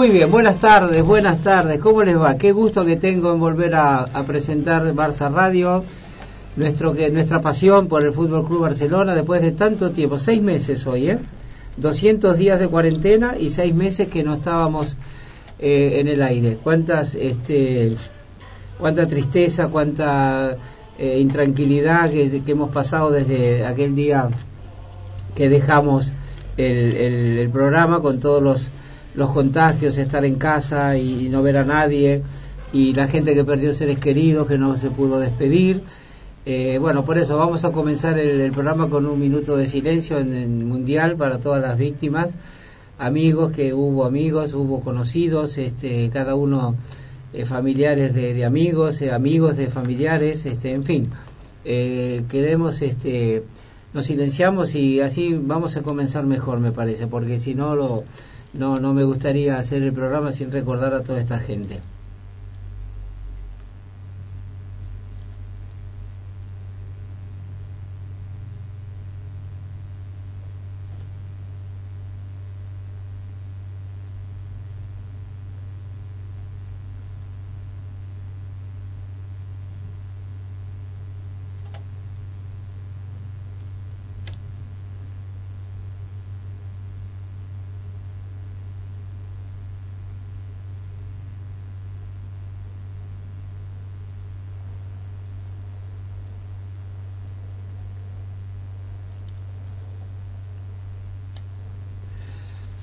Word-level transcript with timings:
muy 0.00 0.08
bien, 0.08 0.30
buenas 0.30 0.58
tardes, 0.58 1.02
buenas 1.02 1.42
tardes, 1.42 1.78
¿cómo 1.78 2.02
les 2.02 2.18
va? 2.18 2.38
Qué 2.38 2.52
gusto 2.52 2.86
que 2.86 2.96
tengo 2.96 3.34
en 3.34 3.38
volver 3.38 3.74
a, 3.74 4.06
presentar 4.26 4.82
Barça 4.94 5.30
Radio, 5.30 5.84
nuestro, 6.56 6.94
que, 6.94 7.10
nuestra 7.10 7.42
pasión 7.42 7.86
por 7.86 8.02
el 8.02 8.14
Fútbol 8.14 8.46
Club 8.46 8.62
Barcelona 8.62 9.14
después 9.14 9.42
de 9.42 9.52
tanto 9.52 9.90
tiempo, 9.90 10.18
seis 10.18 10.40
meses 10.40 10.86
hoy, 10.86 11.10
¿eh? 11.10 11.18
200 11.76 12.38
días 12.38 12.58
de 12.58 12.68
cuarentena 12.68 13.36
y 13.38 13.50
seis 13.50 13.74
meses 13.74 14.08
que 14.08 14.22
no 14.22 14.32
estábamos 14.32 14.96
eh, 15.58 15.98
en 16.00 16.08
el 16.08 16.22
aire. 16.22 16.56
Cuántas, 16.62 17.14
este, 17.14 17.94
cuánta 18.78 19.06
tristeza, 19.06 19.68
cuánta 19.68 20.56
eh, 20.98 21.18
intranquilidad 21.20 22.08
que, 22.08 22.42
hemos 22.46 22.70
pasado 22.70 23.10
desde 23.10 23.66
aquel 23.66 23.94
día 23.94 24.30
que 25.34 25.50
dejamos 25.50 26.10
el 26.56 27.50
programa 27.52 28.00
con 28.00 28.18
todos 28.18 28.42
los 28.42 28.70
los 29.14 29.30
contagios, 29.30 29.98
estar 29.98 30.24
en 30.24 30.36
casa 30.36 30.96
y, 30.96 31.28
no 31.28 31.42
ver 31.42 31.56
a 31.56 31.64
nadie, 31.64 32.22
y 32.72 32.94
la 32.94 33.08
gente 33.08 33.34
que 33.34 33.44
perdió 33.44 33.74
seres 33.74 33.98
queridos, 33.98 34.46
que 34.46 34.58
no 34.58 34.76
se 34.76 34.90
pudo 34.90 35.18
despedir. 35.18 35.82
Eh, 36.46 36.78
bueno, 36.80 37.04
por 37.04 37.18
eso 37.18 37.36
vamos 37.36 37.64
a 37.64 37.72
comenzar 37.72 38.18
el, 38.18 38.50
programa 38.52 38.88
con 38.88 39.06
un 39.06 39.18
minuto 39.18 39.56
de 39.56 39.66
silencio 39.66 40.18
en 40.18 40.32
el 40.32 40.48
Mundial 40.48 41.16
para 41.16 41.38
todas 41.38 41.60
las 41.60 41.76
víctimas, 41.76 42.34
amigos, 42.98 43.52
que 43.52 43.74
hubo 43.74 44.04
amigos, 44.04 44.54
hubo 44.54 44.80
conocidos, 44.80 45.58
este, 45.58 46.08
cada 46.10 46.34
uno 46.34 46.76
eh, 47.32 47.44
familiares 47.44 48.14
de, 48.14 48.44
amigos, 48.44 49.02
eh, 49.02 49.12
amigos 49.12 49.56
de 49.56 49.68
familiares, 49.68 50.46
este, 50.46 50.72
en 50.72 50.82
fin, 50.82 51.10
queremos, 51.62 52.80
este, 52.80 53.42
nos 53.92 54.06
silenciamos 54.06 54.74
y 54.74 55.00
así 55.00 55.34
vamos 55.34 55.76
a 55.76 55.82
comenzar 55.82 56.24
mejor, 56.24 56.60
me 56.60 56.72
parece, 56.72 57.06
porque 57.06 57.38
si 57.38 57.54
no 57.54 57.74
lo 57.74 58.04
no, 58.52 58.78
no 58.80 58.94
me 58.94 59.04
gustaría 59.04 59.58
hacer 59.58 59.82
el 59.82 59.92
programa 59.92 60.32
sin 60.32 60.50
recordar 60.50 60.94
a 60.94 61.02
toda 61.02 61.20
esta 61.20 61.38
gente. 61.38 61.80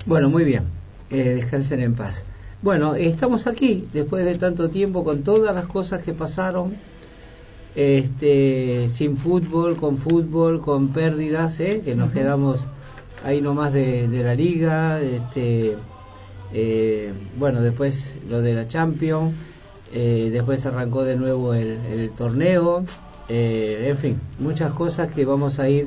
Bueno, 0.08 0.30
muy 0.30 0.44
bien. 0.44 0.62
Eh, 1.10 1.34
descansen 1.34 1.80
en 1.80 1.94
paz. 1.94 2.24
Bueno, 2.62 2.94
estamos 2.94 3.46
aquí 3.46 3.86
después 3.92 4.24
de 4.24 4.38
tanto 4.38 4.70
tiempo 4.70 5.04
con 5.04 5.22
todas 5.22 5.54
las 5.54 5.66
cosas 5.66 6.02
que 6.02 6.14
pasaron, 6.14 6.78
este, 7.74 8.88
sin 8.88 9.18
fútbol, 9.18 9.76
con 9.76 9.98
fútbol, 9.98 10.62
con 10.62 10.88
pérdidas, 10.94 11.60
¿eh? 11.60 11.82
que 11.84 11.94
nos 11.94 12.10
quedamos 12.10 12.66
ahí 13.22 13.42
nomás 13.42 13.74
de, 13.74 14.08
de 14.08 14.22
la 14.22 14.34
liga, 14.34 14.98
este, 14.98 15.76
eh, 16.54 17.12
bueno, 17.38 17.60
después 17.60 18.16
lo 18.30 18.40
de 18.40 18.54
la 18.54 18.66
Champions, 18.66 19.34
eh, 19.92 20.30
después 20.32 20.64
arrancó 20.64 21.04
de 21.04 21.16
nuevo 21.16 21.52
el, 21.52 21.76
el 21.84 22.10
torneo, 22.12 22.82
en 23.28 23.98
fin, 23.98 24.18
muchas 24.38 24.72
cosas 24.72 25.08
que 25.08 25.26
vamos 25.26 25.58
a 25.58 25.68
ir 25.68 25.86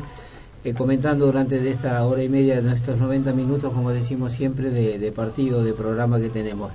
eh, 0.63 0.73
comentando 0.73 1.25
durante 1.25 1.69
esta 1.69 2.05
hora 2.05 2.23
y 2.23 2.29
media 2.29 2.55
de 2.55 2.61
nuestros 2.61 2.99
90 2.99 3.33
minutos, 3.33 3.73
como 3.73 3.91
decimos 3.91 4.31
siempre, 4.31 4.69
de, 4.69 5.11
partido, 5.11 5.63
de 5.63 5.73
programa 5.73 6.19
que 6.19 6.29
tenemos. 6.29 6.71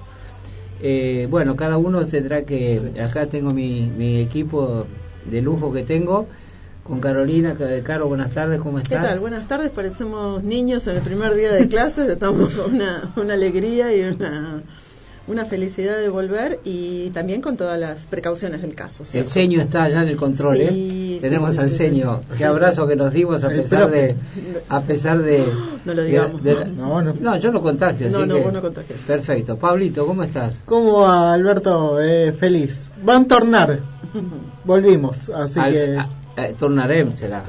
Eh, 0.81 1.27
bueno, 1.31 1.57
cada 1.57 1.77
uno 1.77 2.07
tendrá 2.07 2.43
que, 2.43 2.93
acá 3.03 3.27
tengo 3.27 3.53
mi, 3.53 3.87
mi 3.87 4.21
equipo 4.21 4.87
de 5.25 5.41
lujo 5.41 5.73
que 5.73 5.83
tengo, 5.83 6.27
con 6.83 7.01
Carolina. 7.01 7.57
Caro, 7.85 8.09
buenas 8.09 8.33
tardes, 8.33 8.61
¿cómo 8.61 8.79
estás? 8.79 9.03
¿Qué 9.03 9.09
tal? 9.09 9.21
Buenas 9.21 9.47
tardes, 9.49 9.71
parecemos 9.71 10.43
niños 10.43 10.87
en 10.87 10.97
el 10.97 11.03
primer 11.03 11.35
día 11.35 11.53
de 11.53 11.69
clases, 11.69 12.09
estamos 12.11 12.55
con 12.55 12.75
una, 12.75 13.13
una 13.17 13.35
alegría 13.35 13.95
y 13.95 14.03
una 14.03 14.63
una 15.29 15.45
felicidad 15.45 15.99
de 15.99 16.09
volver 16.09 16.61
y 16.65 17.11
también 17.11 17.41
con 17.41 17.57
todas 17.57 17.79
las 17.79 18.07
precauciones 18.07 18.63
del 18.63 18.75
caso. 18.75 19.05
El 19.13 19.27
ceño 19.27 19.61
está 19.61 19.85
allá 19.85 20.03
en 20.03 20.09
el 20.09 20.17
control, 20.17 20.61
¿eh? 20.61 20.69
Tenemos 21.21 21.59
al 21.59 21.73
ceño. 21.73 22.21
Qué 22.37 22.45
abrazo 22.45 22.87
que 22.87 22.97
nos 22.97 23.13
dimos 23.13 23.45
a 23.45 23.49
pesar 23.49 23.91
de... 23.91 24.17
A 24.69 24.81
pesar 24.81 25.23
de 25.23 25.47
no 25.85 25.95
lo 25.95 26.03
digamos. 26.03 26.43
no, 26.77 27.03
no. 27.03 27.15
no, 27.19 27.37
yo 27.37 27.53
no 27.53 27.63
contagio. 27.63 28.11
No, 28.11 28.27
no, 28.27 28.51
no 28.51 28.61
contagias. 28.61 28.99
Perfecto. 29.07 29.57
Pablito, 29.57 30.07
¿cómo 30.07 30.23
estás? 30.23 30.61
¿Cómo 30.65 31.01
va, 31.01 31.33
Alberto? 31.33 32.01
Eh, 32.01 32.33
feliz. 32.33 32.91
Van 33.03 33.23
a 33.25 33.29
tornar. 33.29 33.81
Volvimos, 34.65 35.29
así 35.31 35.61
que... 35.61 35.99
eh, 36.37 36.55
tornaremos, 36.59 37.19
será. 37.19 37.45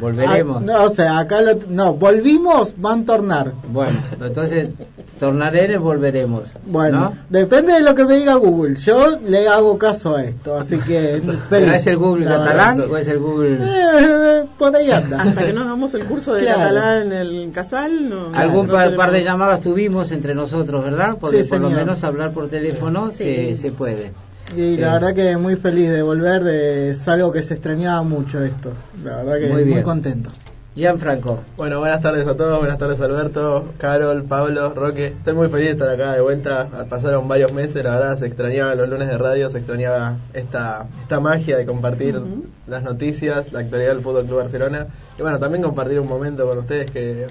Volveremos. 0.00 0.62
Ah, 0.62 0.64
no, 0.64 0.84
o 0.84 0.90
sea, 0.90 1.18
acá 1.18 1.40
no, 1.68 1.94
volvimos, 1.94 2.74
van 2.76 3.02
a 3.02 3.04
tornar. 3.04 3.52
Bueno, 3.68 3.98
entonces 4.20 4.70
tornaremos, 5.18 5.82
volveremos. 5.82 6.48
Bueno, 6.66 7.14
depende 7.28 7.74
de 7.74 7.80
lo 7.82 7.94
que 7.94 8.04
me 8.04 8.16
diga 8.16 8.34
Google. 8.34 8.76
Yo 8.76 9.18
le 9.18 9.48
hago 9.48 9.78
caso 9.78 10.16
a 10.16 10.24
esto, 10.24 10.56
así 10.56 10.78
que. 10.78 11.22
¿Pero 11.50 11.72
es 11.72 11.86
el 11.86 11.96
Google 11.96 12.26
catalán 12.26 12.80
o 12.80 12.96
es 12.96 13.06
el 13.08 13.18
Google.? 13.18 13.58
Eh, 13.60 14.44
por 14.58 14.74
ahí 14.74 14.90
anda. 14.90 15.22
Hasta 15.22 15.46
que 15.46 15.52
no 15.52 15.62
hagamos 15.62 15.94
el 15.94 16.04
curso 16.04 16.34
de 16.34 16.46
catalán 16.46 17.02
en 17.04 17.12
el 17.12 17.52
Casal, 17.52 18.08
no. 18.08 18.34
Algún 18.34 18.66
par, 18.68 19.10
de 19.10 19.22
llamadas 19.22 19.60
tuvimos 19.60 20.10
entre 20.12 20.34
nosotros, 20.34 20.82
¿verdad? 20.84 21.16
Porque 21.20 21.44
por 21.44 21.60
lo 21.60 21.70
menos 21.70 22.02
hablar 22.02 22.32
por 22.32 22.48
teléfono 22.48 23.10
se, 23.10 23.54
se 23.54 23.70
puede. 23.70 24.12
Y 24.56 24.76
la 24.76 24.94
verdad 24.94 25.14
que 25.14 25.36
muy 25.36 25.56
feliz 25.56 25.90
de 25.90 26.02
volver, 26.02 26.46
es 26.46 27.08
algo 27.08 27.32
que 27.32 27.42
se 27.42 27.54
extrañaba 27.54 28.02
mucho 28.02 28.42
esto. 28.44 28.72
La 29.02 29.22
verdad 29.22 29.38
que 29.38 29.52
muy, 29.52 29.64
muy 29.64 29.82
contento. 29.82 30.30
Gianfranco. 30.74 31.40
Bueno, 31.58 31.80
buenas 31.80 32.00
tardes 32.00 32.26
a 32.26 32.34
todos, 32.34 32.58
buenas 32.58 32.78
tardes 32.78 32.98
Alberto, 33.02 33.72
Carol, 33.76 34.24
Pablo, 34.24 34.72
Roque. 34.74 35.08
Estoy 35.08 35.34
muy 35.34 35.48
feliz 35.48 35.66
de 35.66 35.72
estar 35.72 35.88
acá 35.90 36.14
de 36.14 36.22
vuelta. 36.22 36.86
Pasaron 36.88 37.28
varios 37.28 37.52
meses, 37.52 37.84
la 37.84 37.90
verdad 37.90 38.18
se 38.18 38.26
extrañaba 38.26 38.74
los 38.74 38.88
lunes 38.88 39.08
de 39.08 39.18
radio, 39.18 39.50
se 39.50 39.58
extrañaba 39.58 40.16
esta, 40.32 40.86
esta 41.02 41.20
magia 41.20 41.58
de 41.58 41.66
compartir 41.66 42.18
las 42.66 42.82
noticias, 42.82 43.52
la 43.52 43.60
actualidad 43.60 43.90
del 43.90 44.02
Fútbol 44.02 44.24
Club 44.24 44.38
Barcelona. 44.38 44.86
Y 45.18 45.22
bueno, 45.22 45.38
también 45.38 45.62
compartir 45.62 46.00
un 46.00 46.08
momento 46.08 46.48
con 46.48 46.58
ustedes 46.58 46.90
que 46.90 47.26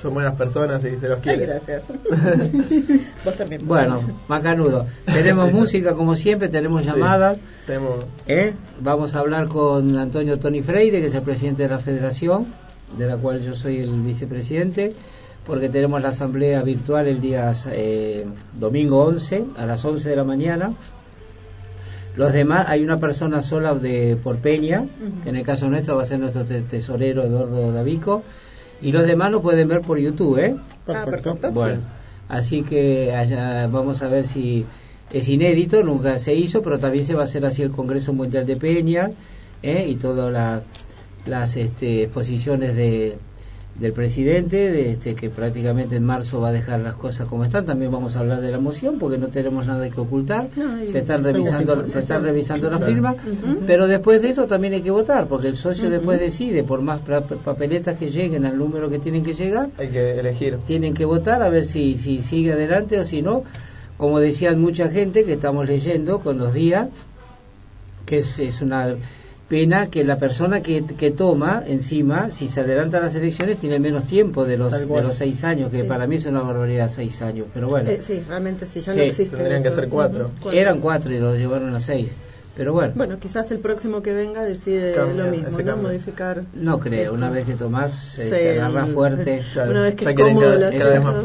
son 0.00 0.14
buenas 0.14 0.34
personas 0.34 0.82
y 0.84 0.96
se 0.96 1.08
los 1.08 1.20
quiere. 1.20 1.46
gracias. 1.46 1.84
Vos 3.24 3.34
también. 3.36 3.66
Bueno, 3.66 4.00
macanudo. 4.28 4.86
Tenemos 5.04 5.52
música 5.52 5.94
como 5.94 6.16
siempre, 6.16 6.48
tenemos 6.48 6.84
llamadas. 6.84 7.36
tenemos. 7.66 8.04
¿Eh? 8.26 8.54
Vamos 8.80 9.14
a 9.14 9.20
hablar 9.20 9.48
con 9.48 9.96
Antonio 9.98 10.38
Tony 10.38 10.62
Freire, 10.62 11.00
que 11.00 11.08
es 11.08 11.14
el 11.14 11.22
presidente 11.22 11.64
de 11.64 11.68
la 11.68 11.78
federación, 11.78 12.46
de 12.96 13.06
la 13.06 13.16
cual 13.16 13.42
yo 13.42 13.54
soy 13.54 13.78
el 13.78 13.90
vicepresidente, 14.00 14.94
porque 15.46 15.68
tenemos 15.68 16.00
la 16.00 16.08
asamblea 16.08 16.62
virtual 16.62 17.06
el 17.06 17.20
día 17.20 17.52
eh, 17.70 18.26
domingo 18.54 19.04
11, 19.04 19.44
a 19.58 19.66
las 19.66 19.84
11 19.84 20.08
de 20.08 20.16
la 20.16 20.24
mañana. 20.24 20.72
Los 22.16 22.32
demás, 22.32 22.66
hay 22.68 22.82
una 22.82 22.98
persona 22.98 23.40
sola 23.40 23.74
de 23.74 24.18
por 24.20 24.38
Peña, 24.38 24.86
que 25.22 25.28
en 25.28 25.36
el 25.36 25.44
caso 25.44 25.68
nuestro 25.68 25.96
va 25.96 26.02
a 26.02 26.06
ser 26.06 26.18
nuestro 26.18 26.44
tesorero 26.44 27.22
Eduardo 27.22 27.72
Davico 27.72 28.24
y 28.82 28.92
los 28.92 29.06
demás 29.06 29.30
lo 29.30 29.42
pueden 29.42 29.68
ver 29.68 29.80
por 29.80 29.98
YouTube, 29.98 30.38
¿eh? 30.38 30.56
Ah, 30.86 31.04
perfecto. 31.04 31.50
Bueno, 31.52 31.80
así 32.28 32.62
que 32.62 33.12
allá 33.14 33.66
vamos 33.66 34.02
a 34.02 34.08
ver 34.08 34.26
si 34.26 34.64
es 35.12 35.28
inédito, 35.28 35.82
nunca 35.82 36.18
se 36.18 36.34
hizo, 36.34 36.62
pero 36.62 36.78
también 36.78 37.04
se 37.04 37.14
va 37.14 37.22
a 37.22 37.24
hacer 37.24 37.44
así 37.44 37.62
el 37.62 37.70
Congreso 37.70 38.12
Mundial 38.12 38.46
de 38.46 38.56
Peña 38.56 39.10
¿eh? 39.62 39.86
y 39.88 39.96
todas 39.96 40.62
las 41.26 41.56
este, 41.56 42.04
exposiciones 42.04 42.76
de, 42.76 43.18
del 43.78 43.92
presidente, 43.92 44.56
de 44.70 44.90
este, 44.90 45.14
que 45.14 45.30
prácticamente 45.30 45.96
en 45.96 46.04
marzo 46.04 46.40
va 46.40 46.48
a 46.48 46.52
dejar 46.52 46.80
las 46.80 46.94
cosas 46.94 47.26
como 47.28 47.44
están. 47.44 47.64
También 47.64 47.90
vamos 47.90 48.16
a 48.16 48.20
hablar 48.20 48.40
de 48.42 48.50
la 48.50 48.58
moción 48.58 48.98
porque 48.98 49.16
no 49.16 49.28
tenemos 49.28 49.66
nada 49.66 49.88
que 49.88 50.00
ocultar. 50.00 50.48
se 50.86 50.98
están 50.98 51.24
revisando, 51.24 51.86
se 51.86 51.98
están 52.00 52.22
revisando 52.22 52.70
las 52.70 52.84
firmas, 52.84 53.16
pero 53.66 53.88
después 53.88 54.20
de 54.20 54.30
eso 54.30 54.46
también 54.46 54.74
hay 54.74 54.82
que 54.82 54.90
votar 54.90 55.26
porque 55.28 55.48
el 55.48 55.56
socio 55.56 55.88
después 55.88 56.20
decide 56.20 56.62
por 56.62 56.82
más 56.82 57.00
papeletas 57.00 57.96
que 57.96 58.10
lleguen 58.10 58.44
al 58.44 58.58
número 58.58 58.90
que 58.90 58.98
tienen 58.98 59.22
que 59.22 59.34
llegar. 59.34 59.70
Hay 59.78 59.88
que 59.88 60.18
elegir. 60.18 60.58
Tienen 60.66 60.92
que 60.92 61.06
votar 61.06 61.42
a 61.42 61.48
ver 61.48 61.64
si, 61.64 61.96
si 61.96 62.20
sigue 62.20 62.52
adelante 62.52 62.98
o 62.98 63.04
si 63.04 63.22
no. 63.22 63.44
Como 63.96 64.18
decían 64.18 64.60
mucha 64.60 64.88
gente 64.88 65.24
que 65.24 65.34
estamos 65.34 65.66
leyendo 65.66 66.20
con 66.20 66.38
los 66.38 66.54
días, 66.54 66.88
que 68.06 68.18
es, 68.18 68.38
es 68.38 68.62
una 68.62 68.96
pena 69.50 69.90
que 69.90 70.04
la 70.04 70.16
persona 70.16 70.62
que, 70.62 70.84
que, 70.84 71.10
toma 71.10 71.64
encima, 71.66 72.30
si 72.30 72.46
se 72.46 72.60
adelanta 72.60 72.98
a 72.98 73.00
las 73.00 73.16
elecciones, 73.16 73.58
tiene 73.58 73.80
menos 73.80 74.04
tiempo 74.04 74.44
de 74.44 74.56
los, 74.56 74.88
de 74.88 75.02
los 75.02 75.16
seis 75.16 75.42
años, 75.42 75.72
que 75.72 75.82
para 75.82 76.06
mí 76.06 76.16
es 76.16 76.26
una 76.26 76.42
barbaridad 76.42 76.88
seis 76.88 77.20
años, 77.20 77.48
pero 77.52 77.68
bueno. 77.68 77.90
Eh, 77.90 77.98
sí, 78.00 78.22
realmente 78.28 78.64
sí, 78.64 78.80
ya 78.80 78.94
no 78.94 79.02
existe. 79.02 79.36
Tendrían 79.36 79.64
que 79.64 79.72
ser 79.72 79.88
cuatro. 79.88 80.30
Eran 80.52 80.80
cuatro 80.80 81.12
y 81.12 81.18
los 81.18 81.36
llevaron 81.36 81.74
a 81.74 81.80
seis. 81.80 82.12
Pero 82.56 82.72
bueno. 82.72 82.92
Bueno, 82.94 83.18
quizás 83.18 83.50
el 83.50 83.58
próximo 83.58 84.02
que 84.02 84.12
venga 84.12 84.44
decide 84.44 84.94
lo 84.94 85.24
mismo, 85.26 85.58
¿no? 85.58 85.76
Modificar. 85.78 86.44
No 86.54 86.78
creo, 86.78 87.12
una 87.12 87.28
vez 87.28 87.44
que 87.44 87.54
tomás, 87.54 87.92
se 87.92 88.30
te 88.30 88.60
agarra 88.60 88.86
fuerte. 88.86 89.42
Una 89.68 89.82
vez 89.82 89.96
que 89.96 90.14
cómodo 90.14 90.60
cada, 90.70 90.70
vez 90.70 91.02
más 91.02 91.24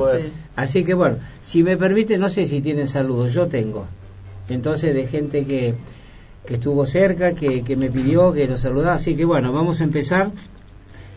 Así 0.56 0.83
que 0.83 0.95
bueno, 0.95 1.18
si 1.44 1.62
me 1.62 1.78
permite, 1.78 2.18
no 2.18 2.30
sé 2.30 2.48
si 2.48 2.62
tienen 2.62 2.88
saludos, 2.88 3.33
yo 3.33 3.48
tengo. 3.48 3.86
Entonces, 4.50 4.95
de 4.95 5.06
gente 5.06 5.45
que 5.45 5.75
que 6.45 6.56
estuvo 6.56 6.86
cerca, 6.86 7.33
que, 7.33 7.63
que 7.63 7.75
me 7.75 7.92
pidió 7.92 8.33
que 8.33 8.47
lo 8.47 8.57
saludara. 8.57 8.95
Así 8.95 9.15
que 9.15 9.25
bueno, 9.25 9.51
vamos 9.51 9.81
a 9.81 9.83
empezar 9.83 10.31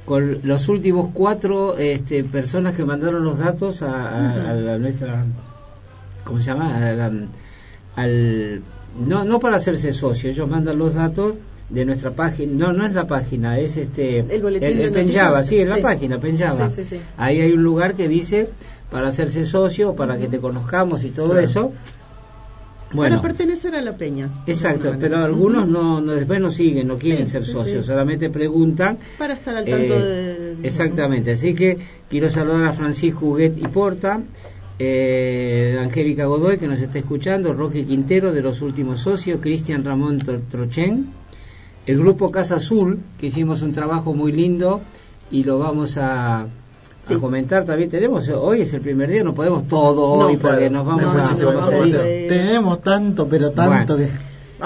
con 0.08 0.40
los 0.42 0.68
últimos 0.68 1.10
cuatro 1.12 1.76
este, 1.76 2.24
personas 2.24 2.74
que 2.74 2.84
mandaron 2.84 3.22
los 3.22 3.38
datos 3.38 3.82
a, 3.82 4.50
a, 4.50 4.78
nuestra, 4.78 5.26
¿cómo 6.24 6.40
se 6.40 6.46
llama? 6.46 6.94
al, 7.94 8.62
no, 8.98 9.24
no 9.24 9.38
para 9.38 9.58
hacerse 9.58 9.92
socio, 9.92 10.30
ellos 10.30 10.48
mandan 10.48 10.78
los 10.78 10.94
datos 10.94 11.34
de 11.68 11.84
nuestra 11.84 12.12
página, 12.12 12.52
no, 12.54 12.72
no 12.72 12.86
es 12.86 12.94
la 12.94 13.06
página, 13.06 13.58
es 13.58 13.76
este, 13.76 14.20
el 14.20 14.40
boletín 14.40 14.80
el, 14.80 14.92
Penjava, 14.92 15.44
sí, 15.44 15.58
es 15.58 15.68
la 15.68 15.76
página, 15.76 16.18
Penjava. 16.18 16.70
Ahí 17.18 17.42
hay 17.42 17.52
un 17.52 17.62
lugar 17.62 17.94
que 17.94 18.08
dice 18.08 18.48
para 18.90 19.08
hacerse 19.08 19.44
socio, 19.44 19.94
para 19.94 20.16
que 20.16 20.28
te 20.28 20.38
conozcamos 20.38 21.04
y 21.04 21.10
todo 21.10 21.38
eso 21.38 21.72
bueno, 22.92 23.16
para 23.16 23.28
pertenecer 23.28 23.74
a 23.74 23.82
la 23.82 23.96
peña. 23.96 24.30
Exacto, 24.46 24.94
pero 24.98 25.18
algunos 25.18 25.68
no, 25.68 26.00
no, 26.00 26.14
después 26.14 26.40
no 26.40 26.50
siguen, 26.50 26.88
no 26.88 26.96
quieren 26.96 27.26
ser 27.26 27.44
socios, 27.44 27.86
solamente 27.86 28.30
preguntan. 28.30 28.98
Para 29.18 29.34
estar 29.34 29.56
al 29.56 29.64
tanto 29.64 29.94
eh, 29.94 30.56
de... 30.56 30.66
Exactamente, 30.66 31.32
así 31.32 31.54
que 31.54 31.78
quiero 32.08 32.28
saludar 32.28 32.66
a 32.66 32.72
Francisco 32.72 33.26
Huguet 33.26 33.58
y 33.58 33.68
Porta, 33.68 34.22
eh, 34.78 35.76
Angélica 35.80 36.26
Godoy 36.26 36.58
que 36.58 36.68
nos 36.68 36.80
está 36.80 36.98
escuchando, 36.98 37.52
Roque 37.52 37.84
Quintero 37.84 38.32
de 38.32 38.42
los 38.42 38.62
últimos 38.62 39.00
socios, 39.00 39.40
Cristian 39.40 39.84
Ramón 39.84 40.18
Trochen, 40.18 41.06
el 41.86 41.98
grupo 41.98 42.30
Casa 42.30 42.56
Azul, 42.56 43.00
que 43.18 43.26
hicimos 43.26 43.62
un 43.62 43.72
trabajo 43.72 44.14
muy 44.14 44.32
lindo 44.32 44.80
y 45.30 45.44
lo 45.44 45.58
vamos 45.58 45.98
a 45.98 46.46
a 47.14 47.18
comentar 47.20 47.64
también. 47.64 47.90
Tenemos, 47.90 48.28
hoy 48.28 48.62
es 48.62 48.74
el 48.74 48.80
primer 48.80 49.10
día, 49.10 49.22
no 49.24 49.34
podemos 49.34 49.66
todo 49.68 50.04
hoy 50.04 50.36
porque 50.36 50.70
nos 50.70 50.86
vamos 50.86 51.14
a, 51.16 51.34
Tenemos 51.34 52.82
tanto, 52.82 53.28
pero 53.28 53.50
tanto 53.52 53.96
que... 53.96 54.08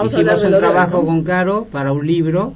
hicimos 0.04 0.44
un 0.44 0.52
trabajo 0.52 1.04
con 1.04 1.22
Caro 1.22 1.66
para 1.70 1.92
un 1.92 2.06
libro 2.06 2.54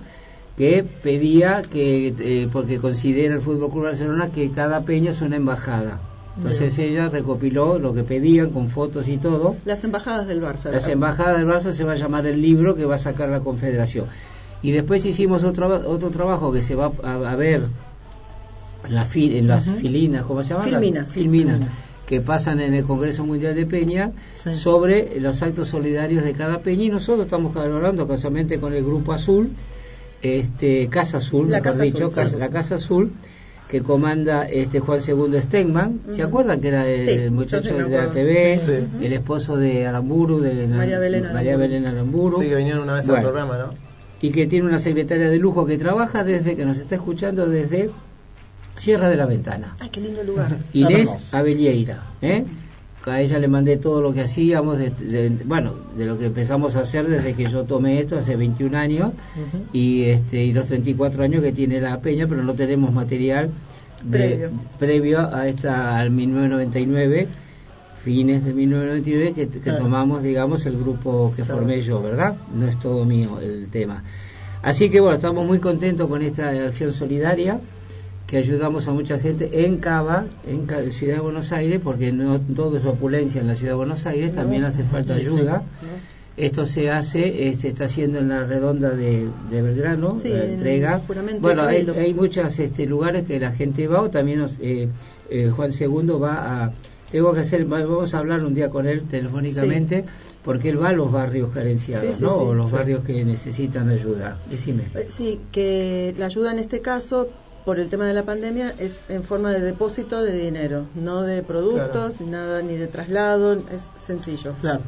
que 0.56 0.84
pedía 1.02 1.62
que, 1.62 2.14
eh, 2.18 2.48
porque 2.50 2.78
considera 2.78 3.34
el 3.34 3.40
Fútbol 3.40 3.70
Club 3.70 3.84
Barcelona 3.84 4.30
que 4.30 4.50
cada 4.50 4.82
peña 4.84 5.10
es 5.10 5.20
una 5.20 5.36
embajada. 5.36 6.00
Entonces 6.36 6.78
ella 6.78 7.08
recopiló 7.08 7.78
lo 7.78 7.94
que 7.94 8.02
pedían 8.02 8.50
con 8.50 8.68
fotos 8.68 9.08
y 9.08 9.16
todo. 9.16 9.56
Las 9.64 9.84
embajadas 9.84 10.26
del 10.26 10.42
Barça. 10.42 10.70
Las 10.70 10.86
embajadas 10.86 11.38
del 11.38 11.46
Barça 11.46 11.72
se 11.72 11.84
va 11.84 11.92
a 11.92 11.96
llamar 11.96 12.26
el 12.26 12.42
libro 12.42 12.74
que 12.74 12.84
va 12.84 12.96
a 12.96 12.98
sacar 12.98 13.30
la 13.30 13.40
Confederación. 13.40 14.06
Y 14.62 14.72
después 14.72 15.04
hicimos 15.06 15.44
otro, 15.44 15.66
otro 15.88 16.10
trabajo 16.10 16.52
que 16.52 16.60
se 16.60 16.74
va 16.74 16.92
a 17.02 17.36
ver 17.36 17.68
en 18.88 18.94
las 18.94 19.08
filinas, 19.08 20.24
¿cómo 20.24 20.42
se 20.42 20.50
llama? 20.50 20.64
Filminas. 20.64 21.10
Filminas. 21.10 21.60
que 22.06 22.20
pasan 22.20 22.60
en 22.60 22.74
el 22.74 22.84
Congreso 22.84 23.24
Mundial 23.24 23.54
de 23.54 23.66
Peña 23.66 24.12
sobre 24.52 25.20
los 25.20 25.42
actos 25.42 25.68
solidarios 25.68 26.24
de 26.24 26.34
cada 26.34 26.60
peña. 26.60 26.84
Y 26.84 26.88
nosotros 26.90 27.26
estamos 27.26 27.52
colaborando 27.52 28.06
casualmente 28.06 28.60
con 28.60 28.72
el 28.74 28.84
Grupo 28.84 29.12
Azul, 29.12 29.50
este 30.22 30.88
Casa 30.88 31.18
Azul, 31.18 31.50
la 31.50 31.60
Casa 31.62 31.82
dicho, 31.82 32.06
Azul, 32.06 32.38
la 32.38 32.48
Casa 32.48 32.76
Azul 32.76 33.12
que 33.68 33.82
comanda 33.82 34.44
este 34.44 34.80
Juan 34.80 35.00
II 35.06 35.40
Stegman, 35.40 36.00
¿se 36.12 36.22
acuerdan 36.22 36.60
que 36.60 36.68
era 36.68 36.86
el, 36.86 37.30
muchacho 37.32 37.76
de 37.76 37.88
la 37.88 38.08
TV, 38.08 38.60
el 39.00 39.12
esposo 39.12 39.56
de 39.56 39.86
Aramburu, 39.86 40.40
de 40.40 40.68
María 40.68 40.98
Belén, 40.98 41.32
María 41.32 41.56
Belén 41.56 41.86
Aramburu? 41.86 42.38
Sí, 42.38 42.48
que 42.48 42.54
vinieron 42.54 42.84
una 42.84 42.94
vez 42.94 43.08
al 43.08 43.22
programa, 43.22 43.58
¿no? 43.58 43.74
Y 44.20 44.30
que 44.30 44.46
tiene 44.46 44.66
una 44.66 44.78
secretaria 44.78 45.28
de 45.28 45.38
lujo 45.38 45.66
que 45.66 45.78
trabaja 45.78 46.24
desde, 46.24 46.56
que 46.56 46.64
nos 46.64 46.78
está 46.78 46.94
escuchando 46.94 47.48
desde 47.48 47.90
Sierra 48.76 49.08
de 49.08 49.16
la 49.16 49.26
Ventana. 49.26 49.74
Ay, 49.80 49.90
qué 49.90 50.00
lindo 50.00 50.22
lugar. 50.22 50.58
Inés 50.72 51.32
Abelleira, 51.32 52.04
¿eh? 52.22 52.44
A 53.06 53.20
ella 53.20 53.38
le 53.38 53.46
mandé 53.46 53.76
todo 53.76 54.02
lo 54.02 54.12
que 54.12 54.22
hacíamos, 54.22 54.78
de, 54.78 55.30
bueno, 55.44 55.72
de 55.96 56.06
lo 56.06 56.18
que 56.18 56.26
empezamos 56.26 56.74
a 56.74 56.80
hacer 56.80 57.06
desde 57.06 57.34
que 57.34 57.48
yo 57.48 57.62
tomé 57.62 58.00
esto 58.00 58.18
hace 58.18 58.34
21 58.34 58.76
años 58.76 59.12
y 59.72 60.06
este 60.06 60.44
y 60.44 60.52
los 60.52 60.66
34 60.66 61.22
años 61.22 61.40
que 61.40 61.52
tiene 61.52 61.80
la 61.80 62.00
peña, 62.00 62.26
pero 62.26 62.42
no 62.42 62.54
tenemos 62.54 62.92
material 62.92 63.50
previo, 64.10 64.50
previo 64.80 65.20
a 65.20 65.46
esta 65.46 65.98
al 66.00 66.10
1999 66.10 67.28
fines 68.02 68.44
de 68.44 68.52
1999 68.52 69.32
que, 69.34 69.60
que 69.60 69.72
tomamos, 69.72 70.24
digamos, 70.24 70.66
el 70.66 70.76
grupo 70.76 71.32
que 71.36 71.44
formé 71.44 71.82
yo, 71.82 72.02
¿verdad? 72.02 72.34
No 72.52 72.66
es 72.66 72.76
todo 72.80 73.04
mío 73.04 73.38
el 73.40 73.68
tema. 73.68 74.02
Así 74.62 74.90
que 74.90 74.98
bueno, 74.98 75.14
estamos 75.14 75.46
muy 75.46 75.60
contentos 75.60 76.08
con 76.08 76.22
esta 76.22 76.48
acción 76.48 76.92
solidaria 76.92 77.60
que 78.26 78.38
ayudamos 78.38 78.88
a 78.88 78.92
mucha 78.92 79.18
gente 79.18 79.64
en 79.64 79.78
Cava, 79.78 80.26
en 80.46 80.90
Ciudad 80.90 81.16
de 81.16 81.20
Buenos 81.20 81.52
Aires, 81.52 81.80
porque 81.82 82.12
no 82.12 82.40
todo 82.40 82.76
es 82.76 82.84
opulencia 82.84 83.40
en 83.40 83.46
la 83.46 83.54
Ciudad 83.54 83.72
de 83.72 83.76
Buenos 83.76 84.04
Aires, 84.06 84.34
también 84.34 84.64
hace 84.64 84.82
falta 84.82 85.14
ayuda. 85.14 85.62
Esto 86.36 86.66
se 86.66 86.90
hace, 86.90 87.48
eh, 87.48 87.56
se 87.56 87.68
está 87.68 87.84
haciendo 87.84 88.18
en 88.18 88.28
la 88.28 88.44
redonda 88.44 88.90
de, 88.90 89.30
Belgrano, 89.50 90.12
la 90.22 90.44
entrega. 90.44 91.00
Bueno, 91.40 91.62
hay, 91.62 91.88
hay 91.88 92.12
muchos 92.12 92.58
este, 92.58 92.84
lugares 92.84 93.26
que 93.26 93.40
la 93.40 93.52
gente 93.52 93.86
va, 93.86 94.02
o 94.02 94.10
también 94.10 94.46
eh, 94.60 94.88
eh, 95.30 95.50
Juan 95.50 95.70
II 95.72 96.18
va 96.20 96.64
a... 96.64 96.72
Tengo 97.10 97.32
que 97.32 97.40
hacer, 97.40 97.64
vamos 97.64 98.12
a 98.12 98.18
hablar 98.18 98.44
un 98.44 98.52
día 98.52 98.68
con 98.68 98.86
él 98.86 99.04
telefónicamente, 99.08 100.04
porque 100.44 100.70
él 100.70 100.82
va 100.82 100.88
a 100.88 100.92
los 100.92 101.10
barrios 101.10 101.54
carenciados, 101.54 102.20
¿no? 102.20 102.34
o 102.34 102.52
los 102.52 102.70
barrios 102.70 103.04
que 103.04 103.24
necesitan 103.24 103.88
ayuda. 103.88 104.38
Decime. 104.50 104.90
Sí, 105.08 105.40
que 105.52 106.14
la 106.18 106.26
ayuda 106.26 106.52
en 106.52 106.58
este 106.58 106.80
caso 106.80 107.28
por 107.66 107.80
el 107.80 107.88
tema 107.88 108.06
de 108.06 108.14
la 108.14 108.22
pandemia 108.22 108.72
es 108.78 109.02
en 109.08 109.24
forma 109.24 109.50
de 109.50 109.60
depósito 109.60 110.22
de 110.22 110.38
dinero, 110.38 110.86
no 110.94 111.22
de 111.22 111.42
productos, 111.42 112.20
ni 112.20 112.28
nada, 112.28 112.62
ni 112.62 112.76
de 112.76 112.86
traslado, 112.86 113.54
es 113.72 113.90
sencillo. 113.96 114.54
Claro, 114.60 114.82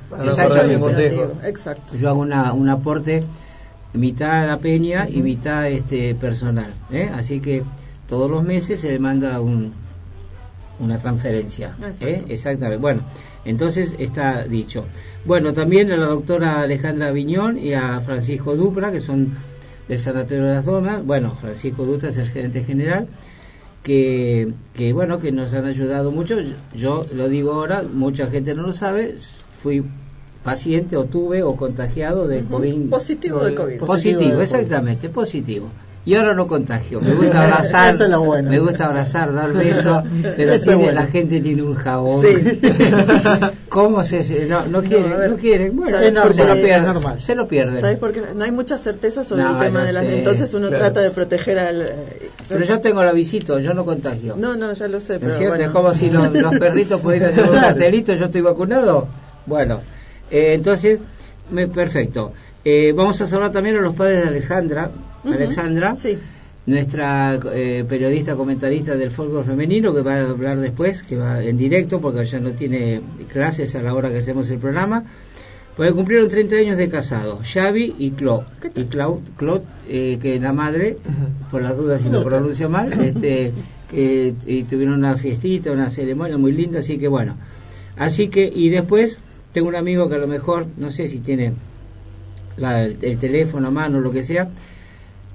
Exacto. 1.42 1.96
Yo 1.96 2.08
hago 2.08 2.20
una, 2.20 2.52
un 2.52 2.68
aporte 2.68 3.18
mitad 3.94 4.44
a 4.44 4.46
la 4.46 4.58
peña 4.60 5.08
y 5.08 5.22
mitad 5.22 5.68
este 5.68 6.14
personal, 6.14 6.72
¿eh? 6.92 7.10
así 7.12 7.40
que 7.40 7.64
todos 8.06 8.30
los 8.30 8.44
meses 8.44 8.80
se 8.80 8.90
le 8.90 9.00
manda 9.00 9.40
un, 9.40 9.72
una 10.78 11.00
transferencia. 11.00 11.76
¿eh? 11.98 12.26
Exactamente. 12.28 12.80
Bueno, 12.80 13.00
entonces 13.44 13.96
está 13.98 14.44
dicho. 14.44 14.84
Bueno, 15.24 15.52
también 15.52 15.90
a 15.90 15.96
la 15.96 16.06
doctora 16.06 16.60
Alejandra 16.60 17.10
Viñón 17.10 17.58
y 17.58 17.74
a 17.74 18.00
Francisco 18.02 18.54
Dupra, 18.54 18.92
que 18.92 19.00
son 19.00 19.32
del 19.88 19.98
Sanatorio 19.98 20.44
de 20.44 20.54
las 20.54 20.64
Domas, 20.64 21.04
bueno, 21.04 21.30
Francisco 21.30 21.84
Duta 21.84 22.08
es 22.08 22.18
el 22.18 22.28
gerente 22.28 22.62
general, 22.64 23.08
que, 23.82 24.52
que 24.74 24.92
bueno, 24.92 25.18
que 25.18 25.32
nos 25.32 25.54
han 25.54 25.64
ayudado 25.64 26.10
mucho, 26.10 26.36
yo 26.74 27.04
lo 27.12 27.28
digo 27.28 27.52
ahora, 27.52 27.82
mucha 27.82 28.26
gente 28.26 28.54
no 28.54 28.62
lo 28.62 28.72
sabe, 28.72 29.16
fui 29.62 29.84
paciente 30.44 30.96
o 30.96 31.04
tuve 31.04 31.42
o 31.42 31.56
contagiado 31.56 32.28
de 32.28 32.44
COVID. 32.44 32.90
Positivo 32.90 33.44
de 33.44 33.54
COVID. 33.54 33.78
Positivo, 33.78 34.40
exactamente, 34.40 35.08
positivo 35.08 35.68
y 36.08 36.14
ahora 36.14 36.32
no 36.32 36.46
contagio. 36.46 37.02
Me 37.02 37.12
gusta 37.12 37.42
abrazar, 37.44 37.94
me 38.42 38.58
gusta 38.58 38.86
abrazar, 38.86 39.34
dar 39.34 39.52
besos, 39.52 40.04
pero 40.36 40.58
tiene, 40.58 40.92
la 40.94 41.06
gente 41.06 41.38
tiene 41.42 41.62
un 41.62 41.74
jabón. 41.74 42.24
Sí. 42.24 42.60
¿Cómo 43.68 44.02
se, 44.02 44.46
no, 44.46 44.64
no 44.64 44.82
quieren, 44.82 45.30
no, 45.30 45.36
quieren? 45.36 45.76
Bueno, 45.76 45.98
se, 46.32 46.46
lo 46.46 46.54
pierden, 46.54 47.20
se 47.20 47.34
lo 47.34 47.46
pierden. 47.46 47.82
¿Sabes 47.82 47.98
por 47.98 48.12
qué? 48.12 48.22
No 48.34 48.42
hay 48.42 48.52
mucha 48.52 48.78
certeza 48.78 49.22
sobre 49.22 49.42
el 49.42 49.58
tema 49.58 49.84
de 49.84 49.92
las 49.92 50.04
entonces 50.04 50.54
uno 50.54 50.70
trata 50.70 51.02
de 51.02 51.10
proteger 51.10 51.58
al 51.58 51.92
Pero 52.48 52.64
yo 52.64 52.80
tengo 52.80 53.04
la 53.04 53.12
visita, 53.12 53.60
yo 53.60 53.74
no 53.74 53.84
contagio. 53.84 54.34
No, 54.34 54.56
no, 54.56 54.72
ya 54.72 54.88
lo 54.88 55.00
sé, 55.00 55.18
pero 55.20 55.34
es, 55.34 55.60
es 55.60 55.68
como 55.68 55.92
si 55.92 56.08
los, 56.08 56.28
perritos 56.58 57.02
pudieran 57.02 57.34
llevar 57.34 57.50
un 57.50 57.60
cartelito, 57.60 58.14
yo 58.14 58.24
estoy 58.24 58.40
vacunado. 58.40 59.08
Bueno, 59.44 59.82
eh, 60.30 60.54
entonces 60.54 61.00
me, 61.50 61.68
perfecto. 61.68 62.32
Eh, 62.64 62.92
vamos 62.96 63.20
a 63.20 63.26
saludar 63.26 63.52
también 63.52 63.76
a 63.76 63.80
los 63.80 63.92
padres 63.92 64.22
de 64.22 64.28
Alejandra, 64.28 64.90
Alexandra, 65.24 65.96
nuestra 66.66 67.40
eh, 67.52 67.84
periodista 67.88 68.36
comentarista 68.36 68.94
del 68.94 69.10
fútbol 69.10 69.44
femenino 69.44 69.94
que 69.94 70.02
va 70.02 70.16
a 70.16 70.28
hablar 70.28 70.60
después, 70.60 71.02
que 71.02 71.16
va 71.16 71.42
en 71.42 71.56
directo 71.56 72.00
porque 72.00 72.24
ya 72.24 72.40
no 72.40 72.50
tiene 72.52 73.00
clases 73.32 73.74
a 73.74 73.82
la 73.82 73.94
hora 73.94 74.10
que 74.10 74.18
hacemos 74.18 74.50
el 74.50 74.58
programa. 74.58 75.04
Pues 75.76 75.92
cumplieron 75.92 76.28
30 76.28 76.56
años 76.56 76.76
de 76.76 76.88
casado, 76.88 77.40
Xavi 77.40 77.94
y 77.98 78.10
Claude. 78.10 78.46
Y 78.74 78.84
Claude, 78.84 79.20
Claude 79.36 79.62
eh, 79.88 80.18
que 80.20 80.40
la 80.40 80.52
madre, 80.52 80.96
por 81.52 81.62
las 81.62 81.76
dudas 81.76 82.02
si 82.02 82.08
lo 82.08 82.24
pronuncio 82.24 82.68
mal, 82.68 82.92
este, 83.00 83.52
que 83.88 84.34
y 84.44 84.64
tuvieron 84.64 84.94
una 84.94 85.16
fiestita, 85.16 85.70
una 85.70 85.88
ceremonia 85.88 86.36
muy 86.36 86.50
linda, 86.50 86.80
así 86.80 86.98
que 86.98 87.06
bueno. 87.06 87.36
Así 87.96 88.28
que, 88.28 88.50
y 88.52 88.70
después 88.70 89.20
tengo 89.52 89.68
un 89.68 89.76
amigo 89.76 90.08
que 90.08 90.16
a 90.16 90.18
lo 90.18 90.26
mejor, 90.26 90.66
no 90.76 90.90
sé 90.90 91.08
si 91.08 91.18
tiene 91.18 91.52
el, 92.58 93.18
teléfono 93.18 93.68
a 93.68 93.70
mano, 93.70 94.00
lo 94.00 94.12
que 94.12 94.22
sea, 94.22 94.48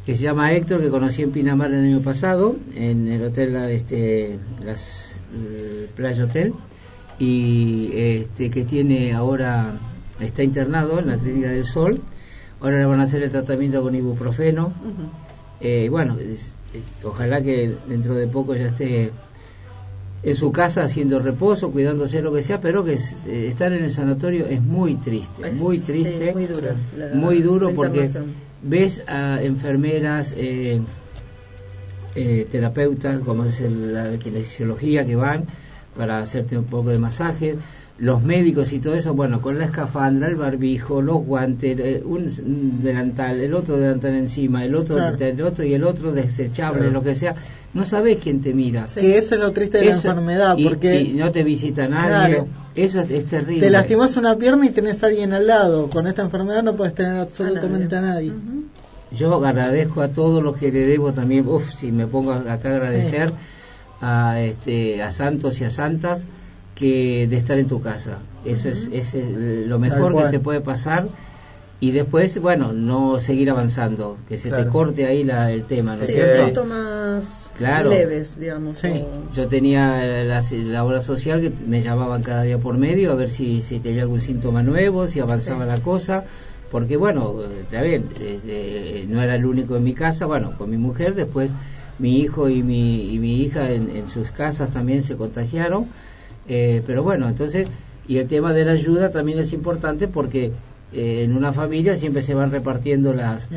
que 0.05 0.15
se 0.15 0.23
llama 0.23 0.51
Héctor, 0.51 0.81
que 0.81 0.89
conocí 0.89 1.21
en 1.21 1.31
Pinamar 1.31 1.73
el 1.73 1.85
año 1.85 2.01
pasado, 2.01 2.57
en 2.75 3.07
el 3.07 3.23
hotel, 3.23 3.55
este, 3.69 4.37
las, 4.63 5.17
Playa 5.95 6.25
Hotel, 6.25 6.53
y 7.17 7.91
este, 7.93 8.51
que 8.51 8.65
tiene 8.65 9.13
ahora, 9.13 9.79
está 10.19 10.43
internado 10.43 10.99
en 10.99 11.07
la 11.07 11.17
Clínica 11.17 11.49
del 11.49 11.63
Sol, 11.63 12.01
ahora 12.59 12.79
le 12.79 12.85
van 12.85 12.99
a 12.99 13.03
hacer 13.03 13.23
el 13.23 13.31
tratamiento 13.31 13.81
con 13.81 13.95
ibuprofeno, 13.95 14.73
eh, 15.61 15.87
bueno, 15.89 16.17
ojalá 17.03 17.41
que 17.41 17.75
dentro 17.87 18.15
de 18.15 18.27
poco 18.27 18.55
ya 18.55 18.67
esté 18.67 19.11
en 20.23 20.35
su 20.35 20.51
casa 20.51 20.83
haciendo 20.83 21.19
reposo, 21.19 21.71
cuidándose 21.71 22.21
lo 22.21 22.33
que 22.33 22.41
sea, 22.41 22.59
pero 22.61 22.83
que 22.83 22.93
eh, 22.93 23.47
estar 23.47 23.71
en 23.73 23.83
el 23.83 23.91
sanatorio 23.91 24.45
es 24.47 24.61
muy 24.61 24.95
triste, 24.95 25.51
muy 25.53 25.79
triste, 25.79 26.33
muy 26.33 26.45
duro, 26.45 26.69
muy 27.13 27.41
duro 27.41 27.73
porque 27.75 28.09
ves 28.63 29.03
a 29.07 29.41
enfermeras, 29.41 30.33
eh, 30.37 30.81
eh, 32.15 32.47
terapeutas, 32.49 33.21
como 33.21 33.45
es 33.45 33.61
la 33.61 34.17
kinesiología, 34.17 35.05
que 35.05 35.15
van 35.15 35.45
para 35.95 36.19
hacerte 36.19 36.57
un 36.57 36.65
poco 36.65 36.89
de 36.89 36.99
masaje, 36.99 37.57
los 37.99 38.23
médicos 38.23 38.73
y 38.73 38.79
todo 38.79 38.95
eso, 38.95 39.13
bueno, 39.13 39.41
con 39.41 39.59
la 39.59 39.65
escafandra, 39.65 40.27
el 40.27 40.35
barbijo, 40.35 41.01
los 41.01 41.17
guantes, 41.17 41.79
eh, 41.79 42.01
un 42.03 42.81
delantal, 42.81 43.39
el 43.39 43.53
otro 43.53 43.77
delantal 43.77 44.15
encima, 44.15 44.65
el 44.65 44.73
otro, 44.73 44.97
el 44.97 45.41
otro 45.41 45.63
y 45.63 45.73
el 45.73 45.83
otro 45.83 46.11
desechable, 46.11 46.89
lo 46.89 47.03
que 47.03 47.15
sea, 47.15 47.35
no 47.73 47.85
sabes 47.85 48.19
quién 48.21 48.41
te 48.41 48.53
mira. 48.53 48.85
Que 48.85 49.17
eso 49.17 49.35
es 49.35 49.41
lo 49.41 49.51
triste 49.51 49.79
de 49.79 49.85
la 49.85 49.91
enfermedad, 49.91 50.57
porque 50.63 51.11
no 51.15 51.31
te 51.31 51.43
visita 51.43 51.87
nadie. 51.87 52.45
Eso 52.75 53.01
es, 53.01 53.25
terrible. 53.25 53.61
Te 53.61 53.69
lastimas 53.69 54.17
una 54.17 54.35
pierna 54.35 54.65
y 54.65 54.69
tenés 54.69 55.03
a 55.03 55.07
alguien 55.07 55.33
al 55.33 55.47
lado. 55.47 55.89
Con 55.89 56.07
esta 56.07 56.23
enfermedad 56.23 56.63
no 56.63 56.75
puedes 56.75 56.95
tener 56.95 57.17
absolutamente 57.17 57.95
a 57.95 58.01
nadie. 58.01 58.33
Yo 59.11 59.33
agradezco 59.45 60.01
a 60.01 60.07
todos 60.07 60.43
los 60.43 60.57
que 60.57 60.71
le 60.71 60.87
debo 60.87 61.13
también, 61.13 61.47
uff, 61.47 61.75
si 61.75 61.91
me 61.91 62.07
pongo 62.07 62.31
acá 62.33 62.69
a 62.69 62.75
agradecer 62.75 63.31
a, 64.01 64.41
este, 64.41 65.03
a 65.03 65.11
santos 65.11 65.61
y 65.61 65.65
a 65.65 65.69
santas 65.69 66.25
que 66.73 67.27
de 67.27 67.37
estar 67.37 67.57
en 67.59 67.67
tu 67.67 67.79
casa. 67.79 68.17
Eso 68.43 68.69
es, 68.69 68.89
es, 68.91 69.13
lo 69.13 69.77
mejor 69.77 70.15
que 70.17 70.29
te 70.29 70.39
puede 70.39 70.61
pasar. 70.61 71.07
Y 71.83 71.91
después, 71.91 72.39
bueno, 72.39 72.71
no 72.71 73.19
seguir 73.19 73.49
avanzando, 73.49 74.17
que 74.29 74.37
se 74.37 74.49
te 74.49 74.67
corte 74.67 75.05
ahí 75.05 75.25
la, 75.25 75.51
el 75.51 75.65
tema, 75.65 75.97
¿no 75.97 76.03
es 76.03 76.13
cierto? 76.13 76.65
claro. 77.57 77.89
leves, 77.89 78.39
digamos. 78.39 78.81
Yo 79.35 79.49
tenía 79.49 80.01
la, 80.23 80.41
la, 80.49 80.85
obra 80.85 81.01
social 81.01 81.41
que 81.41 81.51
me 81.67 81.83
llamaban 81.83 82.23
cada 82.23 82.43
día 82.43 82.57
por 82.57 82.77
medio 82.77 83.11
a 83.11 83.15
ver 83.15 83.29
si, 83.29 83.61
si 83.61 83.81
tenía 83.81 84.03
algún 84.03 84.21
síntoma 84.21 84.63
nuevo, 84.63 85.09
si 85.09 85.19
avanzaba 85.19 85.65
la 85.65 85.77
cosa 85.81 86.23
porque 86.71 86.95
bueno, 86.95 87.35
está 87.59 87.81
bien, 87.81 88.07
eh, 88.21 89.05
no 89.09 89.21
era 89.21 89.35
el 89.35 89.45
único 89.45 89.75
en 89.75 89.83
mi 89.83 89.93
casa, 89.93 90.25
bueno, 90.25 90.57
con 90.57 90.69
mi 90.69 90.77
mujer, 90.77 91.15
después 91.15 91.51
mi 91.99 92.21
hijo 92.21 92.47
y 92.47 92.63
mi, 92.63 93.07
y 93.09 93.19
mi 93.19 93.41
hija 93.41 93.69
en, 93.71 93.89
en 93.89 94.07
sus 94.07 94.31
casas 94.31 94.71
también 94.71 95.03
se 95.03 95.17
contagiaron, 95.17 95.87
eh, 96.47 96.81
pero 96.87 97.03
bueno, 97.03 97.27
entonces, 97.27 97.67
y 98.07 98.19
el 98.19 98.29
tema 98.29 98.53
de 98.53 98.63
la 98.63 98.71
ayuda 98.71 99.11
también 99.11 99.37
es 99.37 99.51
importante 99.51 100.07
porque 100.07 100.53
eh, 100.93 101.23
en 101.23 101.35
una 101.35 101.51
familia 101.53 101.95
siempre 101.95 102.21
se 102.21 102.33
van 102.33 102.51
repartiendo 102.51 103.13
las 103.13 103.49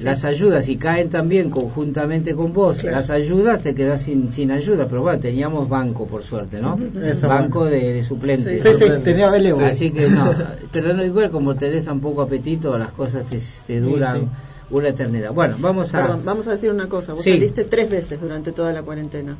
las 0.00 0.24
ayudas. 0.24 0.68
Y 0.68 0.76
caen 0.76 1.10
también 1.10 1.50
conjuntamente 1.50 2.34
con 2.34 2.52
vos. 2.52 2.84
Las 2.84 3.10
ayudas 3.10 3.62
te 3.62 3.74
quedas 3.74 4.02
sin, 4.02 4.32
sin 4.32 4.50
ayuda. 4.50 4.88
Pero 4.88 5.02
bueno 5.02 5.20
teníamos 5.20 5.68
banco 5.68 6.06
por 6.06 6.22
suerte 6.22 6.60
no 6.60 6.78
banco 7.22 7.66
de, 7.66 8.02
suplentes. 8.02 8.62
Sí, 8.62 8.70
sí, 8.78 8.90
tenía 9.04 9.30
así 9.66 9.90
que 9.90 10.08
no. 10.08 10.34
Pero 10.72 10.94
no 10.94 11.04
igual 11.04 11.30
como 11.30 11.56
tenés 11.56 11.84
tan 11.84 12.00
poco 12.00 12.22
apetito 12.22 12.76
las 12.78 12.92
cosas 12.92 13.24
te, 13.66 13.80
duran 13.80 14.30
una 14.70 14.88
eternidad. 14.88 15.32
Bueno 15.32 15.56
vamos 15.58 15.94
a 15.94 16.16
vamos 16.16 16.46
a 16.46 16.52
decir 16.52 16.70
una 16.70 16.88
cosa. 16.88 17.12
Vos 17.12 17.22
saliste 17.22 17.64
tres 17.64 17.90
veces 17.90 18.20
durante 18.20 18.52
toda 18.52 18.72
la 18.72 18.82
cuarentena 18.82 19.36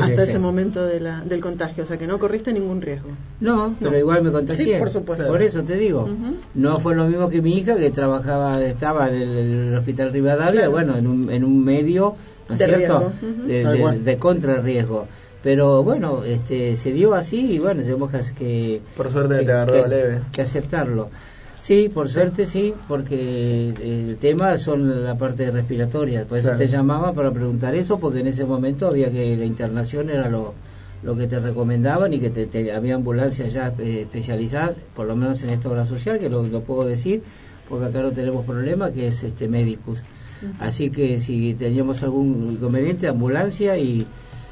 hasta 0.00 0.22
ese 0.22 0.38
momento 0.38 0.84
de 0.84 1.00
la, 1.00 1.20
del 1.20 1.40
contagio, 1.40 1.84
o 1.84 1.86
sea 1.86 1.98
que 1.98 2.06
no 2.06 2.18
corriste 2.18 2.52
ningún 2.52 2.80
riesgo. 2.80 3.10
No, 3.40 3.74
pero 3.80 3.96
igual 3.96 4.22
me 4.22 4.32
contagié. 4.32 4.64
Sí, 4.64 4.72
por 4.78 4.90
supuesto. 4.90 5.26
Por 5.26 5.42
eso 5.42 5.62
te 5.62 5.76
digo, 5.76 6.08
no 6.54 6.76
fue 6.78 6.94
lo 6.94 7.06
mismo 7.06 7.28
que 7.28 7.40
mi 7.40 7.56
hija 7.56 7.76
que 7.76 7.90
trabajaba, 7.90 8.62
estaba 8.62 9.08
en 9.08 9.14
el, 9.14 9.76
hospital 9.76 10.12
Rivadavia, 10.12 10.68
bueno, 10.68 10.96
en 10.96 11.06
un, 11.06 11.30
en 11.30 11.44
un 11.44 11.64
medio, 11.64 12.16
¿no 12.48 12.54
es 12.54 12.60
cierto? 12.62 13.12
de, 13.46 14.00
de, 14.02 14.16
contra 14.18 14.60
riesgo. 14.60 15.06
Pero 15.40 15.84
bueno 15.84 16.24
este 16.24 16.74
se 16.74 16.92
dio 16.92 17.14
así 17.14 17.52
y 17.52 17.58
bueno 17.60 17.82
tenemos 17.82 18.10
que 18.36 18.82
por 18.96 19.12
suerte 19.12 19.44
te 19.44 19.52
agarró 19.52 19.86
leve. 19.86 20.20
que 20.32 20.42
aceptarlo 20.42 21.10
Sí, 21.60 21.90
por 21.92 22.08
suerte 22.08 22.46
sí, 22.46 22.72
porque 22.86 23.68
el 23.68 24.16
tema 24.16 24.56
son 24.58 25.04
la 25.04 25.16
parte 25.16 25.50
respiratoria. 25.50 26.24
Por 26.24 26.38
eso 26.38 26.52
te 26.52 26.66
llamaba 26.66 27.12
para 27.12 27.30
preguntar 27.30 27.74
eso, 27.74 27.98
porque 27.98 28.20
en 28.20 28.28
ese 28.28 28.44
momento 28.44 28.88
había 28.88 29.10
que 29.10 29.36
la 29.36 29.44
internación 29.44 30.08
era 30.08 30.28
lo, 30.28 30.54
lo 31.02 31.16
que 31.16 31.26
te 31.26 31.38
recomendaban 31.38 32.12
y 32.12 32.18
que 32.18 32.30
te, 32.30 32.72
había 32.72 32.94
ambulancias 32.94 33.52
ya 33.52 33.72
eh, 33.78 34.02
especializadas, 34.02 34.76
por 34.94 35.06
lo 35.06 35.16
menos 35.16 35.42
en 35.42 35.50
esta 35.50 35.68
obra 35.68 35.84
social, 35.84 36.18
que 36.18 36.28
lo, 36.28 36.42
puedo 36.62 36.84
decir, 36.86 37.22
porque 37.68 37.86
acá 37.86 38.02
no 38.02 38.12
tenemos 38.12 38.44
problema, 38.44 38.90
que 38.90 39.08
es 39.08 39.22
este 39.22 39.48
Medicus. 39.48 40.02
Así 40.60 40.90
que 40.90 41.18
si 41.20 41.54
teníamos 41.54 42.02
algún 42.04 42.52
inconveniente, 42.52 43.08
ambulancia 43.08 43.76
y, 43.76 44.06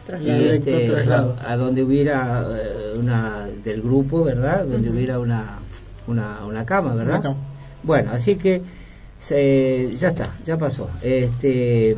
este, 0.09 0.93
a, 1.09 1.57
donde 1.57 1.83
hubiera 1.83 2.45
eh, 2.57 2.99
una 2.99 3.47
del 3.65 3.83
grupo, 3.83 4.25
¿verdad? 4.25 4.67
Donde 4.67 4.91
hubiera 4.91 5.19
una 5.19 5.61
una, 6.07 6.45
una 6.45 6.65
cama, 6.65 6.95
¿verdad? 6.95 7.35
Bueno, 7.83 8.11
así 8.13 8.37
que 8.37 8.63
ya 9.29 10.09
está, 10.09 10.35
ya 10.45 10.57
pasó. 10.57 10.89
Este, 11.03 11.97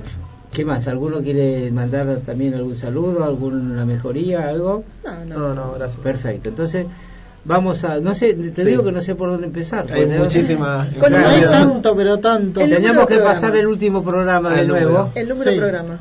¿Qué 0.53 0.65
más? 0.65 0.89
¿Alguno 0.89 1.23
quiere 1.23 1.71
mandar 1.71 2.21
también 2.25 2.55
algún 2.55 2.77
saludo, 2.77 3.25
alguna 3.25 3.85
mejoría, 3.85 4.49
algo? 4.49 4.85
No, 5.27 5.55
no, 5.55 5.73
gracias. 5.75 6.01
Perfecto. 6.01 6.49
Entonces, 6.49 6.87
vamos 7.45 7.85
a, 7.85 8.01
no 8.01 8.15
sé, 8.15 8.35
te 8.35 8.65
digo 8.65 8.83
que 8.83 8.93
no 8.93 9.01
sé 9.01 9.15
por 9.15 9.31
dónde 9.31 9.47
empezar. 9.47 9.91
Hay 9.93 10.07
muchísimas. 10.07 10.89
Bueno, 10.99 11.19
no 11.19 11.29
hay 11.29 11.41
tanto, 11.43 11.95
pero 11.95 12.19
tanto. 12.19 12.61
Teníamos 12.61 13.07
que 13.07 13.19
pasar 13.19 13.57
el 13.57 13.67
último 13.67 14.03
programa 14.03 14.55
de 14.55 14.67
nuevo. 14.67 15.11
El 15.15 15.29
número 15.29 15.51
de 15.51 15.57
programa. 15.59 15.99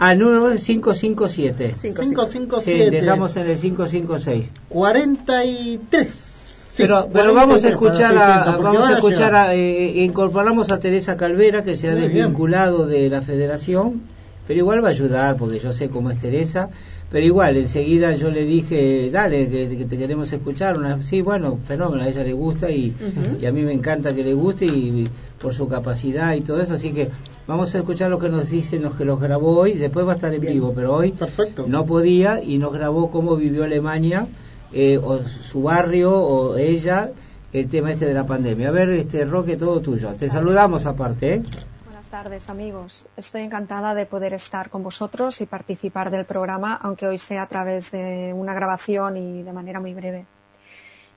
Ah, 0.00 0.14
número 0.14 0.54
557. 0.54 1.74
557. 1.80 2.84
Sí, 2.84 2.90
dejamos 2.90 3.36
en 3.36 3.46
el 3.50 3.58
556. 3.58 4.52
43 4.68 6.37
pero, 6.78 7.08
pero 7.12 7.34
vamos 7.34 7.64
a 7.64 7.68
escuchar 7.68 8.16
a, 8.16 8.56
vamos 8.56 8.88
a 8.88 8.94
escuchar 8.94 9.34
a, 9.34 9.54
eh, 9.54 10.04
incorporamos 10.04 10.70
a 10.70 10.78
Teresa 10.78 11.16
Calvera 11.16 11.64
que 11.64 11.76
se 11.76 11.88
ha 11.88 11.94
desvinculado 11.94 12.86
de 12.86 13.10
la 13.10 13.20
federación 13.20 14.02
pero 14.46 14.60
igual 14.60 14.82
va 14.82 14.88
a 14.88 14.92
ayudar 14.92 15.36
porque 15.36 15.58
yo 15.58 15.72
sé 15.72 15.90
cómo 15.90 16.10
es 16.10 16.18
Teresa 16.18 16.70
pero 17.10 17.24
igual 17.24 17.56
enseguida 17.56 18.12
yo 18.12 18.30
le 18.30 18.44
dije 18.44 19.10
dale 19.10 19.48
que, 19.48 19.84
te 19.84 19.98
queremos 19.98 20.32
escuchar 20.32 20.78
una 20.78 21.02
sí 21.02 21.20
bueno 21.20 21.58
fenómeno 21.66 22.02
a 22.02 22.08
ella 22.08 22.22
le 22.22 22.32
gusta 22.32 22.70
y, 22.70 22.94
y, 23.40 23.46
a 23.46 23.52
mí 23.52 23.62
me 23.62 23.72
encanta 23.72 24.14
que 24.14 24.22
le 24.22 24.34
guste 24.34 24.66
y, 24.66 25.06
por 25.40 25.54
su 25.54 25.68
capacidad 25.68 26.34
y 26.34 26.40
todo 26.40 26.60
eso 26.60 26.74
así 26.74 26.92
que 26.92 27.10
vamos 27.46 27.74
a 27.74 27.78
escuchar 27.78 28.10
lo 28.10 28.18
que 28.18 28.28
nos 28.28 28.50
dicen 28.50 28.82
los 28.82 28.94
que 28.94 29.04
los 29.04 29.20
grabó 29.20 29.58
hoy 29.58 29.74
después 29.74 30.06
va 30.06 30.12
a 30.12 30.16
estar 30.16 30.32
en 30.32 30.40
vivo 30.40 30.72
pero 30.74 30.94
hoy 30.94 31.12
Perfecto. 31.12 31.66
no 31.68 31.86
podía 31.86 32.42
y 32.42 32.58
nos 32.58 32.72
grabó 32.72 33.10
cómo 33.10 33.36
vivió 33.36 33.64
Alemania 33.64 34.24
eh, 34.72 34.98
o 34.98 35.22
su 35.22 35.62
barrio 35.62 36.12
o 36.12 36.56
ella 36.56 37.10
el 37.52 37.68
tema 37.68 37.92
este 37.92 38.06
de 38.06 38.14
la 38.14 38.26
pandemia. 38.26 38.68
A 38.68 38.72
ver, 38.72 38.90
este 38.90 39.24
Roque, 39.24 39.56
todo 39.56 39.80
tuyo. 39.80 40.12
Te 40.14 40.28
saludamos 40.28 40.84
aparte. 40.86 41.34
¿eh? 41.34 41.42
Buenas 41.84 42.08
tardes, 42.10 42.50
amigos. 42.50 43.08
Estoy 43.16 43.42
encantada 43.42 43.94
de 43.94 44.06
poder 44.06 44.34
estar 44.34 44.68
con 44.68 44.82
vosotros 44.82 45.40
y 45.40 45.46
participar 45.46 46.10
del 46.10 46.26
programa, 46.26 46.78
aunque 46.82 47.06
hoy 47.06 47.18
sea 47.18 47.42
a 47.42 47.46
través 47.46 47.90
de 47.90 48.32
una 48.34 48.54
grabación 48.54 49.16
y 49.16 49.42
de 49.42 49.52
manera 49.52 49.80
muy 49.80 49.94
breve. 49.94 50.26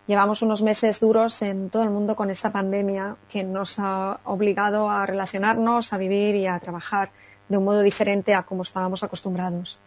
Llevamos 0.07 0.41
unos 0.41 0.61
meses 0.61 0.99
duros 0.99 1.41
en 1.41 1.69
todo 1.69 1.83
el 1.83 1.89
mundo 1.89 2.15
con 2.15 2.29
esta 2.29 2.51
pandemia 2.51 3.17
que 3.29 3.43
nos 3.43 3.77
ha 3.77 4.19
obligado 4.25 4.89
a 4.89 5.05
relacionarnos, 5.05 5.93
a 5.93 5.97
vivir 5.97 6.35
y 6.35 6.47
a 6.47 6.59
trabajar 6.59 7.11
de 7.47 7.57
un 7.57 7.65
modo 7.65 7.81
diferente 7.81 8.33
a 8.33 8.43
como 8.43 8.63
estábamos 8.63 9.03
acostumbrados 9.03 9.79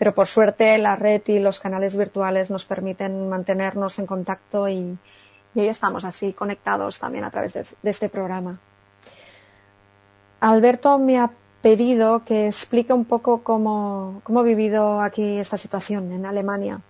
pero 0.00 0.14
por 0.14 0.26
suerte 0.26 0.78
la 0.78 0.96
red 0.96 1.20
y 1.26 1.40
los 1.40 1.60
canales 1.60 1.94
virtuales 1.94 2.48
nos 2.48 2.64
permiten 2.64 3.28
mantenernos 3.28 3.98
en 3.98 4.06
contacto 4.06 4.66
y, 4.66 4.96
hoy 5.54 5.68
estamos 5.68 6.06
así 6.06 6.32
conectados 6.32 6.98
también 6.98 7.22
a 7.24 7.30
través 7.30 7.52
de, 7.52 7.66
este 7.82 8.08
programa. 8.08 8.58
Alberto 10.40 10.98
me 10.98 11.18
ha 11.18 11.30
pedido 11.60 12.24
que 12.24 12.46
explique 12.46 12.94
un 12.94 13.04
poco 13.04 13.42
cómo, 13.42 14.22
cómo 14.24 14.40
he 14.40 14.44
vivido 14.44 15.02
aquí 15.02 15.36
esta 15.36 15.58
situación 15.58 16.10
en 16.12 16.24
Alemania. 16.24 16.80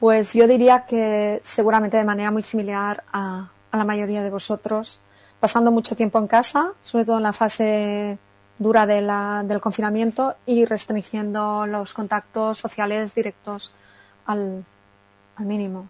Pues 0.00 0.32
yo 0.32 0.48
diría 0.48 0.84
que 0.86 1.40
seguramente 1.44 1.98
de 1.98 2.04
manera 2.04 2.32
muy 2.32 2.42
similar 2.42 3.04
a, 3.12 3.48
a 3.70 3.76
la 3.76 3.84
mayoría 3.84 4.24
de 4.24 4.30
vosotros, 4.30 5.00
pasando 5.38 5.70
mucho 5.70 5.94
tiempo 5.94 6.18
en 6.18 6.26
casa, 6.26 6.72
sobre 6.82 7.04
todo 7.04 7.18
en 7.18 7.22
la 7.22 7.32
fase 7.32 8.18
dura 8.58 8.86
de 8.86 9.00
la, 9.00 9.42
del 9.44 9.60
confinamiento 9.60 10.34
y 10.46 10.64
restringiendo 10.64 11.66
los 11.66 11.92
contactos 11.94 12.58
sociales 12.58 13.14
directos 13.14 13.72
al, 14.26 14.64
al 15.36 15.46
mínimo. 15.46 15.88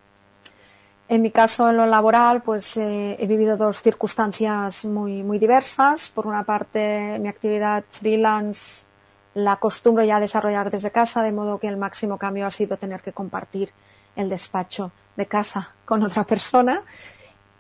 En 1.09 1.21
mi 1.21 1.31
caso, 1.31 1.69
en 1.69 1.77
lo 1.77 1.85
laboral, 1.85 2.41
pues 2.43 2.77
eh, 2.79 3.17
he 3.19 3.27
vivido 3.27 3.57
dos 3.57 3.83
circunstancias 3.83 4.87
muy, 4.87 5.23
muy 5.23 5.39
diversas. 5.39 6.09
Por 6.09 6.27
una 6.27 6.43
parte, 6.45 7.19
mi 7.21 7.29
actividad 7.29 7.85
freelance 7.91 8.87
la 9.35 9.53
acostumbro 9.53 10.05
ya 10.05 10.17
a 10.17 10.21
desarrollar 10.21 10.71
desde 10.71 10.91
casa, 10.91 11.23
de 11.23 11.33
modo 11.33 11.59
que 11.59 11.69
el 11.69 11.77
máximo 11.77 12.17
cambio 12.17 12.47
ha 12.47 12.51
sido 12.51 12.77
tener 12.77 13.03
que 13.03 13.13
compartir 13.13 13.71
el 14.17 14.29
despacho 14.29 14.91
de 15.17 15.27
casa 15.27 15.75
con 15.85 16.03
otra 16.03 16.25
persona. 16.33 16.83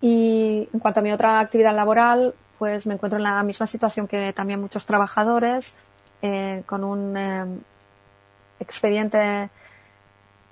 Y 0.00 0.68
en 0.73 0.80
cuanto 0.80 1.00
a 1.00 1.02
mi 1.02 1.12
otra 1.12 1.38
actividad 1.38 1.75
laboral, 1.75 2.35
pues 2.62 2.87
me 2.87 2.95
encuentro 2.95 3.16
en 3.16 3.25
la 3.25 3.42
misma 3.42 3.66
situación 3.66 4.07
que 4.07 4.33
también 4.33 4.61
muchos 4.61 4.87
trabajadores, 4.87 5.75
eh, 6.23 6.62
con 6.64 6.85
un 6.85 7.16
eh, 7.16 7.45
expediente 8.61 9.50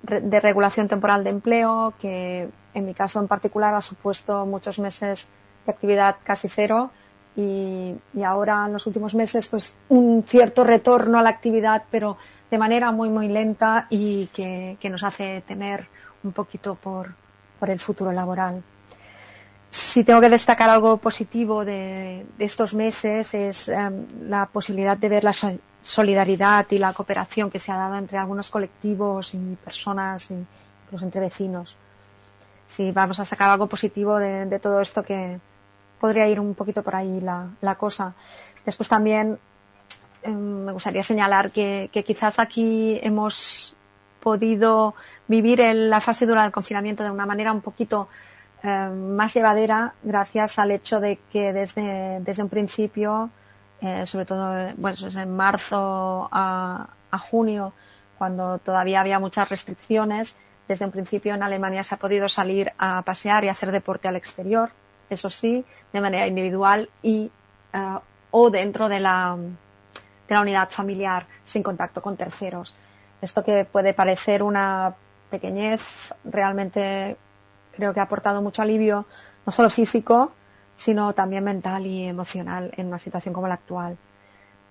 de 0.03 0.39
regulación 0.41 0.89
temporal 0.89 1.23
de 1.23 1.29
empleo 1.29 1.93
que 2.01 2.49
en 2.73 2.85
mi 2.85 2.93
caso 2.93 3.21
en 3.21 3.29
particular 3.29 3.73
ha 3.73 3.79
supuesto 3.79 4.45
muchos 4.45 4.77
meses 4.77 5.29
de 5.65 5.71
actividad 5.71 6.17
casi 6.25 6.49
cero 6.49 6.91
y, 7.37 7.95
ahora 8.25 8.65
en 8.65 8.73
los 8.73 8.85
últimos 8.87 9.15
meses 9.15 9.47
pues 9.47 9.77
un 9.87 10.25
cierto 10.27 10.65
retorno 10.65 11.17
a 11.17 11.21
la 11.21 11.29
actividad 11.29 11.83
pero 11.91 12.17
de 12.49 12.57
manera 12.57 12.91
muy 12.91 13.07
muy 13.07 13.29
lenta 13.29 13.87
y 13.89 14.27
que, 14.33 14.77
nos 14.89 15.03
hace 15.03 15.43
temer 15.47 15.87
un 16.25 16.33
poquito 16.33 16.75
por, 16.75 17.13
por, 17.57 17.69
el 17.69 17.79
futuro 17.79 18.11
laboral. 18.11 18.61
Si 19.71 20.03
tengo 20.03 20.19
que 20.19 20.29
destacar 20.29 20.69
algo 20.69 20.97
positivo 20.97 21.63
de, 21.63 22.25
estos 22.39 22.73
meses 22.73 23.33
es 23.33 23.69
em, 23.69 24.05
la 24.27 24.45
posibilidad 24.45 24.97
de 24.97 25.07
ver 25.07 25.23
la 25.23 25.33
solidaridad 25.81 26.67
y 26.71 26.77
la 26.77 26.91
cooperación 26.91 27.49
que 27.49 27.57
se 27.57 27.71
ha 27.71 27.77
dado 27.77 27.95
entre 27.95 28.17
algunos 28.17 28.49
colectivos 28.49 29.33
y 29.33 29.55
personas, 29.63 30.29
incluso 30.29 31.05
entre 31.05 31.21
vecinos. 31.21 31.77
Si 32.67 32.91
vamos 32.91 33.21
a 33.21 33.25
sacar 33.25 33.49
algo 33.49 33.67
positivo 33.67 34.19
de, 34.19 34.59
todo 34.59 34.81
esto 34.81 35.03
que 35.03 35.39
podría 36.01 36.27
ir 36.27 36.41
un 36.41 36.53
poquito 36.53 36.83
por 36.83 36.95
ahí 36.95 37.21
la, 37.21 37.75
cosa. 37.75 38.13
Después 38.65 38.89
también 38.89 39.39
em, 40.23 40.65
me 40.65 40.73
gustaría 40.73 41.03
señalar 41.03 41.49
que, 41.51 41.89
quizás 42.05 42.39
aquí 42.39 42.99
hemos 43.01 43.73
podido 44.19 44.95
vivir 45.29 45.61
en 45.61 45.89
la 45.89 46.01
fase 46.01 46.25
dura 46.25 46.43
del 46.43 46.51
confinamiento 46.51 47.05
de 47.05 47.11
una 47.11 47.25
manera 47.25 47.53
un 47.53 47.61
poquito 47.61 48.09
em, 48.63 49.15
más 49.15 49.33
llevadera 49.33 49.93
gracias 50.03 50.59
al 50.59 50.71
hecho 50.71 50.99
de 50.99 51.19
que 51.31 51.53
desde, 51.53 52.19
desde 52.21 52.43
un 52.43 52.49
principio 52.49 53.29
eh, 53.81 54.05
sobre 54.05 54.25
todo 54.25 54.73
bueno, 54.77 54.97
en 55.15 55.35
marzo 55.35 56.29
a, 56.31 56.87
junio, 57.19 57.73
cuando 58.17 58.59
todavía 58.59 59.01
había 59.01 59.19
muchas 59.19 59.49
restricciones. 59.49 60.37
Desde 60.67 60.85
un 60.85 60.91
principio 60.91 61.33
en 61.33 61.43
Alemania 61.43 61.83
se 61.83 61.95
ha 61.95 61.97
podido 61.97 62.29
salir 62.29 62.71
a 62.77 63.01
pasear 63.01 63.43
y 63.43 63.49
hacer 63.49 63.71
deporte 63.71 64.07
al 64.07 64.15
exterior, 64.15 64.69
eso 65.09 65.29
sí, 65.29 65.65
de 65.91 65.99
manera 65.99 66.27
individual 66.27 66.89
y 67.01 67.31
eh, 67.73 67.97
o 68.29 68.49
dentro 68.49 68.87
de 68.87 68.99
la, 68.99 69.35
de 69.35 70.35
la 70.35 70.41
unidad 70.41 70.69
familiar, 70.69 71.25
sin 71.43 71.63
contacto 71.63 72.01
con 72.01 72.15
terceros. 72.15 72.75
Esto 73.21 73.43
que 73.43 73.65
puede 73.65 73.93
parecer 73.93 74.43
una 74.43 74.93
pequeñez, 75.29 76.13
realmente 76.23 77.17
creo 77.81 77.95
que 77.95 77.99
ha 77.99 78.03
aportado 78.03 78.43
mucho 78.43 78.61
alivio, 78.61 79.07
no 79.43 79.51
solo 79.51 79.71
físico, 79.71 80.31
sino 80.75 81.13
también 81.13 81.43
mental 81.43 81.87
y 81.87 82.03
emocional 82.03 82.71
en 82.77 82.87
una 82.87 82.99
situación 82.99 83.33
como 83.33 83.47
la 83.47 83.55
actual. 83.55 83.97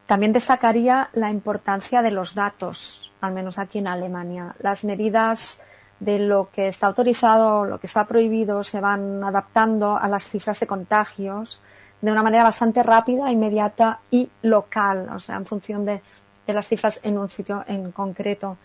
También 0.07 0.33
destacaría 0.33 1.11
la 1.13 1.29
importancia 1.29 2.03
de 2.03 2.13
los 2.13 2.37
datos, 2.37 3.11
al 3.21 3.33
menos 3.33 3.59
aquí 3.59 3.79
en 3.79 3.89
Alemania. 3.89 4.55
Las 4.61 4.85
medidas 4.85 5.61
de 5.99 6.21
lo 6.21 6.51
que 6.53 6.69
está 6.69 6.87
autorizado, 6.87 7.65
lo 7.65 7.81
que 7.81 7.89
está 7.89 8.07
prohibido, 8.07 8.63
se 8.63 8.81
van 8.81 9.25
adaptando 9.25 9.97
a 9.97 10.07
las 10.07 10.23
cifras 10.25 10.61
de 10.61 10.69
contagios 10.69 11.61
de 12.01 12.13
una 12.13 12.23
manera 12.23 12.45
bastante 12.45 12.81
rápida, 12.85 13.33
inmediata 13.33 13.99
y 14.09 14.31
local, 14.43 15.09
o 15.13 15.19
sea, 15.19 15.35
en 15.35 15.47
función 15.47 15.85
de, 15.85 16.01
las 16.47 16.69
cifras 16.69 17.01
en 17.03 17.19
un 17.19 17.29
sitio 17.29 17.65
en 17.67 17.91
concreto. 17.91 18.57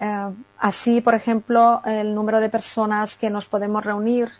Eh, 0.00 0.30
así, 0.58 1.00
por 1.00 1.14
ejemplo, 1.14 1.82
el 1.84 2.14
número 2.14 2.40
de 2.40 2.48
personas 2.48 3.16
que 3.16 3.30
nos 3.30 3.46
podemos 3.46 3.84
reunir 3.84 4.30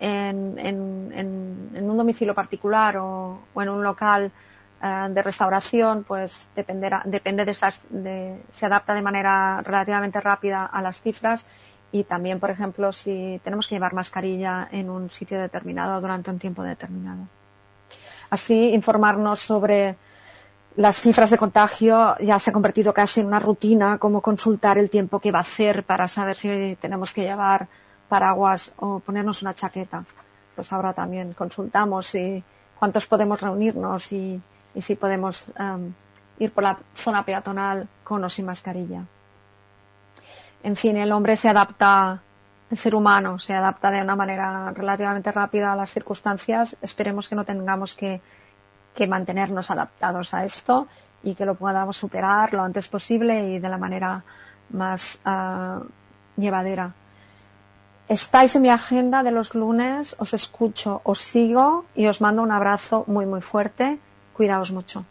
en, 0.00 1.80
un 1.80 1.96
domicilio 1.96 2.34
particular 2.34 2.96
o, 2.96 3.38
en 3.56 3.68
un 3.68 3.82
local 3.82 4.32
eh, 4.82 5.06
de 5.10 5.22
restauración, 5.22 6.04
pues 6.04 6.48
dependerá, 6.56 7.02
depende 7.04 7.44
de 7.44 7.50
esas, 7.52 7.80
de, 7.88 8.42
se 8.50 8.66
adapta 8.66 8.94
de 8.94 9.02
manera 9.02 9.60
relativamente 9.62 10.20
rápida 10.20 10.66
a 10.66 10.82
las 10.82 11.00
cifras 11.00 11.46
y 11.92 12.04
también, 12.04 12.40
por 12.40 12.50
ejemplo, 12.50 12.90
si 12.92 13.40
tenemos 13.44 13.68
que 13.68 13.74
llevar 13.74 13.92
mascarilla 13.92 14.68
en 14.72 14.88
un 14.90 15.10
sitio 15.10 15.38
determinado 15.38 16.00
durante 16.00 16.30
un 16.30 16.38
tiempo 16.38 16.62
determinado. 16.62 17.28
Así, 18.30 18.72
informarnos 18.72 19.40
sobre 19.40 19.96
las 20.76 21.00
cifras 21.00 21.30
de 21.30 21.38
contagio 21.38 22.16
ya 22.18 22.38
se 22.38 22.50
ha 22.50 22.52
convertido 22.52 22.94
casi 22.94 23.20
en 23.20 23.26
una 23.26 23.38
rutina, 23.38 23.98
como 23.98 24.22
consultar 24.22 24.78
el 24.78 24.88
tiempo 24.88 25.20
que 25.20 25.32
va 25.32 25.38
a 25.38 25.42
hacer 25.42 25.84
para 25.84 26.08
saber 26.08 26.36
si 26.36 26.76
tenemos 26.80 27.12
que 27.12 27.22
llevar 27.22 27.68
paraguas 28.08 28.72
o 28.76 29.00
ponernos 29.00 29.42
una 29.42 29.54
chaqueta. 29.54 30.04
Pues 30.54 30.72
ahora 30.72 30.92
también 30.92 31.34
consultamos 31.34 32.06
si 32.06 32.42
cuántos 32.78 33.06
podemos 33.06 33.40
reunirnos 33.40 34.12
y, 34.12 34.40
si 34.80 34.96
podemos 34.96 35.44
um, 35.58 35.92
ir 36.38 36.52
por 36.52 36.64
la 36.64 36.78
zona 36.94 37.24
peatonal 37.24 37.88
con 38.02 38.24
o 38.24 38.30
sin 38.30 38.46
mascarilla. 38.46 39.04
En 40.62 40.76
fin, 40.76 40.96
el 40.96 41.12
hombre 41.12 41.36
se 41.36 41.48
adapta, 41.48 42.22
el 42.70 42.78
ser 42.78 42.94
humano 42.94 43.38
se 43.38 43.52
adapta 43.52 43.90
de 43.90 44.00
una 44.00 44.16
manera 44.16 44.72
relativamente 44.72 45.32
rápida 45.32 45.72
a 45.72 45.76
las 45.76 45.90
circunstancias. 45.90 46.76
Esperemos 46.80 47.28
que 47.28 47.34
no 47.34 47.44
tengamos 47.44 47.94
que, 47.94 48.20
mantenernos 49.06 49.70
adaptados 49.70 50.34
a 50.34 50.44
esto 50.44 50.86
y 51.22 51.34
que 51.34 51.46
lo 51.46 51.54
podamos 51.54 51.96
superar 51.96 52.52
lo 52.52 52.62
antes 52.62 52.88
posible 52.88 53.50
y 53.50 53.58
de 53.58 53.68
la 53.68 53.78
manera 53.78 54.22
más 54.70 55.18
uh, 55.24 55.84
llevadera 56.36 56.92
estáis 58.12 58.54
en 58.56 58.62
mi 58.62 58.68
agenda 58.68 59.22
de 59.22 59.30
los 59.30 59.54
lunes, 59.54 60.16
os 60.18 60.34
escucho, 60.34 61.00
os 61.04 61.18
sigo 61.18 61.84
y 61.94 62.06
os 62.06 62.20
mando 62.20 62.42
un 62.42 62.52
abrazo 62.52 63.04
muy 63.06 63.26
muy 63.26 63.40
fuerte. 63.40 63.98
Cuidaos 64.34 64.72
mucho. 64.72 65.04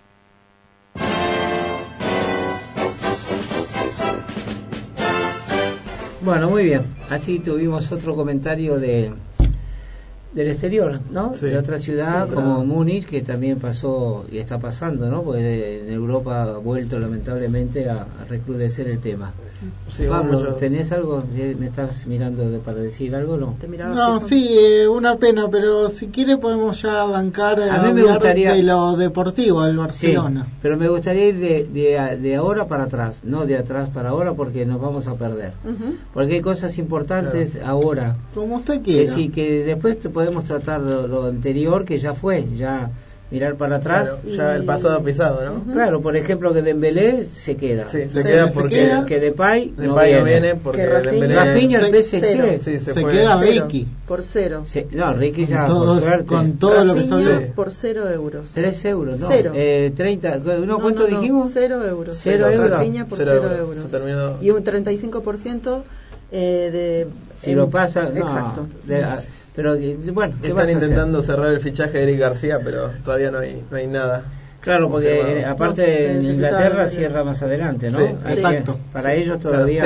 Bueno, 6.21 6.49
muy 6.49 6.63
bien. 6.63 6.95
Así 7.09 7.39
tuvimos 7.39 7.91
otro 7.91 8.15
comentario 8.15 8.77
de 8.77 9.11
del 10.33 10.47
exterior, 10.47 10.99
¿no? 11.11 11.29
de 11.29 11.57
otra 11.57 11.77
ciudad 11.79 12.29
como 12.29 12.63
Múnich, 12.65 13.05
que 13.05 13.21
también 13.21 13.59
pasó 13.59 14.25
y 14.31 14.37
está 14.37 14.59
pasando, 14.59 15.09
¿no? 15.09 15.23
Porque 15.23 15.81
en 15.81 15.91
Europa 15.91 16.43
ha 16.43 16.57
vuelto 16.57 16.99
lamentablemente 16.99 17.89
a 17.89 18.05
recrudecer 18.29 18.87
el 18.87 18.99
tema. 18.99 19.33
Pablo, 20.09 20.55
¿tenés 20.55 20.91
algo? 20.91 21.23
¿Me 21.59 21.67
estás 21.67 22.07
mirando 22.07 22.43
para 22.59 22.77
decir 22.77 23.13
algo? 23.15 23.37
No, 23.37 23.55
no 23.93 24.19
sí, 24.19 24.47
eh, 24.49 24.87
una 24.87 25.17
pena, 25.17 25.49
pero 25.51 25.89
si 25.89 26.07
quiere 26.07 26.37
podemos 26.37 26.81
ya 26.81 27.03
bancar 27.03 27.61
a 27.61 27.83
mí 27.83 27.93
me 27.93 28.03
gustaría, 28.03 28.53
de 28.53 28.63
lo 28.63 28.95
deportivo 28.95 29.63
del 29.63 29.77
Barcelona. 29.77 30.47
pero 30.61 30.77
me 30.77 30.87
gustaría 30.87 31.27
ir 31.27 31.39
de, 31.39 32.17
de, 32.17 32.35
ahora 32.35 32.67
para 32.67 32.85
atrás, 32.85 33.21
no 33.23 33.45
de 33.45 33.57
atrás 33.57 33.89
para 33.89 34.09
ahora 34.09 34.33
porque 34.33 34.65
nos 34.65 34.81
vamos 34.81 35.07
a 35.07 35.15
perder. 35.15 35.53
Porque 36.13 36.35
hay 36.35 36.41
cosas 36.41 36.77
importantes 36.77 37.59
ahora. 37.63 38.15
Como 38.33 38.55
usted 38.57 38.81
quiera. 38.81 39.13
Que 39.13 39.31
que 39.31 39.63
después 39.63 39.97
podemos 40.21 40.43
tratar 40.43 40.79
lo 40.81 41.25
anterior 41.25 41.83
que 41.83 41.97
ya 41.97 42.13
fue, 42.13 42.45
ya 42.55 42.91
mirar 43.31 43.55
para 43.55 43.77
atrás. 43.77 44.17
ya 44.23 44.55
el 44.55 44.65
pasado 44.65 45.01
pisado, 45.01 45.43
¿no? 45.43 45.73
Claro, 45.73 45.99
por 45.99 46.15
ejemplo 46.15 46.53
que 46.53 46.61
Dembélé 46.61 47.25
se 47.25 47.57
queda. 47.57 47.89
Sí, 47.89 48.07
se 48.07 48.23
queda 48.23 48.51
porque 48.51 49.01
que 49.07 49.19
Depay, 49.19 49.73
Depay 49.75 49.87
no 49.87 49.95
viene, 49.95 50.19
no 50.19 50.25
viene 50.25 50.55
porque 50.55 50.85
Dembélé 50.85 51.35
Rafinha 51.35 51.79
el 51.79 52.03
PSG. 52.03 52.61
Sí, 52.61 52.79
se, 52.79 52.93
se 52.93 53.03
queda 53.03 53.41
Ricky. 53.41 53.87
Por 54.05 54.21
cero. 54.21 54.63
no, 54.91 55.13
Ricky 55.13 55.47
ya 55.47 55.65
con 55.65 55.67
todo, 55.67 55.93
por 55.95 56.03
suerte. 56.03 56.25
Con 56.25 56.51
todo 56.59 56.85
lo 56.85 56.93
que 56.93 57.03
salió. 57.03 57.53
por 57.55 57.71
cero 57.71 58.07
euros. 58.11 58.51
Tres 58.53 58.85
euros, 58.85 59.19
no. 59.19 59.27
Cero. 59.27 59.53
Eh, 59.55 59.91
30, 59.95 60.37
¿no, 60.37 60.77
¿cuánto 60.77 61.07
dijimos? 61.07 61.49
Cero 61.51 61.83
euros. 61.83 62.19
Cero, 62.21 62.47
euros. 62.47 62.69
Rafinha 62.69 63.07
por 63.07 63.17
cero, 63.17 63.55
euros. 63.57 64.43
Y 64.43 64.51
un 64.51 64.63
35% 64.63 65.81
eh, 66.31 66.69
de... 66.71 67.07
Si 67.41 67.53
lo 67.53 67.69
pasa, 67.69 68.03
no, 68.03 68.17
exacto. 68.17 68.67
De, 68.85 69.03
pero 69.55 69.77
bueno, 70.13 70.35
están 70.41 70.69
intentando 70.69 71.21
cerrar 71.23 71.51
el 71.51 71.59
fichaje 71.59 71.97
de 71.97 72.03
Eric 72.03 72.19
García, 72.19 72.59
pero 72.63 72.91
todavía 73.03 73.31
no 73.31 73.39
hay, 73.39 73.63
no 73.69 73.77
hay 73.77 73.87
nada. 73.87 74.23
Claro, 74.61 74.89
porque 74.89 75.43
aparte 75.43 76.11
en 76.11 76.23
Inglaterra 76.23 76.87
cierra 76.87 77.23
más 77.23 77.41
adelante, 77.41 77.89
¿no? 77.89 77.99
exacto. 77.99 78.77
para 78.93 79.13
ellos 79.13 79.39
todavía. 79.39 79.81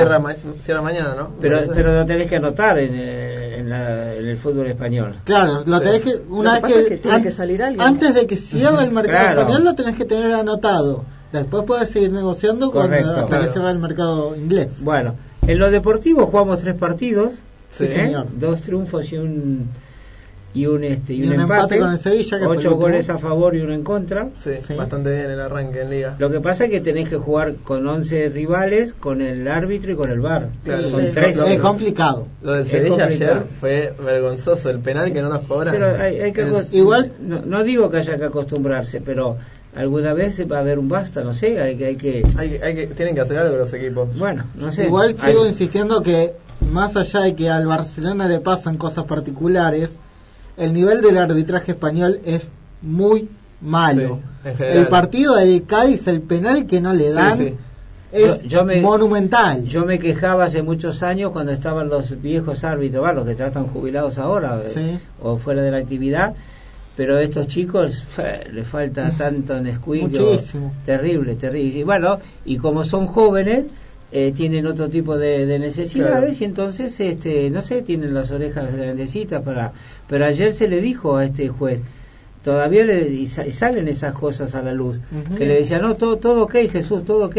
cierra, 0.60 0.82
mañana, 0.82 1.14
¿no? 1.16 1.30
Pero, 1.40 1.60
pero 1.72 1.94
lo 1.94 2.04
tenés 2.04 2.28
que 2.28 2.36
anotar 2.36 2.78
en, 2.78 2.94
en, 2.94 3.72
el 3.72 4.36
fútbol 4.36 4.66
español. 4.66 5.14
Claro, 5.24 5.62
lo 5.64 5.80
tenés 5.80 6.02
que. 6.02 6.20
Una 6.28 6.60
vez 6.60 6.88
que, 6.88 6.96
tiene 6.98 7.22
que 7.22 7.30
salir 7.30 7.62
alguien. 7.62 7.80
Antes 7.80 8.14
de 8.14 8.26
que 8.26 8.36
cierre 8.36 8.84
el 8.84 8.90
mercado 8.90 9.40
español, 9.40 9.64
lo 9.64 9.74
tenés 9.74 9.96
que 9.96 10.04
tener 10.04 10.32
anotado. 10.34 11.04
Después 11.32 11.64
puedes 11.64 11.90
seguir 11.90 12.12
negociando 12.12 12.70
con, 12.70 12.92
hasta 12.92 13.40
que 13.40 13.48
se 13.48 13.58
va 13.58 13.70
el 13.70 13.78
mercado 13.78 14.36
inglés. 14.36 14.84
Bueno, 14.84 15.16
en 15.46 15.58
lo 15.58 15.70
deportivo 15.70 16.26
jugamos 16.26 16.60
tres 16.60 16.74
partidos. 16.74 17.42
Sí, 17.76 17.86
señor. 17.88 18.26
Dos 18.38 18.62
triunfos 18.62 19.12
y 19.12 19.16
un 19.16 19.68
y 20.56 20.66
un 20.66 20.84
este 20.84 21.12
y, 21.12 21.22
un, 21.26 21.40
empate, 21.40 21.78
con 21.78 21.90
el 21.90 21.98
Sevilla, 21.98 22.38
que 22.38 22.46
ocho 22.46 22.76
goles 22.76 23.10
a 23.10 23.18
favor 23.18 23.54
y 23.54 23.60
uno 23.60 23.74
en 23.74 23.82
contra. 23.82 24.30
Sí, 24.40 24.52
bastante 24.74 25.12
bien 25.12 25.30
el 25.30 25.40
arranque 25.40 25.82
en 25.82 25.90
liga. 25.90 26.16
Lo 26.18 26.30
que 26.30 26.40
pasa 26.40 26.64
es 26.64 26.70
que 26.70 26.80
tenés 26.80 27.10
que 27.10 27.16
jugar 27.16 27.56
con 27.56 27.86
11 27.86 28.30
rivales 28.30 28.94
con 28.94 29.20
el 29.20 29.46
árbitro 29.48 29.92
y 29.92 29.96
con 29.96 30.10
el 30.10 30.20
bar 30.20 30.48
tres, 30.64 30.94
es 31.36 31.60
complicado. 31.60 32.26
lo 32.42 32.54
del 32.54 32.66
Sevilla 32.66 33.04
ayer 33.04 33.44
fue 33.60 33.92
vergonzoso 34.02 34.70
el 34.70 34.78
penal 34.78 35.12
que 35.12 35.20
no 35.20 35.28
nos 35.28 35.46
cobran 35.46 35.74
pero 35.74 36.00
hay, 36.00 36.32
que 36.32 36.46
igual 36.72 37.12
no, 37.20 37.62
digo 37.62 37.90
que 37.90 37.98
haya 37.98 38.16
que 38.16 38.24
acostumbrarse 38.24 39.00
pero 39.00 39.36
alguna 39.74 40.14
vez 40.14 40.40
va 40.50 40.56
a 40.56 40.60
haber 40.60 40.78
un 40.78 40.88
basta, 40.88 41.22
no 41.22 41.34
sé, 41.34 41.60
hay 41.60 41.76
que... 41.76 41.86
Hay 41.86 41.96
que, 41.96 42.24
hay, 42.38 42.56
hay 42.62 42.74
que 42.74 42.86
tienen 42.86 43.14
que 43.14 43.20
hacer 43.20 43.36
algo 43.36 43.58
los 43.58 43.74
equipos. 43.74 44.08
Bueno, 44.16 44.46
no 44.54 44.72
sé. 44.72 44.86
Igual 44.86 45.18
sigo 45.18 45.46
insistiendo 45.46 46.02
que 46.02 46.32
más 46.60 46.96
allá 46.96 47.20
de 47.20 47.34
que 47.34 47.48
al 47.48 47.66
Barcelona 47.66 48.26
le 48.28 48.40
pasan 48.40 48.76
cosas 48.76 49.04
particulares, 49.04 49.98
el 50.56 50.72
nivel 50.72 51.02
del 51.02 51.18
arbitraje 51.18 51.72
español 51.72 52.20
es 52.24 52.50
muy 52.82 53.28
malo. 53.60 54.20
el 54.44 54.88
partido 54.88 55.36
del 55.36 55.64
Cádiz, 55.64 56.06
el 56.08 56.22
penal 56.22 56.66
que 56.66 56.80
no 56.80 56.92
le 56.92 57.12
dan, 57.12 57.56
es 58.12 58.44
monumental. 58.82 59.64
Yo 59.64 59.84
me 59.84 59.98
quejaba 59.98 60.44
hace 60.44 60.62
muchos 60.62 61.02
años 61.02 61.32
cuando 61.32 61.52
estaban 61.52 61.88
los 61.88 62.20
viejos 62.20 62.64
árbitros, 62.64 63.14
los 63.14 63.26
que 63.26 63.34
ya 63.34 63.48
están 63.48 63.66
jubilados 63.66 64.18
ahora 64.18 64.62
eh, 64.64 64.98
o 65.20 65.36
fuera 65.36 65.62
de 65.62 65.70
la 65.70 65.78
actividad, 65.78 66.34
pero 66.96 67.16
a 67.16 67.22
estos 67.22 67.46
chicos 67.48 68.04
les 68.52 68.66
falta 68.66 69.10
tanto 69.18 69.56
en 69.56 69.78
Muchísimo. 69.84 70.72
terrible, 70.84 71.34
terrible. 71.34 71.80
Y 71.80 71.82
bueno, 71.82 72.18
y 72.44 72.56
como 72.56 72.84
son 72.84 73.06
jóvenes, 73.06 73.64
eh, 74.12 74.32
tienen 74.36 74.66
otro 74.66 74.88
tipo 74.88 75.16
de, 75.18 75.58
necesidades 75.58 76.40
y 76.40 76.44
entonces, 76.44 76.98
este, 77.00 77.50
no 77.50 77.62
sé, 77.62 77.82
tienen 77.82 78.14
las 78.14 78.30
orejas 78.30 78.74
grandecitas 78.74 79.42
para... 79.42 79.72
Pero 80.08 80.24
ayer 80.24 80.52
se 80.52 80.68
le 80.68 80.80
dijo 80.80 81.16
a 81.16 81.24
este 81.24 81.48
juez, 81.48 81.80
todavía 82.42 82.84
le, 82.84 83.26
salen 83.26 83.88
esas 83.88 84.14
cosas 84.14 84.54
a 84.54 84.62
la 84.62 84.72
luz, 84.72 85.00
que 85.36 85.46
le 85.46 85.54
decía, 85.54 85.78
no, 85.78 85.94
todo, 85.94 86.18
todo 86.18 86.44
ok, 86.44 86.54
Jesús, 86.70 87.04
todo 87.04 87.26
ok 87.26 87.36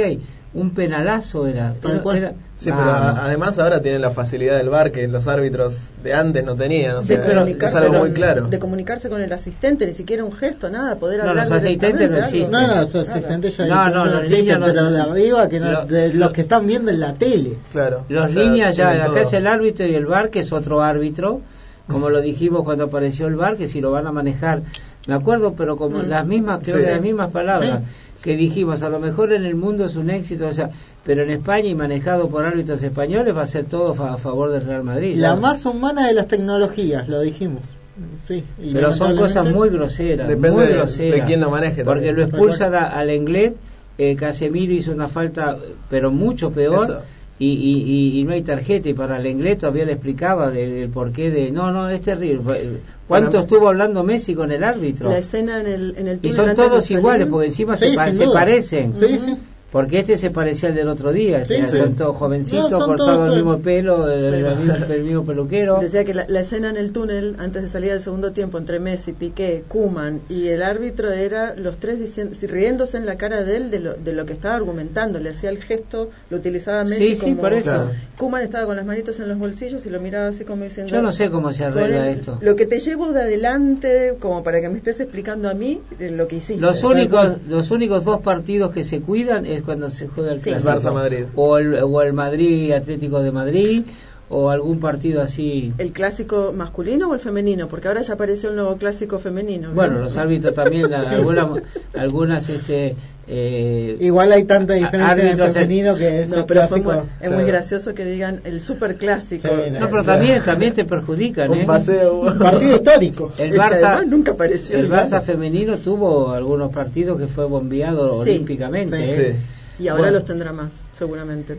un 0.58 0.72
penalazo 0.72 1.46
era. 1.46 1.76
sí, 1.76 2.72
pero 2.72 2.92
además 2.92 3.60
ahora 3.60 3.80
tienen 3.80 4.02
la 4.02 4.10
facilidad 4.10 4.58
del 4.58 4.70
bar 4.70 4.92
que 4.92 5.08
los 5.08 5.28
árbitros 5.28 5.80
de 6.04 6.16
antes 6.16 6.44
no 6.44 6.56
tenían. 6.56 6.96
O 6.96 7.04
sea, 7.04 7.24
es 7.24 7.76
algo 7.76 8.00
muy 8.00 8.12
claro. 8.12 8.48
De 8.48 8.58
comunicarse 8.58 9.08
con 9.08 9.22
el 9.22 9.32
asistente, 9.32 9.86
ni 9.86 9.94
siquiera 9.94 10.24
un 10.24 10.32
gesto, 10.32 10.70
nada, 10.70 10.96
poder 10.96 11.22
hablar. 11.22 11.36
No, 11.36 11.42
los 11.44 11.52
asistentes 11.52 12.10
no 12.10 12.18
existen. 12.18 12.52
No, 12.52 12.68
no, 12.68 12.76
los 12.82 12.96
asistentes 12.96 13.56
ya 13.58 13.68
no, 13.68 13.90
no, 13.90 14.06
los 14.06 14.32
niños 14.32 14.60
pero 14.66 14.90
de 14.90 15.00
arriba, 15.00 15.48
que 15.48 15.60
no, 15.60 15.86
de 15.86 16.14
los 16.14 16.32
que 16.32 16.42
están 16.42 16.66
viendo 16.66 16.90
en 16.90 17.02
la 17.02 17.14
tele. 17.14 17.58
Claro. 17.72 18.06
Los 18.10 18.34
niños 18.34 18.76
ya, 18.76 19.06
acá 19.06 19.22
es 19.22 19.34
el 19.34 19.46
árbitro 19.46 19.86
y 19.86 19.94
el 19.94 20.08
bar, 20.08 20.32
que 20.32 20.40
es 20.40 20.52
otro 20.52 20.82
árbitro, 20.82 21.42
como 21.88 22.10
lo 22.10 22.20
dijimos 22.22 22.64
cuando 22.64 22.86
apareció 22.86 23.28
el 23.28 23.36
bar, 23.36 23.58
que 23.58 23.68
si 23.68 23.80
lo 23.80 23.92
van 23.92 24.08
a 24.08 24.12
manejar, 24.12 24.64
me 25.08 25.14
acuerdo, 25.14 25.54
pero 25.54 25.78
como 25.78 26.00
mm. 26.00 26.08
las 26.08 26.26
mismas, 26.26 26.62
creo 26.64 26.78
que 26.78 26.92
las 26.92 27.02
mismas 27.02 27.32
palabras 27.32 27.82
que 28.22 28.36
dijimos, 28.36 28.84
a 28.84 28.90
lo 28.90 29.00
mejor 29.00 29.34
en 29.34 29.46
el 29.46 29.56
mundo 29.56 29.86
es 29.86 29.96
un 29.96 30.10
éxito, 30.10 30.48
o 30.48 30.54
sea, 30.54 30.70
pero 31.04 31.24
en 31.24 31.30
España 31.30 31.70
y 31.70 31.76
manejado 31.76 32.30
por 32.30 32.46
árbitros 32.46 32.82
españoles 32.84 33.36
va 33.36 33.44
a 33.44 33.48
ser 33.48 33.66
todo 33.66 33.92
a 34.04 34.18
favor 34.18 34.52
del 34.52 34.62
Real 34.62 34.84
Madrid. 34.84 35.16
La 35.16 35.36
más 35.36 35.66
humana 35.66 36.08
de 36.08 36.14
las 36.14 36.28
tecnologías, 36.28 37.08
lo 37.08 37.22
dijimos. 37.22 37.78
Sí, 38.24 38.44
pero 38.74 38.94
son 38.94 39.16
cosas 39.16 39.50
muy 39.50 39.70
groseras, 39.70 40.28
muy 40.38 40.68
groseras. 40.68 41.22
De, 41.22 41.24
quién 41.26 41.40
lo 41.40 41.50
maneje. 41.50 41.84
Porque 41.84 42.12
lo 42.12 42.24
expulsan 42.24 42.76
al 42.76 43.10
inglés, 43.10 43.54
eh, 43.98 44.16
Casemiro 44.16 44.74
hizo 44.74 44.92
una 44.92 45.08
falta, 45.08 45.58
pero 45.90 46.12
mucho 46.12 46.52
peor 46.52 47.02
y, 47.40 47.48
y, 47.48 48.20
y, 48.20 48.24
no 48.24 48.34
hay 48.34 48.42
tarjeta 48.42 48.90
y 48.90 48.94
para 48.94 49.18
el 49.18 49.28
inglés 49.28 49.60
todavía 49.60 49.86
le 49.86 49.92
explicaba 49.94 50.52
el, 50.58 50.90
porqué 50.90 51.30
de 51.30 51.52
no 51.52 51.72
no 51.72 51.90
es 51.90 52.02
terrible. 52.02 52.82
Cuánto 53.08 53.40
estuvo 53.40 53.68
hablando 53.68 54.04
Messi 54.04 54.34
con 54.34 54.52
el 54.52 54.64
árbitro 54.64 55.10
la 55.10 55.20
escena 55.20 55.62
en 55.62 55.68
el, 55.68 55.96
en 55.98 56.08
el 56.08 56.20
y 56.24 56.32
son 56.32 56.56
todos 56.56 56.90
iguales 56.90 57.28
porque 57.28 57.48
encima 57.48 57.76
se, 57.76 57.92
se 57.92 58.28
parecen. 58.28 58.96
Sí, 58.96 59.20
sí. 59.20 59.38
Porque 59.72 60.00
este 60.00 60.18
se 60.18 60.32
parecía 60.32 60.70
al 60.70 60.76
del 60.76 60.88
otro 60.88 61.12
día, 61.12 61.42
este, 61.42 61.68
son 61.68 61.96
todos 61.96 62.16
jovencitos, 62.16 62.72
cortado 62.72 63.26
el 63.26 63.36
mismo 63.36 63.60
pelo, 63.60 64.10
el, 64.10 65.04
mismo, 65.04 65.26
peluquero. 65.26 65.80
Decía 65.82 66.06
que 66.06 66.14
la, 66.14 66.40
escena 66.40 66.70
en 66.70 66.78
el 66.78 66.94
túnel, 66.94 67.36
antes 67.38 67.64
de 67.64 67.70
salir 67.70 67.92
al 67.92 68.00
segundo 68.00 68.32
tiempo, 68.32 68.58
entre 68.58 68.80
Messi, 68.80 69.12
Piqué, 69.12 69.64
Kuman 69.68 70.22
y 70.30 70.48
el 70.48 70.64
árbitro, 70.64 71.12
era 71.12 71.54
los 71.56 71.78
tres 71.78 72.00
diciendo, 72.00 72.34
riéndose 72.44 72.96
en 72.96 73.06
la 73.06 73.18
cara 73.18 73.44
de 73.44 73.58
él 73.58 73.70
de 73.70 73.80
lo, 73.80 73.94
de 73.96 74.14
lo 74.14 74.26
que 74.26 74.34
estaba 74.34 74.56
argumentando. 74.56 75.20
Le 75.20 75.32
hacía 75.32 75.50
el 75.50 75.62
gesto, 75.62 76.12
lo 76.30 76.38
utilizaba 76.38 76.86
Messi 76.86 77.16
sí, 77.16 77.22
como... 77.22 77.42
por 77.42 77.54
eso. 77.54 77.90
Kuman 78.18 78.44
estaba 78.44 78.68
con 78.68 78.78
las 78.78 78.86
manitos 78.86 79.20
en 79.20 79.28
los 79.28 79.38
bolsillos 79.38 79.86
y 79.86 79.90
lo 79.90 80.00
miraba 80.00 80.30
así 80.30 80.46
como 80.46 80.64
diciendo... 80.64 80.94
Yo 80.94 81.02
no 81.02 81.12
sé 81.12 81.30
cómo 81.30 81.52
se 81.52 81.66
arregla 81.66 82.10
esto. 82.10 82.38
Lo 82.40 82.56
que 82.56 82.66
te 82.66 82.80
llevo 82.80 83.12
de 83.12 83.24
adelante, 83.24 84.16
como 84.22 84.44
para 84.44 84.62
que 84.62 84.70
me 84.70 84.78
estés 84.78 85.02
explicando 85.02 85.50
a 85.50 85.54
mí 85.54 85.82
eh, 86.00 86.10
lo 86.12 86.30
que 86.30 86.38
hiciste. 86.38 86.62
Los 86.62 86.86
únicos, 86.86 87.42
los 87.50 87.70
únicos 87.70 88.06
dos 88.06 88.22
partidos 88.22 88.72
que 88.72 88.86
se 88.86 89.02
cuidan 89.02 89.46
es 89.46 89.57
cuando 89.62 89.90
se 89.90 90.08
juega 90.08 90.34
el 90.34 90.42
Barça 90.42 90.94
Madrid. 90.94 91.26
O 91.36 91.58
el, 91.58 91.76
o 91.76 92.02
el 92.02 92.14
Madrid 92.14 92.72
Atlético 92.72 93.22
de 93.22 93.32
Madrid 93.32 93.84
o 94.30 94.50
algún 94.50 94.80
partido 94.80 95.22
así. 95.22 95.74
¿El 95.78 95.94
clásico 95.94 96.52
masculino 96.54 97.10
o 97.10 97.14
el 97.14 97.20
femenino? 97.20 97.68
Porque 97.68 97.88
ahora 97.88 98.02
ya 98.02 98.14
apareció 98.14 98.50
el 98.50 98.56
nuevo 98.56 98.78
clásico 98.78 99.20
femenino. 99.20 99.72
Bueno, 99.74 100.00
los 100.00 100.18
árbitros 100.18 100.54
también, 100.54 100.94
algunas, 100.94 101.64
algunas 101.96 102.50
este, 102.50 102.96
eh, 103.30 103.98
Igual 104.00 104.32
hay 104.32 104.46
tanta 104.46 104.74
diferencia 104.74 105.32
en 105.32 105.40
el 105.40 105.52
femenino 105.52 105.96
que 105.96 106.22
es 106.22 106.34
clásico. 106.48 107.04
es 107.20 107.32
muy 107.32 107.44
gracioso 107.44 107.94
que 107.94 108.06
digan 108.06 108.42
el 108.46 108.62
super 108.62 108.96
clásico. 108.96 109.48
no, 109.48 109.90
pero 109.90 110.04
también, 110.04 110.42
también 110.44 110.74
te 110.74 110.86
perjudican. 110.86 111.52
Un, 111.52 111.58
¿eh? 111.60 111.66
paseo, 111.66 112.22
un 112.22 112.38
partido 112.40 112.76
histórico. 112.76 113.34
El 113.38 113.54
Barça, 113.54 114.06
nunca 114.06 114.32
apareció. 114.32 114.78
El 114.78 114.90
Barça 114.90 115.22
femenino 115.22 115.78
tuvo 115.78 116.32
algunos 116.32 116.72
partidos 116.72 117.20
que 117.20 117.28
fue 117.28 117.46
bombeado 117.46 118.20
olímpicamente. 118.20 119.30
¿eh? 119.30 119.36
Y 119.80 119.90
ahora 119.90 120.10
los 120.10 120.26
tendrá 120.26 120.54
más, 120.54 120.72
seguramente. 120.94 121.58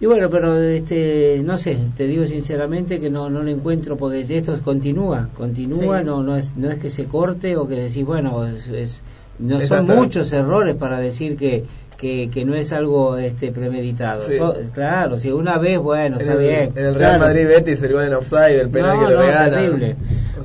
Y 0.00 0.06
bueno, 0.06 0.30
pero 0.30 0.60
este, 0.60 1.42
no 1.44 1.56
sé, 1.56 1.76
te 1.96 2.06
digo 2.06 2.24
sinceramente 2.24 3.00
que 3.00 3.10
no, 3.10 3.28
no 3.30 3.42
lo 3.42 3.50
encuentro 3.50 3.96
porque 3.96 4.20
esto 4.20 4.56
continúa, 4.62 5.28
continúa, 5.34 6.04
no, 6.04 6.22
no, 6.22 6.36
es, 6.36 6.56
no 6.56 6.70
es 6.70 6.78
que 6.78 6.88
se 6.88 7.06
corte 7.06 7.56
o 7.56 7.66
que 7.66 7.74
decís, 7.74 8.04
bueno, 8.04 8.46
es, 8.46 9.00
no 9.38 9.60
son 9.60 9.86
muchos 9.86 10.32
errores 10.32 10.74
para 10.74 10.98
decir 10.98 11.36
que, 11.36 11.64
que, 11.96 12.30
que, 12.32 12.44
no 12.44 12.54
es 12.54 12.72
algo 12.72 13.16
este 13.16 13.50
premeditado. 13.52 14.24
claro, 14.72 15.16
si 15.16 15.30
una 15.30 15.58
vez, 15.58 15.78
bueno, 15.78 16.18
está 16.18 16.36
bien. 16.36 16.72
En 16.74 16.84
el 16.86 16.94
Real 16.94 17.18
Madrid 17.18 17.46
Betis 17.46 17.82
el 17.82 17.92
gol 17.92 18.04
en 18.04 18.14
offside, 18.14 18.60
el 18.60 18.70
penal 18.70 18.98
que 18.98 19.12
lo 19.12 19.20
regala. 19.20 19.96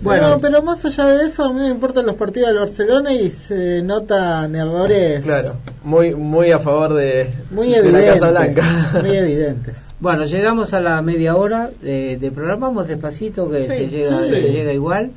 bueno, 0.01 0.39
pero 0.41 0.63
más 0.63 0.84
allá 0.86 1.06
de 1.06 1.25
eso, 1.25 1.45
a 1.45 1.53
mí 1.53 1.62
me 1.62 1.69
importan 1.69 2.06
los 2.06 2.15
partidos 2.15 2.49
del 2.49 2.60
Barcelona 2.60 3.13
y 3.13 3.29
se 3.29 3.82
notan 3.84 4.56
errores. 4.56 5.23
Claro, 5.23 5.58
muy 5.84 6.15
muy 6.15 6.51
a 6.51 6.60
favor 6.60 6.93
de, 6.93 7.29
muy 7.51 7.73
evidentes, 7.73 8.08
la 8.08 8.13
Casa 8.13 8.32
Blanca. 8.32 9.01
Muy 9.01 9.12
evidentes. 9.15 9.88
Bueno, 9.99 10.25
llegamos 10.25 10.73
a 10.73 10.82
la 10.82 11.01
media 11.01 11.36
hora 11.36 11.69
de, 11.82 12.17
de 12.17 12.32
programa, 12.32 12.67
vamos 12.67 12.88
despacito 12.88 13.49
que 13.49 13.63
se, 13.63 13.88
llega, 13.88 14.25
se 14.25 14.41
llega 14.51 14.73
igual 14.73 15.12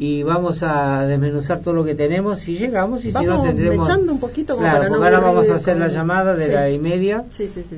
y 0.00 0.22
vamos 0.22 0.62
a 0.62 1.04
desmenuzar 1.04 1.60
todo 1.60 1.74
lo 1.74 1.84
que 1.84 1.94
tenemos 1.94 2.40
si 2.40 2.56
llegamos 2.56 3.04
y 3.04 3.12
si 3.12 3.22
no 3.22 3.42
tendremos 3.42 3.86
echando 3.86 4.12
un 4.12 4.18
poquito 4.18 4.54
como 4.56 4.66
claro, 4.66 4.98
para 4.98 5.18
ahora 5.18 5.20
vamos 5.20 5.50
a 5.50 5.56
hacer 5.56 5.76
la 5.76 5.88
llamada 5.88 6.34
de 6.34 6.48
la 6.48 6.70
y 6.70 6.78
media 6.78 7.26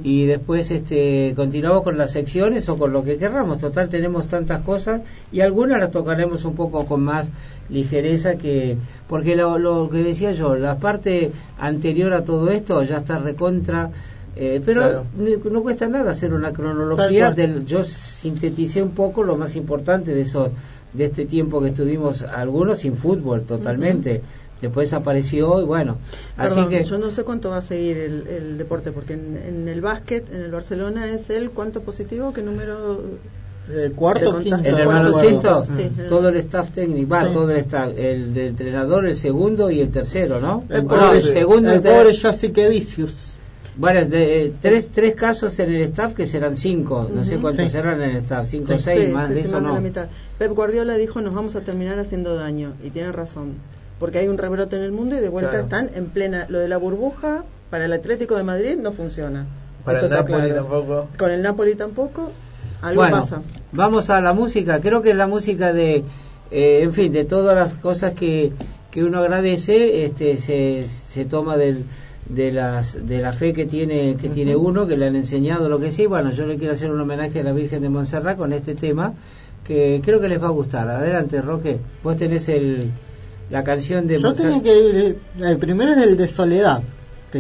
y 0.04 0.26
después 0.26 0.70
este 0.70 1.32
continuamos 1.34 1.82
con 1.82 1.98
las 1.98 2.12
secciones 2.12 2.68
o 2.68 2.76
con 2.76 2.92
lo 2.92 3.02
que 3.02 3.16
querramos. 3.16 3.58
Total 3.58 3.88
tenemos 3.88 4.28
tantas 4.28 4.62
cosas 4.62 5.00
y 5.32 5.40
algunas 5.40 5.80
las 5.80 5.90
tocaremos 5.90 6.44
un 6.44 6.54
poco 6.54 6.86
con 6.86 7.02
más 7.02 7.28
ligereza 7.68 8.36
que 8.36 8.78
porque 9.08 9.34
lo, 9.34 9.58
lo 9.58 9.90
que 9.90 10.04
decía 10.04 10.30
yo 10.30 10.54
la 10.54 10.76
parte 10.76 11.32
anterior 11.58 12.14
a 12.14 12.22
todo 12.22 12.50
esto 12.50 12.84
ya 12.84 12.98
está 12.98 13.18
recontra 13.18 13.90
eh, 14.36 14.62
pero 14.64 15.04
no, 15.16 15.62
cuesta 15.62 15.88
nada 15.88 16.12
hacer 16.12 16.32
una 16.32 16.52
cronología 16.52 17.32
del, 17.32 17.66
yo 17.66 17.84
sinteticé 17.84 18.80
un 18.80 18.92
poco 18.92 19.24
lo 19.24 19.36
más 19.36 19.56
importante 19.56 20.14
de 20.14 20.22
esos 20.22 20.52
de 20.92 21.04
este 21.04 21.24
tiempo 21.24 21.60
que 21.60 21.68
estuvimos 21.68 22.22
algunos 22.22 22.80
sin 22.80 22.96
fútbol 22.96 23.44
totalmente. 23.44 24.22
Después 24.60 24.92
apareció 24.92 25.60
y 25.60 25.64
bueno, 25.64 25.98
así 26.36 26.64
que 26.68 26.84
yo 26.84 26.96
no 26.96 27.10
sé 27.10 27.24
cuánto 27.24 27.50
va 27.50 27.56
a 27.56 27.62
seguir 27.62 27.96
el, 27.98 28.56
deporte 28.58 28.92
porque 28.92 29.14
en, 29.14 29.66
el 29.68 29.80
básquet 29.80 30.32
en 30.32 30.42
el 30.42 30.52
Barcelona 30.52 31.10
es 31.10 31.30
el 31.30 31.50
cuánto 31.50 31.80
positivo, 31.80 32.32
qué 32.32 32.42
número 32.42 33.00
el 33.68 33.92
cuarto, 33.92 34.38
quinto. 34.38 34.58
¿En 34.58 34.78
el 34.78 34.86
baloncesto? 34.86 35.66
Sí, 35.66 35.90
todo 36.08 36.28
el 36.28 36.36
staff 36.36 36.70
técnico, 36.70 37.10
va, 37.10 37.32
todo 37.32 37.50
el 37.50 37.58
staff, 37.58 37.90
el 37.96 38.34
del 38.34 38.48
entrenador, 38.48 39.06
el 39.06 39.16
segundo 39.16 39.68
y 39.68 39.80
el 39.80 39.90
tercero, 39.90 40.40
¿no? 40.40 40.64
El, 40.68 40.84
pobre, 40.84 41.16
el 41.16 41.22
segundo. 41.22 41.72
El 41.72 41.80
pobre 41.80 42.68
Vicius. 42.68 43.38
Bueno, 43.76 44.04
de, 44.04 44.44
eh, 44.44 44.52
tres, 44.60 44.90
tres 44.90 45.14
casos 45.14 45.58
en 45.58 45.72
el 45.72 45.82
staff 45.82 46.12
que 46.12 46.26
serán 46.26 46.56
cinco, 46.56 47.08
no 47.12 47.24
sé 47.24 47.38
cuántos 47.38 47.70
serán 47.70 48.02
en 48.02 48.10
el 48.10 48.16
staff, 48.16 48.46
cinco 48.46 48.74
o 48.74 48.78
seis, 48.78 49.08
más 49.10 49.30
de 49.30 49.40
eso 49.40 49.60
no. 49.60 49.80
Pep 50.38 50.52
Guardiola 50.52 50.94
dijo 50.96 51.22
nos 51.22 51.34
vamos 51.34 51.56
a 51.56 51.62
terminar 51.62 51.98
haciendo 51.98 52.34
daño, 52.34 52.74
y 52.84 52.90
tiene 52.90 53.12
razón, 53.12 53.54
porque 53.98 54.18
hay 54.18 54.28
un 54.28 54.36
rebrote 54.36 54.76
en 54.76 54.82
el 54.82 54.92
mundo 54.92 55.16
y 55.16 55.20
de 55.20 55.28
vuelta 55.30 55.58
están 55.58 55.90
en 55.94 56.06
plena, 56.06 56.46
lo 56.50 56.58
de 56.58 56.68
la 56.68 56.76
burbuja 56.76 57.44
para 57.70 57.86
el 57.86 57.92
Atlético 57.94 58.36
de 58.36 58.42
Madrid 58.42 58.76
no 58.76 58.92
funciona. 58.92 59.46
Para 59.84 60.00
el 60.00 60.10
Napoli 60.10 60.52
tampoco. 60.52 61.08
Con 61.18 61.30
el 61.30 61.40
Napoli 61.42 61.74
tampoco, 61.74 62.30
algo 62.82 63.08
pasa. 63.10 63.42
Vamos 63.72 64.10
a 64.10 64.20
la 64.20 64.34
música, 64.34 64.80
creo 64.82 65.00
que 65.00 65.12
es 65.12 65.16
la 65.16 65.26
música 65.26 65.72
de, 65.72 66.04
eh, 66.50 66.82
en 66.82 66.92
fin, 66.92 67.10
de 67.10 67.24
todas 67.24 67.56
las 67.56 67.72
cosas 67.74 68.12
que, 68.12 68.52
que 68.90 69.02
uno 69.02 69.20
agradece, 69.20 70.04
este, 70.04 70.36
se, 70.36 70.82
se 70.84 71.24
toma 71.24 71.56
del 71.56 71.86
de 72.34 72.52
las 72.52 73.06
de 73.06 73.20
la 73.20 73.32
fe 73.32 73.52
que 73.52 73.66
tiene 73.66 74.16
que 74.16 74.28
tiene 74.28 74.56
uno 74.56 74.86
que 74.86 74.96
le 74.96 75.06
han 75.06 75.16
enseñado 75.16 75.68
lo 75.68 75.78
que 75.78 75.90
sí. 75.90 76.06
Bueno 76.06 76.30
yo 76.30 76.46
le 76.46 76.56
quiero 76.56 76.74
hacer 76.74 76.90
un 76.90 77.00
homenaje 77.00 77.40
a 77.40 77.42
la 77.42 77.52
Virgen 77.52 77.82
de 77.82 77.88
Montserrat 77.88 78.36
con 78.36 78.52
este 78.52 78.74
tema 78.74 79.14
que 79.64 80.00
creo 80.04 80.20
que 80.20 80.28
les 80.28 80.42
va 80.42 80.48
a 80.48 80.50
gustar. 80.50 80.88
Adelante 80.88 81.40
Roque. 81.42 81.78
Vos 82.02 82.16
tenés 82.16 82.48
el 82.48 82.90
la 83.50 83.62
canción 83.64 84.06
de 84.06 84.18
yo 84.18 84.32
tenía 84.32 84.62
que 84.62 85.16
el 85.40 85.58
primero 85.58 85.92
es 85.92 85.98
el 85.98 86.16
de 86.16 86.26
Soledad 86.26 86.82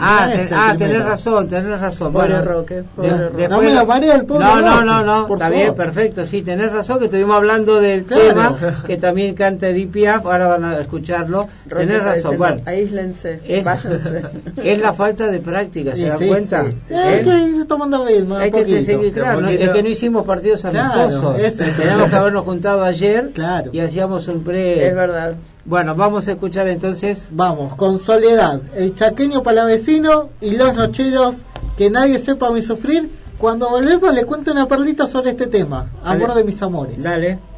ah, 0.00 0.30
ah 0.52 0.74
tenés 0.76 1.04
razón, 1.04 1.48
tenés 1.48 1.80
razón. 1.80 2.12
Pobre 2.12 2.40
Roque, 2.40 2.84
no 2.96 3.60
me 3.60 3.70
la 3.70 3.82
el 3.82 4.24
pobre 4.24 4.44
No, 4.44 4.60
no, 4.60 4.84
no, 4.84 5.04
no, 5.04 5.32
está 5.32 5.48
bien, 5.48 5.74
perfecto, 5.74 6.24
sí, 6.24 6.42
tenés 6.42 6.72
razón 6.72 6.98
que 6.98 7.06
estuvimos 7.06 7.36
hablando 7.36 7.80
del 7.80 8.04
tema 8.04 8.56
que 8.86 8.96
también 8.96 9.34
canta 9.34 9.68
Edith 9.68 9.90
Piaf, 9.90 10.26
ahora 10.26 10.48
van 10.48 10.64
a 10.64 10.78
escucharlo. 10.78 11.48
tenés 11.68 12.02
razón, 12.02 12.38
bueno. 12.38 12.56
Aíslense, 12.64 13.40
es, 13.46 13.64
váyanse. 13.64 14.22
es 14.62 14.80
la 14.80 14.92
falta 14.92 15.26
de 15.26 15.40
práctica, 15.40 15.94
¿se 15.94 16.06
dan 16.06 16.26
cuenta? 16.26 16.64
Sí, 16.86 16.94
Es 16.94 17.24
que 17.24 17.64
tomando 17.66 18.04
bien, 18.04 18.30
Hay 18.32 18.50
que 18.50 18.82
seguir, 18.82 19.12
claro, 19.12 19.46
es 19.46 19.70
que 19.70 19.82
no 19.82 19.88
hicimos 19.88 20.24
partidos 20.24 20.64
amistosos. 20.64 21.36
Teníamos 21.76 22.10
que 22.10 22.16
habernos 22.16 22.44
juntado 22.44 22.82
ayer 22.84 23.32
y 23.72 23.80
hacíamos 23.80 24.28
un 24.28 24.44
pre... 24.44 24.86
Es 24.86 24.94
verdad. 24.94 25.34
Bueno, 25.64 25.94
vamos 25.94 26.26
a 26.26 26.32
escuchar 26.32 26.66
entonces. 26.68 27.28
Vamos, 27.30 27.76
con 27.76 27.98
Soledad, 27.98 28.62
el 28.74 28.94
chaqueño 28.94 29.42
palavecino 29.42 30.30
y 30.40 30.56
los 30.56 30.74
nocheros, 30.76 31.44
que 31.76 31.88
nadie 31.90 32.18
sepa 32.18 32.50
mi 32.50 32.62
sufrir. 32.62 33.10
Cuando 33.38 33.70
volvemos 33.70 34.14
le 34.14 34.24
cuento 34.24 34.52
una 34.52 34.66
perlita 34.66 35.06
sobre 35.06 35.30
este 35.30 35.46
tema, 35.46 35.90
Amor 36.04 36.34
de 36.34 36.44
mis 36.44 36.60
amores. 36.62 37.02
Dale. 37.02 37.51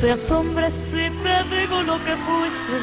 Te 0.00 0.12
asombres 0.12 0.72
si 0.90 1.10
te 1.22 1.56
digo 1.56 1.82
lo 1.82 1.96
que 2.04 2.16
fuiste, 2.16 2.76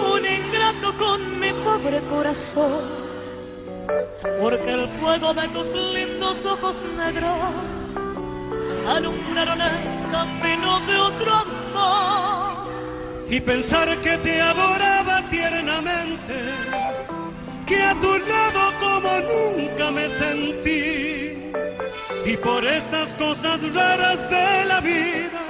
un 0.00 0.26
ingrato 0.26 0.96
con 0.96 1.38
mi 1.38 1.52
pobre 1.64 2.00
corazón, 2.08 2.82
porque 4.40 4.70
el 4.72 4.88
fuego 5.00 5.32
de 5.34 5.48
tus 5.48 5.66
lindos 5.94 6.44
ojos 6.44 6.76
negros 6.96 7.54
alumbraron 8.86 9.60
el 9.60 10.10
camino 10.10 10.80
de 10.86 10.96
otro 10.96 11.32
amor. 11.32 12.64
Y 13.28 13.40
pensar 13.40 14.00
que 14.00 14.18
te 14.18 14.40
adoraba 14.40 15.28
tiernamente, 15.30 16.34
que 17.66 17.82
a 17.82 17.94
tu 18.00 18.18
lado 18.18 18.72
como 18.80 19.20
nunca 19.20 19.90
me 19.90 20.08
sentí 20.18 21.13
y 22.26 22.36
por 22.38 22.64
esas 22.64 23.10
cosas 23.18 23.60
raras 23.74 24.30
de 24.30 24.64
la 24.64 24.80
vida, 24.80 25.42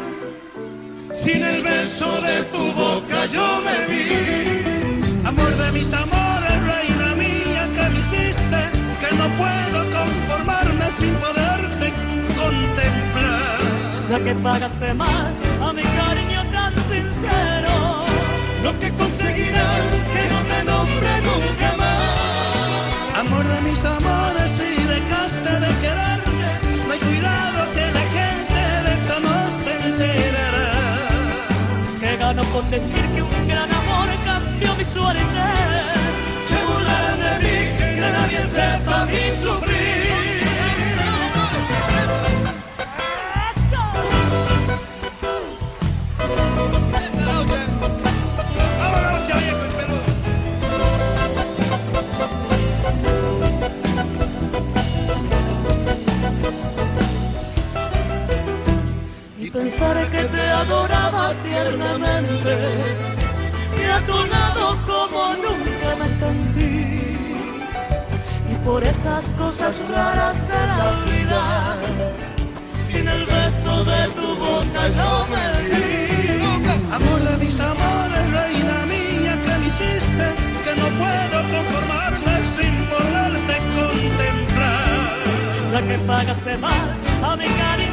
sin 1.25 1.43
el 1.43 1.63
beso 1.63 2.21
de 2.21 2.43
tu 2.45 2.73
boca 2.73 3.27
yo 3.27 3.61
me 3.61 3.87
vi. 3.87 5.25
Amor 5.25 5.57
de 5.57 5.73
mis 5.73 5.93
amores, 5.93 6.63
reina 6.67 7.15
mía, 7.15 7.69
que 7.75 7.89
me 7.91 8.01
hiciste, 8.01 8.61
que 9.01 9.15
no 9.15 9.29
puedo 9.37 9.91
conformarme 9.93 10.87
sin 10.99 11.15
poderte 11.15 11.93
contemplar. 12.35 13.59
Ya 14.11 14.19
que 14.19 14.35
pagaste 14.35 14.95
más 14.95 15.33
a 15.61 15.73
mi 15.73 15.83
cariño 15.83 16.51
tan 16.51 16.75
sincero, 16.89 18.05
lo 18.63 18.79
que 18.81 18.93
conseguirás 18.95 19.83
que 20.13 20.29
no 20.29 20.43
te 20.43 20.65
nombre 20.65 21.21
nunca 21.23 21.77
más. 21.77 23.19
Amor 23.19 23.47
de 23.47 23.61
mis 23.61 23.85
amores, 23.85 24.14
con 32.55 32.71
decir 32.71 33.14
pensar 59.79 60.11
que 60.11 60.25
te 60.25 60.51
adoraba 60.51 61.35
tiernamente 61.43 62.57
y 63.77 63.85
a 63.85 64.07
tu 64.07 64.25
lado 64.27 64.77
como 64.87 65.35
nunca 65.35 65.97
me 65.99 66.19
sentí. 66.19 67.37
Y 68.51 68.55
por 68.65 68.83
esas 68.83 69.25
cosas 69.37 69.75
raras 69.89 70.37
de 70.49 70.67
la 70.67 70.91
vida, 71.05 71.77
sin 72.91 73.09
el 73.09 73.27
beso 73.27 73.85
de 73.85 74.09
tu 74.11 74.37
boca 74.37 74.89
yo 74.89 75.27
me 75.27 75.63
di. 75.69 75.85
Amor 76.93 77.21
de 77.23 77.37
mis 77.45 77.59
amores, 77.61 78.33
reina 78.33 78.87
mía, 78.87 79.37
que 79.45 79.59
me 79.59 79.67
hiciste, 79.67 80.35
que 80.65 80.75
no 80.77 80.89
puedo 80.99 81.43
conformarme 81.53 82.35
sin 82.57 82.75
poderte 82.87 83.59
contemplar. 83.75 85.15
La 85.73 85.83
que 85.83 85.99
pagaste 86.07 86.57
mal 86.59 86.95
a 87.23 87.37
mi 87.37 87.49
cariño 87.49 87.84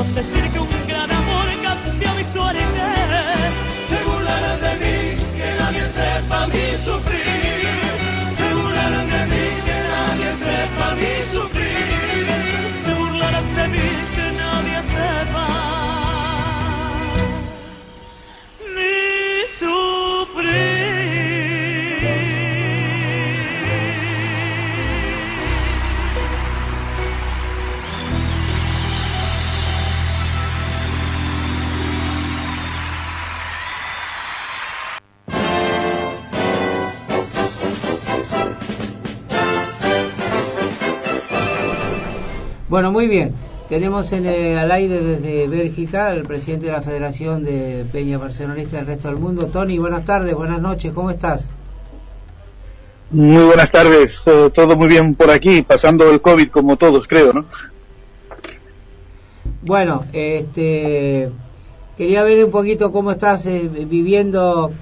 con 0.00 0.14
decir 0.14 0.50
que 0.50 0.58
un 0.58 0.86
gran 0.86 1.10
amor 1.10 1.46
cambió 1.62 2.14
mi 2.14 2.24
suerte. 2.32 2.62
Se 3.90 4.02
burlarán 4.02 4.58
de 4.62 4.74
mí, 4.76 5.36
que 5.36 5.54
nadie 5.58 5.92
sepa 5.92 6.46
mi 6.46 6.84
sufrir. 6.86 6.99
Bueno, 42.80 42.92
muy 42.92 43.08
bien. 43.08 43.34
Tenemos 43.68 44.10
en 44.12 44.24
el, 44.24 44.56
al 44.56 44.70
aire 44.70 45.02
desde 45.02 45.46
Bélgica 45.48 46.14
el 46.14 46.22
presidente 46.22 46.64
de 46.64 46.72
la 46.72 46.80
Federación 46.80 47.44
de 47.44 47.84
Peña 47.92 48.16
Barcelonista 48.16 48.78
del 48.78 48.86
resto 48.86 49.08
del 49.08 49.18
mundo. 49.18 49.48
Tony, 49.48 49.76
buenas 49.76 50.06
tardes, 50.06 50.34
buenas 50.34 50.62
noches, 50.62 50.90
¿cómo 50.94 51.10
estás? 51.10 51.46
Muy 53.10 53.44
buenas 53.44 53.70
tardes, 53.70 54.26
eh, 54.26 54.48
todo 54.54 54.78
muy 54.78 54.88
bien 54.88 55.14
por 55.14 55.30
aquí, 55.30 55.60
pasando 55.60 56.10
el 56.10 56.22
COVID 56.22 56.48
como 56.48 56.78
todos, 56.78 57.06
creo, 57.06 57.34
¿no? 57.34 57.44
Bueno, 59.60 60.00
este, 60.14 61.30
quería 61.98 62.22
ver 62.22 62.42
un 62.46 62.50
poquito 62.50 62.90
cómo 62.92 63.10
estás 63.10 63.44
eh, 63.44 63.68
viviendo, 63.68 64.72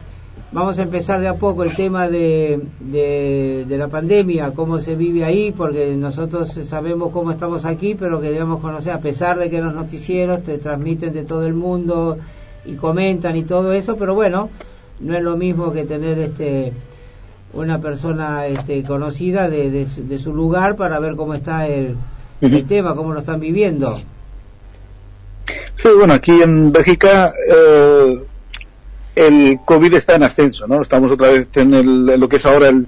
vamos 0.50 0.78
a 0.78 0.82
empezar 0.82 1.20
de 1.20 1.28
a 1.28 1.36
poco 1.36 1.62
el 1.62 1.74
tema 1.74 2.08
de, 2.08 2.60
de, 2.80 3.76
la 3.78 3.88
pandemia, 3.88 4.52
cómo 4.52 4.80
se 4.80 4.94
vive 4.94 5.24
ahí, 5.24 5.52
porque 5.52 5.94
nosotros 5.96 6.52
sabemos 6.64 7.12
cómo 7.12 7.30
estamos 7.30 7.64
aquí, 7.64 7.94
pero 7.94 8.20
queríamos 8.20 8.60
conocer, 8.60 8.92
a 8.92 9.00
pesar 9.00 9.38
de 9.38 9.50
que 9.50 9.60
los 9.60 9.74
noticieros 9.74 10.42
te 10.42 10.58
transmiten 10.58 11.12
de 11.12 11.24
todo 11.24 11.46
el 11.46 11.54
mundo 11.54 12.18
y 12.64 12.74
comentan 12.74 13.36
y 13.36 13.42
todo 13.42 13.72
eso, 13.72 13.96
pero 13.96 14.14
bueno, 14.14 14.48
no 15.00 15.16
es 15.16 15.22
lo 15.22 15.36
mismo 15.36 15.72
que 15.72 15.84
tener 15.84 16.18
este 16.18 16.72
una 17.54 17.80
persona 17.80 18.46
este, 18.46 18.82
conocida 18.82 19.48
de, 19.48 19.70
de, 19.70 20.18
su 20.18 20.34
lugar 20.34 20.76
para 20.76 20.98
ver 20.98 21.16
cómo 21.16 21.32
está 21.32 21.66
el, 21.66 21.96
el 22.42 22.66
tema, 22.66 22.94
cómo 22.94 23.14
lo 23.14 23.20
están 23.20 23.40
viviendo. 23.40 23.98
Sí, 25.76 25.88
bueno, 25.96 26.12
aquí 26.12 26.42
en 26.42 26.70
Bélgica 26.70 27.32
eh, 27.50 28.22
el 29.14 29.60
COVID 29.64 29.94
está 29.94 30.14
en 30.14 30.22
ascenso, 30.22 30.66
¿no? 30.66 30.82
Estamos 30.82 31.10
otra 31.10 31.30
vez 31.30 31.48
en, 31.56 32.06
lo 32.20 32.28
que 32.28 32.36
es 32.36 32.46
ahora 32.46 32.68
el 32.68 32.86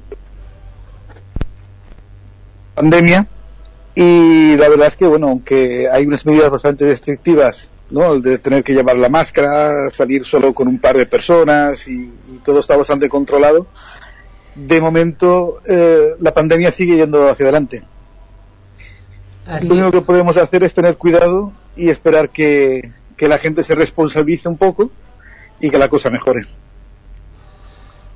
pandemia 2.75 3.27
y 3.95 4.57
la 4.57 4.69
verdad 4.69 4.87
es 4.87 4.97
que, 4.97 5.07
bueno, 5.07 5.29
aunque 5.29 5.89
hay 5.91 6.07
unas 6.07 6.25
medidas 6.25 6.51
bastante 6.51 6.87
restrictivas, 6.87 7.69
¿no? 7.91 8.15
El 8.15 8.23
de 8.23 8.39
tener 8.39 8.63
que 8.63 8.73
llevar 8.73 8.97
la 8.97 9.09
máscara, 9.09 9.91
salir 9.91 10.25
solo 10.25 10.55
con 10.55 10.69
un 10.69 10.79
par 10.79 10.97
de 10.97 11.07
personas 11.07 11.87
y 11.89 12.13
todo 12.45 12.61
está 12.61 12.77
bastante 12.77 13.09
controlado, 13.09 13.67
de 14.55 14.81
momento 14.81 15.61
eh, 15.67 16.15
la 16.19 16.35
pandemia 16.35 16.73
sigue 16.73 16.97
yendo 16.97 17.29
hacia 17.29 17.45
adelante. 17.45 17.83
Lo 19.63 19.75
único 19.75 19.91
que 19.91 20.01
podemos 20.03 20.37
hacer 20.37 20.63
es 20.63 20.75
tener 20.75 20.97
cuidado 20.97 21.53
y 21.77 21.89
esperar 21.89 22.31
que, 22.31 22.93
la 23.19 23.39
gente 23.39 23.65
se 23.65 23.75
responsabilice 23.75 24.49
un 24.49 24.57
poco 24.57 24.91
y 25.61 25.71
que 25.71 25.79
la 25.79 25.89
cosa 25.89 26.11
mejore. 26.11 26.47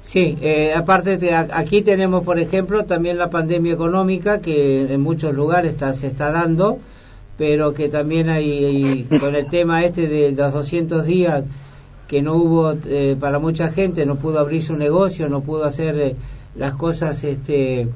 Sí, 0.02 0.36
eh, 0.40 0.72
aparte 0.74 1.18
aquí 1.34 1.82
tenemos, 1.82 2.24
por 2.24 2.38
ejemplo, 2.38 2.84
también 2.84 3.18
la 3.18 3.30
pandemia 3.30 3.72
económica 3.72 4.40
que 4.40 4.92
en 4.92 5.00
muchos 5.00 5.34
lugares 5.34 5.72
está, 5.72 5.94
se 5.94 6.06
está 6.06 6.30
dando, 6.30 6.78
pero 7.36 7.74
que 7.74 7.88
también 7.88 8.28
hay, 8.28 9.08
con 9.18 9.34
el 9.34 9.48
tema 9.48 9.84
este 9.84 10.06
de 10.06 10.32
los 10.32 10.52
200 10.52 11.04
días 11.04 11.44
que 12.06 12.22
no 12.22 12.34
hubo 12.36 12.74
eh, 12.86 13.16
para 13.18 13.38
mucha 13.38 13.70
gente, 13.70 14.06
no 14.06 14.16
pudo 14.16 14.38
abrir 14.38 14.62
su 14.62 14.76
negocio, 14.76 15.28
no 15.28 15.40
pudo 15.40 15.64
hacer 15.64 15.98
eh, 15.98 16.16
las 16.54 16.74
cosas, 16.74 17.24
este, 17.24 17.88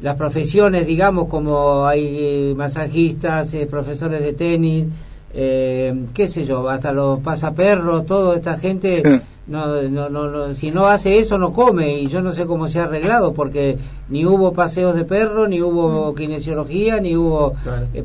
las 0.00 0.16
profesiones, 0.16 0.86
digamos, 0.86 1.28
como 1.28 1.86
hay 1.86 2.16
eh, 2.18 2.54
masajistas, 2.56 3.56
profesores 3.68 4.20
de 4.20 4.32
tenis, 4.34 4.86
qué 5.34 6.28
sé 6.28 6.44
yo, 6.44 6.68
hasta 6.68 6.92
los 6.92 7.20
pasaperros, 7.20 8.06
toda 8.06 8.36
esta 8.36 8.56
gente, 8.56 9.02
no, 9.46 9.82
no, 9.82 10.08
no, 10.08 10.54
si 10.54 10.70
no 10.70 10.86
hace 10.86 11.18
eso 11.18 11.38
no 11.38 11.52
come 11.52 11.98
y 11.98 12.06
yo 12.06 12.22
no 12.22 12.32
sé 12.32 12.46
cómo 12.46 12.68
se 12.68 12.78
ha 12.78 12.84
arreglado 12.84 13.34
porque 13.34 13.76
ni 14.08 14.24
hubo 14.24 14.52
paseos 14.52 14.94
de 14.94 15.04
perro, 15.04 15.48
ni 15.48 15.60
hubo 15.60 16.14
kinesiología, 16.14 17.00
ni 17.00 17.16
hubo 17.16 17.54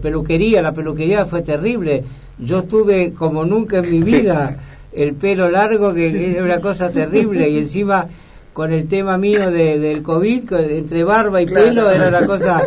peluquería, 0.01 0.61
la 0.61 0.73
peluquería 0.73 1.25
fue 1.27 1.43
terrible. 1.43 2.03
Yo 2.39 2.59
estuve 2.59 3.13
como 3.13 3.45
nunca 3.45 3.77
en 3.79 3.91
mi 3.91 4.01
vida 4.01 4.57
el 4.91 5.13
pelo 5.13 5.49
largo, 5.49 5.93
que, 5.93 6.31
era 6.31 6.43
una 6.43 6.59
cosa 6.59 6.89
terrible, 6.89 7.49
y 7.49 7.59
encima 7.59 8.07
con 8.53 8.73
el 8.73 8.87
tema 8.87 9.17
mío 9.17 9.51
de, 9.51 9.79
del 9.79 10.03
COVID, 10.03 10.51
entre 10.53 11.03
barba 11.03 11.41
y 11.41 11.45
pelo, 11.45 11.89
era 11.89 12.09
una 12.09 12.25
cosa, 12.25 12.63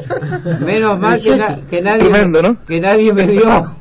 menos 0.60 0.98
mal 0.98 1.20
que, 1.20 1.82
nadie, 1.82 2.56
que 2.66 2.80
nadie 2.80 3.12
me 3.12 3.26
vio, 3.26 3.74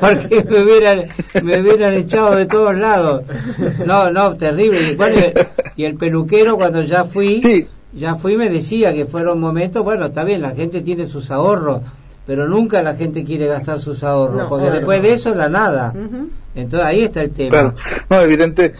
porque 0.00 0.44
me 0.48 0.62
hubieran, 0.62 1.08
me 1.42 1.60
hubieran 1.60 1.94
echado 1.94 2.36
de 2.36 2.46
todos 2.46 2.76
lados. 2.76 3.22
No, 3.86 4.10
no, 4.10 4.36
terrible. 4.36 4.96
Y, 5.76 5.84
el 5.84 5.96
peluquero 5.96 6.56
cuando 6.56 6.82
ya 6.82 7.04
fui, 7.04 7.66
ya 7.92 8.14
fui 8.14 8.36
me 8.36 8.50
decía 8.50 8.92
que 8.92 9.06
fueron 9.06 9.40
momentos, 9.40 9.82
bueno, 9.82 10.06
está 10.06 10.24
bien, 10.24 10.42
la 10.42 10.50
gente 10.50 10.82
tiene 10.82 11.06
sus 11.06 11.30
ahorros, 11.30 11.82
pero 12.26 12.46
nunca 12.46 12.82
la 12.82 12.94
gente 12.94 13.24
quiere 13.24 13.46
gastar 13.46 13.80
sus 13.80 14.04
ahorros, 14.04 14.48
porque 14.48 14.70
después 14.70 15.02
de 15.02 15.14
eso 15.14 15.34
la 15.34 15.48
nada. 15.48 15.94
Entonces 16.54 16.86
ahí 16.86 17.02
está 17.02 17.22
el 17.22 17.30
tema. 17.30 17.74
no, 18.10 18.20
evidente, 18.20 18.74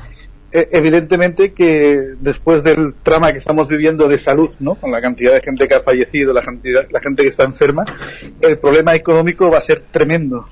evidentemente 0.53 1.53
que 1.53 2.09
después 2.21 2.62
del 2.62 2.95
trama 3.03 3.33
que 3.33 3.38
estamos 3.38 3.69
viviendo 3.69 4.09
de 4.09 4.19
salud, 4.19 4.51
¿no? 4.61 4.75
Con 4.75 4.91
la 4.91 5.01
cantidad 5.01 5.33
de 5.33 5.41
gente 5.41 5.67
que 5.67 5.75
ha 5.75 5.81
fallecido, 5.81 6.33
la 6.33 6.43
cantidad, 6.43 6.87
la 6.91 7.01
gente 7.01 7.23
que 7.23 7.29
está 7.29 7.45
enferma, 7.45 7.85
el 8.41 8.59
problema 8.59 8.95
económico 8.95 9.51
va 9.51 9.59
a 9.59 9.62
ser 9.62 9.83
tremendo. 9.91 10.49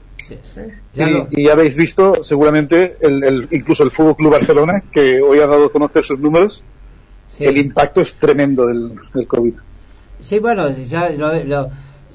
y, 0.95 1.45
ya 1.45 1.53
habéis 1.53 1.77
visto 1.77 2.23
seguramente 2.23 2.97
el, 3.01 3.49
incluso 3.51 3.83
el 3.83 3.91
Fútbol 3.91 4.17
Club 4.17 4.33
Barcelona 4.33 4.85
que 4.93 5.21
hoy 5.21 5.41
ha 5.41 5.47
dado 5.47 5.67
a 5.67 5.73
conocer 5.73 6.05
sus 6.05 6.19
números 6.21 6.63
el 7.39 7.59
impacto 7.59 8.01
es 8.01 8.17
tremendo 8.17 8.67
del, 8.67 8.93
del 9.15 9.27
COVID. 9.27 9.55
Sí 10.21 10.39
bueno 10.39 10.69
ya 10.71 11.11
lo, 11.11 11.71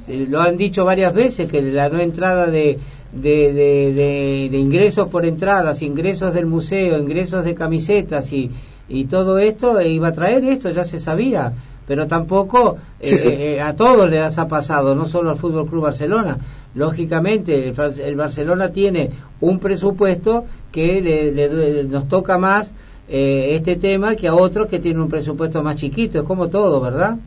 lo 0.08 0.42
han 0.42 0.58
dicho 0.58 0.86
varias 0.86 1.14
veces 1.14 1.50
que 1.50 1.62
la 1.62 1.90
no 1.90 2.00
entrada 2.00 2.48
de, 2.48 2.80
de, 3.16 3.54
de, 3.54 4.50
de, 4.52 4.58
ingresos 4.58 5.10
por 5.10 5.26
entradas, 5.26 5.82
ingresos 5.82 6.34
del 6.34 6.46
museo, 6.46 6.98
ingresos 7.00 7.46
de 7.46 7.56
camisetas 7.56 8.32
y, 8.32 8.52
y 8.88 9.06
todo 9.06 9.38
esto 9.40 9.82
iba 9.82 10.10
a 10.10 10.14
traer 10.14 10.44
esto, 10.46 10.70
ya 10.70 10.84
se 10.84 11.00
sabía. 11.00 11.54
Pero 11.88 12.08
tampoco 12.08 12.78
eh, 13.00 13.56
eh, 13.58 13.62
a 13.62 13.76
todos 13.76 14.10
les 14.10 14.38
ha 14.40 14.48
pasado, 14.48 14.96
no 14.96 15.06
solo 15.06 15.30
al 15.30 15.38
Fútbol 15.38 15.68
Club 15.68 15.84
Barcelona. 15.84 16.38
Lógicamente, 16.74 17.68
el, 17.70 18.16
Barcelona 18.16 18.72
tiene 18.72 19.12
un 19.40 19.60
presupuesto 19.60 20.46
que 20.72 21.00
le, 21.02 21.84
nos 21.84 22.08
toca 22.08 22.38
más 22.40 22.74
eh, 23.08 23.50
este 23.52 23.76
tema 23.76 24.16
que 24.16 24.28
a 24.28 24.34
otros 24.34 24.68
que 24.68 24.80
tienen 24.80 25.02
un 25.02 25.10
presupuesto 25.10 25.62
más 25.62 25.76
chiquito. 25.76 26.20
Es 26.20 26.26
como 26.26 26.50
todo, 26.50 26.82
¿verdad? 26.82 27.18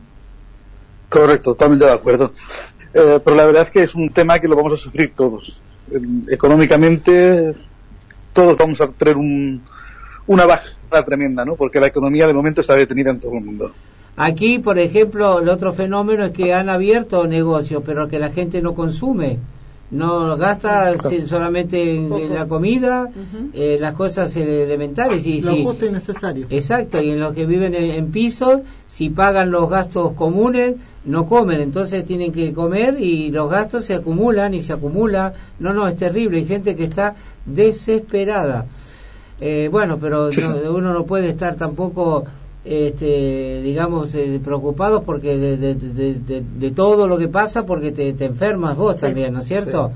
Correcto, 1.07 1.51
totalmente 1.51 1.85
de 1.85 1.93
acuerdo. 1.93 2.33
Eh, 2.93 3.19
pero 3.23 3.35
la 3.35 3.45
verdad 3.45 3.63
es 3.63 3.69
que 3.69 3.83
es 3.83 3.95
un 3.95 4.09
tema 4.09 4.39
que 4.39 4.47
lo 4.47 4.55
vamos 4.55 4.73
a 4.73 4.77
sufrir 4.77 5.13
todos. 5.15 5.61
Económicamente, 6.29 7.55
todos 8.33 8.57
vamos 8.57 8.79
a 8.81 8.87
tener 8.87 9.17
un, 9.17 9.61
una 10.27 10.45
bajada 10.45 11.05
tremenda, 11.05 11.45
¿no? 11.45 11.55
Porque 11.55 11.79
la 11.79 11.87
economía 11.87 12.27
de 12.27 12.33
momento 12.33 12.61
está 12.61 12.75
detenida 12.75 13.11
en 13.11 13.19
todo 13.19 13.33
el 13.33 13.43
mundo. 13.43 13.71
Aquí, 14.17 14.59
por 14.59 14.77
ejemplo, 14.79 15.39
el 15.39 15.49
otro 15.49 15.71
fenómeno 15.71 16.25
es 16.25 16.31
que 16.31 16.53
han 16.53 16.69
abierto 16.69 17.25
negocios, 17.25 17.83
pero 17.85 18.07
que 18.07 18.19
la 18.19 18.29
gente 18.29 18.61
no 18.61 18.75
consume 18.75 19.39
no 19.91 20.37
gasta 20.37 20.95
solamente 21.25 21.95
en, 21.95 22.33
la 22.33 22.47
comida, 22.47 23.09
eh, 23.53 23.77
las 23.79 23.95
cosas 23.95 24.35
elementales. 24.35 25.25
Y, 25.25 25.41
lo 25.41 25.55
justo 25.55 25.85
y 25.85 25.91
necesario. 25.91 26.47
Exacto, 26.49 27.01
y 27.01 27.09
en 27.09 27.19
los 27.19 27.33
que 27.33 27.45
viven 27.45 27.73
en, 27.73 28.11
pisos, 28.11 28.61
si 28.87 29.09
pagan 29.09 29.51
los 29.51 29.69
gastos 29.69 30.13
comunes, 30.13 30.75
no 31.05 31.25
comen, 31.25 31.61
entonces 31.61 32.05
tienen 32.05 32.31
que 32.31 32.53
comer 32.53 32.97
y 32.99 33.31
los 33.31 33.49
gastos 33.49 33.85
se 33.85 33.95
acumulan 33.95 34.53
y 34.53 34.63
se 34.63 34.73
acumula. 34.73 35.33
No, 35.59 35.73
no, 35.73 35.87
es 35.87 35.97
terrible, 35.97 36.39
hay 36.39 36.45
gente 36.45 36.75
que 36.75 36.83
está 36.83 37.15
desesperada. 37.45 38.65
Eh, 39.41 39.69
bueno, 39.71 39.97
pero 39.99 40.29
uno 40.69 40.93
no 40.93 41.05
puede 41.05 41.29
estar 41.29 41.55
tampoco 41.55 42.25
este, 42.65 43.61
digamos, 43.61 44.13
eh, 44.15 44.39
preocupados 44.43 45.03
porque 45.03 45.37
de, 45.37 45.57
de, 45.57 46.71
todo 46.71 47.07
lo 47.07 47.17
que 47.17 47.27
pasa, 47.27 47.65
porque 47.65 47.91
te, 47.91 48.09
enfermas 48.25 48.75
vos 48.75 48.97
también, 48.97 49.33
¿no 49.33 49.39
es 49.39 49.47
cierto? 49.47 49.91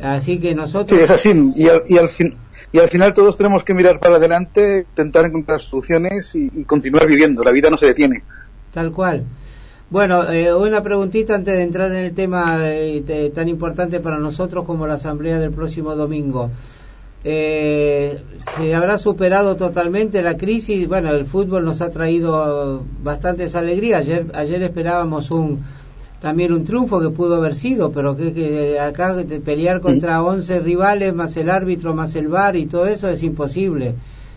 Así 0.00 0.38
que 0.38 0.54
nosotros... 0.54 0.96
Sí, 0.96 1.04
es 1.04 1.10
así, 1.10 1.52
y 1.56 1.68
al, 1.68 1.82
y 1.88 1.98
al, 1.98 2.08
fin, 2.08 2.36
y 2.72 2.78
al 2.78 2.88
final 2.88 3.14
todos 3.14 3.36
tenemos 3.36 3.64
que 3.64 3.74
mirar 3.74 3.98
para 3.98 4.16
adelante, 4.16 4.86
intentar 4.88 5.24
encontrar 5.24 5.60
soluciones 5.60 6.34
y, 6.34 6.64
continuar 6.64 7.06
viviendo, 7.06 7.42
la 7.42 7.50
vida 7.50 7.68
no 7.68 7.76
se 7.76 7.86
detiene. 7.86 8.22
Tal 8.72 8.92
cual. 8.92 9.24
Bueno, 9.90 10.30
eh, 10.30 10.54
una 10.54 10.82
preguntita 10.82 11.34
antes 11.34 11.54
de 11.54 11.62
entrar 11.62 11.90
en 11.90 12.04
el 12.04 12.14
tema 12.14 12.58
eh, 12.62 13.32
tan 13.34 13.48
importante 13.48 14.00
para 14.00 14.18
nosotros 14.18 14.64
como 14.66 14.86
la 14.86 14.94
asamblea 14.94 15.38
del 15.38 15.50
próximo 15.50 15.96
domingo 15.96 16.50
eh, 17.30 18.22
se 18.56 18.74
habrá 18.74 18.96
superado 18.96 19.54
totalmente 19.56 20.22
la 20.22 20.38
crisis. 20.38 20.88
Bueno, 20.88 21.10
el 21.10 21.26
fútbol 21.26 21.62
nos 21.62 21.82
ha 21.82 21.90
traído 21.90 22.82
bastantes 23.02 23.54
alegrías. 23.54 24.00
Ayer, 24.00 24.26
ayer 24.32 24.62
esperábamos 24.62 25.30
un 25.30 25.62
también 26.20 26.54
un 26.54 26.64
triunfo 26.64 27.00
que 27.00 27.10
pudo 27.10 27.36
haber 27.36 27.54
sido, 27.54 27.92
pero 27.92 28.16
que, 28.16 28.32
que 28.32 28.80
acá 28.80 29.14
pelear 29.44 29.82
contra 29.82 30.22
11 30.22 30.60
rivales, 30.60 31.14
más 31.14 31.36
el 31.36 31.50
árbitro, 31.50 31.94
más 31.94 32.16
el 32.16 32.28
bar 32.28 32.56
y 32.56 32.64
todo 32.64 32.86
eso 32.86 33.10
es 33.10 33.22
imposible. 33.22 33.94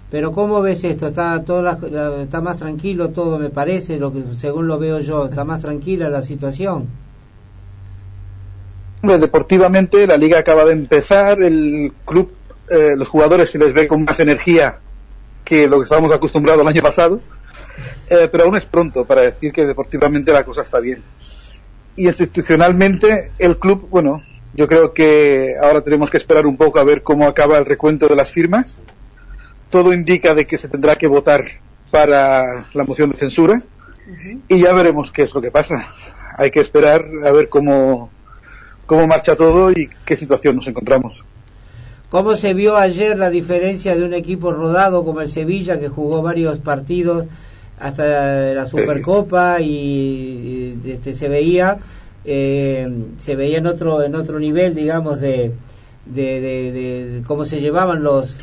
Pero 0.10 0.34
¿cómo 0.34 0.62
ves 0.62 0.84
esto? 0.84 1.08
Está 1.08 1.46
todo 1.46 1.66
está 2.22 2.42
más 2.42 2.58
tranquilo 2.58 3.10
todo, 3.12 3.40
me 3.40 3.50
parece, 3.50 3.98
lo 3.98 4.12
que 4.12 4.22
según 4.36 4.68
lo 4.68 4.78
veo 4.78 5.00
yo, 5.00 5.28
está 5.28 5.46
más 5.46 5.62
tranquila 5.62 6.10
la 6.10 6.22
situación. 6.22 6.88
Deportivamente 9.02 10.06
la 10.06 10.18
liga 10.18 10.40
acaba 10.40 10.66
de 10.66 10.74
empezar, 10.74 11.42
el 11.42 11.94
club 12.06 12.32
eh, 12.70 12.94
los 12.96 13.08
jugadores 13.10 13.50
se 13.50 13.58
les 13.58 13.74
ve 13.74 13.88
con 13.88 14.04
más 14.04 14.20
energía 14.20 14.80
que 15.44 15.68
lo 15.68 15.78
que 15.80 15.84
estábamos 15.84 16.12
acostumbrados 16.14 16.62
el 16.62 16.68
año 16.68 16.82
pasado. 16.82 17.20
eh, 18.10 18.30
pero 18.32 18.46
aún 18.46 18.56
es 18.56 18.66
pronto 18.66 19.06
para 19.06 19.22
decir 19.22 19.52
que 19.52 19.66
deportivamente 19.66 20.32
la 20.32 20.44
cosa 20.44 20.62
está 20.62 20.80
bien. 20.80 21.04
Y 21.96 22.06
institucionalmente 22.08 23.32
el 23.38 23.58
club, 23.58 23.88
bueno, 23.90 24.22
yo 24.54 24.68
creo 24.68 24.94
que 24.94 25.56
ahora 25.62 25.82
tenemos 25.82 26.10
que 26.10 26.18
esperar 26.18 26.46
un 26.46 26.58
poco 26.58 26.80
a 26.80 26.84
ver 26.84 27.04
cómo 27.04 27.28
acaba 27.28 27.58
el 27.58 27.66
recuento 27.66 28.08
de 28.08 28.16
las 28.16 28.32
firmas. 28.32 28.78
Todo 29.70 29.94
indica 29.94 30.36
de 30.36 30.46
que 30.46 30.58
se 30.58 30.68
tendrá 30.68 30.96
que 30.96 31.08
votar 31.08 31.46
para 31.90 32.66
la 32.74 32.84
moción 32.84 33.12
de 33.12 33.18
censura 33.18 33.62
y 34.48 34.60
ya 34.60 34.74
veremos 34.74 35.12
qué 35.12 35.24
es 35.24 35.34
lo 35.34 35.42
que 35.42 35.52
pasa. 35.52 35.94
Hay 36.38 36.52
que 36.52 36.60
esperar 36.60 37.06
a 37.26 37.32
ver 37.32 37.50
cómo, 37.50 38.10
cómo 38.86 39.08
marcha 39.08 39.36
todo 39.36 39.72
y 39.72 39.90
qué 40.06 40.18
situación 40.18 40.56
nos 40.58 40.68
encontramos. 40.68 41.24
¿Cómo 42.12 42.36
se 42.36 42.54
vio 42.54 42.76
ayer 42.76 43.18
la 43.18 43.30
diferencia 43.30 43.96
de 43.96 44.04
un 44.04 44.14
equipo 44.14 44.52
rodado 44.52 45.06
como 45.06 45.22
el 45.22 45.30
Sevilla, 45.30 45.80
que 45.80 45.88
jugó 45.88 46.22
varios 46.22 46.58
partidos 46.58 47.28
hasta 47.80 48.54
la 48.54 48.66
Supercopa 48.66 49.62
y, 49.62 50.78
este, 50.86 51.16
se 51.16 51.30
veía 51.30 51.78
eh, 52.26 52.86
se 53.18 53.36
veía 53.38 53.60
en 53.60 53.66
otro 53.66 54.04
en 54.04 54.16
otro 54.16 54.40
nivel, 54.40 54.76
digamos, 54.76 55.22
de, 55.22 55.54
de, 56.06 57.24
cómo 57.26 57.46
se 57.46 57.62
llevaban 57.62 58.04
los 58.04 58.38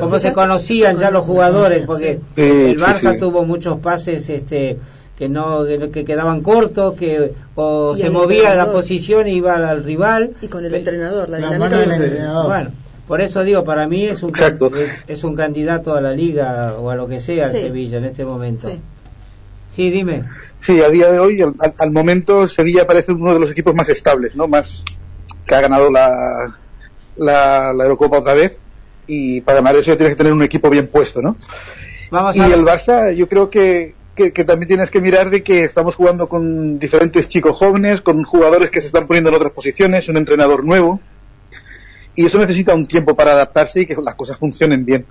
cómo 0.00 0.18
se 0.18 0.32
conocían 0.32 0.98
ya 0.98 1.12
los 1.12 1.24
jugadores, 1.24 1.84
porque 1.86 2.18
el 2.34 2.76
Barça 2.76 3.16
tuvo 3.16 3.44
muchos 3.44 3.78
pases 3.78 4.28
este 4.30 4.78
que 5.16 5.28
no 5.28 5.64
que, 5.64 6.04
quedaban 6.04 6.40
cortos, 6.42 6.94
que 6.94 7.34
o 7.54 7.94
se 7.94 8.10
movía 8.10 8.56
la 8.56 8.72
posición 8.72 9.28
y 9.28 9.34
iba 9.36 9.54
al 9.54 9.84
rival. 9.84 10.32
Y 10.42 10.48
con 10.48 10.64
el 10.64 10.74
entrenador, 10.74 11.28
la, 11.28 11.38
Bueno, 12.46 12.70
por 13.06 13.20
eso 13.20 13.42
digo, 13.42 13.64
para 13.64 13.88
mí 13.88 14.06
es 14.06 14.22
un, 14.22 14.32
es, 15.08 15.24
un 15.24 15.34
candidato 15.34 15.94
a 15.94 16.00
la 16.00 16.12
liga 16.12 16.76
o 16.78 16.90
a 16.90 16.94
lo 16.94 17.08
que 17.08 17.20
sea 17.20 17.46
el 17.46 17.50
Sevilla 17.50 17.98
en 17.98 18.04
este 18.04 18.24
momento. 18.24 18.70
Sí. 19.70 19.90
dime. 19.90 20.22
Sí, 20.60 20.80
a 20.80 20.88
día 20.88 21.10
de 21.10 21.18
hoy, 21.18 21.42
al, 21.78 21.90
momento, 21.90 22.46
Sevilla 22.46 22.86
parece 22.86 23.12
uno 23.12 23.34
de 23.34 23.40
los 23.40 23.50
equipos 23.50 23.74
más 23.74 23.88
estables, 23.88 24.36
¿no? 24.36 24.46
Más 24.46 24.84
que 25.46 25.54
ha 25.54 25.60
ganado 25.60 25.90
la, 25.90 26.56
la, 27.16 27.72
la 27.72 27.84
Eurocopa 27.84 28.18
otra 28.18 28.34
vez 28.34 28.60
y 29.06 29.40
para 29.40 29.58
ganar 29.58 29.76
eso 29.76 29.96
tienes 29.96 30.14
que 30.14 30.18
tener 30.18 30.32
un 30.32 30.42
equipo 30.42 30.70
bien 30.70 30.86
puesto, 30.86 31.20
¿no? 31.20 31.36
Vamos 32.10 32.36
y 32.36 32.40
el 32.40 32.62
Barça, 32.62 33.12
yo 33.14 33.28
creo 33.28 33.50
que, 33.50 33.94
que, 34.14 34.30
también 34.44 34.68
tienes 34.68 34.90
que 34.90 35.00
mirar 35.00 35.30
de 35.30 35.42
que 35.42 35.64
estamos 35.64 35.96
jugando 35.96 36.28
con 36.28 36.78
diferentes 36.78 37.28
chicos 37.28 37.56
jóvenes, 37.56 38.00
con 38.02 38.22
jugadores 38.22 38.70
que 38.70 38.80
se 38.80 38.86
están 38.86 39.06
poniendo 39.06 39.30
en 39.30 39.36
otras 39.36 39.52
posiciones, 39.52 40.08
un 40.08 40.18
entrenador 40.18 40.62
nuevo 40.64 41.00
y 42.14 42.24
eso 42.24 42.38
necesita 42.38 42.74
un 42.74 42.86
tiempo 42.86 43.14
para 43.14 43.32
adaptarse 43.32 43.82
y 43.82 43.86
que 43.86 43.96
las 44.02 44.14
cosas 44.14 44.38
funcionen 44.38 44.84
bien. 44.84 45.06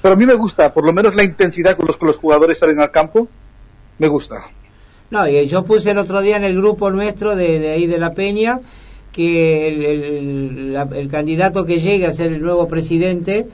Pero 0.00 0.14
a 0.14 0.16
mí 0.16 0.26
me 0.26 0.34
gusta, 0.34 0.72
por 0.72 0.84
lo 0.84 0.92
menos 0.92 1.16
la 1.16 1.24
intensidad 1.24 1.76
con 1.76 1.86
los 1.86 1.96
que 1.96 2.06
los 2.06 2.16
jugadores 2.16 2.58
salen 2.58 2.80
al 2.80 2.90
campo, 2.90 3.28
me 3.98 4.06
gusta. 4.06 4.44
No, 5.10 5.26
y 5.26 5.46
yo 5.46 5.64
puse 5.64 5.90
el 5.90 5.98
otro 5.98 6.20
día 6.20 6.36
en 6.36 6.44
el 6.44 6.56
grupo 6.56 6.90
nuestro 6.90 7.34
de, 7.34 7.58
de 7.58 7.70
ahí 7.70 7.86
de 7.86 7.98
la 7.98 8.12
Peña 8.12 8.60
que 9.10 9.68
el, 9.68 10.76
el, 10.92 11.08
candidato 11.08 11.64
que 11.64 11.80
llegue 11.80 12.06
a 12.06 12.12
ser 12.12 12.32
el 12.32 12.42
nuevo 12.42 12.68
presidente 12.68 13.48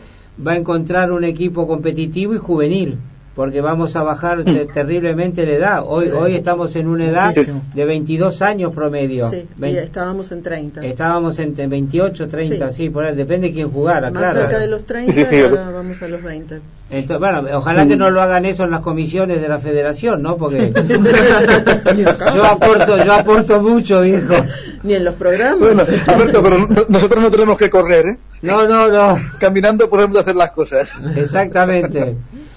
va 0.44 0.52
a 0.52 0.56
encontrar 0.56 1.12
un 1.12 1.24
equipo 1.24 1.66
competitivo 1.66 2.34
y 2.34 2.38
juvenil 2.38 2.98
porque 3.34 3.60
vamos 3.60 3.96
a 3.96 4.02
bajar 4.02 4.44
terriblemente 4.74 5.44
la 5.46 5.52
edad. 5.52 5.84
Hoy 5.86 6.08
hoy 6.08 6.34
estamos 6.34 6.76
en 6.76 6.88
una 6.88 7.06
edad 7.06 7.34
de 7.34 7.84
22 7.84 8.42
años 8.42 8.74
promedio. 8.74 9.28
Sí, 9.30 9.46
estábamos 9.60 10.30
en 10.32 10.42
30. 10.42 10.84
Estábamos 10.84 11.38
en 11.38 11.54
28, 11.54 12.28
30, 12.28 12.70
sí, 12.70 12.90
por 12.90 13.04
ahí, 13.04 13.14
depende 13.14 13.48
de 13.48 13.54
quién 13.54 13.70
jugara, 13.70 14.10
Más 14.10 14.22
claro. 14.22 14.40
cerca 14.40 14.58
de 14.58 14.68
los 14.68 14.84
30, 14.84 15.70
vamos 15.72 16.02
a 16.02 16.08
los 16.08 16.22
20. 16.22 16.60
Entonces, 16.90 17.18
bueno, 17.18 17.44
ojalá 17.56 17.86
que 17.86 17.96
no 17.96 18.10
lo 18.10 18.20
hagan 18.20 18.44
eso 18.44 18.64
en 18.64 18.70
las 18.70 18.80
comisiones 18.80 19.40
de 19.40 19.48
la 19.48 19.58
federación, 19.58 20.22
¿no? 20.22 20.36
Porque 20.36 20.70
yo 22.34 22.44
aporto 22.44 23.04
yo 23.04 23.12
aporto 23.12 23.60
mucho, 23.60 24.04
hijo. 24.04 24.34
Ni 24.82 24.94
en 24.94 25.04
los 25.04 25.14
programas. 25.14 25.58
Bueno, 25.58 25.82
Alberto, 26.06 26.42
pero 26.42 26.86
nosotros 26.88 27.24
no 27.24 27.30
tenemos 27.30 27.56
que 27.56 27.70
correr, 27.70 28.06
¿eh? 28.06 28.18
No, 28.42 28.68
no, 28.68 28.88
no. 28.88 29.18
Caminando 29.40 29.88
podemos 29.88 30.18
hacer 30.18 30.36
las 30.36 30.50
cosas. 30.50 30.90
Exactamente. 31.16 32.16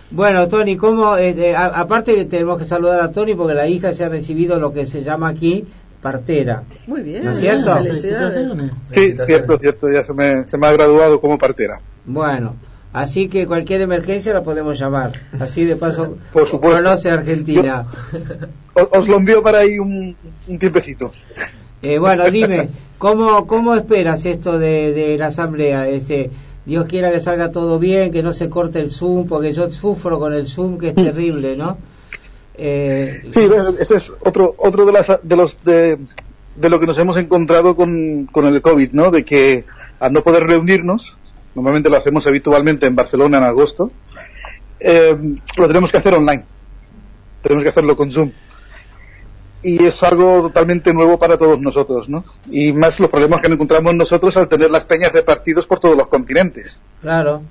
Bueno, 0.10 0.47
Tony, 0.47 0.78
¿cómo, 0.78 1.18
eh, 1.18 1.36
eh, 1.38 1.55
aparte 1.55 2.26
tenemos 2.26 2.58
que 2.58 2.66
saludar 2.66 3.01
a 3.01 3.12
Tony 3.12 3.36
porque 3.36 3.53
la 3.53 3.68
hija 3.68 3.93
se 3.93 4.05
ha 4.05 4.10
recibido 4.10 4.60
lo 4.60 4.72
que 4.72 4.86
se 4.86 5.01
llama 5.03 5.28
aquí 5.30 5.66
partera. 6.01 6.64
Muy 6.86 7.03
bien. 7.03 7.26
¿No 7.26 7.32
es 7.32 7.39
cierto? 7.39 7.76
Sí, 8.93 9.16
cierto, 9.26 9.58
cierto, 9.58 9.91
ya 9.91 10.03
se 10.03 10.14
me, 10.14 10.47
se 10.47 10.58
me 10.58 10.68
ha 10.68 10.72
graduado 10.72 11.20
como 11.20 11.38
partera. 11.38 11.82
Bueno, 12.05 12.55
así 12.93 13.28
que 13.28 13.45
cualquier 13.47 13.82
emergencia 13.82 14.34
la 14.34 14.43
podemos 14.43 14.80
llamar. 14.80 15.12
Así 15.39 15.66
de 15.66 15.76
paso 15.76 16.18
Por 16.32 16.47
supuesto. 16.47 16.78
conoce 16.84 17.10
Argentina. 17.10 17.86
os, 18.74 19.08
lo 19.08 19.18
envío 19.18 19.43
para 19.43 19.60
ahí 19.60 19.78
un, 19.80 20.16
un 20.47 20.60
tiempecito. 20.60 21.12
Eh, 21.82 21.99
bueno, 21.99 22.30
dime, 22.32 22.70
¿cómo, 22.97 23.45
¿cómo 23.45 23.76
esperas 23.76 24.26
esto 24.26 24.58
de, 24.58 24.93
de 24.93 25.18
la 25.18 25.28
asamblea? 25.28 25.88
Este, 25.89 26.30
Dios 26.68 26.86
quiera 26.86 27.13
que 27.13 27.22
salga 27.22 27.49
todo 27.53 27.80
bien, 27.80 28.11
que 28.11 28.22
no 28.22 28.34
se 28.34 28.49
corte 28.49 28.82
el 28.82 28.91
Zoom, 28.91 29.26
porque 29.26 29.53
yo 29.53 29.72
sufro 29.72 30.20
con 30.20 30.34
el 30.34 30.45
Zoom, 30.45 30.78
que 30.78 30.89
es 30.89 30.95
terrible, 31.09 31.55
¿no? 31.55 31.78
Eh, 32.55 33.22
sí, 33.32 33.47
ese 33.80 33.95
es 33.95 34.11
otro, 34.20 34.53
otro 34.57 34.86
de, 34.86 34.91
las, 34.91 35.07
de 35.24 35.36
los 35.38 35.63
de, 35.63 35.97
lo 36.57 36.78
que 36.78 36.86
nos 36.86 36.97
hemos 36.97 37.15
encontrado 37.15 37.78
con, 37.78 38.26
con 38.26 38.45
el 38.45 38.61
COVID, 38.61 38.91
¿no? 38.91 39.11
De 39.11 39.24
que 39.24 39.63
al 40.01 40.11
no 40.11 40.24
poder 40.24 40.45
reunirnos, 40.45 41.15
normalmente 41.55 41.89
lo 41.89 41.95
hacemos 41.95 42.28
habitualmente 42.28 42.86
en 42.86 42.97
Barcelona 42.97 43.38
en 43.38 43.43
agosto, 43.45 43.89
eh, 44.82 45.15
lo 45.55 45.68
tenemos 45.68 45.89
que 45.89 45.99
hacer 45.99 46.15
online. 46.15 46.43
Tenemos 47.43 47.63
que 47.63 47.70
hacerlo 47.70 47.95
con 47.95 48.11
Zoom 48.11 48.32
y 49.62 49.84
es 49.84 50.03
algo 50.03 50.41
totalmente 50.43 50.93
nuevo 50.93 51.18
para 51.18 51.38
todos 51.38 51.60
nosotros, 51.60 52.10
¿no? 52.10 52.24
Y 52.49 52.74
más 52.74 52.99
los 52.99 53.10
problemas 53.10 53.41
que 53.41 53.47
encontramos 53.47 53.93
nosotros 53.95 54.38
al 54.38 54.47
tener 54.47 54.72
las 54.72 54.86
peñas 54.86 55.12
repartidos 55.12 55.66
por 55.66 55.80
todos 55.80 55.97
los 55.97 56.08
continentes. 56.08 56.80
Claro. 57.01 57.41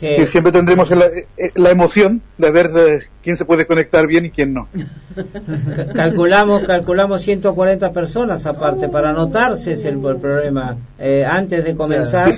Y 0.00 0.26
siempre 0.26 0.52
tendremos 0.52 0.90
la, 0.90 1.06
eh, 1.06 1.50
la 1.56 1.70
emoción 1.70 2.22
de 2.36 2.50
ver 2.52 2.72
eh, 2.76 3.00
quién 3.22 3.36
se 3.36 3.44
puede 3.44 3.66
conectar 3.66 4.06
bien 4.06 4.26
y 4.26 4.30
quién 4.30 4.54
no. 4.54 4.68
calculamos 5.94 6.62
calculamos 6.62 7.22
140 7.22 7.92
personas 7.92 8.46
aparte. 8.46 8.88
Para 8.88 9.10
anotarse 9.10 9.72
es 9.72 9.84
el, 9.84 9.98
problema 9.98 10.76
eh, 11.00 11.24
antes 11.28 11.64
de 11.64 11.74
comenzar. 11.74 12.32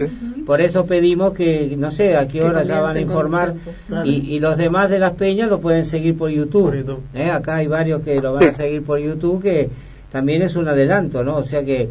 Por 0.47 0.63
eso 0.63 0.87
pedimos 0.87 1.35
que 1.35 1.75
no 1.77 1.91
sé 1.91 2.17
a 2.17 2.27
qué 2.27 2.43
hora 2.43 2.63
ya 2.63 2.81
van 2.81 2.97
a 2.97 3.01
informar. 3.01 3.55
y, 4.05 4.35
y, 4.35 4.41
los 4.41 4.57
demás 4.57 4.89
de 4.89 4.99
las 4.99 5.13
peñas 5.13 5.51
lo 5.51 5.61
pueden 5.61 5.85
seguir 5.85 6.17
por 6.17 6.31
YouTube. 6.31 7.03
Acá 7.31 7.57
hay 7.57 7.67
varios 7.67 8.03
que 8.03 8.21
lo 8.23 8.33
van 8.33 8.45
a 8.45 8.53
seguir 8.53 8.83
por 8.83 8.99
YouTube 8.99 9.43
que 9.43 9.69
también 10.11 10.41
es 10.41 10.57
un 10.57 10.67
adelanto, 10.67 11.23
¿no? 11.23 11.37
O 11.37 11.43
sea 11.43 11.63
que 11.63 11.91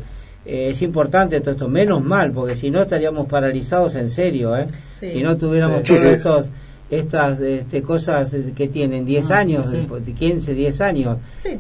eh, 0.52 0.70
es 0.70 0.82
importante 0.82 1.40
todo 1.42 1.52
esto, 1.52 1.68
menos 1.68 2.04
mal, 2.04 2.32
porque 2.32 2.56
si 2.56 2.72
no 2.72 2.82
estaríamos 2.82 3.28
paralizados 3.28 3.94
en 3.94 4.10
serio, 4.10 4.58
¿eh? 4.58 4.66
Si 5.00 5.22
no 5.22 5.38
tuviéramos 5.38 5.84
todos 5.84 6.04
estos 6.04 6.50
estas 6.90 7.40
este, 7.40 7.84
cosas 7.84 8.36
que 8.56 8.68
tienen 8.68 9.06
10 9.06 9.30
ah, 9.30 9.38
años, 9.38 9.68
15, 10.18 10.56
10 10.56 10.82
años. 10.82 11.18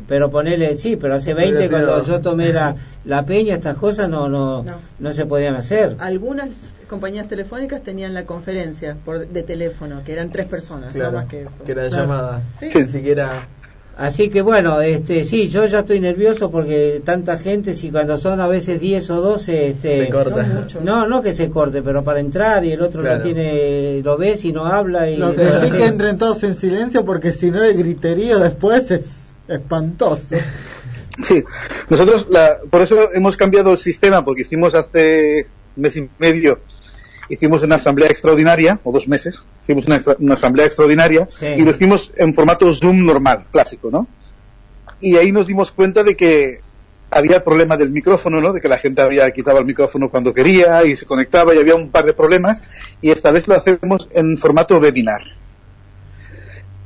Pero 0.08 0.32
ponerle, 0.32 0.74
sí, 0.74 0.96
pero 0.96 1.14
hace 1.14 1.36
20 1.36 1.70
cuando 1.70 2.04
yo 2.04 2.20
tomé 2.20 2.52
la, 2.52 2.76
la 3.06 3.24
peña, 3.26 3.54
estas 3.54 3.78
cosas 3.78 4.10
no, 4.10 4.28
no, 4.28 4.66
no, 4.98 5.12
se 5.12 5.28
podían 5.28 5.54
hacer. 5.54 5.96
Algunas 6.00 6.50
compañías 6.90 7.28
telefónicas 7.28 7.84
tenían 7.84 8.16
la 8.16 8.26
conferencia 8.26 8.98
por, 9.06 9.28
de 9.28 9.44
teléfono, 9.44 10.02
que 10.04 10.14
eran 10.14 10.32
tres 10.32 10.48
personas, 10.48 10.96
no 10.96 11.12
más 11.12 11.28
que 11.28 11.44
eso. 11.44 11.64
Que 11.64 11.74
eran 11.74 11.92
llamadas, 11.92 12.42
ni 12.60 12.88
siquiera 12.88 13.48
Así 14.00 14.30
que 14.30 14.42
bueno, 14.42 14.80
este, 14.80 15.26
sí, 15.26 15.50
yo 15.50 15.66
ya 15.66 15.80
estoy 15.80 16.00
nervioso 16.00 16.50
porque 16.50 17.02
tanta 17.04 17.38
gente, 17.38 17.76
si 17.76 17.92
cuando 17.92 18.18
son 18.18 18.40
a 18.40 18.48
veces 18.48 18.80
10 18.80 19.10
o 19.10 19.22
12, 19.22 19.68
este, 19.68 20.06
se 20.06 20.10
corta. 20.10 20.68
No, 20.82 21.06
no 21.06 21.22
que 21.22 21.34
se 21.34 21.50
corte, 21.50 21.82
pero 21.82 22.02
para 22.02 22.22
entrar 22.22 22.64
y 22.64 22.72
el 22.72 22.82
otro 22.82 23.02
no 23.02 23.20
tiene, 23.20 24.02
lo 24.02 24.18
ves 24.18 24.46
y 24.46 24.54
no 24.54 24.66
habla. 24.66 25.10
Y 25.10 25.18
lo 25.18 25.36
que 25.36 25.46
sí 25.62 25.70
que 25.72 25.86
entren 25.86 26.18
todos 26.18 26.42
en 26.44 26.56
silencio 26.56 27.04
porque 27.04 27.34
si 27.34 27.52
no 27.52 27.62
el 27.62 27.76
griterío 27.76 28.40
después 28.40 28.90
es 28.90 29.34
espantoso. 29.50 30.38
Sí, 31.22 31.44
nosotros 31.90 32.28
la, 32.30 32.58
por 32.70 32.82
eso 32.82 33.14
hemos 33.14 33.36
cambiado 33.36 33.74
el 33.74 33.78
sistema 33.78 34.24
porque 34.24 34.44
hicimos 34.44 34.76
hace 34.76 35.48
un 35.76 35.82
mes 35.82 35.98
y 35.98 36.10
medio 36.20 36.60
hicimos 37.30 37.64
una 37.64 37.76
asamblea 37.76 38.10
extraordinaria, 38.10 38.80
o 38.84 38.92
dos 38.92 39.08
meses, 39.08 39.46
hicimos 39.64 39.86
una, 39.86 40.34
asamblea 40.34 40.66
extraordinaria 40.66 41.28
y 41.42 41.62
lo 41.62 41.72
hicimos 41.72 42.12
en 42.18 42.34
formato 42.34 42.74
Zoom 42.74 43.06
normal, 43.06 43.46
clásico, 43.52 43.90
¿no? 43.92 44.08
Y 45.00 45.16
ahí 45.16 45.32
nos 45.32 45.48
dimos 45.48 45.72
cuenta 45.72 46.04
de 46.04 46.18
que 46.18 46.60
había 47.12 47.38
el 47.38 47.44
problema 47.44 47.78
del 47.78 47.92
micrófono, 47.92 48.42
¿no? 48.42 48.54
De 48.54 48.62
que 48.62 48.68
la 48.68 48.78
gente 48.78 49.02
había 49.02 49.30
quitado 49.32 49.60
el 49.60 49.66
micrófono 49.66 50.10
cuando 50.10 50.34
quería 50.34 50.84
y 50.86 50.96
se 50.96 51.06
conectaba 51.06 51.56
y 51.56 51.60
había 51.60 51.76
un 51.76 51.90
par 51.90 52.06
de 52.06 52.14
problemas 52.14 52.64
y 53.02 53.12
esta 53.12 53.32
vez 53.32 53.48
lo 53.48 53.56
hacemos 53.56 54.10
en 54.14 54.38
formato 54.38 54.78
webinar. 54.78 55.22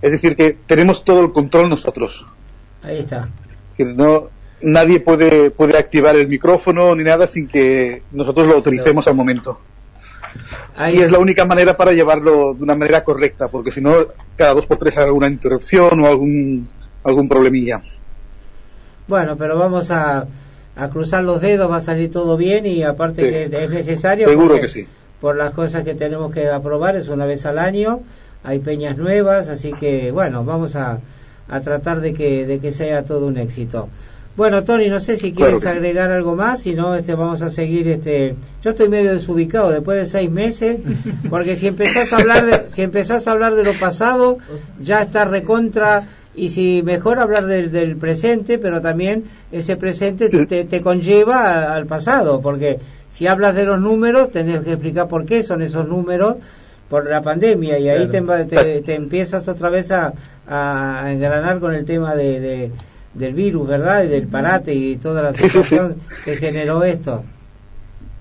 Es 0.02 0.12
decir, 0.12 0.36
que 0.36 0.58
tenemos 0.66 1.06
todo 1.06 1.22
el 1.22 1.32
control 1.32 1.70
nosotros. 1.70 2.26
Ahí 2.84 3.00
está. 3.00 3.30
Que 3.78 3.86
no, 3.86 4.30
nadie 4.62 5.00
puede, 5.00 5.50
puede 5.50 5.78
activar 5.78 6.16
el 6.16 6.28
micrófono 6.28 6.94
ni 6.96 7.04
nada 7.04 7.28
sin 7.28 7.48
que 7.48 8.04
nosotros 8.12 8.48
lo 8.48 8.56
autoricemos 8.56 9.08
al 9.08 9.16
momento. 9.16 9.60
Y 10.92 11.00
es 11.00 11.12
la 11.12 11.20
única 11.20 11.46
manera 11.46 11.78
para 11.78 11.94
llevarlo 11.94 12.54
de 12.54 12.64
una 12.64 12.76
manera 12.76 13.04
correcta, 13.04 13.48
porque 13.48 13.72
si 13.72 13.82
no, 13.82 13.94
cada 14.36 14.54
dos 14.54 14.66
por 14.66 14.78
tres 14.78 14.98
hay 14.98 15.06
alguna 15.06 15.28
interrupción 15.28 16.00
o 16.02 16.08
algún, 16.08 16.68
algún 17.04 17.30
problemilla. 17.30 17.82
Bueno, 19.08 19.36
pero 19.38 19.58
vamos 19.58 19.92
a, 19.92 20.26
a 20.76 20.90
cruzar 20.90 21.24
los 21.24 21.42
dedos, 21.42 21.70
va 21.70 21.78
a 21.78 21.82
salir 21.82 22.12
todo 22.12 22.38
bien 22.38 22.66
y 22.66 22.84
aparte 22.84 23.22
que 23.22 23.64
es 23.64 23.70
necesario. 23.70 24.28
Seguro 24.28 24.60
que 24.60 24.68
sí. 24.68 24.88
Por 25.22 25.38
las 25.38 25.54
cosas 25.54 25.84
que 25.84 25.94
tenemos 25.94 26.34
que 26.34 26.50
aprobar, 26.50 26.96
es 26.96 27.08
una 27.08 27.26
vez 27.26 27.46
al 27.46 27.60
año, 27.60 28.02
hay 28.44 28.60
peñas 28.60 28.98
nuevas, 28.98 29.48
así 29.50 29.72
que 29.72 30.12
bueno, 30.12 30.44
vamos 30.44 30.76
a, 30.76 31.00
a 31.48 31.62
tratar 31.62 32.02
de 32.02 32.14
que, 32.14 32.46
de 32.46 32.60
que 32.60 32.72
sea 32.72 33.06
todo 33.06 33.28
un 33.28 33.38
éxito. 33.38 33.90
Bueno, 34.36 34.64
Tony, 34.64 34.90
no 34.90 35.00
sé 35.00 35.16
si 35.16 35.32
quieres 35.32 35.64
agregar 35.68 36.10
algo 36.10 36.36
más, 36.36 36.62
si 36.62 36.74
no, 36.74 36.96
este, 36.96 37.14
vamos 37.14 37.44
a 37.44 37.52
seguir. 37.52 37.88
Este, 37.88 38.36
yo 38.64 38.72
estoy 38.72 38.90
medio 38.90 39.14
desubicado 39.14 39.70
después 39.70 40.00
de 40.00 40.06
seis 40.08 40.32
meses, 40.32 40.80
porque 41.30 41.56
si 41.56 41.68
empezás 41.68 42.12
a 42.12 42.18
hablar 42.18 42.46
de, 42.46 42.70
si 42.70 42.82
empezás 42.82 43.28
a 43.28 43.32
hablar 43.32 43.54
de 43.54 43.64
lo 43.64 43.74
pasado, 43.74 44.40
ya 44.82 45.04
está 45.04 45.26
recontra 45.26 46.08
y 46.34 46.50
si 46.50 46.82
mejor 46.84 47.20
hablar 47.20 47.46
del, 47.46 47.72
del 47.72 47.96
presente, 47.96 48.58
pero 48.58 48.82
también 48.82 49.26
ese 49.52 49.76
presente 49.76 50.30
te, 50.30 50.64
te 50.64 50.82
conlleva 50.82 51.76
al 51.76 51.86
pasado, 51.86 52.42
porque 52.42 52.80
si 53.12 53.28
hablas 53.28 53.54
de 53.54 53.66
los 53.66 53.80
números, 53.80 54.32
tenés 54.32 54.62
que 54.62 54.72
explicar 54.72 55.08
por 55.08 55.26
qué 55.26 55.44
son 55.44 55.62
esos 55.62 55.88
números 55.88 56.38
por 56.90 57.08
la 57.08 57.22
pandemia 57.22 57.78
y 57.78 57.88
ahí 57.88 58.08
te, 58.08 58.82
te, 58.82 58.96
empiezas 58.96 59.48
otra 59.48 59.70
vez 59.70 59.92
a, 59.92 60.14
a, 60.48 61.12
engranar 61.12 61.60
con 61.60 61.76
el 61.76 61.86
tema 61.86 62.16
de 62.16 62.72
del 63.14 63.34
virus, 63.34 63.68
¿verdad? 63.68 64.04
Y 64.04 64.08
del 64.08 64.28
parate 64.28 64.74
y 64.74 64.96
toda 64.98 65.22
la 65.22 65.34
situación 65.34 65.98
que 66.26 66.38
generó 66.38 66.84
esto. 66.84 67.24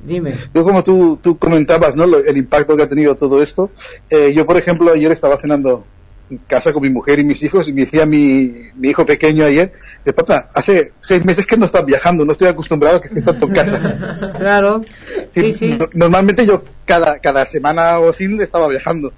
Dime. 0.01 0.34
Yo 0.53 0.64
como 0.64 0.82
tú, 0.82 1.18
tú 1.22 1.38
comentabas, 1.38 1.95
¿no? 1.95 2.05
el 2.05 2.36
impacto 2.36 2.76
que 2.76 2.82
ha 2.82 2.88
tenido 2.88 3.14
todo 3.14 3.43
esto. 3.43 3.70
Eh, 4.11 4.32
yo, 4.34 4.45
por 4.45 4.57
ejemplo, 4.57 4.93
ayer 4.93 5.12
estaba 5.12 5.40
cenando 5.40 5.84
en 6.28 6.38
casa 6.38 6.72
con 6.72 6.82
mi 6.82 6.90
mujer 6.90 7.18
y 7.20 7.24
mis 7.24 7.43
hijos 7.43 7.68
y 7.68 7.72
me 7.72 7.82
decía 7.82 8.05
mi, 8.07 8.70
mi 8.74 8.88
hijo 8.88 9.05
pequeño 9.07 9.45
ayer, 9.45 9.72
de 10.05 10.12
papá, 10.12 10.51
hace 10.55 10.93
seis 11.01 11.24
meses 11.24 11.47
que 11.47 11.57
no 11.57 11.66
estás 11.66 11.84
viajando, 11.84 12.24
no 12.24 12.32
estoy 12.32 12.49
acostumbrado 12.49 12.97
a 12.97 13.01
que 13.01 13.09
estés 13.09 13.24
tanto 13.24 13.47
en 13.47 13.53
casa. 13.53 14.32
claro. 14.38 14.82
Sí, 15.34 15.53
sí. 15.53 15.78
Normalmente 15.93 16.45
yo 16.47 16.64
cada, 16.84 17.18
cada 17.18 17.47
semana 17.47 17.99
o 17.99 18.11
así 18.11 18.24
estaba 18.40 18.66
viajando. 18.68 19.12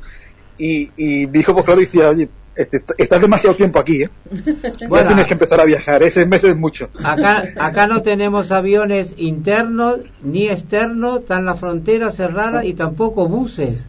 Y, 0.59 0.91
y 0.97 1.27
mi 1.27 1.41
hijo, 1.41 1.55
pues 1.55 1.64
claro, 1.64 1.81
decía, 1.81 2.11
oye, 2.11 2.29
este, 2.57 2.84
estás 2.98 3.20
demasiado 3.20 3.57
tiempo 3.57 3.78
aquí, 3.78 4.02
¿eh? 4.02 4.11
Bueno, 4.88 5.09
tienes 5.09 5.26
que 5.26 5.34
empezar 5.34 5.61
a 5.61 5.64
viajar, 5.64 6.02
ese 6.02 6.24
mes 6.26 6.44
es 6.44 6.57
mucho. 6.57 6.88
Acá, 7.02 7.44
acá 7.59 7.86
no 7.86 8.02
tenemos 8.02 8.52
aviones 8.52 9.14
internos 9.16 9.98
ni 10.22 10.48
externos, 10.48 11.20
están 11.20 11.44
la 11.44 11.55
frontera 11.55 12.11
cerrada 12.11 12.64
y 12.64 12.74
tampoco 12.74 13.28
buses. 13.28 13.88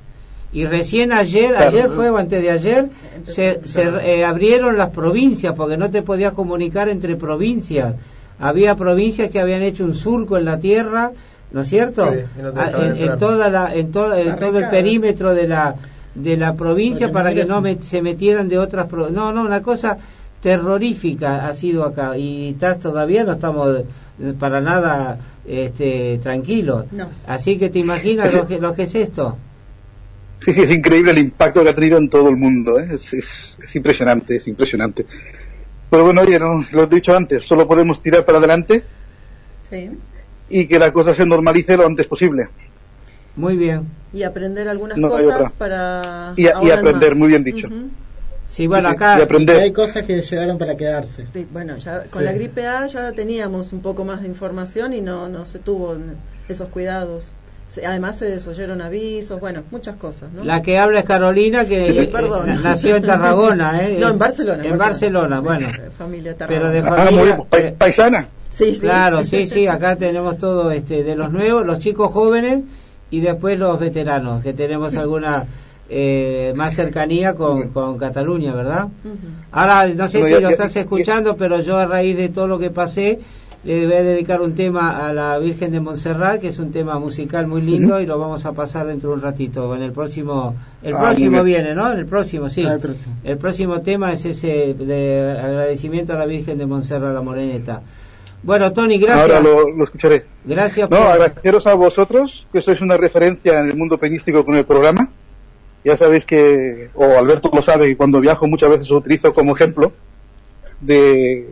Y 0.51 0.65
recién 0.65 1.11
ayer, 1.11 1.55
ayer 1.57 1.89
fue 1.89 2.09
o 2.09 2.17
antes 2.17 2.41
de 2.41 2.49
ayer, 2.49 2.89
se, 3.23 3.59
se 3.65 3.81
eh, 3.81 4.23
abrieron 4.23 4.77
las 4.77 4.91
provincias 4.91 5.53
porque 5.53 5.75
no 5.75 5.91
te 5.91 6.01
podías 6.01 6.31
comunicar 6.31 6.87
entre 6.87 7.17
provincias. 7.17 7.95
Había 8.39 8.75
provincias 8.75 9.29
que 9.31 9.39
habían 9.39 9.63
hecho 9.63 9.83
un 9.83 9.95
surco 9.95 10.37
en 10.37 10.45
la 10.45 10.59
tierra, 10.59 11.11
¿no 11.51 11.61
es 11.61 11.67
cierto? 11.67 12.09
Ah, 12.55 12.71
en, 12.73 13.17
toda 13.17 13.49
la, 13.49 13.73
en, 13.75 13.91
todo, 13.91 14.15
en 14.15 14.37
todo 14.37 14.59
el 14.59 14.69
perímetro 14.69 15.33
de 15.33 15.47
la 15.47 15.75
de 16.15 16.37
la 16.37 16.55
provincia 16.55 17.11
para 17.11 17.33
que 17.33 17.45
no 17.45 17.61
se 17.81 18.01
metieran 18.01 18.47
de 18.47 18.57
otras 18.57 18.91
no 18.91 19.31
no 19.31 19.41
una 19.41 19.61
cosa 19.61 19.97
terrorífica 20.41 21.47
ha 21.47 21.53
sido 21.53 21.83
acá 21.83 22.17
y 22.17 22.49
estás 22.49 22.79
todavía 22.79 23.23
no 23.23 23.33
estamos 23.33 23.83
eh, 24.21 24.33
para 24.39 24.61
nada 24.61 25.17
este, 25.45 26.19
tranquilos. 26.21 26.85
Así 27.25 27.57
que 27.57 27.69
te 27.69 27.79
imaginas 27.79 28.33
lo 28.33 28.45
que, 28.47 28.59
lo 28.59 28.75
que 28.75 28.83
es 28.83 28.93
esto. 28.93 29.37
Sí 30.39 30.53
sí 30.53 30.61
es 30.61 30.71
increíble 30.71 31.11
el 31.11 31.17
impacto 31.17 31.63
que 31.63 31.69
ha 31.69 31.73
tenido 31.75 31.97
en 31.97 32.09
todo 32.09 32.29
el 32.29 32.37
mundo 32.37 32.79
¿eh? 32.79 32.89
es, 32.93 33.11
es, 33.13 33.75
impresionante 33.75 34.35
es 34.35 34.47
impresionante. 34.47 35.07
Pero 35.89 36.03
bueno 36.03 36.21
oye 36.21 36.37
no, 36.37 36.63
lo 36.71 36.83
he 36.83 36.87
dicho 36.87 37.15
antes 37.15 37.43
solo 37.43 37.67
podemos 37.67 37.99
tirar 38.01 38.23
para 38.23 38.37
adelante 38.37 38.83
sí. 39.67 39.89
y 40.49 40.67
que 40.67 40.77
la 40.77 40.93
cosa 40.93 41.15
se 41.15 41.25
normalice 41.25 41.75
lo 41.75 41.87
antes 41.87 42.05
posible 42.05 42.49
muy 43.35 43.57
bien. 43.57 43.87
Y 44.13 44.23
aprender 44.23 44.69
algunas 44.69 44.99
cosas 44.99 45.53
para... 45.53 46.33
Y, 46.37 46.47
aprender, 46.47 47.15
muy 47.15 47.27
bien 47.29 47.43
dicho. 47.43 47.67
Sí, 48.47 48.67
bueno, 48.67 48.89
acá 48.89 49.15
hay 49.15 49.73
cosas 49.73 50.03
que 50.03 50.21
llegaron 50.21 50.57
para 50.57 50.77
quedarse. 50.77 51.25
bueno, 51.51 51.77
ya 51.77 52.03
con 52.05 52.23
la 52.23 52.31
gripe 52.31 52.65
A 52.67 52.87
ya 52.87 53.11
teníamos 53.11 53.73
un 53.73 53.81
poco 53.81 54.05
más 54.05 54.21
de 54.21 54.27
información 54.27 54.93
y 54.93 55.01
no, 55.01 55.27
no 55.27 55.45
se 55.45 55.59
tuvo 55.59 55.97
esos 56.47 56.69
cuidados. 56.69 57.33
Además 57.85 58.17
se 58.17 58.25
desoyeron 58.25 58.81
avisos, 58.81 59.39
bueno, 59.41 59.63
muchas 59.69 59.97
cosas. 59.97 60.31
¿no? 60.31 60.45
La 60.45 60.61
que 60.61 60.77
habla 60.77 60.99
es 60.99 61.05
Carolina, 61.05 61.65
que 61.65 62.03
eh, 62.03 62.11
nació 62.63 62.95
en 62.95 63.03
Tarragona. 63.03 63.83
¿eh? 63.83 63.97
no, 63.99 64.11
en 64.11 64.17
Barcelona. 64.17 64.63
En 64.63 64.77
Barcelona, 64.77 65.39
bueno. 65.41 65.67
Familia 65.97 66.35
Pero 66.47 66.69
de 66.69 66.79
ah, 66.79 66.83
familia... 66.83 67.43
paisana. 67.77 68.27
Sí, 68.51 68.75
sí. 68.75 68.81
Claro, 68.81 69.25
sí, 69.25 69.47
sí, 69.47 69.67
acá 69.67 69.97
tenemos 69.97 70.37
todo 70.37 70.71
este, 70.71 71.03
de 71.03 71.17
los 71.17 71.31
nuevos, 71.31 71.65
los 71.65 71.79
chicos 71.79 72.13
jóvenes 72.13 72.61
y 73.15 73.21
después 73.21 73.57
los 73.57 73.79
veteranos, 73.79 74.43
que 74.43 74.51
tenemos 74.51 74.97
alguna 74.97 75.45
eh, 75.89 76.51
más 76.55 76.75
cercanía 76.75 77.35
con, 77.35 77.69
con 77.69 77.97
Cataluña, 77.97 78.53
¿verdad? 78.53 78.89
Ahora, 79.51 79.87
no 79.87 80.07
sé 80.09 80.21
si 80.21 80.41
lo 80.41 80.49
estás 80.49 80.75
escuchando, 80.75 81.37
pero 81.37 81.61
yo 81.61 81.77
a 81.77 81.85
raíz 81.85 82.17
de 82.17 82.27
todo 82.27 82.47
lo 82.47 82.59
que 82.59 82.71
pasé, 82.71 83.19
le 83.63 83.85
voy 83.85 83.95
a 83.95 84.03
dedicar 84.03 84.41
un 84.41 84.53
tema 84.53 85.07
a 85.07 85.13
la 85.13 85.39
Virgen 85.39 85.71
de 85.71 85.79
Montserrat, 85.79 86.41
que 86.41 86.49
es 86.49 86.59
un 86.59 86.71
tema 86.71 86.99
musical 86.99 87.47
muy 87.47 87.61
lindo 87.61 88.01
y 88.01 88.05
lo 88.05 88.19
vamos 88.19 88.45
a 88.45 88.51
pasar 88.51 88.85
dentro 88.85 89.11
de 89.11 89.15
un 89.15 89.21
ratito. 89.21 89.73
En 89.75 89.81
el 89.81 89.93
próximo, 89.93 90.55
el 90.83 90.93
ah, 90.93 90.99
próximo 90.99 91.41
viene, 91.41 91.73
¿no? 91.73 91.91
El 91.91 92.05
próximo, 92.05 92.49
sí. 92.49 92.65
Ah, 92.65 92.77
el, 93.23 93.37
próximo. 93.37 93.81
tema 93.81 94.11
es 94.11 94.25
ese 94.25 94.73
de 94.73 95.39
agradecimiento 95.41 96.13
a 96.13 96.17
la 96.17 96.25
Virgen 96.25 96.57
de 96.57 96.65
Montserrat, 96.65 97.13
la 97.13 97.21
Moreneta. 97.21 97.81
Bueno, 98.45 98.71
Tony, 98.71 98.99
gracias. 98.99 99.23
Ahora 99.23 99.39
lo, 99.39 99.83
escucharé. 99.83 100.23
Gracias. 100.45 100.87
No, 100.91 100.97
agradeceros 100.97 101.65
a 101.65 101.73
vosotros, 101.73 102.45
que 102.53 102.61
sois 102.61 102.79
una 102.79 102.95
referencia 102.95 103.59
en 103.59 103.69
el 103.69 103.75
mundo 103.75 103.97
peñístico 103.97 104.45
con 104.45 104.55
el 104.55 104.65
programa. 104.65 105.09
Ya 105.83 105.97
sabéis 105.97 106.25
que, 106.25 106.91
o 106.93 107.17
Alberto 107.17 107.49
lo 107.51 107.63
sabe, 107.63 107.87
que 107.87 107.97
cuando 107.97 108.21
viajo 108.21 108.47
muchas 108.47 108.69
veces 108.69 108.87
lo 108.91 108.97
utilizo 108.97 109.33
como 109.33 109.55
ejemplo 109.55 109.93
de, 110.79 111.49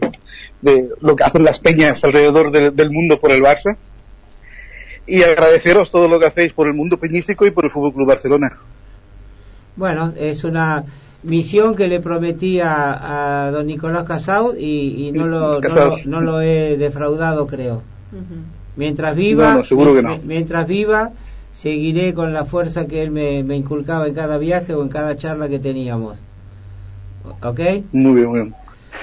de 0.62 0.89
lo 1.02 1.16
que 1.16 1.24
hacen 1.24 1.44
las 1.44 1.60
peñas 1.60 2.04
alrededor 2.04 2.52
del 2.52 2.91
mundo 2.91 3.20
por 3.20 3.32
el 3.32 3.41
Barça. 3.41 3.76
Y 5.08 5.24
agradeceros 5.24 5.89
todo 5.89 6.08
lo 6.08 6.20
que 6.20 6.28
hacéis 6.28 6.54
por 6.54 6.68
el 6.68 6.76
mundo 6.76 7.00
peñístico 7.00 7.48
y 7.48 7.52
por 7.52 7.66
el 7.66 7.72
Fútbol 7.72 7.94
Club 7.94 8.08
Barcelona. 8.08 8.52
Bueno, 9.76 10.14
es 10.16 10.44
una 10.44 10.86
misión 11.24 11.76
que 11.76 11.88
le 11.88 11.99
prometí 11.99 12.59
a, 12.61 13.49
don 13.51 13.67
Nicolás 13.67 14.05
Casau 14.05 14.55
y, 14.57 15.11
no, 15.13 15.28
lo, 15.28 15.59
no, 16.05 16.21
lo, 16.21 16.41
he 16.41 16.78
defraudado, 16.78 17.47
creo. 17.47 17.82
Mientras 18.76 19.15
viva, 19.15 19.61
mientras 20.26 20.67
viva, 20.67 21.11
seguiré 21.51 22.13
con 22.13 22.34
la 22.34 22.45
fuerza 22.45 22.88
que 22.88 23.01
él 23.01 23.11
me, 23.11 23.39
inculcaba 23.55 24.07
en 24.07 24.13
cada 24.13 24.38
viaje 24.38 24.74
o 24.74 24.84
en 24.84 24.89
cada 24.89 25.15
charla 25.17 25.47
que 25.49 25.59
teníamos. 25.59 26.21
¿Ok? 27.41 27.59
Muy 27.91 28.15
bien, 28.15 28.28
muy 28.28 28.39
bien. 28.41 28.55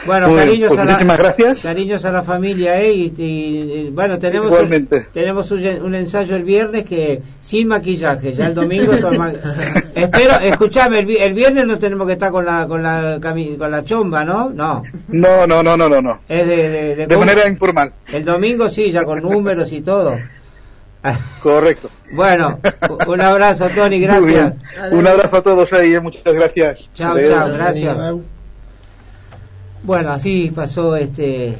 Bueno, 0.06 0.34
cariños, 0.34 0.68
pues 0.68 0.80
a 0.80 1.04
la, 1.04 1.16
gracias. 1.16 1.62
cariños 1.62 2.04
a 2.04 2.12
la 2.12 2.22
familia, 2.22 2.80
¿eh? 2.80 2.92
Y, 2.92 3.90
bueno, 3.92 4.18
tenemos, 4.18 4.52
un, 4.52 4.88
tenemos 5.12 5.50
un, 5.50 5.94
ensayo 5.94 6.36
el 6.36 6.44
viernes 6.44 6.84
que 6.84 7.20
sin 7.40 7.68
maquillaje, 7.68 8.32
ya 8.32 8.46
el 8.46 8.54
domingo. 8.54 8.92
Espero, 9.94 10.40
escuchame, 10.40 11.00
el, 11.00 11.34
viernes 11.34 11.66
no 11.66 11.78
tenemos 11.78 12.06
que 12.06 12.14
estar 12.14 12.30
con 12.30 12.46
la, 12.46 12.66
con 12.66 12.82
la, 12.82 13.18
con 13.20 13.70
la 13.70 13.84
chomba, 13.84 14.24
¿no? 14.24 14.50
No. 14.50 14.82
No, 15.08 15.46
no, 15.46 15.62
no, 15.62 15.76
no, 15.76 15.88
no. 15.88 16.00
no. 16.00 16.20
Es 16.28 16.46
de, 16.46 17.06
de, 17.06 17.16
manera 17.16 17.46
informal. 17.46 17.92
El 18.12 18.24
domingo 18.24 18.68
sí, 18.68 18.90
ya 18.90 19.04
con 19.04 19.20
números 19.20 19.72
y 19.72 19.82
todo. 19.82 20.18
Correcto. 21.42 21.90
Bueno, 22.12 22.58
un 23.06 23.20
abrazo, 23.20 23.68
Tony, 23.70 24.00
gracias. 24.00 24.54
Un 24.90 25.06
abrazo 25.06 25.36
a 25.36 25.42
todos 25.42 25.72
ahí, 25.72 25.94
eh, 25.94 26.00
muchas 26.00 26.24
gracias. 26.24 26.88
Chao, 26.94 27.16
chao, 27.18 27.48
gracias. 27.52 27.96
Bueno, 29.82 30.12
así 30.12 30.52
pasó 30.54 30.96
este 30.96 31.56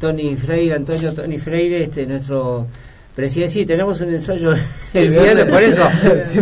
Tony 0.00 0.36
Freire, 0.36 0.74
Antonio 0.74 1.12
Tony 1.12 1.38
Freire, 1.38 1.82
este 1.82 2.06
nuestro 2.06 2.66
presidente. 3.14 3.52
Sí, 3.52 3.66
tenemos 3.66 4.00
un 4.00 4.10
ensayo 4.10 4.54
el 4.94 5.08
viernes, 5.08 5.46
por 5.46 5.62
eso, 5.62 5.88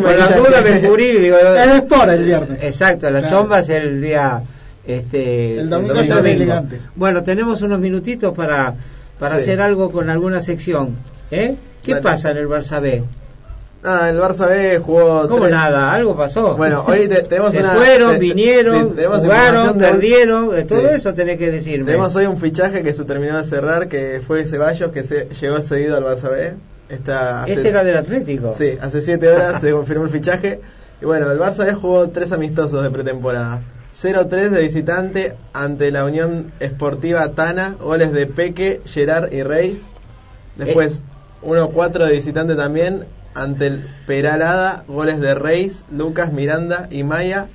por 0.02 0.18
la 0.18 0.30
duda 0.30 0.60
me 0.62 0.80
cubrí. 0.80 1.12
Digo, 1.12 1.36
es 1.36 1.82
por 1.82 2.10
el 2.10 2.24
viernes. 2.24 2.62
Exacto, 2.62 3.10
la 3.10 3.28
chomba 3.28 3.60
es 3.60 3.68
el 3.70 4.02
día. 4.02 4.42
Este, 4.86 5.60
el 5.60 5.70
domingo, 5.70 5.94
es 5.94 6.10
elegante. 6.10 6.78
Bueno, 6.94 7.22
tenemos 7.22 7.62
unos 7.62 7.80
minutitos 7.80 8.34
para, 8.34 8.74
para 9.18 9.36
hacer 9.36 9.62
algo 9.62 9.90
con 9.90 10.10
alguna 10.10 10.42
sección. 10.42 10.96
¿eh? 11.30 11.56
¿Qué 11.82 11.96
pasa 11.96 12.32
en 12.32 12.36
el 12.36 12.48
Barça 12.48 12.82
B? 12.82 13.02
Ah, 13.86 14.08
el 14.08 14.18
Barça 14.18 14.48
B 14.48 14.78
jugó. 14.78 15.28
¿Cómo 15.28 15.46
nada? 15.46 15.92
Algo 15.92 16.16
pasó. 16.16 16.56
Bueno, 16.56 16.84
hoy 16.88 17.06
tenemos 17.28 17.52
Se 17.52 17.58
una. 17.60 17.74
fueron, 17.74 18.18
vinieron, 18.18 18.96
jugaron, 18.96 19.78
perdieron, 19.78 20.66
todo 20.66 20.88
eso 20.88 21.12
tenés 21.12 21.38
que 21.38 21.50
decirme. 21.50 21.84
Tenemos 21.84 22.16
hoy 22.16 22.24
un 22.24 22.38
fichaje 22.38 22.82
que 22.82 22.94
se 22.94 23.04
terminó 23.04 23.36
de 23.36 23.44
cerrar, 23.44 23.88
que 23.88 24.22
fue 24.26 24.46
Ceballos, 24.46 24.90
que 24.90 25.04
se 25.04 25.28
llegó 25.38 25.60
cedido 25.60 25.98
al 25.98 26.04
Barça 26.04 26.30
B. 26.30 26.54
Está 26.88 27.44
Ese 27.46 27.68
era 27.68 27.84
del 27.84 27.98
Atlético. 27.98 28.54
Sí, 28.54 28.78
hace 28.80 29.02
siete 29.02 29.28
horas 29.28 29.60
se 29.60 29.70
confirmó 29.72 30.04
el 30.04 30.10
fichaje. 30.10 30.60
Y 31.02 31.04
bueno, 31.04 31.30
el 31.30 31.38
Barça 31.38 31.66
ya 31.66 31.74
jugó 31.74 32.08
tres 32.08 32.32
amistosos 32.32 32.82
de 32.82 32.90
pretemporada. 32.90 33.60
0-3 33.94 34.48
de 34.48 34.60
visitante 34.60 35.34
ante 35.52 35.92
la 35.92 36.04
Unión 36.04 36.52
Esportiva 36.58 37.30
Tana, 37.32 37.76
goles 37.80 38.12
de 38.12 38.26
Peque, 38.26 38.80
Gerard 38.86 39.32
y 39.32 39.42
Reis. 39.42 39.86
Después 40.56 41.02
1-4 41.44 42.06
de 42.06 42.12
visitante 42.12 42.56
también 42.56 43.04
ante 43.34 43.66
el 43.66 43.86
Peralada, 44.06 44.84
goles 44.88 45.20
de 45.20 45.34
Reis, 45.34 45.84
Lucas, 45.90 46.32
Miranda 46.32 46.88
y 46.90 47.02
Maya. 47.02 47.48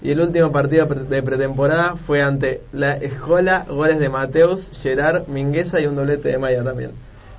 Y 0.00 0.12
el 0.12 0.20
último 0.20 0.52
partido 0.52 0.86
de 0.86 1.22
pretemporada 1.22 1.96
fue 1.96 2.22
ante 2.22 2.60
la 2.72 2.94
Escola, 2.94 3.66
goles 3.68 3.98
de 3.98 4.08
Mateus, 4.08 4.70
Gerard, 4.80 5.26
Mingueza 5.26 5.80
y 5.80 5.86
un 5.86 5.96
doblete 5.96 6.28
de 6.28 6.38
Maya 6.38 6.62
también. 6.62 6.92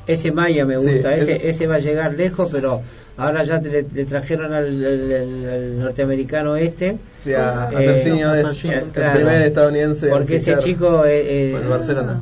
Ese 0.07 0.31
Maya 0.31 0.65
me 0.65 0.75
gusta, 0.77 1.15
ese, 1.15 1.47
ese 1.47 1.67
va 1.67 1.75
a 1.75 1.79
llegar 1.79 2.15
lejos, 2.15 2.49
pero 2.51 2.81
ahora 3.19 3.43
ya 3.43 3.59
le, 3.59 3.83
trajeron 4.05 4.53
al, 4.53 5.79
norteamericano 5.79 6.55
este. 6.55 6.97
Sí, 7.23 7.33
a, 7.33 7.69
eh, 7.71 8.01
el 8.03 9.11
primer 9.13 9.41
estadounidense. 9.41 10.07
Porque 10.07 10.37
ese 10.37 10.57
chico 10.59 11.05
eh, 11.05 11.51
eh 11.51 11.59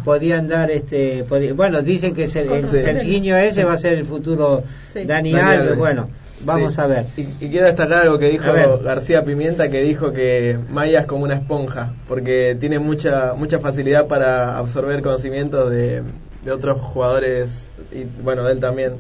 podía 0.03 0.39
andar, 0.39 0.71
este, 0.71 1.23
bueno, 1.55 1.81
dicen 1.81 2.13
que 2.13 2.25
el, 2.25 2.51
el 2.51 2.67
Serginho 2.67 3.37
ese 3.37 3.63
va 3.63 3.73
a 3.73 3.77
ser 3.77 3.93
el 3.93 4.05
futuro 4.05 4.63
Daniel, 5.05 5.75
bueno. 5.77 6.09
Vamos 6.41 6.77
a 6.77 6.85
ver. 6.85 7.05
Y, 7.15 7.23
quiero 7.49 7.65
destacar 7.65 8.03
algo 8.03 8.19
que 8.19 8.29
dijo 8.29 8.45
García 8.83 9.23
Pimienta, 9.23 9.69
que 9.69 9.81
dijo 9.81 10.13
que 10.13 10.59
Maya 10.69 11.01
es 11.01 11.05
como 11.07 11.23
una 11.23 11.33
esponja, 11.33 11.93
porque 12.07 12.55
tiene 12.59 12.77
mucha 12.77 13.33
mucha 13.33 13.59
facilidad 13.59 14.05
para 14.05 14.57
absorber 14.57 15.01
conocimientos 15.01 15.71
de, 15.71 16.03
de 16.45 16.51
otros 16.51 16.79
jugadores 16.79 17.69
y 17.91 18.03
bueno, 18.23 18.43
de 18.43 18.53
él 18.53 18.59
también. 18.59 18.93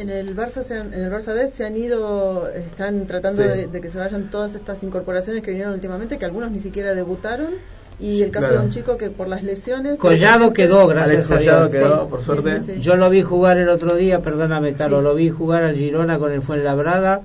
En 0.00 0.08
el 0.08 0.34
Barça 0.34 0.62
se 0.62 0.78
en 0.78 0.94
el 0.94 1.12
Barça 1.12 1.34
B 1.34 1.46
se 1.48 1.66
han 1.66 1.76
ido, 1.76 2.48
están 2.48 3.06
tratando 3.06 3.42
de, 3.42 3.68
que 3.82 3.90
se 3.90 3.98
vayan 3.98 4.30
todas 4.30 4.54
estas 4.54 4.82
incorporaciones 4.82 5.42
que 5.42 5.50
vinieron 5.50 5.74
últimamente, 5.74 6.16
que 6.16 6.24
algunos 6.24 6.50
ni 6.50 6.58
siquiera 6.58 6.94
debutaron. 6.94 7.50
Y 7.98 8.22
el 8.22 8.30
caso 8.30 8.50
de 8.50 8.58
un 8.58 8.70
chico 8.70 8.96
que 8.96 9.10
por 9.10 9.28
las 9.28 9.42
lesiones. 9.42 9.98
Collado 9.98 10.54
quedó, 10.54 10.86
gracias 10.86 11.30
a 11.30 11.36
Dios. 11.36 11.70
quedó, 11.70 12.08
por 12.08 12.22
suerte. 12.22 12.80
Yo 12.80 12.96
lo 12.96 13.10
vi 13.10 13.20
jugar 13.20 13.58
el 13.58 13.68
otro 13.68 13.94
día, 13.94 14.20
perdóname, 14.20 14.72
Carlos, 14.72 15.02
lo 15.02 15.14
vi 15.14 15.28
jugar 15.28 15.64
al 15.64 15.76
Girona 15.76 16.18
con 16.18 16.32
el 16.32 16.40
Fuenlabrada. 16.40 17.20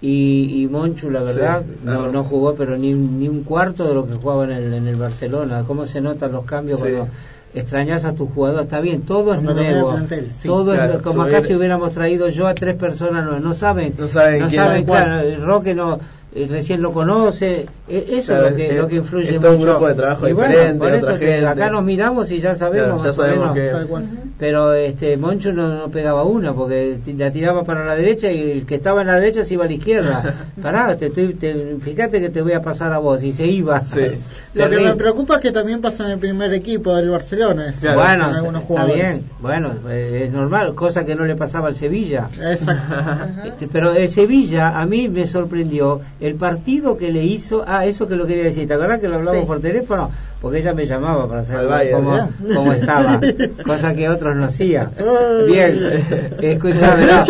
Y, 0.00 0.62
y 0.62 0.66
Monchu, 0.66 1.10
la 1.10 1.22
verdad, 1.22 1.62
no, 1.82 2.10
no 2.10 2.24
jugó, 2.24 2.54
pero 2.54 2.78
ni, 2.78 2.94
ni 2.94 3.28
un 3.28 3.42
cuarto 3.42 3.86
de 3.86 3.94
lo 3.94 4.06
que 4.06 4.14
jugaba 4.14 4.44
en 4.44 4.52
el, 4.52 4.72
en 4.72 4.86
el 4.86 4.96
Barcelona. 4.96 5.64
¿Cómo 5.66 5.84
se 5.86 6.00
notan 6.00 6.32
los 6.32 6.46
cambios 6.46 6.80
cuando 6.80 7.08
extrañas 7.54 8.04
a 8.04 8.14
tu 8.14 8.26
jugador, 8.26 8.64
está 8.64 8.80
bien, 8.80 9.02
todo 9.02 9.34
es 9.34 9.42
nuevo, 9.42 9.96
todo 10.44 10.74
es, 10.74 11.02
como 11.02 11.22
acá 11.22 11.40
si 11.40 11.54
hubiéramos 11.54 11.92
traído 11.92 12.28
yo 12.28 12.48
a 12.48 12.54
tres 12.54 12.74
personas, 12.74 13.24
no, 13.24 13.38
no 13.38 13.54
saben, 13.54 13.94
no 13.96 14.08
saben, 14.08 14.40
no 14.40 14.50
saben 14.50 14.84
claro, 14.84 15.20
el 15.20 15.40
Roque 15.40 15.74
no, 15.74 16.00
recién 16.34 16.82
lo 16.82 16.92
conoce, 16.92 17.66
eh, 17.88 18.06
eso 18.10 18.36
es 18.36 18.50
lo 18.50 18.56
que, 18.56 18.72
lo 18.72 18.88
que 18.88 18.96
influye 18.96 19.38
mucho. 19.38 19.52
un 19.52 19.60
grupo 19.60 19.86
de 19.86 19.94
trabajo 19.94 20.26
diferente, 20.26 20.78
por 20.78 20.92
eso 20.92 21.48
acá 21.48 21.70
nos 21.70 21.84
miramos 21.84 22.30
y 22.30 22.40
ya 22.40 22.54
sabemos, 22.56 23.06
pero 24.38 24.74
este 24.74 25.16
Moncho 25.16 25.52
no, 25.52 25.88
pegaba 25.90 26.24
una 26.24 26.52
porque 26.52 26.98
la 27.16 27.30
tiraba 27.30 27.64
para 27.64 27.84
la 27.84 27.94
derecha 27.94 28.32
y 28.32 28.50
el 28.50 28.66
que 28.66 28.74
estaba 28.74 29.02
en 29.02 29.06
la 29.06 29.14
derecha 29.14 29.44
se 29.44 29.54
iba 29.54 29.64
a 29.64 29.68
la 29.68 29.74
izquierda. 29.74 30.34
Pará, 30.62 30.96
te, 30.96 31.10
te, 31.10 31.76
fíjate 31.80 32.20
que 32.20 32.30
te 32.30 32.42
voy 32.42 32.52
a 32.52 32.62
pasar 32.62 32.92
a 32.92 32.98
vos 32.98 33.22
y 33.22 33.32
se 33.32 33.46
iba. 33.46 33.82
Lo 34.54 34.70
que 34.70 34.80
me 34.80 34.94
preocupa 34.96 35.36
es 35.36 35.40
que 35.40 35.52
también 35.52 35.80
pasa 35.80 36.04
en 36.06 36.12
el 36.12 36.18
primer 36.18 36.52
equipo 36.52 36.94
del 36.96 37.10
Barcelona. 37.10 37.72
bueno, 37.94 38.58
está 38.58 38.84
bien, 38.86 39.24
bueno, 39.40 39.72
eh, 39.88 40.24
es 40.24 40.32
normal, 40.32 40.74
cosa 40.74 41.04
que 41.04 41.14
no 41.14 41.24
le 41.24 41.36
pasaba 41.36 41.68
al 41.68 41.76
Sevilla. 41.76 42.28
Exacto. 42.40 42.94
Este, 43.44 43.68
pero 43.68 43.94
el 43.94 44.08
Sevilla 44.08 44.80
a 44.80 44.86
mí 44.86 45.08
me 45.08 45.26
sorprendió 45.26 46.00
el 46.24 46.36
partido 46.36 46.96
que 46.96 47.12
le 47.12 47.22
hizo, 47.22 47.64
ah, 47.66 47.84
eso 47.84 48.08
que 48.08 48.16
lo 48.16 48.26
quería 48.26 48.44
decir, 48.44 48.66
¿te 48.66 48.72
acuerdas 48.72 48.98
que 48.98 49.08
lo 49.08 49.18
hablamos 49.18 49.44
por 49.44 49.60
teléfono? 49.60 50.10
Porque 50.40 50.60
ella 50.60 50.72
me 50.72 50.86
llamaba 50.86 51.28
para 51.28 51.44
saber 51.44 51.92
cómo, 51.92 52.30
cómo, 52.54 52.72
estaba, 52.74 53.20
cosa 53.62 53.94
que 53.94 54.08
otros 54.08 54.34
no 54.34 54.44
hacían. 54.44 54.90
Bien, 55.46 55.78
escúchame, 56.40 57.06
no, 57.06 57.22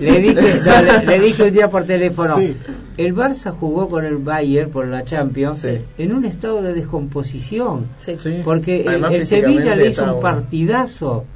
le, 0.00 0.20
dije, 0.20 1.04
le, 1.06 1.18
dije, 1.18 1.42
un 1.42 1.52
día 1.52 1.68
por 1.68 1.84
teléfono, 1.84 2.38
el 2.96 3.14
Barça 3.14 3.52
jugó 3.52 3.90
con 3.90 4.06
el 4.06 4.16
Bayern 4.16 4.70
por 4.70 4.86
la 4.86 5.04
Champions 5.04 5.66
en 5.98 6.12
un 6.12 6.24
estado 6.24 6.62
de 6.62 6.72
descomposición, 6.72 7.88
porque 8.42 8.86
el 8.86 9.26
Sevilla 9.26 9.76
le 9.76 9.88
hizo 9.88 10.14
un 10.14 10.20
partidazo 10.20 11.26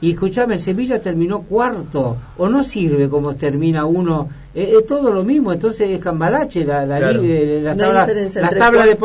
y 0.00 0.12
escuchame, 0.12 0.54
el 0.54 0.60
Sevilla 0.60 1.00
terminó 1.00 1.42
cuarto, 1.42 2.16
o 2.38 2.48
no 2.48 2.62
sirve 2.62 3.08
como 3.08 3.36
termina 3.36 3.84
uno, 3.84 4.28
eh, 4.54 4.74
es 4.78 4.86
todo 4.86 5.12
lo 5.12 5.22
mismo, 5.22 5.52
entonces 5.52 5.90
es 5.90 6.00
cambalache 6.00 6.64
la, 6.64 6.86
la, 6.86 6.98
la, 6.98 7.76
tabla, 7.76 8.08
la 8.34 8.50
tabla 8.50 8.86
de, 8.86 8.96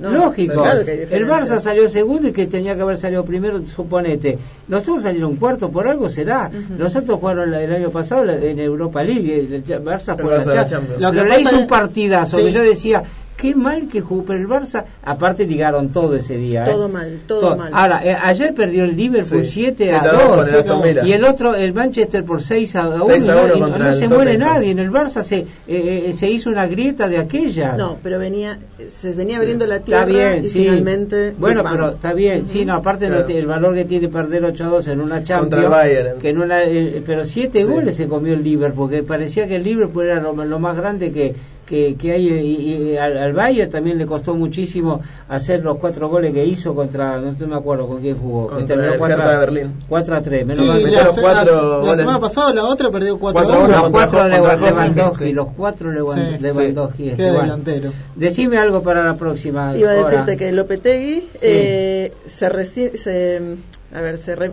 lógico. 0.00 0.64
el 0.66 1.28
Barça 1.28 1.60
salió 1.60 1.88
segundo 1.88 2.28
y 2.28 2.32
que 2.32 2.46
tenía 2.46 2.74
que 2.74 2.80
haber 2.80 2.96
salido 2.96 3.24
primero, 3.24 3.64
suponete. 3.66 4.38
Nosotros 4.66 5.02
salieron 5.02 5.36
cuarto, 5.36 5.70
por 5.70 5.86
algo 5.86 6.08
será. 6.08 6.50
Nosotros 6.76 7.20
jugaron 7.20 7.52
el 7.52 7.72
año 7.72 7.90
pasado 7.90 8.30
en 8.30 8.58
Europa 8.58 9.02
League, 9.04 9.38
el 9.38 9.64
Barça 9.84 10.18
fue 10.18 10.38
la 10.38 10.66
Champions. 10.66 10.96
Pero 10.98 11.24
le 11.24 11.40
hizo 11.40 11.58
un 11.58 11.66
partidazo, 11.66 12.38
que 12.38 12.50
yo 12.50 12.62
decía, 12.62 13.04
qué 13.42 13.56
mal 13.56 13.88
que 13.88 14.00
jugó, 14.00 14.24
pero 14.24 14.38
el 14.38 14.46
Barça, 14.46 14.84
aparte 15.02 15.44
ligaron 15.44 15.88
todo 15.90 16.14
ese 16.14 16.36
día. 16.36 16.64
Todo 16.64 16.86
¿eh? 16.86 16.92
mal, 16.92 17.20
todo, 17.26 17.56
mal. 17.56 17.72
Ahora, 17.74 18.00
eh, 18.04 18.16
ayer 18.22 18.54
perdió 18.54 18.84
el 18.84 18.96
Liverpool 18.96 19.44
7 19.44 19.90
a 19.90 20.06
2 20.06 21.04
y 21.04 21.12
el 21.12 21.24
otro, 21.24 21.56
el 21.56 21.72
Manchester 21.72 22.24
por 22.24 22.40
6 22.40 22.76
a 22.76 22.88
1. 22.88 23.78
no, 23.78 23.92
se 23.94 24.08
muere 24.08 24.38
nadie, 24.38 24.70
en 24.70 24.78
el 24.78 24.92
Barça 24.92 25.22
se, 25.22 25.44
eh, 25.66 26.12
se 26.14 26.30
hizo 26.30 26.50
una 26.50 26.68
grieta 26.68 27.08
de 27.08 27.18
aquella. 27.18 27.72
No, 27.76 27.98
pero 28.00 28.20
venía, 28.20 28.60
se 28.88 29.12
venía 29.12 29.38
abriendo 29.38 29.66
la 29.66 29.80
tierra 29.80 30.02
está 30.02 30.12
bien, 30.12 30.44
y 30.44 30.48
finalmente... 30.48 31.34
Bueno, 31.36 31.64
pero 31.68 31.90
está 31.90 32.12
bien, 32.12 32.46
sí, 32.46 32.64
no, 32.64 32.74
aparte 32.74 33.06
el 33.06 33.46
valor 33.46 33.74
que 33.74 33.84
tiene 33.86 34.08
perder 34.08 34.44
8 34.44 34.64
a 34.64 34.68
2 34.68 34.88
en 34.88 35.00
una 35.00 35.24
Champions, 35.24 35.74
que 36.20 36.28
en 36.28 36.38
una, 36.38 36.60
pero 37.04 37.24
7 37.24 37.64
goles 37.64 37.96
se 37.96 38.06
comió 38.06 38.34
el 38.34 38.44
Liverpool, 38.44 38.88
porque 38.88 39.02
parecía 39.02 39.48
que 39.48 39.56
el 39.56 39.64
Liverpool 39.64 40.04
era 40.04 40.20
lo, 40.20 40.32
lo 40.32 40.58
más 40.60 40.76
grande 40.76 41.10
que 41.10 41.34
que, 41.72 41.96
que 41.96 42.12
hay 42.12 42.28
y, 42.28 42.96
al, 42.98 43.32
Bayern 43.32 43.70
también 43.70 43.96
le 43.96 44.04
costó 44.04 44.34
muchísimo 44.34 45.00
hacer 45.26 45.62
los 45.62 45.78
cuatro 45.78 46.10
goles 46.10 46.34
que 46.34 46.44
hizo 46.44 46.74
contra 46.74 47.18
no 47.18 47.32
sé 47.32 47.46
me 47.46 47.56
acuerdo 47.56 47.88
con 47.88 48.02
quién 48.02 48.18
jugó 48.18 48.48
contra 48.48 48.92
el 48.92 48.98
4 48.98 49.22
a, 49.22 49.38
Berlín. 49.38 49.72
4 49.88 50.14
a 50.14 50.20
3 50.20 50.46
menos 50.46 50.66
sí, 50.66 50.82
la, 50.90 51.06
cuatro 51.18 51.86
la, 51.86 51.96
semana 51.96 52.20
pasada 52.20 52.52
la 52.52 52.64
otra 52.64 52.90
perdió 52.90 53.18
4 53.18 53.40
a 53.40 53.58
1 53.58 53.68
los 53.68 53.90
cuatro 53.90 54.28
Lewandowski 54.28 55.32
los 55.32 55.48
cuatro 55.56 55.90
Lewandowski 55.90 57.08
este, 57.08 57.22
delantero. 57.22 57.90
Decime 58.16 58.58
algo 58.58 58.82
para 58.82 59.02
la 59.02 59.14
próxima 59.14 59.74
iba 59.74 59.92
a 59.92 59.94
decirte 59.94 60.36
que 60.36 60.52
Lopetegui 60.52 61.30
eh, 61.40 62.12
se, 62.26 62.98
se 62.98 63.56
a 63.94 64.00
ver 64.02 64.18
se 64.18 64.36
re, 64.36 64.52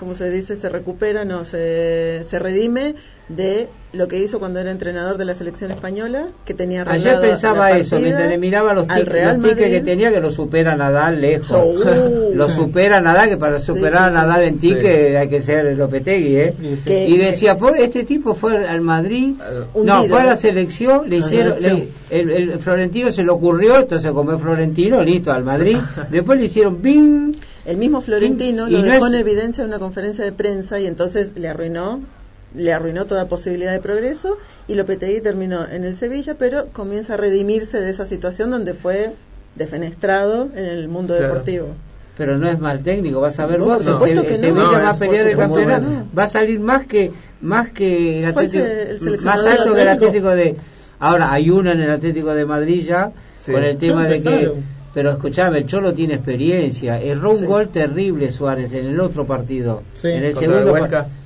como 0.00 0.14
se 0.14 0.30
dice 0.30 0.56
se 0.56 0.70
recupera 0.70 1.26
no 1.26 1.44
se, 1.44 2.22
se 2.26 2.38
redime 2.38 2.94
de 3.28 3.68
lo 3.92 4.08
que 4.08 4.18
hizo 4.18 4.38
cuando 4.38 4.60
era 4.60 4.70
entrenador 4.70 5.18
de 5.18 5.24
la 5.24 5.34
selección 5.34 5.70
española, 5.70 6.28
que 6.44 6.54
tenía 6.54 6.84
Ayer 6.88 7.20
pensaba 7.20 7.72
eso, 7.72 7.98
mientras 7.98 8.28
le 8.28 8.38
miraba 8.38 8.72
los, 8.72 8.86
tickets 8.86 9.54
que 9.56 9.80
tenía, 9.80 10.12
que 10.12 10.20
lo 10.20 10.30
supera 10.30 10.76
Nadal 10.76 11.20
lejos. 11.20 11.50
Uh, 11.50 12.30
lo 12.34 12.48
supera 12.48 13.00
Nadal, 13.00 13.28
que 13.28 13.36
para 13.36 13.58
superar 13.58 14.08
a 14.08 14.12
Nadal 14.12 14.44
en 14.44 14.58
ticket 14.58 15.16
hay 15.16 15.28
que 15.28 15.42
ser 15.42 15.76
Lopetegui, 15.76 16.36
¿eh? 16.36 16.54
y 16.86 17.16
decía, 17.18 17.58
por 17.58 17.76
este 17.78 18.04
tipo 18.04 18.34
fue 18.34 18.66
al 18.66 18.80
Madrid, 18.80 19.34
no, 19.74 20.04
fue 20.04 20.20
a 20.20 20.24
la 20.24 20.36
selección, 20.36 21.08
le 21.10 21.16
hicieron, 21.16 21.56
el, 22.10 22.58
Florentino 22.58 23.12
se 23.12 23.22
le 23.22 23.30
ocurrió, 23.30 23.80
entonces 23.80 24.10
como 24.12 24.32
es 24.32 24.40
Florentino, 24.40 25.02
listo, 25.02 25.32
al 25.32 25.44
Madrid, 25.44 25.76
después 26.10 26.38
le 26.38 26.46
hicieron 26.46 26.80
¡bing! 26.80 27.36
El 27.64 27.76
mismo 27.76 28.00
Florentino 28.00 28.68
lo 28.68 28.82
dejó 28.82 29.06
en 29.06 29.14
evidencia 29.14 29.62
en 29.62 29.68
una 29.68 29.78
conferencia 29.78 30.24
de 30.24 30.32
prensa 30.32 30.80
y 30.80 30.86
entonces 30.86 31.32
le 31.36 31.48
arruinó 31.48 32.00
le 32.54 32.72
arruinó 32.72 33.06
toda 33.06 33.28
posibilidad 33.28 33.72
de 33.72 33.80
progreso 33.80 34.38
y 34.66 34.74
Lopetegui 34.74 35.20
terminó 35.20 35.68
en 35.68 35.84
el 35.84 35.96
Sevilla, 35.96 36.34
pero 36.38 36.66
comienza 36.72 37.14
a 37.14 37.16
redimirse 37.16 37.80
de 37.80 37.90
esa 37.90 38.04
situación 38.04 38.50
donde 38.50 38.74
fue 38.74 39.12
defenestrado 39.54 40.48
en 40.54 40.64
el 40.64 40.88
mundo 40.88 41.14
deportivo. 41.14 41.68
Pero 42.16 42.38
no 42.38 42.50
es 42.50 42.58
mal 42.58 42.82
técnico, 42.82 43.20
vas 43.20 43.38
a 43.38 43.46
ver 43.46 43.60
vos, 43.60 43.86
el, 43.86 44.36
Sevilla 44.36 44.78
va 44.78 44.90
a 44.90 44.98
pelear 44.98 45.28
el 45.28 45.36
campeonato, 45.36 45.86
va 46.16 46.24
a 46.24 46.28
salir 46.28 46.60
más 46.60 46.86
que 46.86 47.12
más 47.40 47.70
que 47.70 48.18
el 48.18 48.26
Atlético, 48.26 48.64
más 49.24 49.46
alto 49.46 49.74
que 49.74 49.82
el 49.82 49.88
Atlético. 49.88 50.30
De 50.30 50.56
ahora 50.98 51.32
hay 51.32 51.50
uno 51.50 51.70
en 51.70 51.80
el 51.80 51.90
Atlético 51.90 52.34
de 52.34 52.44
Madrid 52.44 52.84
ya 52.84 53.12
con 53.46 53.64
el 53.64 53.78
tema 53.78 54.06
de 54.06 54.22
que 54.22 54.52
pero 54.92 55.10
escuchame, 55.12 55.58
el 55.58 55.66
Cholo 55.66 55.94
tiene 55.94 56.14
experiencia. 56.14 57.00
Erró 57.00 57.30
un 57.32 57.38
Sí. 57.38 57.44
gol 57.44 57.68
terrible 57.68 58.30
Suárez 58.32 58.72
en 58.72 58.86
el 58.86 59.00
otro 59.00 59.26
partido. 59.26 59.82
Sí. 59.94 60.08
en 60.08 60.24
el 60.24 60.34
segundo. 60.36 60.74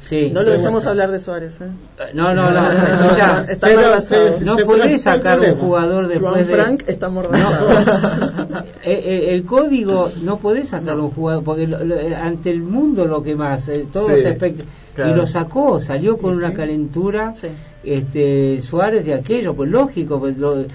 Sí. 0.09 0.31
No 0.35 0.43
lo 0.43 0.51
dejemos 0.51 0.85
hablar 0.87 1.11
de 1.11 1.19
Suárez. 1.19 1.59
¿eh? 1.63 1.69
No, 2.13 2.35
no, 2.35 2.51
no. 2.51 2.73
escuchá, 2.73 3.47
Está 3.49 3.69
Pero 3.69 3.81
mordazado. 3.81 4.39
se- 4.39 4.45
no 4.45 4.57
se 4.57 4.65
podés 4.67 5.03
sacar 5.03 5.41
un 5.41 5.55
jugador 5.57 6.09
después 6.09 6.33
Juan 6.33 6.47
de. 6.47 6.55
Frank 6.55 6.83
está 6.87 7.09
mordazado. 7.09 7.69
Eh, 8.87 9.01
eh, 9.03 9.35
el 9.35 9.45
código 9.47 10.11
no 10.23 10.37
podés 10.39 10.69
sacar 10.69 10.99
un 11.01 11.11
jugador 11.11 11.43
porque 11.43 11.67
lo- 11.67 11.83
lo- 11.85 11.97
eh, 11.99 12.15
ante 12.15 12.51
el 12.51 12.61
mundo 12.63 13.07
lo 13.07 13.23
que 13.23 13.35
más 13.35 13.67
eh, 13.69 13.87
todos 13.91 14.13
Sí, 14.15 14.21
se 14.21 14.39
expect- 14.39 14.63
claro. 14.95 15.11
y 15.11 15.15
lo 15.15 15.27
sacó 15.27 15.81
salió 15.81 16.19
con 16.19 16.33
Sí, 16.33 16.37
una 16.39 16.51
sí. 16.51 16.55
calentura 16.55 17.33
Sí. 17.35 17.47
este 17.83 18.61
Suárez 18.61 19.07
de 19.07 19.15
aquello 19.15 19.55
pues 19.55 19.71
lógico 19.71 20.19
pues 20.21 20.37
lo, 20.37 20.67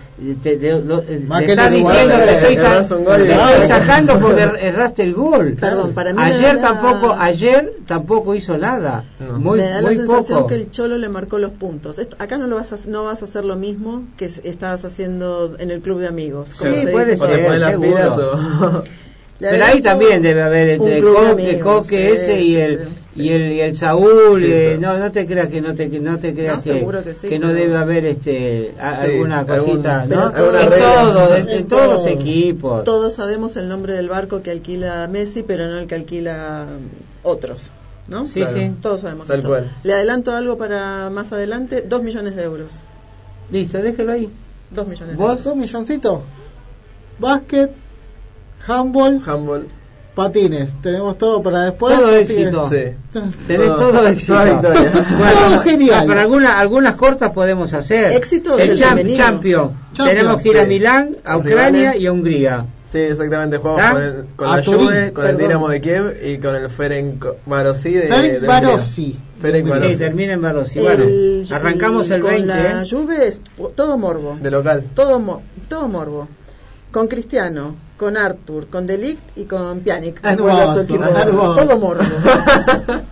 te- 0.41 0.57
de- 0.57 0.81
lo- 0.81 1.01
eh, 1.03 1.23
Más 1.27 1.43
que 1.43 1.51
está 1.51 1.69
diciendo 1.69 2.15
te 2.17 2.35
estoy, 2.35 2.55
sa- 2.57 2.79
estoy 2.81 3.67
sacando 3.67 4.19
porque 4.19 4.43
er- 4.43 4.57
erraste 4.59 5.03
el 5.03 5.13
gol 5.13 5.53
Perdón, 5.59 5.93
para 5.93 6.11
mí 6.11 6.19
ayer 6.21 6.59
tampoco 6.59 7.13
ayer 7.17 7.73
tampoco 7.85 8.33
hizo 8.33 8.57
nada 8.57 9.03
No. 9.19 9.37
muy, 9.39 9.59
Me 9.59 9.67
da 9.69 9.81
la 9.81 9.89
sensación 9.89 10.37
poco 10.39 10.47
que 10.47 10.55
el 10.55 10.71
Cholo 10.71 10.97
le 10.97 11.09
marcó 11.09 11.39
los 11.39 11.51
puntos. 11.51 11.99
Esto- 11.99 12.15
acá 12.19 12.37
no 12.37 12.47
lo 12.47 12.55
vas 12.55 12.71
a, 12.73 12.77
no 12.87 13.03
vas 13.03 13.21
a 13.21 13.25
hacer 13.25 13.43
lo 13.43 13.55
mismo 13.57 14.03
que 14.17 14.25
estabas 14.25 14.85
haciendo 14.85 15.55
en 15.59 15.71
el 15.71 15.81
club 15.81 15.99
de 15.99 16.07
amigos. 16.07 16.53
como 16.53 16.73
Sí, 16.73 16.81
se 16.81 16.87
puede 16.87 17.11
dice 17.15 17.25
ser, 17.27 17.59
las 17.59 17.75
pilas 17.75 18.17
o... 18.17 18.83
Pero 19.41 19.63
ahí 19.63 19.81
también 19.81 20.21
debe 20.21 20.41
haber 20.41 20.67
entre 20.69 20.95
de 20.95 21.01
Coque, 21.01 21.27
amigos, 21.27 21.61
Coque 21.85 22.09
sí, 22.09 22.15
ese 22.15 22.41
y 22.41 22.55
el 22.57 22.79
sí. 22.79 22.85
y 23.15 23.29
el, 23.29 23.51
y 23.53 23.61
el 23.61 23.75
Saúl 23.77 24.39
Sí, 24.41 24.45
eh, 24.51 24.77
no 24.77 24.97
no 24.97 25.13
te 25.13 25.25
creas 25.25 25.47
que 25.47 25.61
no 25.61 25.73
te 25.75 25.87
no 25.87 26.19
te 26.19 26.33
creas 26.33 26.57
No, 26.65 26.73
que, 26.73 27.03
que 27.03 27.13
sí, 27.29 27.39
no 27.39 27.53
debe 27.53 27.77
haber 27.77 28.05
este 28.05 28.75
a- 28.77 28.97
Sí, 29.05 29.11
alguna 29.11 29.39
algún- 29.39 29.57
cosita 29.77 30.05
pero 30.09 30.21
no 30.23 30.31
todo- 30.33 30.59
en 30.59 30.69
todo 30.69 31.35
en, 31.37 31.41
En 31.49 31.57
en 31.57 31.67
todos 31.69 31.87
los 31.93 32.05
equipos 32.07 32.83
Todos 32.83 33.13
sabemos 33.13 33.55
el 33.55 33.69
nombre 33.69 33.93
del 33.93 34.09
barco 34.09 34.41
que 34.41 34.51
alquila 34.51 35.07
Messi, 35.07 35.43
pero 35.43 35.67
no 35.67 35.77
el 35.79 35.87
que 35.87 35.95
alquila 35.95 36.67
otros. 37.23 37.71
¿No? 38.09 38.25
sí 38.27 38.41
Claro. 38.41 38.57
sí 38.57 38.71
Todos 38.81 39.01
sabemos 39.01 39.27
Tal 39.27 39.37
esto. 39.39 39.49
cual. 39.49 39.71
Le 39.83 39.93
adelanto 39.93 40.31
algo 40.35 40.57
para 40.57 41.09
más 41.09 41.31
adelante: 41.31 41.83
dos 41.87 42.01
millones 42.03 42.35
de 42.35 42.43
euros. 42.43 42.81
listo 43.51 43.81
déjelo 43.81 44.11
ahí 44.13 44.29
Dos 44.71 44.87
millones 44.87 45.09
de 45.09 45.15
¿Vos? 45.15 45.29
euros. 45.31 45.43
¿Dos 45.45 45.55
milloncitos? 45.55 46.19
Básquet, 47.17 47.71
handball, 48.67 49.19
Handball. 49.25 49.67
patines. 50.15 50.71
Tenemos 50.81 51.17
todo 51.17 51.41
para 51.41 51.63
después. 51.63 51.97
Todo 51.97 52.15
éxito. 52.15 52.69
Sí. 52.69 52.75
tenés 53.47 53.67
Todo- 53.75 53.91
todo 53.91 54.07
éxito. 54.07 54.35
Todo 54.61 55.59
genial. 55.61 56.05
pero 56.07 56.19
algunas 56.19 56.51
algunas 56.55 56.95
cortas 56.95 57.31
podemos 57.31 57.73
hacer 57.73 58.11
Éxito 58.13 58.57
el 58.57 58.77
champ- 58.77 58.89
femenino. 58.89 59.17
champion. 59.17 59.71
Champion, 59.93 60.07
tenemos 60.07 60.41
que 60.41 60.49
ir 60.49 60.59
a. 60.59 60.65
Milán 60.65 61.17
a 61.23 61.37
Ucrania 61.37 61.79
rivales. 61.91 62.01
y 62.01 62.07
a 62.07 62.11
Hungría 62.11 62.65
Sí, 62.91 62.97
exactamente. 62.97 63.57
Jugamos 63.57 63.83
¿Ah? 63.83 63.91
con, 63.93 64.01
el, 64.03 64.25
con 64.35 64.51
la 64.51 64.61
Turín, 64.63 64.87
Juve, 64.87 65.13
con 65.13 65.27
el. 65.27 65.37
Dinamo 65.37 65.69
de 65.69 65.79
Kiev 65.81 66.17
y 66.25 66.37
con 66.39 66.55
el 66.55 66.69
Ferenc 66.69 67.23
Barossi 67.45 67.93
de, 67.93 68.07
Ferenc. 68.07 68.45
Barossi. 68.47 69.19
Ferenc 69.39 69.65
Sí, 69.65 69.71
Barossi. 69.71 69.91
sí 69.93 69.97
termina 69.99 70.33
en 70.33 70.41
Barossi 70.41 70.79
bueno 70.79 71.03
El- 71.03 71.47
arrancamos 71.51 72.09
el 72.09 72.21
con 72.21 72.31
20 72.31 72.47
la 72.47 72.81
¿eh? 72.81 72.85
Juve 72.89 73.27
es 73.27 73.39
todo 73.75 73.97
morbo. 73.97 74.37
De 74.41 74.49
local. 74.51 74.85
Todo, 74.95 75.19
mo- 75.19 75.43
todo 75.67 75.87
morbo. 75.87 76.27
Con 76.91 77.07
Cristiano, 77.07 77.75
con 77.97 78.17
Arthur, 78.17 78.67
con 78.67 78.87
Delict 78.87 79.37
y 79.37 79.43
con 79.43 79.81
Pjanic. 79.81 80.19
que 80.21 80.27
Hermoso, 80.27 80.43
vuelve 80.55 80.61
a 80.63 80.73
su 80.73 80.79
equipo. 80.79 81.03
hermoso. 81.03 81.61
Todo 81.65 81.79
morbo. 81.79 82.03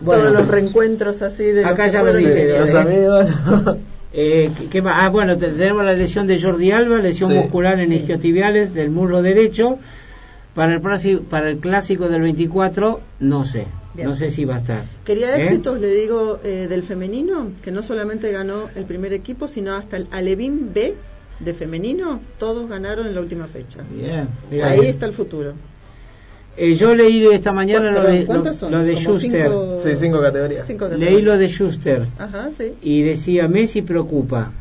Bueno. 0.00 0.22
Todos 0.24 0.34
los 0.34 0.48
reencuentros 0.48 1.22
así 1.22 1.44
de 1.44 1.62
los 1.62 1.70
Acá 1.70 1.86
que 1.86 1.92
ya 1.92 2.02
lo 2.02 2.10
fueron 2.10 2.20
dije. 2.34 2.58
Los 2.58 2.74
amigos. 2.74 3.30
Eh, 4.16 4.50
¿qué- 4.70 4.80
más? 4.80 4.94
Ah, 4.96 5.08
bueno, 5.08 5.36
te- 5.36 5.48
tenemos 5.48 5.84
la 5.84 5.92
lesión 5.92 6.26
de 6.28 6.40
Jordi 6.40 6.70
Alba, 6.70 6.98
lesión 6.98 7.30
Sí. 7.32 7.36
muscular 7.36 7.80
en 7.80 7.92
isquiotibiales 7.92 8.72
del 8.72 8.90
muslo 8.90 9.22
derecho. 9.22 9.78
Para 10.54 10.72
el, 10.74 10.80
próximo- 10.80 11.22
para 11.22 11.50
el 11.50 11.58
clásico 11.58 12.08
del 12.08 12.22
24, 12.22 13.00
no 13.18 13.44
sé. 13.44 13.66
Bien. 13.94 14.08
No 14.08 14.14
sé 14.14 14.30
si 14.30 14.44
va 14.44 14.54
a 14.54 14.58
estar. 14.58 14.84
Quería 15.04 15.36
¿Eh? 15.36 15.42
éxitos, 15.42 15.80
le 15.80 15.88
digo, 15.88 16.38
eh, 16.44 16.66
del 16.68 16.84
femenino, 16.84 17.48
que 17.60 17.72
no 17.72 17.82
solamente 17.82 18.30
ganó 18.30 18.68
el 18.76 18.84
primer 18.84 19.12
equipo, 19.12 19.48
sino 19.48 19.74
hasta 19.74 19.96
el 19.96 20.06
Alevín 20.12 20.70
B 20.72 20.94
de 21.40 21.54
femenino, 21.54 22.20
todos 22.38 22.68
ganaron 22.68 23.08
en 23.08 23.16
la 23.16 23.20
última 23.20 23.48
fecha. 23.48 23.80
Bien. 23.90 24.28
Ahí 24.62 24.86
está 24.86 25.06
el 25.06 25.12
futuro. 25.12 25.54
Eh, 26.56 26.74
yo 26.74 26.94
leí 26.94 27.26
esta 27.26 27.52
mañana 27.52 27.90
lo 27.90 28.04
de, 28.04 28.20
lo, 28.20 28.26
¿cuántas 28.26 28.56
son? 28.58 28.70
lo 28.70 28.84
de 28.84 28.94
Schuster. 28.94 29.46
cinco- 29.48 29.78
Sí, 29.82 29.90
cinco 29.96 30.20
categorías. 30.20 30.66
cinco 30.66 30.86
Leí 30.88 31.20
lo 31.20 31.36
de 31.36 31.48
Schuster 31.48 32.06
Ajá, 32.18 32.50
sí. 32.56 32.74
y 32.80 33.02
decía, 33.02 33.48
Messi 33.48 33.82
preocupa. 33.82 34.52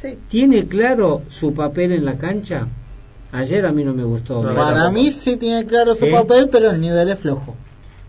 sí. 0.00 0.18
¿Tiene 0.28 0.66
claro 0.66 1.22
su 1.28 1.52
papel 1.52 1.92
en 1.92 2.04
la 2.04 2.14
cancha? 2.14 2.66
Ayer 3.32 3.66
a 3.66 3.72
mí 3.72 3.84
no 3.84 3.92
me 3.94 4.04
gustó. 4.04 4.42
No, 4.42 4.54
Para 4.54 4.90
mí 4.90 5.10
sí 5.10 5.36
tiene 5.36 5.66
claro 5.66 5.94
su 5.94 6.06
¿Sí? 6.06 6.10
papel, 6.12 6.48
pero 6.50 6.70
el 6.70 6.80
nivel 6.80 7.08
es 7.10 7.18
flojo. 7.18 7.56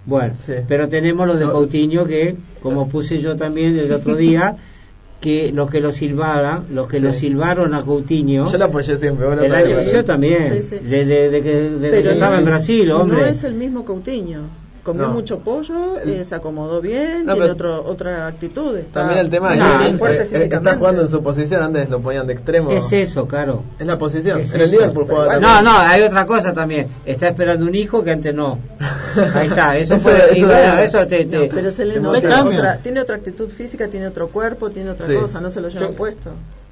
Bueno, 0.05 0.35
Sí. 0.39 0.53
pero 0.67 0.87
tenemos 0.87 1.25
lo 1.27 1.35
de 1.35 1.45
No. 1.45 1.51
Coutinho 1.51 2.05
que, 2.05 2.35
como 2.61 2.87
puse 2.87 3.17
yo 3.19 3.35
también 3.35 3.77
el 3.77 3.91
otro 3.91 4.15
día, 4.15 4.55
que 5.21 5.51
los 5.51 5.69
que 5.71 5.79
lo 5.81 5.91
silbaran, 5.91 6.65
los 6.71 6.87
que 6.87 6.97
Sí. 6.97 7.03
lo 7.03 7.13
silbaron 7.13 7.73
a 7.73 7.83
Coutinho, 7.83 8.51
Yo 8.51 8.57
la 8.57 8.65
apoyé 8.65 8.97
siempre. 8.97 9.25
sabés, 9.47 9.65
año- 9.65 9.75
¿verdad? 9.77 9.91
yo 9.93 10.03
también, 10.05 10.53
Sí, 10.53 10.63
sí. 10.63 10.75
desde, 10.83 11.05
desde 11.29 11.41
que, 11.41 11.51
desde 11.79 12.03
que 12.03 12.11
estaba 12.11 12.37
en 12.37 12.45
Brasil, 12.45 12.91
hombre. 12.91 13.21
No 13.21 13.25
es 13.25 13.43
el 13.43 13.53
mismo 13.55 13.85
Coutinho. 13.85 14.41
Comió 14.85 15.07
No. 15.07 15.13
mucho 15.13 15.39
pollo, 15.39 15.99
El- 15.99 16.09
eh, 16.11 16.25
se 16.25 16.35
acomodó 16.35 16.79
bien, 16.79 17.25
No, 17.25 17.33
tiene 17.33 17.49
otro, 17.49 17.83
otra 17.83 18.27
actitud. 18.27 18.77
está 18.77 18.99
También 18.99 19.19
el 19.19 19.31
tema 19.31 19.55
No, 19.55 19.81
es 19.81 19.99
que 19.99 20.05
es 20.15 20.21
eh, 20.21 20.27
eh, 20.43 20.49
está 20.51 20.75
jugando 20.77 21.01
en 21.01 21.09
su 21.09 21.23
posición. 21.23 21.63
Antes 21.63 21.89
lo 21.89 22.01
ponían 22.01 22.27
de 22.27 22.33
extremo. 22.33 22.69
Es 22.69 22.93
eso, 22.93 23.27
claro. 23.27 23.63
Es 23.79 23.87
la 23.87 23.97
posición. 23.97 24.39
Es 24.41 24.53
en 24.53 24.61
el. 24.61 24.69
Liverpool 24.69 25.05
jugaba 25.09 25.39
No, 25.39 25.63
no, 25.63 25.71
hay 25.75 26.03
otra 26.03 26.27
cosa 26.27 26.53
también. 26.53 26.87
Está 27.03 27.29
esperando 27.29 27.65
un 27.65 27.73
hijo 27.73 28.03
que 28.03 28.11
antes 28.11 28.31
no. 28.35 28.59
Ahí 29.33 29.47
está, 29.47 29.75
eso, 29.75 29.95
Eso- 29.95 30.03
fue, 30.09 30.21
y 30.35 30.37
eso- 30.37 30.45
bueno, 30.47 30.77
eso 30.77 31.07
te, 31.07 31.25
te- 31.25 31.47
No, 31.47 31.55
pero 31.55 31.71
se 31.71 31.85
le 31.85 31.99
nota 31.99 32.43
otra, 32.45 32.77
tiene 32.77 33.01
otra 33.01 33.15
actitud 33.15 33.49
física, 33.49 33.87
tiene 33.87 34.05
otro 34.05 34.27
cuerpo, 34.27 34.69
tiene 34.69 34.91
otra 34.91 35.07
Sí. 35.07 35.15
cosa, 35.15 35.41
no 35.41 35.49
se 35.49 35.61
lo 35.61 35.69
llevan 35.69 35.89
Yo- 35.89 35.95
puesto. 35.95 36.29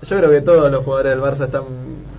Yo 0.08 0.18
creo 0.18 0.30
que 0.32 0.42
todos 0.42 0.72
los 0.72 0.84
jugadores 0.84 1.12
del 1.14 1.22
Barça 1.22 1.46
están 1.46 1.64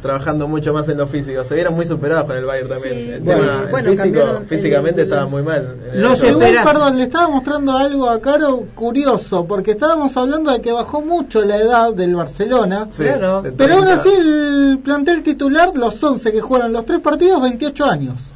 trabajando 0.00 0.46
mucho 0.48 0.72
más 0.74 0.86
en 0.90 0.98
lo 0.98 1.06
físico. 1.06 1.44
Se 1.44 1.54
vieron 1.54 1.74
muy 1.74 1.86
superados 1.86 2.26
con 2.26 2.36
el 2.36 2.44
Bayern 2.44 2.68
también. 2.68 2.94
Sí, 2.94 3.10
el 3.12 3.20
bueno, 3.22 3.40
tema 3.42 3.62
el 3.64 3.70
bueno, 3.70 3.84
físico, 3.90 4.02
cambiaron 4.04 4.46
físicamente 4.46 5.00
el- 5.00 5.06
estaba 5.08 5.26
muy 5.26 5.42
mal. 5.42 5.76
No 5.94 6.14
se 6.14 6.28
espera- 6.28 6.62
perdón, 6.64 6.98
le 6.98 7.04
estaba 7.04 7.28
mostrando 7.28 7.72
algo 7.76 8.10
a 8.10 8.20
Caro 8.20 8.64
curioso, 8.74 9.46
porque 9.46 9.70
estábamos 9.72 10.14
hablando 10.16 10.52
de 10.52 10.60
que 10.60 10.72
bajó 10.72 11.00
mucho 11.00 11.42
la 11.42 11.56
edad 11.56 11.94
del 11.94 12.14
Barcelona. 12.16 12.88
Sí, 12.90 13.04
Claro. 13.04 13.40
de 13.42 13.52
Pero 13.52 13.74
aún 13.76 13.84
30. 13.86 14.00
así 14.02 14.10
el 14.14 14.80
plantel 14.84 15.22
titular, 15.22 15.70
los 15.74 16.02
11 16.04 16.32
que 16.32 16.40
jugaron 16.42 16.72
los 16.72 16.84
tres 16.84 17.00
partidos, 17.00 17.40
28 17.40 17.86
años. 17.86 18.32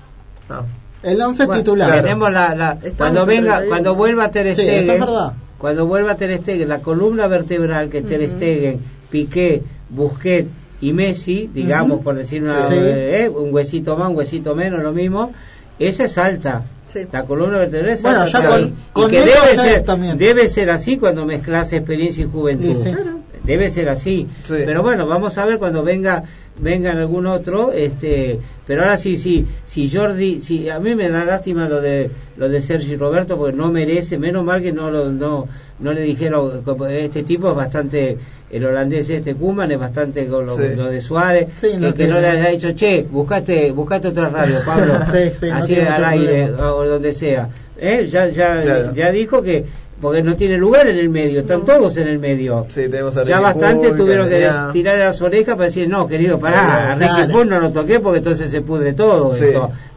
No. 0.48 0.64
El 1.02 1.20
11 1.20 1.44
Bueno, 1.46 1.62
titular. 1.62 1.92
Tenemos 2.02 2.32
la, 2.32 2.78
cuando 2.96 3.20
en 3.22 3.26
venga, 3.26 3.58
31. 3.58 3.68
cuando 3.68 3.94
vuelva 3.94 4.30
Ter 4.30 4.46
Sí, 4.48 4.54
Stegen, 4.62 4.82
eso 4.84 4.92
es 4.94 5.00
verdad. 5.00 5.32
cuando 5.58 5.86
vuelva 5.86 6.14
Ter 6.16 6.36
Stegen, 6.38 6.68
la 6.68 6.78
columna 6.80 7.26
vertebral 7.28 7.88
que 7.90 8.00
Ter. 8.02 8.26
Stegen, 8.28 8.80
Piqué, 9.10 9.62
Busquets 9.90 10.48
y 10.80 10.92
Messi, 10.92 11.50
digamos 11.52 12.02
por 12.02 12.14
decir 12.16 12.42
una, 12.42 12.68
Sí. 12.68 12.74
eh, 12.76 13.28
un 13.34 13.52
huesito 13.52 13.96
más, 13.96 14.10
un 14.10 14.16
huesito 14.16 14.54
menos, 14.54 14.82
lo 14.82 14.92
mismo, 14.92 15.32
esa 15.78 16.04
es 16.04 16.18
alta. 16.18 16.64
Sí. 16.86 17.00
La 17.12 17.24
columna 17.24 17.58
vertebral 17.58 17.90
es 17.92 18.02
Bueno, 18.02 18.20
alta 18.22 18.40
ya 18.42 18.48
también. 18.48 18.74
con- 18.92 19.02
con 19.04 19.10
y 19.12 19.16
que 19.16 19.20
debe 19.24 19.54
ser, 19.56 19.84
también. 19.84 20.16
debe 20.16 20.48
ser 20.48 20.70
así 20.70 20.96
cuando 20.96 21.26
mezclas 21.26 21.72
experiencia 21.72 22.24
y 22.24 22.28
juventud. 22.28 22.68
Y 22.68 22.76
sí. 22.76 22.82
Claro. 22.92 23.18
Debe 23.44 23.70
ser 23.70 23.88
así. 23.88 24.26
Sí. 24.44 24.54
Pero 24.64 24.82
bueno, 24.82 25.06
vamos 25.06 25.36
a 25.38 25.44
ver 25.44 25.58
cuando 25.58 25.82
venga 25.82 26.22
venga 26.60 26.92
algún 26.92 27.26
otro, 27.26 27.72
este, 27.72 28.38
pero 28.66 28.82
ahora 28.82 28.96
sí 28.96 29.16
sí, 29.16 29.46
si 29.64 29.90
Jordi, 29.90 30.40
si 30.40 30.68
a 30.68 30.78
mí 30.78 30.94
me 30.94 31.08
da 31.08 31.24
lástima 31.24 31.68
lo 31.68 31.80
de 31.80 32.10
lo 32.36 32.48
de 32.48 32.60
Sergi 32.60 32.96
Roberto 32.96 33.36
porque 33.38 33.56
no 33.56 33.70
merece, 33.70 34.18
menos 34.18 34.44
mal 34.44 34.60
que 34.62 34.72
no 34.72 34.90
lo 34.90 35.10
no 35.10 35.46
no 35.80 35.92
le 35.92 36.00
dijeron 36.00 36.62
este 36.90 37.22
tipo 37.22 37.50
es 37.50 37.54
bastante 37.56 38.18
el 38.50 38.64
holandés 38.64 39.08
este 39.10 39.34
Kuman 39.34 39.70
es 39.70 39.78
bastante 39.78 40.26
con 40.26 40.46
lo, 40.46 40.56
Sí. 40.56 40.62
lo 40.74 40.86
de 40.90 41.00
Suárez, 41.00 41.48
que, 41.60 41.76
no 41.76 41.94
que 41.94 42.06
no 42.08 42.18
le 42.20 42.26
haya 42.28 42.48
dicho, 42.50 42.72
"Che, 42.72 43.06
buscate 43.10 43.70
buscate 43.72 44.08
otra 44.08 44.28
radio, 44.28 44.56
Pablo." 44.66 44.94
Sí, 45.12 45.30
sí, 45.38 45.46
no 45.46 45.54
así 45.56 45.76
al 45.76 46.04
aire 46.04 46.46
problema. 46.46 46.72
o 46.74 46.84
donde 46.86 47.12
sea. 47.12 47.48
¿Eh? 47.80 48.06
Ya 48.10 48.26
ya 48.28 48.60
Claro. 48.60 48.92
ya 48.92 49.10
dijo 49.12 49.42
que 49.42 49.64
porque 50.00 50.22
no 50.22 50.36
tiene 50.36 50.56
lugar 50.56 50.86
en 50.86 50.96
el 50.98 51.08
medio, 51.08 51.40
están 51.40 51.60
No. 51.60 51.64
todos 51.64 51.96
en 51.96 52.06
el 52.08 52.18
medio. 52.18 52.66
Sí, 52.68 52.82
tenemos 52.88 53.16
a 53.16 53.24
Ya 53.24 53.40
bastante 53.40 53.92
tuvieron 53.92 54.28
que 54.28 54.48
tirar 54.72 54.98
las 54.98 55.20
orejas 55.22 55.54
para 55.56 55.66
decir, 55.66 55.88
no, 55.88 56.06
querido, 56.06 56.38
pará, 56.38 56.92
a. 56.92 56.94
Ricky 56.94 57.44
no 57.48 57.60
lo 57.60 57.70
toqué 57.72 57.98
porque 58.00 58.18
entonces 58.18 58.50
se 58.50 58.60
pudre 58.62 58.92
todo. 58.92 59.34
Sí. 59.34 59.46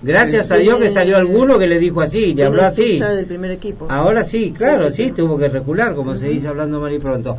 Gracias 0.02 0.48
Sí. 0.48 0.54
a 0.54 0.58
Dios 0.58 0.80
que 0.80 0.90
salió 0.90 1.18
alguno 1.18 1.60
que 1.60 1.68
le 1.68 1.78
dijo 1.78 2.02
así, 2.02 2.34
le 2.34 2.46
habló 2.46 2.64
así. 2.64 2.94
ficha 2.94 3.14
del 3.14 3.26
primer 3.26 3.52
equipo. 3.52 3.86
Ahora 3.90 4.24
sí, 4.24 4.54
claro, 4.58 4.90
sí, 4.90 4.96
sí, 4.96 5.04
sí. 5.06 5.12
tuvo 5.12 5.38
que 5.38 5.50
recular, 5.50 5.94
como 5.96 6.16
se 6.16 6.30
dice 6.30 6.48
hablando 6.48 6.80
mal 6.80 6.92
y 6.94 7.00
pronto. 7.00 7.38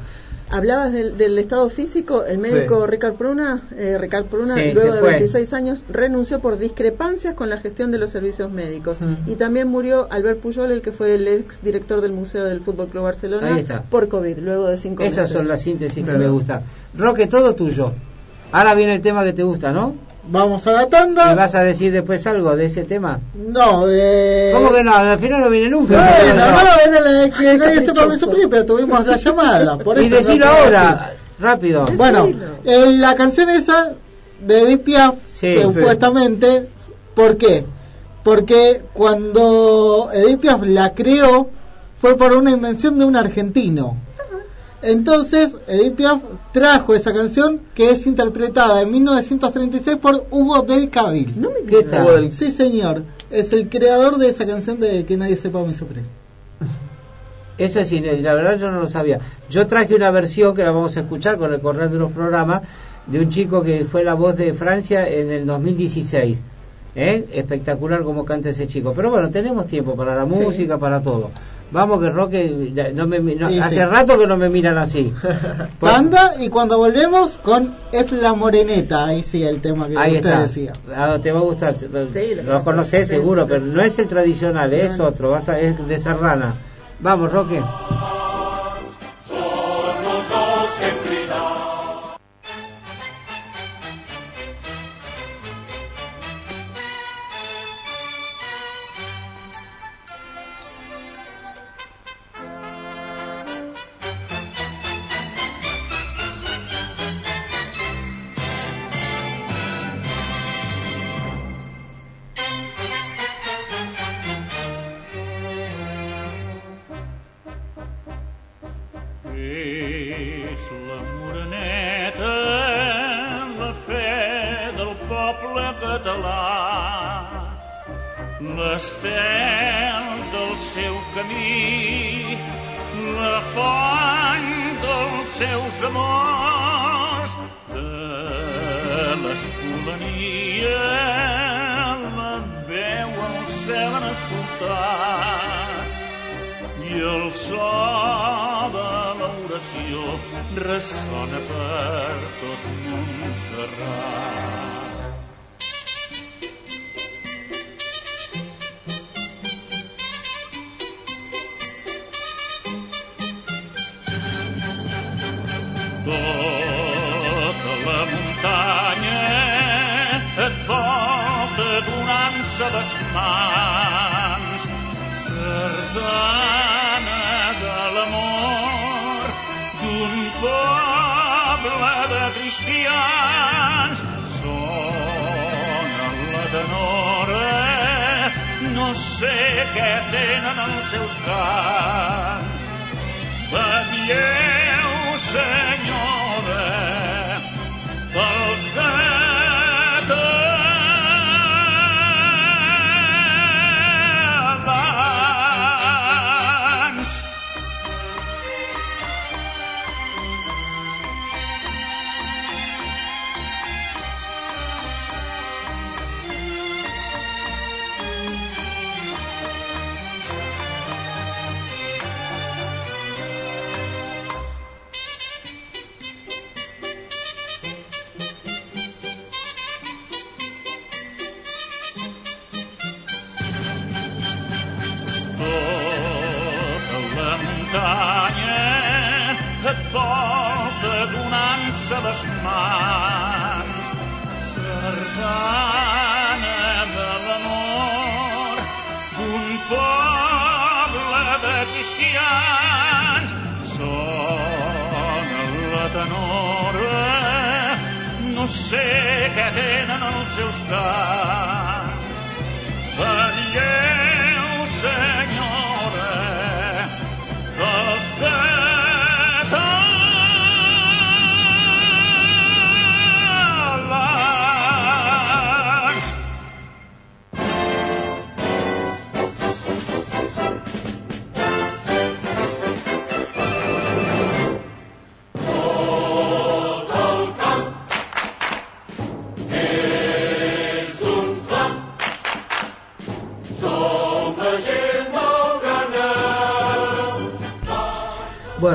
Hablabas 0.52 0.92
del, 0.92 1.16
del 1.16 1.38
estado 1.38 1.68
físico, 1.70 2.24
el 2.24 2.38
médico 2.38 2.80
Sí. 2.84 2.90
Ricard 2.90 3.14
Pruna, 3.14 3.62
eh, 3.76 3.96
Ricard 3.98 4.26
Pruna 4.26 4.54
Sí, 4.54 4.72
luego 4.74 4.92
de 4.94 5.00
fue. 5.00 5.10
26 5.10 5.52
años 5.54 5.84
renunció 5.88 6.40
por 6.40 6.58
discrepancias 6.58 7.34
con 7.34 7.48
la 7.50 7.56
gestión 7.58 7.90
de 7.90 7.98
los 7.98 8.10
servicios 8.10 8.50
médicos. 8.52 8.98
Y 9.26 9.36
también 9.36 9.68
murió 9.68 10.06
Albert 10.10 10.40
Puyol, 10.40 10.70
el 10.70 10.82
que 10.82 10.92
fue 10.92 11.14
el 11.14 11.26
ex 11.26 11.62
director 11.62 12.00
del 12.02 12.12
Museo 12.12 12.44
del 12.44 12.60
Fútbol 12.60 12.88
Club 12.88 13.04
Barcelona, 13.04 13.58
por 13.90 14.08
COVID, 14.08 14.38
luego 14.40 14.68
de 14.68 14.76
cinco 14.78 15.02
Esas 15.02 15.16
meses. 15.24 15.32
son 15.32 15.48
las 15.48 15.62
síntesis 15.62 16.04
que 16.04 16.12
me 16.12 16.28
gustan. 16.28 16.62
Roque, 16.96 17.26
todo 17.26 17.54
tuyo. 17.54 17.92
Ahora 18.52 18.74
viene 18.74 18.94
el 18.96 19.00
tema 19.00 19.24
que 19.24 19.32
te 19.32 19.42
gusta, 19.42 19.72
¿no? 19.72 19.94
Vamos 20.24 20.66
a 20.66 20.72
la 20.72 20.88
tanda. 20.88 21.26
¿Me 21.26 21.34
vas 21.34 21.54
a 21.54 21.64
decir 21.64 21.92
después 21.92 22.26
algo 22.26 22.54
de 22.54 22.66
ese 22.66 22.84
tema? 22.84 23.18
No, 23.34 23.86
eh... 23.88 24.52
¿Cómo 24.54 24.72
que 24.72 24.84
no? 24.84 24.94
Al 24.94 25.18
final 25.18 25.40
no 25.40 25.50
viene 25.50 25.68
nunca. 25.68 25.96
Bueno, 25.96 26.46
no, 26.50 26.62
no, 26.62 26.96
era 26.96 27.00
la 27.00 27.30
que 27.30 27.58
nadie 27.58 27.82
sepa 27.82 28.16
suplir, 28.16 28.48
pero 28.48 28.64
tuvimos 28.64 29.06
la 29.06 29.16
llamada. 29.16 29.78
Por 29.78 29.98
y 29.98 30.06
eso 30.06 30.16
decirlo 30.16 30.46
no 30.46 30.52
ahora, 30.52 31.14
rápido. 31.40 31.86
Bueno, 31.96 32.28
eh, 32.64 32.86
la 32.98 33.16
canción 33.16 33.50
esa 33.50 33.94
de 34.40 34.62
Edith 34.62 34.82
Piaf, 34.82 35.16
Sí, 35.26 35.56
supuestamente, 35.62 36.68
¿por 37.14 37.36
qué? 37.36 37.66
Porque 38.22 38.82
cuando 38.92 40.10
Edith 40.12 40.40
Piaf 40.40 40.62
la 40.62 40.94
creó, 40.94 41.48
fue 42.00 42.16
por 42.16 42.32
una 42.32 42.52
invención 42.52 42.98
de 42.98 43.04
un 43.04 43.16
argentino. 43.16 43.96
Entonces, 44.82 45.56
Edith 45.68 45.94
Piaf 45.94 46.22
trajo 46.52 46.94
esa 46.94 47.12
canción 47.12 47.60
que 47.74 47.90
es 47.90 48.06
interpretada 48.06 48.82
en 48.82 48.90
1936 48.90 49.98
por 49.98 50.26
Hugo 50.30 50.62
del 50.62 50.90
Cabil. 50.90 51.40
No 51.40 51.50
me 51.50 51.60
¿Qué 51.60 51.84
digas. 51.84 52.06
tal? 52.06 52.30
Sí, 52.30 52.50
señor. 52.50 53.04
Es 53.30 53.52
el 53.52 53.68
creador 53.68 54.18
de 54.18 54.28
esa 54.28 54.44
canción 54.44 54.80
de 54.80 55.06
Que 55.06 55.16
nadie 55.16 55.36
sepa 55.36 55.62
me 55.64 55.74
sufrir. 55.74 56.02
Eso 57.58 57.80
es 57.80 57.92
inédito, 57.92 58.22
la 58.24 58.34
verdad 58.34 58.58
yo 58.58 58.70
no 58.70 58.80
lo 58.80 58.88
sabía. 58.88 59.20
Yo 59.48 59.66
traje 59.66 59.94
una 59.94 60.10
versión 60.10 60.54
que 60.54 60.64
la 60.64 60.72
vamos 60.72 60.96
a 60.96 61.00
escuchar 61.00 61.38
con 61.38 61.52
el 61.52 61.60
correr 61.60 61.90
de 61.90 61.98
los 61.98 62.10
programas 62.10 62.62
de 63.06 63.20
un 63.20 63.30
chico 63.30 63.62
que 63.62 63.84
fue 63.84 64.02
la 64.02 64.14
voz 64.14 64.36
de 64.36 64.52
Francia 64.52 65.06
en 65.08 65.30
el 65.30 65.46
2016. 65.46 66.40
¿Eh? 66.94 67.26
Espectacular 67.32 68.02
como 68.02 68.24
canta 68.24 68.50
ese 68.50 68.66
chico. 68.66 68.92
Pero 68.94 69.10
bueno, 69.10 69.30
tenemos 69.30 69.66
tiempo 69.66 69.94
para 69.94 70.16
la 70.16 70.24
música, 70.24 70.78
para 70.78 71.02
todo. 71.02 71.30
Vamos 71.72 72.00
que 72.00 72.10
Roque, 72.10 72.92
no 72.94 73.06
me, 73.06 73.18
no- 73.20 73.48
Sí, 73.48 73.58
hace 73.58 73.76
sí. 73.76 73.82
rato 73.84 74.18
que 74.18 74.26
no 74.26 74.36
me 74.36 74.48
miran 74.50 74.76
así. 74.78 75.12
Pues- 75.80 75.92
Panda 75.92 76.34
y 76.38 76.48
cuando 76.48 76.76
volvemos 76.78 77.38
con 77.38 77.74
Es 77.92 78.12
la 78.12 78.34
Moreneta. 78.34 79.06
Ahí 79.06 79.22
sí, 79.22 79.42
el 79.42 79.60
tema 79.60 79.88
que 79.88 79.96
Ahí 79.96 80.16
usted 80.16 80.28
está. 80.28 80.42
decía. 80.42 80.72
Ah, 80.94 81.18
te 81.22 81.32
va 81.32 81.40
a 81.40 81.42
gustar. 81.42 81.74
lo 81.82 82.62
lo 82.76 82.84
Sí, 82.84 83.04
seguro, 83.06 83.44
sí, 83.44 83.48
pero 83.50 83.64
sí. 83.64 83.70
no 83.74 83.82
es 83.82 83.98
el 83.98 84.06
tradicional, 84.06 84.72
es 84.74 84.98
No. 84.98 85.06
otro. 85.06 85.30
Vas 85.30 85.48
a, 85.48 85.58
es 85.58 85.86
de 85.88 85.98
Serrana. 85.98 86.56
Vamos, 87.00 87.32
Roque. 87.32 87.60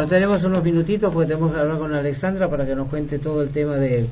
Bueno, 0.07 0.19
tenemos 0.21 0.43
unos 0.45 0.63
minutitos 0.63 1.13
porque 1.13 1.27
tenemos 1.27 1.51
que 1.53 1.59
hablar 1.59 1.77
con 1.79 1.93
Alexandra 1.93 2.49
para 2.49 2.65
que 2.65 2.73
nos 2.75 2.87
cuente 2.87 3.19
todo 3.19 3.41
el 3.41 3.49
tema 3.49 3.75
del, 3.75 4.07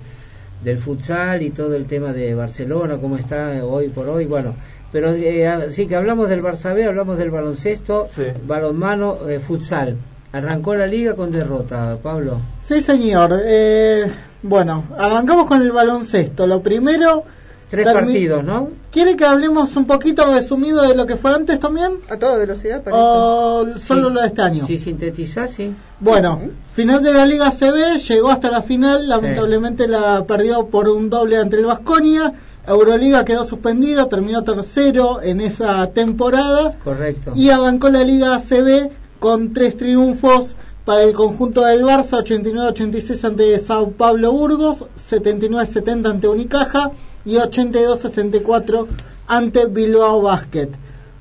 del 0.62 0.78
futsal 0.78 1.42
y 1.42 1.52
todo 1.52 1.74
el 1.74 1.86
tema 1.86 2.12
de 2.12 2.36
Barcelona, 2.36 2.98
cómo 2.98 3.16
está 3.16 3.64
hoy 3.64 3.88
por 3.88 4.10
hoy. 4.10 4.26
Bueno, 4.26 4.56
pero 4.92 5.12
eh, 5.14 5.68
sí 5.70 5.88
que 5.88 5.96
hablamos 5.96 6.28
del 6.28 6.44
Barça 6.44 6.74
B, 6.76 6.84
hablamos 6.84 7.18
del 7.18 7.32
baloncesto, 7.32 8.10
Sí. 8.12 8.24
balonmano, 8.46 9.30
eh, 9.30 9.40
futsal. 9.40 9.96
Arrancó 10.34 10.76
la 10.76 10.86
liga 10.86 11.14
con 11.16 11.32
derrota, 11.32 11.98
Pablo. 12.04 12.42
Sí, 12.60 12.82
señor. 12.82 13.40
Eh, 13.46 14.12
Bueno, 14.44 14.84
arrancamos 15.00 15.46
con 15.46 15.62
el 15.62 15.72
baloncesto. 15.72 16.46
Lo 16.46 16.62
primero... 16.62 17.24
Tres 17.70 17.92
partidos, 17.92 18.44
¿no? 18.44 18.70
¿Quiere 18.92 19.16
que 19.16 19.26
hablemos 19.26 19.76
un 19.76 19.86
poquito 19.86 20.32
resumido 20.32 20.84
de 20.84 20.96
lo 20.96 21.06
que 21.06 21.16
fue 21.16 21.34
antes 21.34 21.60
también? 21.60 21.94
A 22.10 22.18
toda 22.18 22.38
velocidad, 22.38 22.84
parece. 22.84 23.02
¿O 23.02 23.66
solo 23.78 24.10
lo 24.10 24.22
de 24.22 24.28
este 24.28 24.42
año? 24.42 24.66
Si 24.66 24.78
sintetizás, 24.78 25.52
sí. 25.52 25.74
Bueno, 26.00 26.40
final 26.74 27.02
de 27.02 27.14
la 27.14 27.26
Liga 27.26 27.52
CB, 27.52 27.98
llegó 27.98 28.30
hasta 28.30 28.52
la 28.52 28.62
final, 28.62 29.10
lamentablemente 29.10 29.88
la 29.88 30.26
perdió 30.26 30.68
por 30.68 30.88
un 30.90 31.10
doble 31.10 31.38
ante 31.38 31.58
el 31.58 31.66
Vasconia. 31.66 32.34
Euroliga 32.68 33.26
quedó 33.26 33.44
suspendida, 33.44 34.08
terminó 34.10 34.44
tercero 34.44 35.22
en 35.22 35.42
esa 35.42 35.88
temporada. 35.88 36.72
Correcto. 36.84 37.34
Y 37.36 37.50
arrancó 37.50 37.90
la 37.90 38.04
Liga 38.04 38.40
CB 38.40 38.92
con 39.20 39.54
tres 39.54 39.78
triunfos 39.78 40.56
para 40.84 41.02
el 41.02 41.14
conjunto 41.14 41.66
del 41.66 41.84
Barça, 41.84 42.24
89-86 42.24 43.24
ante 43.26 43.58
Sao 43.58 43.90
Paulo 43.92 44.32
Burgos, 44.32 44.86
79-70 44.98 46.10
ante 46.10 46.28
Unicaja 46.28 46.92
y 47.26 47.36
82-64 47.36 48.88
ante 49.28 49.66
Bilbao 49.66 50.22
Basket. 50.22 50.70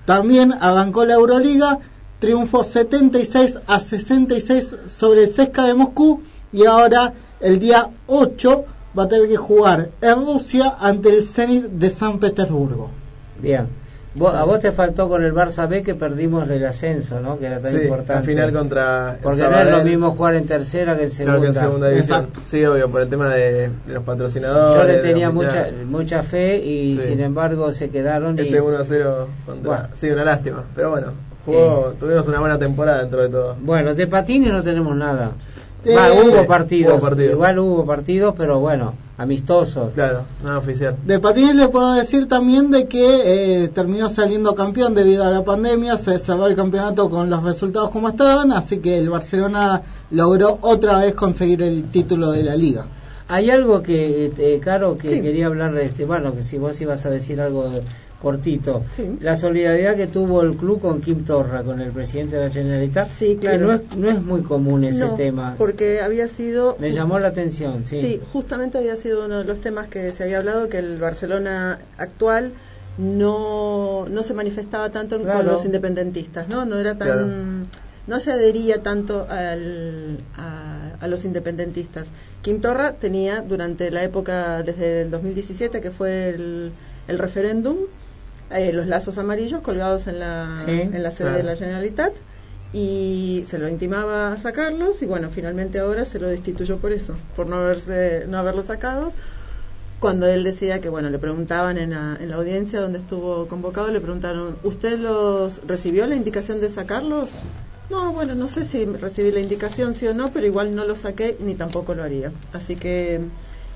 También 0.05 0.53
arrancó 0.53 1.05
la 1.05 1.15
Euroliga, 1.15 1.79
triunfo 2.19 2.63
76 2.63 3.59
a 3.67 3.81
66 3.81 4.77
sobre 4.89 5.27
Sesca 5.27 5.65
de 5.65 5.75
Moscú 5.75 6.23
y 6.53 6.67
ahora 6.67 7.15
el 7.41 7.59
día 7.59 7.91
8 8.07 8.65
va 8.97 9.05
a 9.05 9.09
tener 9.09 9.29
que 9.29 9.37
jugar 9.37 9.91
en 10.01 10.27
Rusia 10.27 10.77
ante 10.79 11.09
el 11.09 11.25
Zenit 11.25 11.65
de 11.65 11.91
San 11.91 12.19
Petersburgo. 12.19 12.91
Bien 13.41 13.84
a 14.21 14.45
vos 14.45 14.61
te 14.61 14.71
faltó 14.71 15.09
con 15.09 15.25
el 15.25 15.35
Barça 15.35 15.69
B 15.69 15.83
que 15.83 15.95
perdimos 15.95 16.49
el 16.49 16.65
ascenso, 16.65 17.21
¿no? 17.21 17.39
Que 17.39 17.47
era 17.47 17.59
tan 17.59 17.75
importante. 17.75 18.15
La 18.15 18.23
final 18.23 18.53
contra. 18.53 19.19
Porque 19.21 19.43
no 19.43 19.59
es 19.59 19.71
lo 19.71 19.83
mismo 19.83 20.11
jugar 20.13 20.35
en 20.35 20.47
tercera 20.47 20.97
que 20.97 21.05
en 21.05 21.11
segunda. 21.11 21.41
que 21.41 21.47
en 21.47 21.55
segunda 21.55 21.89
división. 21.89 22.29
Sí, 22.45 22.65
obvio, 22.65 22.89
por 22.91 23.01
el 23.01 23.09
tema 23.09 23.29
de, 23.31 23.71
los 23.89 24.05
patrocinadores. 24.05 24.83
Yo 24.83 24.97
le 24.97 25.03
tenía 25.03 25.31
mucha, 25.31 25.69
mucha 25.87 26.23
fe 26.23 26.59
y 26.59 26.99
sin 27.01 27.21
embargo 27.21 27.73
se 27.73 27.91
quedaron. 27.91 28.39
Ese 28.39 28.61
1 28.61 28.79
a 28.79 28.85
0 28.85 29.29
contra. 29.47 29.91
Sí, 29.95 30.09
una 30.11 30.25
lástima. 30.25 30.63
Pero 30.77 30.91
bueno, 30.91 31.09
jugó, 31.45 31.95
tuvimos 31.99 32.27
una 32.29 32.39
buena 32.41 32.59
temporada 32.59 33.01
dentro 33.01 33.23
de 33.23 33.29
todo. 33.29 33.57
Bueno, 33.61 33.95
de 33.95 34.07
patines 34.07 34.53
no 34.53 34.63
tenemos 34.63 34.95
nada. 34.97 35.33
hubo, 35.85 36.47
partidos, 36.47 37.03
igual 37.19 37.59
hubo 37.59 37.85
partidos, 37.85 38.35
pero 38.37 38.61
bueno, 38.61 38.95
amistosos. 39.17 39.93
Claro, 39.93 40.25
nada 40.43 40.59
oficial. 40.59 40.97
De 41.05 41.19
patines 41.19 41.55
le 41.55 41.69
puedo 41.69 41.95
decir 41.95 42.27
también 42.27 42.71
de 42.71 42.87
que 42.87 43.65
eh, 43.65 43.69
terminó 43.69 44.09
saliendo 44.09 44.55
campeón 44.55 44.95
debido 44.95 45.25
a 45.25 45.31
la 45.31 45.45
pandemia, 45.45 45.97
se 45.97 46.19
cerró 46.19 46.47
el 46.47 46.57
campeonato 46.57 47.09
con 47.09 47.31
los 47.31 47.43
resultados 47.43 47.91
como 47.91 48.09
estaban, 48.09 48.53
así 48.53 48.79
que 48.79 48.99
el 48.99 49.11
Barcelona 49.11 49.83
logró 50.11 50.59
otra 50.61 50.99
vez 50.99 51.15
conseguir 51.15 51.63
el 51.63 51.91
título 51.91 52.33
de 52.33 52.43
la 52.43 52.57
liga. 52.57 52.87
Hay 53.27 53.51
algo 53.51 53.83
que, 53.83 54.33
eh, 54.37 54.61
Caro, 54.63 54.99
que 54.99 55.23
quería 55.23 55.47
hablar, 55.47 55.77
este, 55.79 56.05
bueno, 56.05 56.35
que 56.35 56.43
si 56.43 56.59
vos 56.59 56.79
ibas 56.81 57.07
a 57.07 57.11
decir 57.11 57.41
algo 57.41 57.71
cortito. 58.25 58.83
La 59.21 59.37
solidaridad 59.37 59.95
que 59.95 60.09
tuvo 60.09 60.43
el 60.43 60.57
club 60.57 60.81
con 60.81 61.01
Kim 61.01 61.25
Torra, 61.25 61.63
con 61.63 61.81
el 61.81 61.93
presidente 61.93 62.37
de 62.37 62.49
la 62.49 62.51
Generalitat, 62.51 63.09
sí, 63.19 63.37
claro. 63.41 63.59
que 63.59 63.65
no 63.65 63.73
es, 63.75 63.97
no 63.97 64.11
es 64.11 64.23
muy 64.23 64.43
común 64.43 64.83
ese 64.85 65.07
tema. 65.17 65.55
porque 65.59 66.01
había 66.01 66.27
sido... 66.27 66.77
Me 66.81 66.91
llamó 66.91 67.19
la 67.19 67.29
atención, 67.29 67.87
sí. 67.87 68.01
Sí, 68.01 68.21
justamente 68.33 68.79
había 68.79 68.97
sido 68.97 69.27
uno 69.27 69.39
de 69.39 69.45
los 69.45 69.61
temas 69.61 69.89
que 69.89 70.11
se 70.11 70.25
había 70.25 70.39
hablado, 70.39 70.69
que 70.69 70.79
el 70.79 70.97
Barcelona 70.99 71.79
actual 71.99 72.53
no, 72.99 74.07
no 74.09 74.23
se 74.23 74.35
manifestaba 74.35 74.91
tanto 74.91 75.23
con 75.23 75.47
los 75.47 75.65
independentistas, 75.65 76.49
¿no? 76.49 76.65
No 76.65 76.79
era 76.79 76.97
tan... 76.97 77.69
No 78.07 78.21
se 78.21 78.33
adhería 78.33 78.83
tanto 78.83 79.27
al, 79.31 80.19
a, 80.37 80.91
a 81.01 81.09
los 81.09 81.25
independentistas. 81.25 82.09
Kim 82.43 82.61
Torra 82.61 82.93
tenía 82.93 83.41
durante 83.41 83.91
la 83.91 84.05
época, 84.05 84.63
desde 84.63 85.03
el 85.03 85.11
2017, 85.11 85.81
que 85.81 85.91
fue 85.91 86.29
el, 86.29 86.73
el 87.09 87.19
referéndum, 87.19 87.77
eh, 88.51 88.73
los 88.73 88.87
lazos 88.87 89.19
amarillos 89.19 89.61
colgados 89.63 90.07
en 90.07 90.21
la, 90.21 90.55
en 90.67 91.03
la 91.03 91.11
sede 91.11 91.33
de 91.33 91.43
la 91.43 91.57
Generalitat 91.57 92.13
y 92.73 93.43
se 93.47 93.59
lo 93.59 93.69
intimaba 93.69 94.33
a 94.33 94.39
sacarlos 94.39 95.01
y 95.03 95.07
bueno, 95.07 95.31
finalmente 95.31 95.79
ahora 95.79 96.05
se 96.05 96.19
lo 96.19 96.27
destituyó 96.27 96.79
por 96.79 96.93
eso, 96.93 97.15
por 97.37 97.47
no, 97.47 97.57
haberse, 97.57 98.25
no 98.29 98.39
haberlos 98.39 98.67
sacados. 98.67 99.15
Cuando 100.01 100.27
él 100.27 100.43
decía 100.43 100.81
que, 100.81 100.89
bueno, 100.89 101.09
le 101.09 101.19
preguntaban 101.19 101.79
en 101.79 101.91
la, 101.91 102.19
en 102.21 102.29
la 102.29 102.37
audiencia 102.37 102.81
donde 102.81 102.99
estuvo 102.99 103.47
convocado, 103.47 103.91
le 103.91 104.01
preguntaron, 104.01 104.57
¿usted 104.65 104.99
los 104.99 105.67
recibió 105.67 106.07
la 106.07 106.17
indicación 106.17 106.61
de 106.61 106.69
sacarlos? 106.69 107.31
No, 107.91 108.13
bueno, 108.13 108.35
no 108.35 108.49
sé 108.49 108.65
si 108.65 108.85
recibí 108.85 109.31
la 109.31 109.41
indicación, 109.41 109.95
sí 109.95 110.07
o 110.07 110.13
no, 110.15 110.33
pero 110.33 110.47
igual 110.47 110.75
no 110.75 110.85
lo 110.85 110.97
saqué 110.97 111.37
ni 111.41 111.55
tampoco 111.55 111.95
lo 111.95 112.03
haría. 112.03 112.33
Así 112.53 112.77
que 112.77 113.21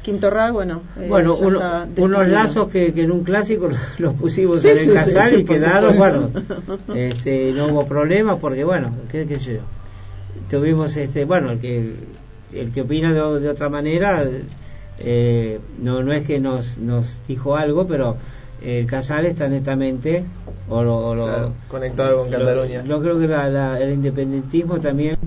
Quinto 0.02 0.30
bueno. 0.52 0.82
Eh, 0.98 1.06
bueno, 1.08 1.34
unos 1.34 2.28
lazos 2.28 2.68
que, 2.68 2.92
en 2.96 3.10
un 3.10 3.24
clásico 3.24 3.68
los 3.98 4.14
pusimos 4.14 4.64
en 4.64 4.78
el 4.78 4.92
casal 4.92 5.38
y 5.38 5.44
quedaron, 5.44 5.96
bueno, 5.96 6.30
este, 6.94 7.52
no 7.52 7.66
hubo 7.66 7.86
problemas 7.86 8.38
porque, 8.40 8.64
bueno, 8.64 8.90
qué, 9.10 9.26
qué 9.26 9.38
sé 9.38 9.54
yo. 9.54 9.60
Tuvimos, 10.48 10.96
este, 10.96 11.24
bueno, 11.24 11.50
el 11.50 11.58
que, 11.58 11.92
el 12.52 12.72
que 12.72 12.80
opina 12.82 13.12
de, 13.12 13.48
otra 13.48 13.68
manera, 13.68 14.24
eh, 14.98 15.60
no, 15.82 16.02
no 16.02 16.12
es 16.12 16.26
que 16.26 16.38
nos, 16.38 16.78
nos 16.78 17.20
dijo 17.26 17.56
algo, 17.56 17.86
pero 17.86 18.16
el 18.62 18.86
casal 18.86 19.26
está 19.26 19.48
netamente 19.48 20.24
o 20.68 20.82
lo, 20.82 21.52
conectado 21.68 22.18
con 22.20 22.30
Cataluña. 22.30 22.84
Yo 22.84 23.00
creo 23.00 23.18
que 23.18 23.82
el 23.82 23.92
independentismo 23.92 24.80
también 24.80 25.18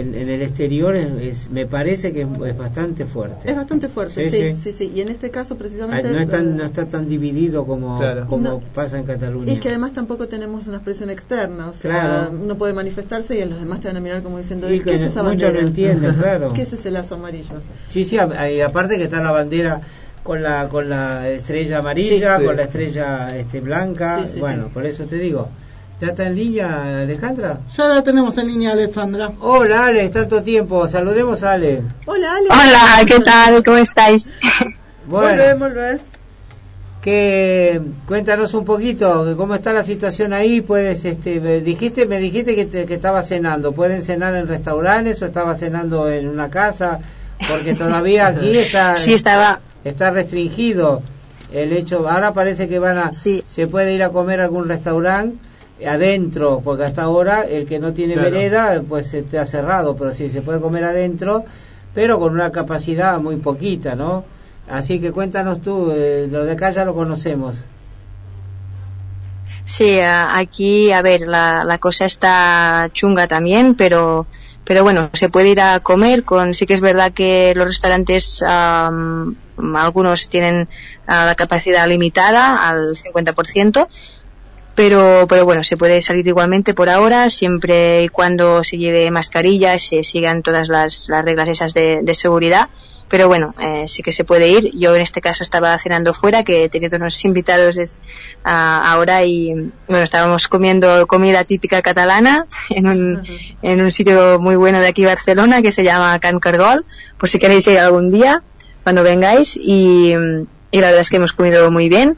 en, 0.00 0.14
el 0.14 0.42
exterior 0.42 0.96
es, 0.96 1.50
me 1.50 1.66
parece 1.66 2.12
que 2.12 2.22
es, 2.22 2.56
bastante 2.58 3.04
fuerte. 3.04 3.50
Es 3.50 3.56
bastante 3.56 3.88
fuerte, 3.88 4.30
sí 4.30 4.56
sí, 4.56 4.72
sí, 4.72 4.92
Y 4.94 5.00
en 5.00 5.08
este 5.08 5.30
caso 5.30 5.56
precisamente... 5.56 6.10
No, 6.10 6.64
está 6.64 6.88
tan 6.88 7.08
dividido 7.08 7.66
como, 7.66 8.00
como 8.28 8.60
pasa 8.74 8.98
en 8.98 9.04
Cataluña. 9.04 9.52
Y 9.52 9.56
es 9.56 9.60
que 9.60 9.68
además 9.68 9.92
tampoco 9.92 10.28
tenemos 10.28 10.66
una 10.66 10.76
expresión 10.76 11.10
externa, 11.10 11.68
o 11.68 11.72
sea, 11.72 12.30
uno 12.32 12.56
puede 12.56 12.72
manifestarse 12.72 13.38
y 13.38 13.44
los 13.44 13.58
demás 13.58 13.80
te 13.80 13.88
van 13.88 13.96
a 13.96 14.00
mirar 14.00 14.22
como 14.22 14.38
diciendo, 14.38 14.66
¿qué 14.68 14.94
es 14.94 15.02
esa 15.02 15.22
bandera? 15.22 15.52
no 15.52 15.68
entienden, 15.68 16.14
claro. 16.14 16.52
¿Qué 16.52 16.62
es 16.62 16.72
ese 16.72 16.90
lazo 16.90 17.14
amarillo? 17.14 17.62
Sí, 17.88 18.04
sí, 18.04 18.16
y 18.16 18.60
aparte 18.60 18.96
que 18.96 19.04
está 19.04 19.22
la 19.22 19.30
bandera 19.30 19.80
con 20.22 20.42
la 20.42 20.68
con 20.68 20.88
la 20.88 21.28
estrella 21.28 21.78
amarilla, 21.78 22.42
con 22.42 22.56
la 22.56 22.64
estrella 22.64 23.28
este 23.36 23.60
blanca, 23.60 24.24
bueno, 24.38 24.68
por 24.72 24.86
eso 24.86 25.04
te 25.04 25.16
digo. 25.16 25.48
¿Ya 26.00 26.08
está 26.08 26.26
en 26.26 26.34
línea 26.34 27.02
Alejandra? 27.02 27.60
Ya 27.72 27.84
la 27.84 28.02
tenemos 28.02 28.36
en 28.38 28.48
línea 28.48 28.72
Alejandra. 28.72 29.30
Hola 29.40 29.86
Ale, 29.86 30.08
tanto 30.08 30.42
tiempo. 30.42 30.88
Saludemos 30.88 31.44
a 31.44 31.52
Ale. 31.52 31.82
Hola 32.06 32.34
Ale. 32.34 32.48
Hola, 32.50 33.06
¿qué 33.06 33.20
tal? 33.20 33.62
¿Cómo 33.62 33.78
estáis? 33.78 34.32
Bueno, 35.06 35.42
volver, 35.58 36.00
Que 37.02 37.78
cuéntanos 38.08 38.54
un 38.54 38.64
poquito 38.64 39.34
cómo 39.36 39.54
está 39.54 39.74
la 39.74 39.82
situación 39.82 40.32
ahí. 40.32 40.62
Puedes, 40.62 41.04
este, 41.04 41.40
me 41.40 41.60
dijiste, 41.60 42.06
me 42.06 42.18
dijiste 42.18 42.54
que, 42.54 42.86
que 42.86 42.94
estaba 42.94 43.22
cenando. 43.22 43.72
¿Pueden 43.72 44.02
cenar 44.02 44.34
en 44.34 44.48
restaurantes 44.48 45.20
o 45.20 45.26
estaba 45.26 45.54
cenando 45.54 46.08
en 46.08 46.26
una 46.26 46.48
casa? 46.48 47.00
Porque 47.50 47.74
todavía 47.78 48.28
aquí 48.28 48.56
está. 48.56 48.96
sí, 48.96 49.12
estaba 49.12 49.60
está 49.84 50.10
restringido 50.10 51.02
el 51.52 51.74
hecho. 51.74 52.08
Ahora 52.08 52.32
parece 52.32 52.66
que 52.66 52.78
van 52.78 52.96
a, 52.96 53.10
se 53.12 53.66
puede 53.66 53.92
ir 53.92 54.02
a 54.02 54.08
comer 54.08 54.40
a 54.40 54.44
algún 54.44 54.66
restaurante 54.66 55.36
adentro, 55.86 56.60
porque 56.62 56.84
hasta 56.84 57.02
ahora 57.02 57.42
el 57.42 57.66
que 57.66 57.78
no 57.78 57.92
tiene 57.92 58.16
vereda 58.16 58.82
pues 58.88 59.08
se 59.08 59.38
ha 59.38 59.44
cerrado, 59.44 59.96
pero 59.96 60.12
sí 60.12 60.30
se 60.30 60.42
puede 60.42 60.60
comer 60.60 60.84
adentro, 60.84 61.44
pero 61.94 62.18
con 62.18 62.32
una 62.32 62.52
capacidad 62.52 63.18
muy 63.20 63.36
poquita, 63.36 63.94
¿no? 63.94 64.24
Así 64.68 65.00
que 65.00 65.12
cuéntanos 65.12 65.60
tú, 65.60 65.90
eh, 65.90 66.28
lo 66.30 66.44
de 66.44 66.52
acá 66.52 66.70
ya 66.70 66.84
lo 66.84 66.94
conocemos. 66.94 67.64
Sí, 69.66 69.98
aquí, 70.00 70.92
a 70.92 71.02
ver, 71.02 71.22
la, 71.22 71.64
la 71.64 71.78
cosa 71.78 72.04
está 72.04 72.90
chunga 72.92 73.26
también, 73.26 73.74
pero 73.74 74.26
pero 74.64 74.82
bueno, 74.82 75.10
se 75.12 75.28
puede 75.28 75.50
ir 75.50 75.60
a 75.60 75.80
comer 75.80 76.24
con, 76.24 76.54
sí 76.54 76.64
que 76.66 76.74
es 76.74 76.80
verdad 76.80 77.12
que 77.12 77.52
los 77.54 77.66
restaurantes, 77.66 78.42
algunos 78.42 80.28
tienen 80.30 80.68
ah, 81.06 81.26
la 81.26 81.34
capacidad 81.34 81.86
limitada 81.86 82.66
al 82.66 82.96
50%, 82.96 83.88
pero, 84.74 85.26
pero 85.28 85.44
bueno, 85.44 85.62
se 85.62 85.76
puede 85.76 86.00
salir 86.00 86.26
igualmente 86.26 86.74
por 86.74 86.90
ahora, 86.90 87.30
siempre 87.30 88.02
y 88.04 88.08
cuando 88.08 88.64
se 88.64 88.76
lleve 88.76 89.10
mascarilla, 89.10 89.78
se 89.78 90.02
sigan 90.02 90.42
todas 90.42 90.68
las, 90.68 91.08
las 91.08 91.24
reglas 91.24 91.48
esas 91.48 91.74
de, 91.74 92.00
de 92.02 92.14
seguridad. 92.14 92.68
Pero 93.08 93.28
bueno, 93.28 93.54
eh, 93.60 93.84
sí 93.86 94.02
que 94.02 94.12
se 94.12 94.24
puede 94.24 94.48
ir. 94.48 94.70
Yo 94.74 94.96
en 94.96 95.02
este 95.02 95.20
caso 95.20 95.42
estaba 95.44 95.78
cenando 95.78 96.14
fuera, 96.14 96.42
que 96.42 96.64
he 96.64 96.68
tenido 96.68 96.96
unos 96.96 97.24
invitados 97.24 97.78
ahora 98.42 99.24
y 99.24 99.50
bueno, 99.86 100.02
estábamos 100.02 100.48
comiendo 100.48 101.06
comida 101.06 101.44
típica 101.44 101.82
catalana 101.82 102.46
en 102.70 102.88
un, 102.88 103.22
en 103.62 103.80
un 103.80 103.92
sitio 103.92 104.38
muy 104.40 104.56
bueno 104.56 104.80
de 104.80 104.88
aquí 104.88 105.04
Barcelona 105.04 105.62
que 105.62 105.70
se 105.70 105.84
llama 105.84 106.18
Can 106.18 106.40
Cargol, 106.40 106.84
por 107.18 107.28
si 107.28 107.38
queréis 107.38 107.66
ir 107.68 107.78
algún 107.78 108.10
día 108.10 108.42
cuando 108.82 109.02
vengáis. 109.02 109.56
Y, 109.56 110.14
y 110.70 110.80
la 110.80 110.86
verdad 110.86 111.02
es 111.02 111.10
que 111.10 111.16
hemos 111.16 111.34
comido 111.34 111.70
muy 111.70 111.88
bien 111.88 112.16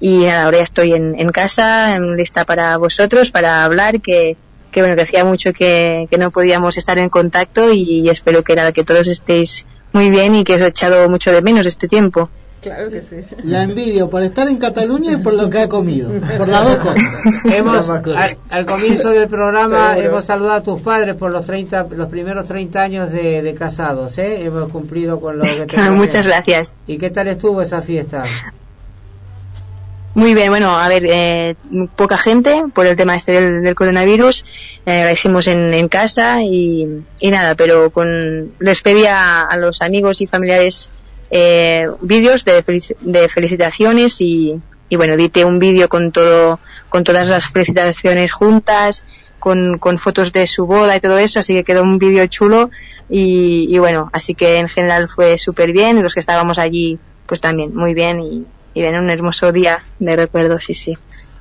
y 0.00 0.26
ahora 0.26 0.58
ya 0.58 0.64
estoy 0.64 0.94
en, 0.94 1.18
en 1.20 1.30
casa, 1.30 1.94
en 1.94 2.16
lista 2.16 2.44
para 2.44 2.76
vosotros, 2.78 3.30
para 3.30 3.64
hablar, 3.64 4.00
que, 4.00 4.36
que 4.72 4.80
bueno, 4.80 4.96
que 4.96 5.02
hacía 5.02 5.24
mucho 5.24 5.52
que, 5.52 6.08
que 6.10 6.18
no 6.18 6.30
podíamos 6.30 6.76
estar 6.76 6.98
en 6.98 7.10
contacto 7.10 7.72
y 7.72 8.08
espero 8.08 8.42
que 8.42 8.56
nada, 8.56 8.72
que 8.72 8.82
todos 8.82 9.06
estéis 9.06 9.66
muy 9.92 10.10
bien 10.10 10.34
y 10.34 10.44
que 10.44 10.54
os 10.54 10.60
he 10.60 10.66
echado 10.66 11.08
mucho 11.08 11.32
de 11.32 11.42
menos 11.42 11.66
este 11.66 11.86
tiempo. 11.86 12.30
Claro 12.60 12.90
que 12.90 13.00
sí. 13.00 13.16
La 13.44 13.62
envidio 13.62 14.10
por 14.10 14.22
estar 14.22 14.46
en 14.46 14.58
Cataluña 14.58 15.12
y 15.12 15.16
por 15.16 15.32
lo 15.32 15.48
que 15.48 15.60
ha 15.60 15.68
comido. 15.68 16.12
Por 16.36 16.46
las 16.46 16.64
dos 16.64 16.76
cosas. 16.76 17.02
Hemos, 17.44 17.88
al, 18.50 18.66
comienzo 18.66 19.10
del 19.10 19.28
programa 19.28 19.96
hemos 19.98 20.26
saludado 20.26 20.56
a 20.56 20.62
tus 20.62 20.82
padres 20.82 21.14
por 21.14 21.32
los 21.32 21.46
30, 21.46 21.88
los 21.92 22.08
primeros 22.08 22.46
30 22.46 22.82
años 22.82 23.10
de, 23.10 23.54
casados. 23.58 24.18
¿eh? 24.18 24.44
Hemos 24.44 24.70
cumplido 24.70 25.20
con 25.20 25.38
lo 25.38 25.44
que 25.44 25.66
te 25.66 25.90
Muchas 25.90 26.26
gracias. 26.26 26.76
¿Y 26.86 26.98
qué 26.98 27.08
tal 27.08 27.28
estuvo 27.28 27.62
esa 27.62 27.80
fiesta? 27.80 28.24
Muy 30.14 30.34
bien, 30.34 30.50
bueno, 30.50 30.76
a 30.76 30.88
ver, 30.88 31.04
eh, 31.06 31.54
poca 31.94 32.18
gente 32.18 32.64
por 32.74 32.84
el 32.84 32.96
tema 32.96 33.14
este 33.14 33.40
del, 33.40 33.74
coronavirus, 33.76 34.44
eh, 34.84 35.04
la 35.04 35.12
hicimos 35.12 35.46
en, 35.46 35.88
casa 35.88 36.42
y, 36.42 36.84
nada, 37.22 37.54
pero 37.54 37.90
con 37.90 38.52
les 38.58 38.82
pedí 38.82 39.04
a, 39.06 39.48
los 39.56 39.82
amigos 39.82 40.20
y 40.20 40.26
familiares 40.26 40.90
eh, 41.30 41.86
vídeos 42.00 42.44
de, 42.44 42.64
de 43.00 43.28
felicitaciones 43.28 44.20
y, 44.20 44.60
y 44.88 44.96
bueno, 44.96 45.12
edité 45.12 45.44
un 45.44 45.60
vídeo 45.60 45.88
con 45.88 46.10
todo, 46.10 46.58
con 46.88 47.04
todas 47.04 47.28
las 47.28 47.46
felicitaciones 47.46 48.32
juntas, 48.32 49.04
con, 49.38 49.78
con 49.78 49.96
fotos 49.98 50.32
de 50.32 50.48
su 50.48 50.66
boda 50.66 50.96
y 50.96 51.00
todo 51.00 51.18
eso, 51.18 51.38
así 51.38 51.54
que 51.54 51.62
quedó 51.62 51.82
un 51.82 51.98
vídeo 51.98 52.26
chulo 52.26 52.70
y, 53.08 53.72
y 53.72 53.78
bueno, 53.78 54.10
así 54.12 54.34
que 54.34 54.58
en 54.58 54.68
general 54.68 55.08
fue 55.08 55.38
súper 55.38 55.70
bien, 55.70 56.02
los 56.02 56.14
que 56.14 56.20
estábamos 56.20 56.58
allí 56.58 56.98
pues 57.26 57.40
también 57.40 57.72
muy 57.76 57.94
bien 57.94 58.20
y, 58.20 58.44
y 58.74 58.82
ven 58.82 58.96
un 58.96 59.10
hermoso 59.10 59.52
día 59.52 59.84
de 59.98 60.16
recuerdo, 60.16 60.58
sí, 60.58 60.74
sí. 60.74 60.96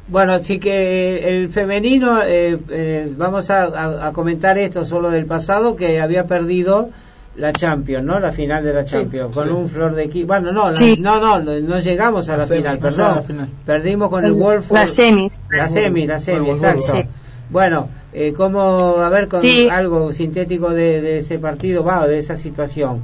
Bueno, 0.08 0.40
sí 0.40 0.58
que 0.58 1.28
el 1.28 1.50
femenino, 1.50 2.24
eh, 2.24 2.58
eh, 2.70 3.14
vamos 3.16 3.52
a, 3.52 4.12
comentar 4.12 4.58
esto 4.58 4.84
solo 4.84 5.12
del 5.12 5.26
pasado, 5.26 5.76
que 5.76 6.02
había 6.02 6.26
perdido 6.26 6.90
la 7.36 7.54
Champions, 7.54 8.04
¿no? 8.04 8.20
La 8.20 8.32
final 8.32 8.64
de 8.64 8.74
la 8.74 8.86
Champions, 8.86 9.36
con 9.36 9.52
un 9.52 9.70
flor 9.70 9.94
de 9.94 10.06
equipo. 10.06 10.28
Bueno, 10.28 10.52
no, 10.52 10.72
no, 10.72 11.20
no, 11.20 11.40
no 11.40 11.80
llegamos 11.80 12.28
a 12.30 12.38
la, 12.38 12.48
final, 12.48 12.80
perdón. 12.80 13.22
Perdimos 13.66 14.10
con 14.10 14.26
el, 14.26 14.34
Wolf. 14.34 14.72
La 14.72 14.88
semi. 14.88 15.28
La 15.52 15.70
semi, 15.70 16.08
la 16.08 16.20
semi, 16.20 16.50
exacto. 16.50 17.04
Bueno, 17.52 17.90
eh, 18.12 18.34
¿cómo, 18.36 18.98
a 18.98 19.10
ver, 19.10 19.28
con 19.28 19.42
algo 19.72 20.12
sintético 20.12 20.70
de, 20.72 21.02
de 21.02 21.20
ese 21.20 21.38
partido, 21.38 21.84
va, 21.84 22.08
de 22.08 22.18
esa 22.18 22.36
situación? 22.36 23.02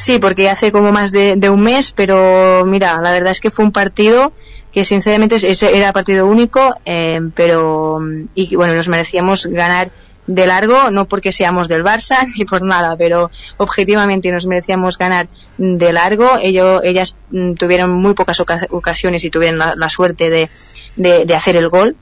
Sí, 0.00 0.18
porque 0.18 0.48
hace 0.48 0.72
como 0.72 0.92
más 0.92 1.12
de, 1.12 1.50
un 1.50 1.60
mes, 1.60 1.92
pero 1.92 2.64
mira, 2.64 3.02
la 3.02 3.12
verdad 3.12 3.32
es 3.32 3.40
que 3.40 3.50
fue 3.50 3.66
un 3.66 3.70
partido 3.70 4.32
que 4.72 4.82
sinceramente 4.82 5.36
era 5.74 5.92
partido 5.92 6.26
único, 6.26 6.74
eh, 6.86 7.20
pero 7.34 7.98
y 8.34 8.56
bueno, 8.56 8.72
nos 8.72 8.88
merecíamos 8.88 9.44
ganar 9.44 9.90
de 10.26 10.46
largo, 10.46 10.90
no 10.90 11.06
porque 11.06 11.32
seamos 11.32 11.68
del 11.68 11.84
Barça 11.84 12.26
ni 12.38 12.46
por 12.46 12.62
nada, 12.62 12.96
pero 12.96 13.30
objetivamente 13.58 14.32
nos 14.32 14.46
merecíamos 14.46 14.96
ganar 14.96 15.28
de 15.58 15.92
largo. 15.92 16.38
Ellos, 16.40 16.80
ellas 16.82 17.18
mm, 17.30 17.52
tuvieron 17.52 17.92
muy 17.92 18.14
pocas 18.14 18.40
ocasiones 18.70 19.22
y 19.24 19.30
tuvieron 19.30 19.58
la, 19.58 19.90
suerte 19.90 20.30
de, 20.30 20.48
de, 20.96 21.34
hacer 21.34 21.56
el 21.56 21.68
gol. 21.68 21.94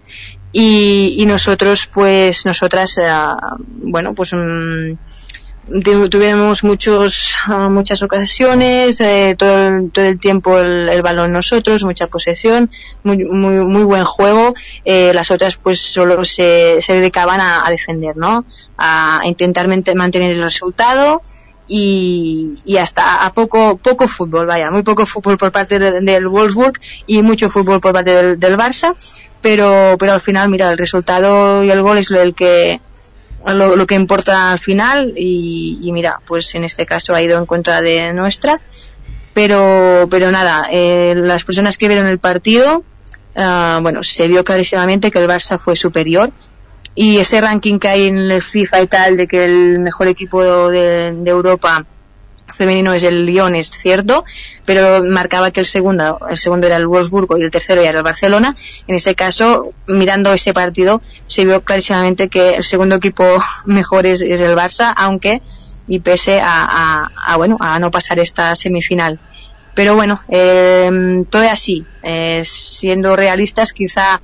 Y, 0.52 1.16
y 1.18 1.26
nosotros, 1.26 1.90
pues, 1.92 2.46
nosotras, 2.46 2.96
eh, 2.98 3.10
bueno, 3.66 4.14
pues, 4.14 4.32
mm, 4.32 4.92
tuvimos 6.10 6.64
muchos 6.64 7.36
ah, 7.46 7.68
muchas 7.68 8.02
ocasiones 8.02 9.00
eh, 9.00 9.34
todo, 9.38 9.68
el, 9.68 9.90
todo 9.90 10.04
el 10.04 10.18
tiempo 10.18 10.58
el, 10.58 11.02
balón 11.02 11.32
nosotros 11.32 11.84
mucha 11.84 12.06
posesión 12.06 12.70
muy 13.02 13.24
muy, 13.24 13.60
muy 13.60 13.84
buen 13.84 14.04
juego. 14.04 14.54
Eh, 14.84 15.12
las 15.14 15.30
otras 15.30 15.56
pues 15.56 15.80
solo 15.80 16.24
se, 16.24 16.80
se 16.80 16.94
dedicaban 16.94 17.40
a, 17.40 17.68
defender 17.70 18.16
no 18.16 18.44
a, 18.76 19.22
intentar 19.24 19.68
mantener 19.68 20.32
el 20.32 20.42
resultado 20.42 21.22
y, 21.70 22.54
y, 22.64 22.78
hasta 22.78 23.26
a 23.26 23.34
poco 23.34 23.76
poco 23.76 24.08
fútbol 24.08 24.46
vaya 24.46 24.70
muy 24.70 24.82
poco 24.82 25.04
fútbol 25.04 25.36
por 25.36 25.52
parte 25.52 25.78
del 25.78 26.28
Wolfsburg 26.28 26.80
y 27.06 27.20
mucho 27.20 27.50
fútbol 27.50 27.80
por 27.80 27.92
parte 27.92 28.10
del, 28.10 28.40
del 28.40 28.56
Barça 28.56 28.96
pero 29.42 29.96
pero 29.98 30.14
al 30.14 30.22
final 30.22 30.48
mira 30.48 30.70
el 30.70 30.78
resultado 30.78 31.62
y 31.62 31.70
el 31.70 31.82
gol 31.82 31.98
es 31.98 32.10
el 32.10 32.34
que 32.34 32.80
lo, 33.46 33.86
que 33.86 33.94
importa 33.94 34.52
al 34.52 34.58
final 34.58 35.14
y, 35.16 35.88
mira, 35.92 36.20
pues 36.26 36.54
en 36.54 36.64
este 36.64 36.86
caso 36.86 37.14
ha 37.14 37.22
ido 37.22 37.38
en 37.38 37.46
contra 37.46 37.82
de 37.82 38.12
nuestra. 38.12 38.60
Pero, 39.34 40.08
pero 40.10 40.32
nada, 40.32 40.66
eh, 40.72 41.14
las 41.16 41.44
personas 41.44 41.78
que 41.78 41.86
vieron 41.86 42.08
el 42.08 42.18
partido, 42.18 42.82
uh, 43.36 43.80
bueno, 43.80 44.02
se 44.02 44.26
vio 44.26 44.42
clarísimamente 44.42 45.12
que 45.12 45.20
el 45.20 45.28
Barça 45.28 45.60
fue 45.60 45.76
superior 45.76 46.32
y 46.96 47.18
ese 47.18 47.40
ranking 47.40 47.78
que 47.78 47.86
hay 47.86 48.06
en 48.08 48.18
el 48.18 48.42
FIFA 48.42 48.80
y 48.80 48.86
tal 48.88 49.16
de 49.16 49.28
que 49.28 49.44
el 49.44 49.78
mejor 49.78 50.08
equipo 50.08 50.70
de 50.70 51.22
Europa 51.24 51.86
femenino 52.54 52.92
es 52.92 53.02
el 53.02 53.26
Lyon, 53.26 53.54
es 53.54 53.70
cierto, 53.70 54.24
pero 54.64 55.02
marcaba 55.04 55.50
que 55.50 55.60
el 55.60 55.66
segundo, 55.66 56.18
el 56.28 56.36
segundo 56.36 56.66
era 56.66 56.76
el 56.76 56.86
Wolfsburgo 56.86 57.38
y 57.38 57.42
el 57.42 57.50
tercero 57.50 57.80
era 57.80 57.98
el 57.98 58.04
Barcelona. 58.04 58.56
En 58.86 58.96
ese 58.96 59.14
caso, 59.14 59.72
mirando 59.86 60.32
ese 60.32 60.52
partido, 60.52 61.02
se 61.26 61.44
vio 61.44 61.62
clarísimamente 61.62 62.28
que 62.28 62.56
el 62.56 62.64
segundo 62.64 62.96
equipo 62.96 63.24
mejor 63.64 64.06
es, 64.06 64.20
el 64.20 64.56
Barça, 64.56 64.92
aunque 64.96 65.42
y 65.86 66.00
pese 66.00 66.40
a, 66.42 67.08
bueno 67.36 67.56
a 67.60 67.78
no 67.78 67.90
pasar 67.90 68.18
esta 68.18 68.54
semifinal. 68.54 69.18
Pero 69.74 69.94
bueno, 69.94 70.20
eh, 70.28 71.24
todo 71.30 71.42
es 71.42 71.52
así. 71.52 71.86
Eh, 72.02 72.42
siendo 72.44 73.14
realistas, 73.14 73.72
quizá 73.72 74.20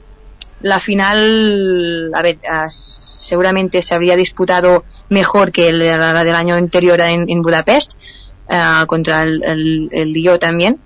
la 0.61 0.81
final, 0.81 2.11
a 2.15 2.23
ver, 2.23 2.39
seguramente 3.25 3.83
se 3.83 3.95
habría 3.95 4.17
disputado 4.17 4.85
mejor 5.09 5.53
que 5.53 5.73
la 5.73 6.25
del 6.25 6.35
año 6.35 6.55
anterior 6.55 7.01
en 7.01 7.43
Budapest, 7.43 7.93
eh, 8.49 8.85
contra 8.87 9.23
el, 9.23 9.89
el, 9.91 10.39
también. 10.39 10.79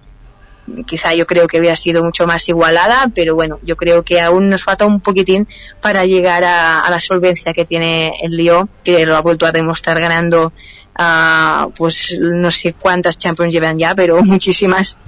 Quizá 0.86 1.14
yo 1.14 1.26
creo 1.26 1.47
que 1.49 1.59
hubiera 1.59 1.76
sido 1.76 2.05
mucho 2.05 2.26
más 2.26 2.47
igualada, 2.49 3.11
pero 3.14 3.34
bueno, 3.34 3.59
yo 3.62 3.76
creo 3.76 4.05
que 4.05 4.20
aún 4.20 4.51
nos 4.51 4.62
falta 4.62 4.84
un 4.84 5.01
poquitín 5.01 5.49
para 5.80 6.05
llegar 6.05 6.45
a, 6.45 6.89
la 6.91 7.01
solvencia 7.01 7.55
que 7.55 7.64
tiene 7.64 8.12
el 8.22 8.36
Lío, 8.36 8.68
que 8.84 9.07
lo 9.07 9.16
ha 9.16 9.22
vuelto 9.22 9.47
a 9.47 9.53
demostrar 9.53 9.99
ganando, 9.99 10.53
uh, 10.99 11.70
pues 11.70 12.18
no 12.20 12.51
sé 12.51 12.74
cuántas 12.74 13.16
Champions 13.16 13.53
llevan 13.53 13.78
ya, 13.78 13.95
pero 13.95 14.22
muchísimas. 14.22 14.99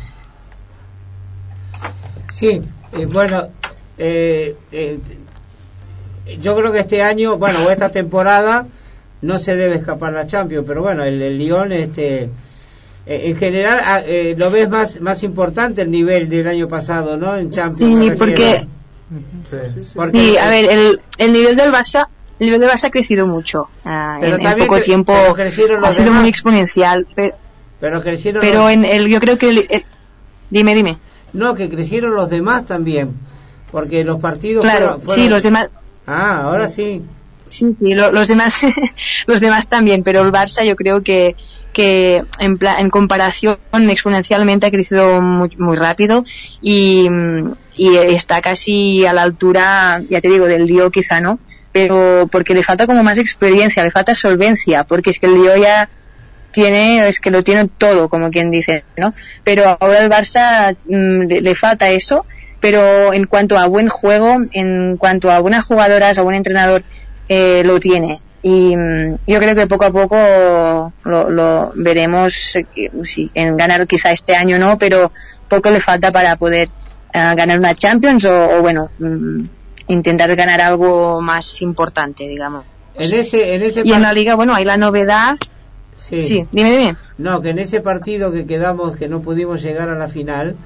Sí, 2.32 2.62
eh, 2.92 3.06
bueno, 3.06 3.48
eh, 3.98 4.56
yo 6.40 6.56
creo 6.56 6.72
que 6.72 6.80
este 6.80 7.02
año, 7.02 7.38
bueno, 7.38 7.58
o 7.66 7.70
esta 7.70 7.90
temporada, 7.90 8.66
no 9.22 9.38
se 9.38 9.56
debe 9.56 9.76
escapar 9.76 10.12
la 10.12 10.26
Champions, 10.26 10.64
pero 10.66 10.82
bueno, 10.82 11.04
el, 11.04 11.20
el 11.20 11.38
Lyon, 11.38 11.72
este, 11.72 12.30
eh, 13.06 13.22
en 13.24 13.36
general, 13.36 13.80
ah, 13.84 14.02
eh, 14.04 14.34
lo 14.36 14.50
ves 14.50 14.68
más, 14.68 15.00
más 15.00 15.22
importante 15.22 15.82
el 15.82 15.90
nivel 15.90 16.28
del 16.28 16.46
año 16.46 16.68
pasado, 16.68 17.16
¿no? 17.16 17.36
En 17.36 17.50
Champions. 17.50 18.04
Sí, 18.04 18.10
porque, 18.16 18.66
sí. 20.12 20.36
a 20.36 20.48
ver, 20.48 20.70
el, 20.70 21.00
el 21.18 21.32
nivel 21.32 21.56
del 21.56 21.72
Barça 21.72 22.08
el 22.40 22.46
nivel 22.46 22.60
del 22.60 22.70
Barça 22.70 22.84
ha 22.84 22.90
crecido 22.90 23.26
mucho 23.26 23.68
ah, 23.84 24.18
en, 24.22 24.58
poco 24.58 24.80
tiempo 24.80 25.12
ha 25.12 25.92
sido 25.92 26.12
muy 26.12 26.28
exponencial 26.28 27.06
pero, 27.14 27.36
pero 27.78 28.02
crecieron 28.02 28.40
pero 28.40 28.70
en 28.70 28.84
el 28.84 29.08
yo 29.08 29.20
creo 29.20 29.36
que 29.36 29.50
el, 29.50 29.84
dime 30.48 30.74
dime 30.74 30.98
no 31.32 31.54
que 31.54 31.68
crecieron 31.68 32.14
los 32.14 32.30
demás 32.30 32.64
también 32.64 33.14
porque 33.70 34.04
los 34.04 34.20
partidos 34.20 34.64
claro 34.64 35.00
sí 35.08 35.28
los 35.28 35.42
demás 35.42 35.68
ah 36.10 36.42
ahora 36.44 36.68
sí 36.68 37.02
Sí, 37.48 37.76
sí 37.80 37.94
los 37.94 38.28
demás 38.28 38.60
los 39.26 39.40
demás 39.40 39.66
también, 39.66 40.04
pero 40.04 40.20
el 40.22 40.30
Barça 40.30 40.64
yo 40.64 40.76
creo 40.76 41.02
que 41.02 41.34
que 41.72 42.22
en, 42.38 42.58
en 42.78 42.90
comparación 42.90 43.58
exponencialmente 43.72 44.66
ha 44.66 44.70
crecido 44.70 45.20
muy, 45.20 45.50
muy 45.56 45.76
rápido 45.76 46.24
y, 46.60 47.08
y, 47.76 47.96
está 47.96 48.40
casi 48.40 49.06
a 49.06 49.12
la 49.12 49.22
altura, 49.22 50.02
ya 50.08 50.20
te 50.20 50.28
digo, 50.28 50.46
del 50.46 50.66
lío 50.66 50.90
quizá 50.90 51.20
no, 51.20 51.38
pero 51.72 52.28
porque 52.30 52.54
le 52.54 52.62
falta 52.62 52.86
como 52.86 53.02
más 53.02 53.18
experiencia, 53.18 53.84
le 53.84 53.90
falta 53.90 54.14
solvencia, 54.14 54.84
porque 54.84 55.10
es 55.10 55.18
que 55.18 55.26
el 55.26 55.34
lío 55.34 55.56
ya 55.56 55.88
tiene, 56.50 57.06
es 57.06 57.20
que 57.20 57.30
lo 57.30 57.44
tiene 57.44 57.68
todo, 57.78 58.08
como 58.08 58.30
quien 58.30 58.50
dice, 58.50 58.84
¿no? 58.96 59.14
Pero 59.44 59.76
ahora 59.80 60.02
el 60.02 60.10
Barça 60.10 60.76
mm, 60.84 61.42
le, 61.42 61.54
falta 61.54 61.90
eso, 61.90 62.26
pero 62.60 63.12
en 63.12 63.26
cuanto 63.26 63.58
a 63.58 63.66
buen 63.66 63.88
juego, 63.88 64.36
en 64.52 64.96
cuanto 64.98 65.30
a 65.30 65.40
buenas 65.40 65.64
jugadoras, 65.64 66.18
a 66.18 66.22
buen 66.22 66.36
entrenador, 66.36 66.82
eh, 67.28 67.62
lo 67.64 67.80
tiene. 67.80 68.20
Y 68.42 68.76
mm, 68.76 69.16
yo 69.26 69.38
creo 69.38 69.54
que 69.54 69.66
poco 69.66 69.84
a 69.84 69.90
poco 69.90 70.92
lo, 71.04 71.72
veremos 71.74 72.56
eh, 72.56 72.64
si 73.02 73.30
en 73.34 73.56
ganar 73.56 73.86
quizá 73.86 74.12
este 74.12 74.34
año 74.34 74.58
no, 74.58 74.78
pero 74.78 75.10
poco 75.48 75.70
le 75.70 75.80
falta 75.80 76.12
para 76.12 76.36
poder 76.36 76.68
eh, 77.12 77.34
ganar 77.36 77.58
una 77.58 77.74
Champions 77.74 78.24
o, 78.24 78.60
bueno, 78.60 78.90
mm, 78.98 79.42
intentar 79.88 80.34
ganar 80.36 80.60
algo 80.60 81.20
más 81.20 81.60
importante, 81.62 82.28
digamos. 82.28 82.64
En 82.94 83.14
ese, 83.14 83.54
en 83.54 83.62
ese 83.62 83.82
y 83.84 83.92
en 83.92 84.02
la 84.02 84.12
liga, 84.12 84.34
bueno, 84.34 84.54
hay 84.54 84.64
la 84.64 84.76
novedad. 84.76 85.36
Sí. 85.96 86.46
dime, 86.50 86.70
dime. 86.70 86.96
No, 87.18 87.42
que 87.42 87.50
en 87.50 87.58
ese 87.58 87.80
partido 87.80 88.32
que 88.32 88.46
quedamos, 88.46 88.96
que 88.96 89.08
no 89.08 89.20
pudimos 89.20 89.62
llegar 89.62 89.90
a 89.90 89.94
la 89.94 90.08
final, 90.08 90.56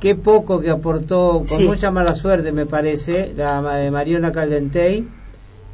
qué 0.00 0.14
poco 0.14 0.60
que 0.60 0.70
aportó, 0.70 1.44
con 1.48 1.64
mucha 1.64 1.90
mala 1.90 2.14
suerte 2.14 2.52
me 2.52 2.66
parece, 2.66 3.32
la 3.36 3.60
Mariona 3.90 4.32
Caldentey, 4.32 5.08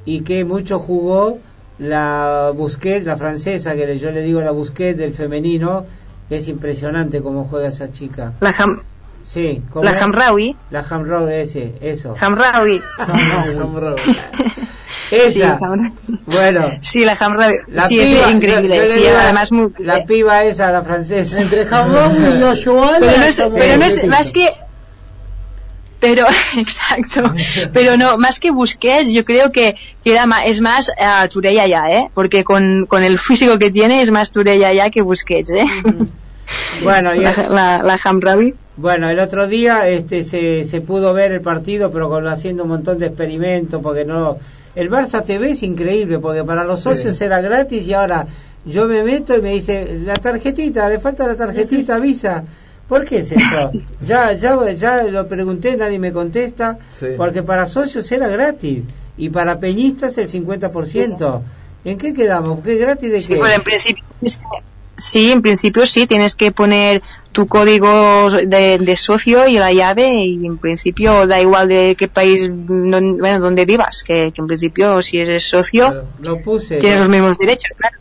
y 0.04 0.22
que 0.22 0.44
mucho 0.44 0.78
jugó 0.78 1.38
la 1.78 2.52
Busquets, 2.54 3.06
la 3.06 3.16
francesa, 3.16 3.74
que 3.74 3.98
yo 3.98 4.10
le 4.10 4.22
digo 4.22 4.40
la 4.40 4.50
Busquets 4.50 4.98
del 4.98 5.14
femenino, 5.14 5.86
que 6.28 6.36
es 6.36 6.48
impresionante 6.48 7.22
cómo 7.22 7.44
juega 7.44 7.68
esa 7.68 7.92
chica. 7.92 8.34
La 8.40 8.54
Ham 8.58 8.82
Sí, 9.24 9.62
¿cómo 9.70 9.84
La 9.84 10.02
Hamraoui. 10.02 10.56
La 10.70 10.80
Hamraoui, 10.80 11.34
ese, 11.34 11.74
eso. 11.80 12.14
Hamraoui. 12.18 12.82
Esa. 15.12 15.58
bueno. 16.26 16.70
Sí, 16.80 17.04
la 17.04 17.16
Hamraoui. 17.18 17.56
Sí, 17.86 18.00
es 18.00 18.30
increíble. 18.30 18.86
sí, 18.86 19.04
además 19.06 19.52
muy... 19.52 19.70
La 19.78 20.04
piba 20.04 20.42
esa, 20.44 20.72
la 20.72 20.82
francesa. 20.82 21.40
Entre 21.40 21.62
Hamraoui 21.70 22.38
y 22.38 22.42
Oshuala. 22.42 22.98
Pero 22.98 23.18
no 23.18 23.24
es, 23.24 23.42
pero 23.54 23.76
no 23.76 23.84
es 23.84 24.04
más 24.06 24.32
que 24.32 24.52
pero 26.00 26.26
exacto 26.58 27.32
pero 27.72 27.96
no 27.96 28.18
más 28.18 28.40
que 28.40 28.50
Busquets 28.50 29.12
yo 29.12 29.24
creo 29.24 29.52
que 29.52 29.76
era 30.04 30.26
más, 30.26 30.46
es 30.46 30.60
más 30.60 30.88
uh, 30.88 31.28
Turella 31.28 31.64
ya 31.68 31.84
eh 31.90 32.10
porque 32.12 32.42
con, 32.42 32.86
con 32.86 33.04
el 33.04 33.20
físico 33.20 33.56
que 33.56 33.70
tiene 33.70 34.02
es 34.02 34.10
más 34.10 34.32
Turella 34.32 34.72
ya 34.72 34.90
que 34.90 35.00
Busquets 35.00 35.50
eh 35.50 35.66
bueno 36.82 37.14
la, 37.14 37.32
la, 37.48 37.82
la 37.84 37.98
bueno, 38.74 39.10
el 39.10 39.18
otro 39.18 39.46
día 39.46 39.86
este, 39.88 40.24
se, 40.24 40.64
se 40.64 40.80
pudo 40.80 41.12
ver 41.12 41.32
el 41.32 41.42
partido, 41.42 41.90
pero 41.90 42.08
con, 42.08 42.26
haciendo 42.26 42.62
un 42.62 42.70
montón 42.70 42.98
de 42.98 43.06
experimentos, 43.06 43.82
porque 43.82 44.04
no... 44.04 44.38
El 44.74 44.90
Barça 44.90 45.22
TV 45.24 45.52
es 45.52 45.62
increíble, 45.62 46.18
porque 46.18 46.44
para 46.44 46.64
los 46.64 46.80
socios 46.80 47.20
era 47.20 47.40
gratis 47.40 47.86
y 47.86 47.92
ahora 47.92 48.26
yo 48.64 48.86
me 48.86 49.02
meto 49.02 49.36
y 49.36 49.42
me 49.42 49.52
dice, 49.52 49.98
la 50.02 50.14
tarjetita, 50.14 50.88
le 50.88 50.98
falta 50.98 51.26
la 51.26 51.36
tarjetita, 51.36 51.98
Visa. 51.98 52.44
¿Por 52.88 53.04
qué 53.04 53.18
es 53.18 53.32
eso? 53.32 53.70
ya, 54.02 54.32
ya, 54.32 54.70
ya 54.72 55.02
lo 55.04 55.26
pregunté, 55.28 55.76
nadie 55.76 55.98
me 55.98 56.12
contesta, 56.12 56.78
porque 57.16 57.42
para 57.42 57.66
socios 57.66 58.10
era 58.12 58.28
gratis 58.28 58.84
y 59.16 59.30
para 59.30 59.58
peñistas 59.58 60.16
el 60.18 60.28
50%. 60.28 61.42
¿En 61.84 61.98
qué 61.98 62.14
quedamos? 62.14 62.60
¿Qué 62.60 62.76
gratis 62.76 63.10
de 63.10 63.20
qué? 63.20 63.38
Bueno, 63.38 63.54
en 63.56 63.62
principio 63.62 64.04
Sí, 64.96 65.32
en 65.32 65.42
principio 65.42 65.86
sí, 65.86 66.06
tienes 66.06 66.36
que 66.36 66.52
poner 66.52 67.02
tu 67.32 67.46
código 67.46 68.30
de, 68.30 68.94
socio 68.96 69.48
y 69.48 69.58
la 69.58 69.72
llave 69.72 70.24
y 70.24 70.46
en 70.46 70.58
principio 70.58 71.26
da 71.26 71.40
igual 71.40 71.68
de 71.68 71.96
qué 71.98 72.08
país, 72.08 72.50
bueno, 72.52 73.40
donde 73.40 73.64
vivas, 73.64 74.04
que, 74.04 74.32
en 74.36 74.46
principio 74.46 75.00
si 75.00 75.18
eres 75.18 75.44
socio 75.44 76.04
lo 76.20 76.42
puse, 76.42 76.76
tienes 76.76 77.00
los 77.00 77.08
mismos 77.08 77.38
derechos, 77.38 77.72
claro. 77.76 77.96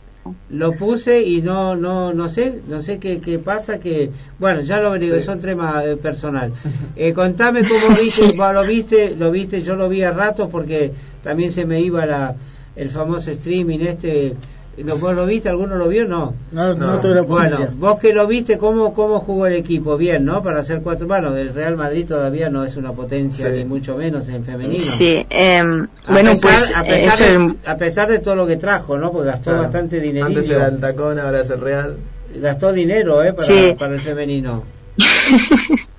Lo 0.50 0.70
puse 0.70 1.22
y 1.22 1.42
no 1.42 1.74
no 1.74 2.12
no 2.12 2.28
sé, 2.28 2.60
no 2.68 2.80
sé 2.80 2.98
qué, 2.98 3.20
qué 3.20 3.40
pasa 3.40 3.80
que 3.80 4.10
bueno, 4.38 4.60
ya 4.60 4.78
lo 4.78 4.90
veré, 4.90 5.20
son 5.20 5.40
temas 5.40 5.84
eh, 5.84 5.96
personal. 5.96 6.52
Eh, 6.94 7.14
contame 7.14 7.62
cómo 7.62 7.96
viste, 7.96 8.34
lo 8.34 8.62
viste, 8.62 9.16
lo 9.16 9.30
viste, 9.30 9.62
yo 9.62 9.76
lo 9.76 9.88
vi 9.88 10.02
a 10.02 10.12
ratos 10.12 10.48
porque 10.50 10.92
también 11.22 11.50
se 11.50 11.64
me 11.64 11.80
iba 11.80 12.04
la 12.04 12.36
el 12.76 12.90
famoso 12.90 13.30
streaming 13.30 13.80
este 13.80 14.34
¿Vos 14.78 15.14
lo 15.14 15.26
viste? 15.26 15.50
¿Alguno 15.50 15.76
lo 15.76 15.86
vio? 15.88 16.06
No. 16.06 16.34
No, 16.50 16.74
no, 16.74 17.02
no. 17.02 17.24
Bueno, 17.24 17.68
vos 17.76 17.98
que 17.98 18.14
lo 18.14 18.26
viste, 18.26 18.56
¿cómo, 18.56 18.94
¿cómo 18.94 19.20
jugó 19.20 19.46
el 19.46 19.54
equipo? 19.54 19.98
Bien, 19.98 20.24
¿no? 20.24 20.42
Para 20.42 20.60
hacer 20.60 20.80
cuatro. 20.80 21.06
Bueno, 21.06 21.36
el 21.36 21.52
Real 21.52 21.76
Madrid 21.76 22.06
todavía 22.06 22.48
no 22.48 22.64
es 22.64 22.76
una 22.76 22.92
potencia, 22.92 23.50
ni 23.50 23.66
mucho 23.66 23.96
menos 23.96 24.28
en 24.30 24.44
femenino. 24.44 24.82
Sí, 24.82 25.26
eh, 25.28 25.62
bueno, 26.08 26.32
pues. 26.40 26.72
A 26.74 26.82
pesar, 26.82 27.38
de, 27.38 27.56
a 27.66 27.76
pesar, 27.76 28.08
de, 28.08 28.18
todo 28.20 28.34
lo 28.34 28.46
que 28.46 28.56
trajo, 28.56 28.96
¿no? 28.96 29.12
Porque 29.12 29.28
gastó 29.28 29.54
bastante 29.54 30.00
dinero. 30.00 30.26
Antes 30.26 30.48
era 30.48 30.68
el 30.68 30.80
tacón, 30.80 31.18
ahora 31.18 31.40
es 31.40 31.50
el 31.50 31.60
Real. 31.60 31.96
Gastó 32.36 32.72
dinero, 32.72 33.22
¿eh? 33.22 33.34
Para, 33.34 33.76
para 33.76 33.94
el 33.94 34.00
femenino. 34.00 34.64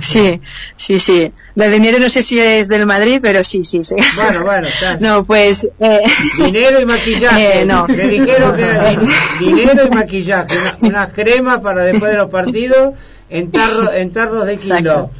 sí, 0.00 0.40
sí, 0.76 0.98
sí. 0.98 1.32
De 1.54 1.68
dinero 1.68 1.98
no 1.98 2.08
sé 2.08 2.22
si 2.22 2.38
es 2.38 2.68
del 2.68 2.86
Madrid, 2.86 3.18
pero 3.22 3.44
sí, 3.44 3.64
sí, 3.64 3.82
sí. 3.84 3.96
Bueno, 4.16 4.44
bueno. 4.44 4.68
No, 5.00 5.24
pues... 5.24 5.68
Eh, 5.78 6.00
dinero 6.38 6.80
y 6.80 6.86
maquillaje. 6.86 7.40
Eh, 7.60 7.64
no. 7.64 7.86
Le 7.86 8.06
dijeron 8.06 8.56
que 8.56 9.44
dinero 9.44 9.86
y 9.86 9.90
maquillaje. 9.90 10.54
Una, 10.82 11.10
crema 11.10 11.60
para 11.60 11.82
después 11.82 12.12
de 12.12 12.18
los 12.18 12.30
partidos 12.30 12.94
en, 13.28 13.50
tarro, 13.50 13.92
en 13.92 14.12
tarros 14.12 14.46
de 14.46 14.56
kilo. 14.56 15.10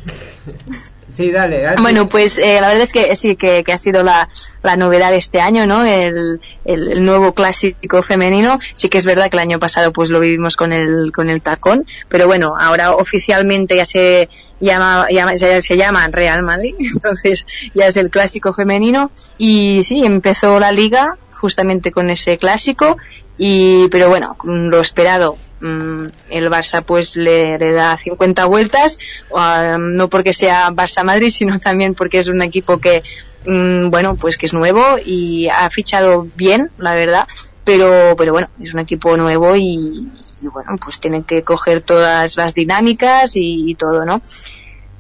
Sí, 1.17 1.31
dale. 1.31 1.75
Bueno, 1.81 2.09
pues 2.09 2.39
eh, 2.39 2.61
la 2.61 2.69
verdad 2.69 2.85
es 2.85 2.93
que 2.93 3.15
sí, 3.17 3.37
que, 3.37 3.65
ha 3.73 3.79
sido 3.79 4.03
la, 4.03 4.29
la, 4.63 4.77
novedad 4.77 5.11
de 5.11 5.17
este 5.17 5.41
año, 5.41 5.67
¿no? 5.67 5.85
El, 5.85 6.41
el, 6.65 7.05
nuevo 7.05 7.35
clásico 7.35 8.03
femenino. 8.03 8.59
Sí 8.75 8.89
que 8.89 8.99
es 8.99 9.05
verdad 9.05 9.31
que 9.31 9.37
el 9.37 9.43
año 9.43 9.59
pasado 9.59 9.93
pues 9.93 10.11
lo 10.11 10.21
vivimos 10.21 10.57
con 10.57 10.73
el, 10.73 11.13
con 11.13 11.31
el 11.31 11.43
tacón, 11.43 11.87
pero 12.09 12.27
bueno, 12.27 12.55
ahora 12.59 12.95
oficialmente 12.95 13.77
ya 13.77 13.85
se 13.85 14.29
llama, 14.61 15.07
se 15.39 15.77
llama 15.77 16.09
Real 16.09 16.43
Madrid, 16.43 16.75
entonces 16.79 17.47
ya 17.75 17.87
es 17.87 17.97
el 17.97 18.11
clásico 18.11 18.53
femenino. 18.53 19.11
Y 19.39 19.83
sí, 19.85 20.05
empezó 20.05 20.61
la 20.61 20.73
liga 20.73 21.17
justamente 21.33 21.91
con 21.91 22.11
ese 22.11 22.37
clásico 22.39 22.99
y 23.39 23.89
pero 23.89 24.11
bueno 24.11 24.37
lo 24.45 24.81
esperado 24.81 25.39
el 25.61 26.51
Barça 26.51 26.83
pues 26.83 27.17
le, 27.17 27.59
da 27.59 27.97
50 27.97 28.47
vueltas, 28.47 28.99
um, 29.31 29.93
no 29.93 30.09
porque 30.09 30.33
sea 30.33 30.71
Barça 30.71 31.05
Madrid, 31.05 31.31
sino 31.31 31.59
también 31.61 31.95
porque 31.95 32.19
es 32.19 32.29
un 32.29 32.43
equipo 32.43 32.79
que, 32.79 33.03
mm, 33.47 33.91
bueno, 33.91 34.17
pues 34.17 34.39
que 34.39 34.47
es 34.47 34.55
nuevo 34.55 34.83
y 35.05 35.49
ha 35.49 35.69
fichado 35.71 36.27
bien, 36.37 36.71
la 36.79 36.95
verdad, 36.95 37.29
pero, 37.65 38.15
pero 38.17 38.33
bueno, 38.33 38.49
es 38.61 38.73
un 38.73 38.81
equipo 38.81 39.17
nuevo 39.17 39.55
y, 39.57 40.11
bueno, 40.53 40.77
pues 40.83 40.99
tienen 40.99 41.25
que 41.25 41.43
coger 41.43 41.83
todas 41.83 42.37
las 42.37 42.55
dinámicas 42.55 43.33
y, 43.35 43.75
todo, 43.75 44.05
¿no? 44.05 44.23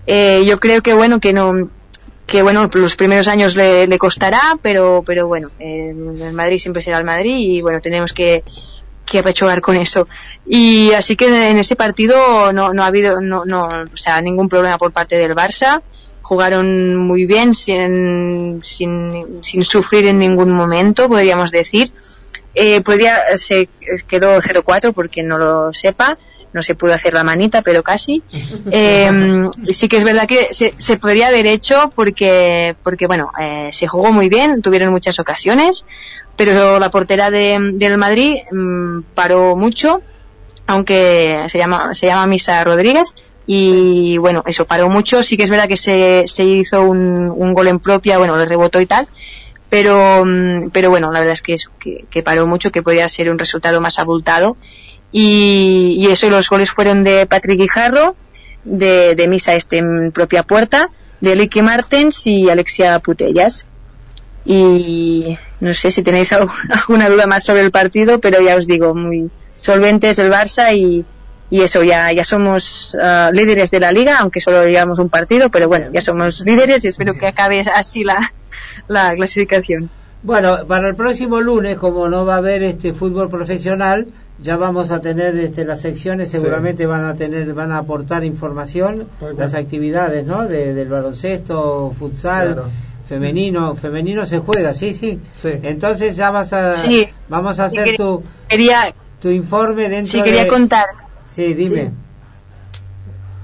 Eh, 0.06 0.44
yo 0.44 0.58
creo 0.60 0.82
que 0.82 0.92
bueno, 0.92 1.20
que 1.20 1.32
no, 1.32 1.70
que 2.26 2.42
bueno, 2.42 2.68
los 2.72 2.96
primeros 2.96 3.28
años 3.28 3.56
le, 3.56 3.98
costará, 3.98 4.58
pero, 4.60 5.02
pero 5.06 5.26
bueno, 5.26 5.50
el 5.58 6.32
Madrid 6.32 6.58
siempre 6.58 6.82
será 6.82 6.98
el 6.98 7.04
Madrid 7.04 7.36
y 7.36 7.60
bueno, 7.62 7.80
tenemos 7.80 8.12
que, 8.12 8.44
que 9.10 9.18
apechugar 9.18 9.60
con 9.60 9.76
eso. 9.76 10.08
Y 10.46 10.92
así 10.92 11.16
que 11.16 11.50
en 11.50 11.58
ese 11.58 11.76
partido 11.76 12.52
no, 12.52 12.72
no 12.72 12.84
ha 12.84 12.86
habido 12.86 13.20
no, 13.20 13.44
no, 13.44 13.66
o 13.66 13.96
sea, 13.96 14.22
ningún 14.22 14.48
problema 14.48 14.78
por 14.78 14.92
parte 14.92 15.16
del 15.16 15.34
Barça. 15.34 15.82
Jugaron 16.22 16.96
muy 16.96 17.26
bien, 17.26 17.54
sin, 17.54 18.60
sin, 18.62 19.42
sin 19.42 19.64
sufrir 19.64 20.06
en 20.06 20.18
ningún 20.18 20.52
momento, 20.52 21.08
podríamos 21.08 21.50
decir. 21.50 21.92
Eh, 22.54 22.80
podría, 22.82 23.36
se 23.36 23.68
quedó 24.06 24.38
0-4 24.38 24.92
porque 24.92 25.22
no 25.22 25.38
lo 25.38 25.72
sepa 25.72 26.18
no 26.52 26.62
se 26.62 26.74
pudo 26.74 26.92
hacer 26.92 27.14
la 27.14 27.24
manita, 27.24 27.62
pero 27.62 27.82
casi. 27.82 28.22
Eh, 28.72 29.48
sí 29.72 29.88
que 29.88 29.96
es 29.96 30.04
verdad 30.04 30.26
que 30.26 30.48
se, 30.52 30.74
se, 30.76 30.96
podría 30.96 31.28
haber 31.28 31.46
hecho 31.46 31.92
porque, 31.94 32.76
porque 32.84 33.06
bueno, 33.06 33.30
eh, 33.40 33.70
se 33.72 33.88
jugó 33.88 34.12
muy 34.12 34.28
bien, 34.28 34.62
tuvieron 34.62 34.92
muchas 34.92 35.18
ocasiones, 35.18 35.86
pero 36.36 36.78
la 36.78 36.90
portera 36.90 37.31
de, 37.31 37.59
del 37.74 37.98
Madrid 37.98 38.36
mmm, 38.51 39.02
paró 39.15 39.57
mucho, 39.57 40.02
aunque 40.66 41.44
se 41.48 41.59
llama, 41.59 41.94
se 41.94 42.07
llama 42.07 42.27
Misa 42.27 42.62
Rodríguez, 42.65 43.15
y 43.47 44.19
bueno, 44.19 44.44
eso 44.47 44.66
paró 44.66 44.89
mucho, 44.89 45.23
sí 45.23 45.36
que 45.36 45.43
es 45.43 45.51
verdad 45.51 45.69
que 45.69 45.77
se, 45.77 46.24
se 46.27 46.44
hizo 46.44 46.82
un, 46.82 47.31
un 47.31 47.52
gol 47.55 47.69
en 47.69 47.81
propia, 47.81 48.19
bueno, 48.19 48.36
le 48.36 48.47
rebotó 48.47 48.81
y 48.81 48.86
tal, 48.86 49.09
pero, 49.69 50.24
mm, 50.24 50.70
pero 50.73 50.90
bueno, 50.90 51.11
la 51.12 51.20
verdad 51.20 51.35
es 51.35 51.43
que, 51.43 51.55
eso, 51.55 51.70
que, 51.78 52.23
paró 52.23 52.47
mucho, 52.47 52.70
que 52.70 52.82
podía 52.82 53.09
ser 53.09 53.31
un 53.31 53.39
resultado 53.39 53.81
más 53.81 53.98
abultado, 53.98 54.57
y, 55.12 55.97
y 55.98 56.07
eso, 56.07 56.31
los 56.31 56.48
goles 56.48 56.70
fueron 56.70 57.02
de 57.02 57.27
Patrick 57.27 57.59
Guijarro, 57.59 58.15
de, 58.65 59.15
de 59.15 59.28
Misa 59.28 59.55
este 59.55 59.78
en 59.78 60.12
propia 60.12 60.43
puerta, 60.43 60.90
de 61.20 61.36
Licky 61.36 61.62
Martens 61.62 62.27
y 62.27 62.48
Alexia 62.48 62.98
Putellas. 63.01 63.66
Y 64.44 65.38
no 65.60 65.74
sé 65.74 65.90
si 65.90 66.02
tenéis 66.02 66.32
alguna 66.70 67.08
duda 67.08 67.26
más 67.26 67.44
sobre 67.44 67.60
el 67.60 67.70
partido, 67.70 68.20
pero 68.20 68.40
ya 68.40 68.56
os 68.56 68.66
digo, 68.66 68.94
muy 68.94 69.30
solventes 69.56 70.18
el 70.18 70.30
Barça 70.32 70.74
y, 70.74 71.04
y 71.50 71.60
eso, 71.60 71.82
ya, 71.82 72.10
ya 72.12 72.24
somos 72.24 72.94
uh, 72.94 73.32
líderes 73.32 73.70
de 73.70 73.80
la 73.80 73.92
liga, 73.92 74.18
aunque 74.18 74.40
solo 74.40 74.66
llevamos 74.66 74.98
un 74.98 75.10
partido, 75.10 75.50
pero 75.50 75.68
bueno, 75.68 75.86
ya 75.92 76.00
somos 76.00 76.40
líderes 76.46 76.84
y 76.84 76.88
espero 76.88 77.14
que 77.14 77.26
acabe 77.26 77.60
así 77.74 78.04
la, 78.04 78.32
la 78.88 79.14
clasificación. 79.14 79.90
Bueno, 80.22 80.66
para 80.66 80.88
el 80.88 80.96
próximo 80.96 81.40
lunes, 81.40 81.78
como 81.78 82.08
no 82.08 82.26
va 82.26 82.34
a 82.34 82.38
haber 82.38 82.62
este 82.62 82.92
fútbol 82.92 83.30
profesional, 83.30 84.06
ya 84.38 84.56
vamos 84.56 84.90
a 84.90 85.00
tener 85.00 85.36
este, 85.38 85.64
las 85.64 85.80
secciones, 85.80 86.30
seguramente 86.30 86.86
van 86.86 87.04
a 87.04 87.14
tener, 87.14 87.52
van 87.54 87.72
a 87.72 87.78
aportar 87.78 88.24
información, 88.24 89.08
las 89.36 89.54
actividades, 89.54 90.26
¿no? 90.26 90.46
De, 90.46 90.74
del 90.74 90.88
baloncesto, 90.88 91.94
futsal 91.98 92.64
femenino 93.10 93.74
femenino 93.74 94.24
se 94.24 94.38
juega 94.38 94.72
sí 94.72 94.94
sí, 94.94 95.18
entonces 95.42 96.14
ya 96.14 96.30
vas 96.30 96.52
a 96.52 96.74
vamos 97.28 97.58
a 97.58 97.64
hacer 97.64 97.96
tu 97.96 98.22
quería, 98.48 98.94
tu 99.20 99.30
informe 99.30 99.88
dentro 99.88 100.12
sí 100.12 100.22
quería 100.22 100.46
contar. 100.46 100.86
Sí 101.28 101.54
dime. 101.54 101.90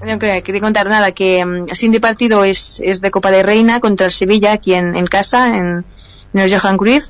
No 0.05 0.19
quería, 0.19 0.61
contar 0.61 0.87
nada 0.87 1.11
que 1.11 1.43
um, 1.43 1.65
de 1.65 1.99
partido 1.99 2.45
es, 2.45 2.81
es 2.85 3.01
de 3.01 3.11
Copa 3.11 3.29
de 3.31 3.43
Reina 3.43 3.79
contra 3.81 4.05
el 4.05 4.13
Sevilla 4.13 4.53
aquí 4.53 4.73
en, 4.73 4.95
en 4.95 5.07
casa 5.07 5.57
en, 5.57 5.85
en, 6.33 6.39
el 6.39 6.49
Johan 6.53 6.77
Cruyff. 6.77 7.05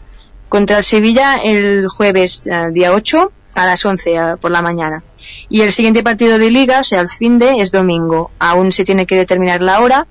Contra 0.49 0.79
el 0.79 0.83
Sevilla 0.83 1.35
el 1.35 1.87
jueves 1.87 2.47
uh, 2.47 2.71
día 2.71 2.91
8 2.93 3.31
a 3.53 3.65
las 3.65 3.85
11 3.85 4.19
uh, 4.19 4.37
por 4.37 4.49
la 4.49 4.63
mañana. 4.63 5.03
Y 5.47 5.61
el 5.61 5.71
siguiente 5.71 6.01
partido 6.01 6.39
de 6.39 6.49
liga 6.49 6.79
o 6.79 6.83
sea 6.83 7.01
el 7.01 7.09
fin 7.09 7.37
de 7.37 7.61
es 7.61 7.71
domingo. 7.71 8.31
Aún 8.39 8.71
se 8.71 8.83
tiene 8.83 9.05
que 9.05 9.15
determinar 9.15 9.61
la 9.61 9.81
hora 9.81 10.07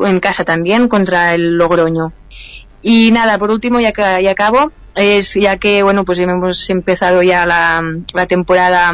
en 0.00 0.20
casa 0.20 0.44
también 0.44 0.88
contra 0.88 1.34
el 1.34 1.56
Logroño. 1.56 2.12
Y 2.82 3.12
nada, 3.12 3.38
por 3.38 3.50
último, 3.50 3.80
ya, 3.80 3.92
ya 4.20 4.30
acabo, 4.30 4.72
es 4.94 5.34
ya 5.34 5.56
que, 5.56 5.82
bueno, 5.82 6.04
pues 6.04 6.18
hemos 6.18 6.68
empezado 6.70 7.22
ya 7.22 7.46
la, 7.46 7.82
la 8.12 8.26
temporada 8.26 8.92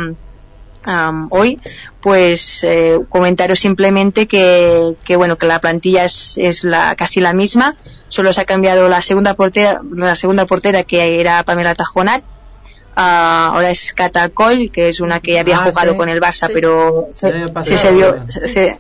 hoy, 1.31 1.61
pues 2.01 2.65
eh, 2.65 2.99
comentaros 3.09 3.61
simplemente 3.61 4.27
que, 4.27 4.95
que, 5.05 5.16
bueno 5.16 5.37
que 5.37 5.47
la 5.47 5.61
plantilla 5.61 6.05
es, 6.05 6.39
es 6.39 6.65
la 6.65 6.95
casi 6.97 7.20
la 7.20 7.33
misma, 7.33 7.77
solo 8.09 8.33
se 8.33 8.41
ha 8.41 8.45
cambiado 8.45 8.89
la 8.89 9.03
segunda 9.03 9.35
portera, 9.35 9.83
la 9.93 10.15
segunda 10.15 10.47
portera 10.47 10.85
que 10.85 11.20
era 11.20 11.43
Pamela 11.43 11.75
Tajonar, 11.75 12.23
ah, 12.97 13.51
ahora 13.53 13.70
es 13.70 13.93
Catacol, 13.93 14.70
que 14.70 14.89
es 14.89 15.01
una 15.01 15.20
que 15.20 15.39
había 15.39 15.59
ah, 15.59 15.65
jugado 15.65 15.97
con 15.97 16.09
el 16.09 16.20
Barça, 16.20 16.49
pero 16.53 17.09
se, 17.12 17.29
se, 17.77 17.93
dio, 17.93 18.25
se, 18.29 18.79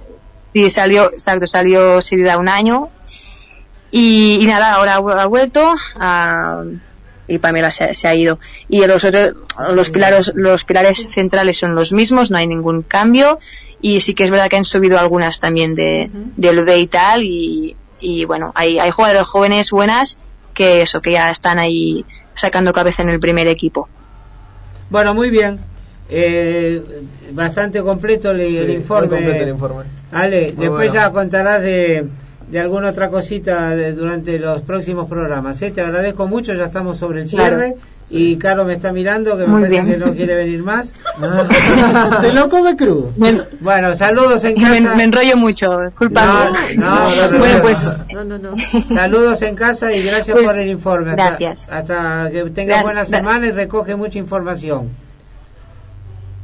salió, 0.68 1.12
exacto, 1.12 1.46
salió 1.46 2.00
da 2.00 2.38
un 2.38 2.48
año 2.48 2.90
y, 3.90 4.42
y, 4.42 4.46
nada, 4.46 4.74
ahora 4.74 4.96
ha 4.96 5.26
vuelto 5.26 5.74
a 5.98 6.64
y 7.28 7.38
Pamela 7.38 7.70
se, 7.70 8.08
ha 8.08 8.14
ido. 8.14 8.40
Y 8.68 8.84
los 8.86 9.04
otros, 9.04 9.34
los 9.70 9.90
pilares, 9.90 10.32
los 10.34 10.64
pilares 10.64 11.06
centrales 11.10 11.58
son 11.58 11.74
los 11.74 11.92
mismos, 11.92 12.30
no 12.30 12.38
hay 12.38 12.46
ningún 12.46 12.82
cambio. 12.82 13.38
Y 13.80 14.00
sí 14.00 14.14
que 14.14 14.24
es 14.24 14.30
verdad 14.30 14.48
que 14.48 14.56
han 14.56 14.64
subido 14.64 14.98
algunas 14.98 15.38
también 15.38 15.74
de, 15.74 16.10
del 16.36 16.64
B 16.64 16.78
y 16.78 16.86
tal. 16.86 17.22
Y, 17.22 17.76
y 18.00 18.24
bueno, 18.24 18.52
hay, 18.54 18.78
hay 18.78 18.90
jugadores 18.90 19.24
jóvenes 19.24 19.70
buenas 19.70 20.18
que 20.54 20.82
eso, 20.82 21.02
que 21.02 21.12
ya 21.12 21.30
están 21.30 21.58
ahí 21.58 22.04
sacando 22.34 22.72
cabeza 22.72 23.02
en 23.02 23.10
el 23.10 23.20
primer 23.20 23.46
equipo. 23.46 23.88
Bueno, 24.90 25.14
muy 25.14 25.28
bien. 25.28 25.60
Eh, 26.10 26.82
bastante 27.32 27.82
completo 27.82 28.30
el, 28.30 28.70
informe. 28.70 29.08
Completo 29.08 29.42
el 29.42 29.48
informe. 29.50 29.84
Ale, 30.10 30.54
después 30.56 30.92
ya 30.92 31.12
contarás 31.12 31.62
de 31.62 32.08
de 32.50 32.58
alguna 32.60 32.90
otra 32.90 33.10
cosita 33.10 33.74
durante 33.92 34.38
los 34.38 34.62
próximos 34.62 35.08
programas. 35.08 35.60
¿eh? 35.62 35.70
Te 35.70 35.82
agradezco 35.82 36.26
mucho, 36.26 36.54
ya 36.54 36.64
estamos 36.64 36.98
sobre 36.98 37.22
el 37.22 37.28
cierre. 37.28 37.76
Y 38.10 38.36
Caro 38.36 38.64
me 38.64 38.72
está 38.72 38.90
mirando, 38.90 39.36
que 39.36 39.46
me 39.46 39.60
parece 39.60 39.84
que 39.84 39.98
no 39.98 40.14
quiere 40.14 40.34
venir 40.34 40.62
más. 40.62 40.94
Se 42.22 42.32
lo 42.32 42.48
come 42.48 42.74
crudo. 42.74 43.12
Bueno, 43.60 43.94
saludos 43.94 44.44
en 44.44 44.54
casa. 44.54 44.94
Me, 44.94 45.04
enrollo 45.04 45.36
mucho, 45.36 45.78
disculpa. 45.82 46.50
No, 46.74 47.30
no, 47.30 47.38
bueno, 47.38 47.60
pues. 47.60 47.92
Saludos 48.88 49.42
en 49.42 49.54
casa 49.54 49.92
y 49.92 50.02
gracias 50.02 50.34
pues, 50.34 50.46
por 50.46 50.58
el 50.58 50.70
informe. 50.70 51.12
Gracias. 51.12 51.68
Hasta, 51.70 52.30
que 52.32 52.44
tengas 52.44 52.82
buena 52.82 53.04
semana 53.04 53.46
y 53.46 53.50
recoge 53.50 53.94
mucha 53.94 54.18
información. 54.18 54.88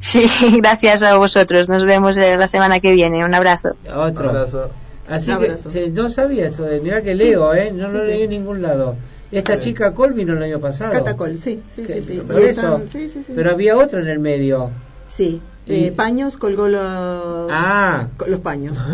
Sí, 0.05 0.26
gracias 0.59 1.02
a 1.02 1.16
vosotros. 1.16 1.70
Nos 1.70 1.86
vemos 1.86 2.18
eh, 2.18 2.36
la 2.36 2.47
semana 2.47 2.78
que 2.78 2.93
viene. 2.93 3.24
Un 3.24 3.32
abrazo. 3.32 3.70
Otro. 3.85 4.31
Un 4.31 4.36
abrazo. 4.36 4.70
Así 5.09 5.32
que 5.72 5.89
no 5.90 6.10
sabía 6.10 6.47
eso 6.47 6.64
de, 6.64 6.81
mira 6.81 7.02
que 7.02 7.14
leo, 7.14 7.55
¿eh? 7.55 7.72
No 7.72 7.89
lo 7.89 8.05
leí 8.05 8.22
en 8.22 8.31
ningún 8.31 8.60
lado. 8.60 8.97
Esta 9.32 9.59
chica 9.59 9.93
Col 9.94 10.12
vino 10.12 10.35
el 10.35 10.43
año 10.43 10.60
pasado. 10.60 10.93
Catacol, 10.93 11.39
sí, 11.39 11.62
sí, 11.74 11.85
sí, 11.86 12.02
sí. 12.02 12.22
Pero 13.35 13.51
había 13.51 13.76
otro 13.76 14.01
en 14.01 14.09
el 14.09 14.18
medio. 14.18 14.70
Sí, 15.09 15.40
eh, 15.66 15.93
paños 15.93 16.36
colgó 16.36 16.68
los, 16.68 16.82
ah, 16.85 18.09
los 18.26 18.40
paños. 18.40 18.78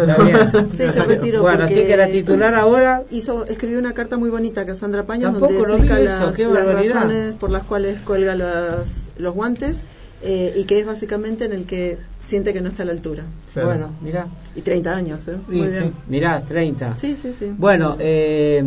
sí, 0.70 0.76
se 0.76 1.04
retiró. 1.04 1.42
Bueno, 1.42 1.64
así 1.64 1.84
que 1.84 1.96
la 1.96 2.08
titular 2.08 2.54
ahora 2.54 3.02
hizo 3.10 3.44
escribió 3.46 3.78
una 3.78 3.94
carta 3.94 4.16
muy 4.16 4.30
bonita 4.30 4.62
a 4.62 4.66
Cassandra 4.66 5.04
Paños 5.04 5.38
donde 5.38 5.58
explica 5.58 5.98
las, 5.98 6.38
las 6.38 6.66
razones 6.66 7.36
por 7.36 7.50
las 7.50 7.64
cuales 7.64 8.00
cuelga 8.00 8.34
los, 8.36 9.08
los 9.18 9.34
guantes 9.34 9.82
eh, 10.22 10.52
y 10.56 10.64
que 10.64 10.80
es 10.80 10.86
básicamente 10.86 11.44
en 11.44 11.52
el 11.52 11.66
que 11.66 11.98
siente 12.20 12.52
que 12.52 12.60
no 12.60 12.68
está 12.68 12.82
a 12.82 12.86
la 12.86 12.92
altura. 12.92 13.24
Bueno, 13.54 13.90
mira. 14.02 14.28
Y 14.54 14.62
30 14.62 14.94
años, 14.94 15.28
¿eh? 15.28 15.36
Muy 15.48 15.68
bien. 15.68 15.94
Mirá, 16.08 16.44
30. 16.44 16.96
Sí, 16.96 17.16
sí, 17.20 17.32
sí. 17.32 17.52
Bueno, 17.56 17.96
eh, 17.98 18.62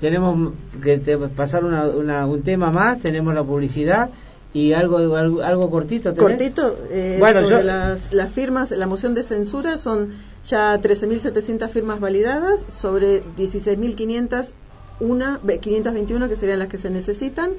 tenemos 0.00 0.52
que 0.82 0.98
pasar 1.36 1.64
una, 1.64 2.26
un 2.26 2.42
tema 2.42 2.70
más, 2.70 2.98
tenemos 2.98 3.34
la 3.34 3.44
publicidad 3.44 4.10
y 4.52 4.72
algo 4.72 4.96
algo, 5.14 5.42
algo 5.42 5.70
cortito 5.70 6.12
cortito 6.12 6.76
eh, 6.90 7.18
bueno 7.20 7.44
sobre 7.46 7.62
las, 7.62 8.12
las 8.12 8.32
firmas 8.32 8.72
la 8.72 8.88
moción 8.88 9.14
de 9.14 9.22
censura 9.22 9.76
son 9.76 10.14
ya 10.44 10.76
13.700 10.76 11.68
firmas 11.68 12.00
validadas 12.00 12.66
sobre 12.68 13.20
16.500 13.20 14.54
una 14.98 15.38
521 15.38 16.28
que 16.28 16.34
serían 16.34 16.58
las 16.58 16.66
que 16.66 16.78
se 16.78 16.90
necesitan 16.90 17.52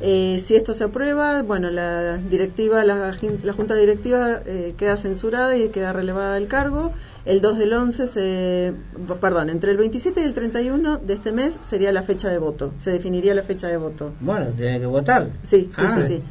eh, 0.00 0.40
si 0.44 0.54
esto 0.54 0.74
se 0.74 0.84
aprueba, 0.84 1.42
bueno, 1.42 1.70
la 1.70 2.18
directiva, 2.18 2.84
la, 2.84 3.16
junta 3.52 3.74
directiva 3.74 4.40
eh, 4.46 4.74
queda 4.78 4.96
censurada 4.96 5.56
y 5.56 5.68
queda 5.70 5.92
relevada 5.92 6.34
del 6.34 6.46
cargo. 6.46 6.92
El 7.24 7.40
2 7.40 7.58
del 7.58 7.72
11, 7.72 8.06
se, 8.06 8.74
perdón, 9.20 9.50
entre 9.50 9.72
el 9.72 9.76
27 9.76 10.20
y 10.20 10.24
el 10.24 10.34
31 10.34 10.98
de 10.98 11.14
este 11.14 11.32
mes 11.32 11.58
sería 11.66 11.90
la 11.90 12.02
fecha 12.02 12.28
de 12.28 12.38
voto. 12.38 12.72
Se 12.78 12.90
definiría 12.90 13.34
la 13.34 13.42
fecha 13.42 13.66
de 13.66 13.76
voto. 13.76 14.12
Bueno, 14.20 14.46
tiene 14.56 14.78
que 14.78 14.86
votar. 14.86 15.28
Sí, 15.42 15.68
sí, 15.74 15.82
sí, 15.94 16.02
sí. 16.06 16.22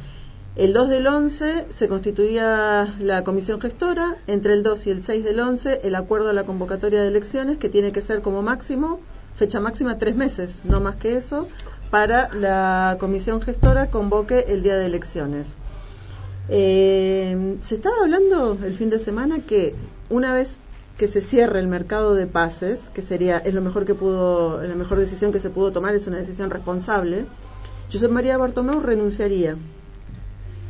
El 0.56 0.72
2 0.72 0.88
del 0.88 1.06
11 1.06 1.66
se 1.68 1.88
constituía 1.88 2.96
la 2.98 3.22
comisión 3.22 3.60
gestora. 3.60 4.16
Entre 4.26 4.54
el 4.54 4.62
2 4.62 4.86
y 4.86 4.90
el 4.90 5.02
6 5.02 5.24
del 5.24 5.40
11, 5.40 5.80
el 5.84 5.94
acuerdo 5.94 6.30
a 6.30 6.32
la 6.32 6.44
convocatoria 6.44 7.02
de 7.02 7.08
elecciones, 7.08 7.58
que 7.58 7.68
tiene 7.68 7.92
que 7.92 8.00
ser 8.00 8.22
como 8.22 8.42
máximo, 8.42 8.98
fecha 9.36 9.60
máxima 9.60 9.98
tres 9.98 10.16
meses, 10.16 10.62
no 10.64 10.80
más 10.80 10.96
que 10.96 11.14
eso 11.14 11.46
para 11.90 12.32
la 12.34 12.96
comisión 13.00 13.40
gestora 13.40 13.90
convoque 13.90 14.46
el 14.48 14.62
día 14.62 14.76
de 14.76 14.86
elecciones. 14.86 15.54
Eh, 16.48 17.56
se 17.62 17.74
estaba 17.74 17.96
hablando 18.02 18.58
el 18.62 18.74
fin 18.74 18.90
de 18.90 18.98
semana 18.98 19.40
que 19.40 19.74
una 20.08 20.32
vez 20.32 20.58
que 20.96 21.06
se 21.06 21.20
cierre 21.20 21.60
el 21.60 21.68
mercado 21.68 22.14
de 22.14 22.26
pases, 22.26 22.90
que 22.90 23.02
sería 23.02 23.38
es 23.38 23.54
lo 23.54 23.62
mejor 23.62 23.86
que 23.86 23.94
pudo, 23.94 24.62
la 24.62 24.74
mejor 24.74 24.98
decisión 24.98 25.32
que 25.32 25.40
se 25.40 25.50
pudo 25.50 25.72
tomar, 25.72 25.94
es 25.94 26.06
una 26.06 26.16
decisión 26.16 26.50
responsable. 26.50 27.26
José 27.92 28.08
María 28.08 28.36
Bartomeu 28.36 28.80
renunciaría. 28.80 29.56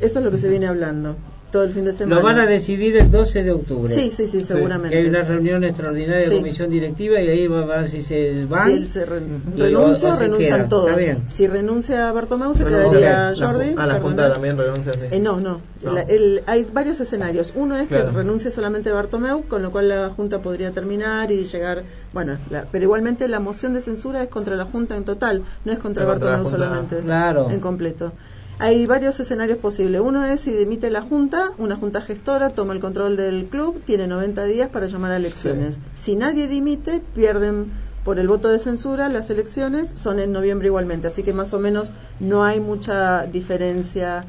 Eso 0.01 0.19
es 0.19 0.25
lo 0.25 0.31
que 0.31 0.39
se 0.39 0.49
viene 0.49 0.67
hablando 0.67 1.17
todo 1.51 1.65
el 1.65 1.73
fin 1.73 1.85
de 1.85 1.93
semana. 1.93 2.17
Lo 2.17 2.23
van 2.23 2.39
a 2.39 2.47
decidir 2.47 2.97
el 2.97 3.11
12 3.11 3.43
de 3.43 3.51
octubre. 3.51 3.95
Sí, 3.95 4.11
sí, 4.13 4.27
sí, 4.27 4.43
seguramente. 4.43 4.97
hay 4.97 5.07
una 5.07 5.23
reunión 5.23 5.65
extraordinaria 5.65 6.29
de 6.29 6.37
comisión 6.37 6.71
directiva 6.71 7.21
y 7.21 7.29
ahí 7.29 7.47
va 7.47 7.63
a 7.63 7.81
ver 7.81 7.91
si 7.91 8.03
se 8.03 8.45
van. 8.47 8.69
Si 8.69 8.75
él 8.75 8.87
se 8.87 9.05
renuncia 9.07 10.15
o, 10.15 10.19
renuncian 10.19 10.69
todos. 10.69 10.91
Si 11.29 11.47
renuncia 11.47 12.13
Bartomeu, 12.13 12.55
se 12.55 12.65
quedaría 12.65 13.35
Jordi. 13.37 13.75
a 13.77 13.87
la 13.87 14.01
Junta 14.01 14.33
también 14.33 14.57
renuncia, 14.57 14.93
sí. 14.93 15.07
Eh, 15.11 15.21
no, 15.21 15.41
no. 15.41 15.61
el, 16.09 16.43
hay 16.47 16.67
varios 16.73 17.01
escenarios. 17.01 17.53
Uno 17.55 17.77
es 17.77 17.89
que 17.89 18.03
renuncie 18.03 18.51
solamente 18.51 18.91
Bartomeu, 18.91 19.45
con 19.47 19.63
lo 19.63 19.71
cual 19.71 19.89
la 19.89 20.11
Junta 20.11 20.41
podría 20.43 20.73
terminar 20.73 21.31
y 21.31 21.45
llegar. 21.45 21.85
Bueno, 22.13 22.37
pero 22.73 22.85
igualmente 22.85 23.29
la 23.29 23.41
moción 23.41 23.75
de 23.75 23.81
censura 23.81 24.23
es 24.23 24.29
contra 24.29 24.57
la 24.57 24.65
Junta 24.65 24.97
en 24.97 25.05
total, 25.05 25.43
no 25.65 25.73
es 25.73 25.79
contra 25.79 26.05
Bartomeu 26.05 26.45
solamente. 26.45 26.99
Claro. 26.99 27.51
En 27.51 27.61
completo. 27.61 28.13
Hay 28.61 28.87
varios 28.87 29.21
escenarios 29.21 29.59
posibles. 29.59 30.01
Uno 30.01 30.25
es 30.25 30.41
si 30.41 30.51
dimite 30.51 30.91
la 30.91 31.01
Junta, 31.01 31.53
una 31.59 31.77
Junta 31.77 32.01
gestora 32.01 32.51
toma 32.51 32.73
el 32.73 32.81
control 32.81 33.17
del 33.17 33.47
club, 33.47 33.81
tiene 33.85 34.09
90 34.09 34.45
días 34.47 34.69
para 34.69 34.87
llamar 34.87 35.13
a 35.13 35.17
elecciones. 35.17 35.79
Si 35.95 36.17
nadie 36.17 36.49
dimite, 36.49 37.01
pierden 37.15 37.71
por 38.05 38.19
el 38.19 38.27
voto 38.27 38.49
de 38.49 38.59
censura 38.59 39.09
las 39.09 39.31
elecciones, 39.31 39.93
son 39.95 40.19
en 40.19 40.33
noviembre 40.33 40.67
igualmente. 40.67 41.07
Así 41.07 41.23
que 41.23 41.33
más 41.33 41.55
o 41.55 41.61
menos 41.61 41.93
no 42.19 42.43
hay 42.43 42.59
mucha 42.59 43.27
diferencia. 43.27 44.25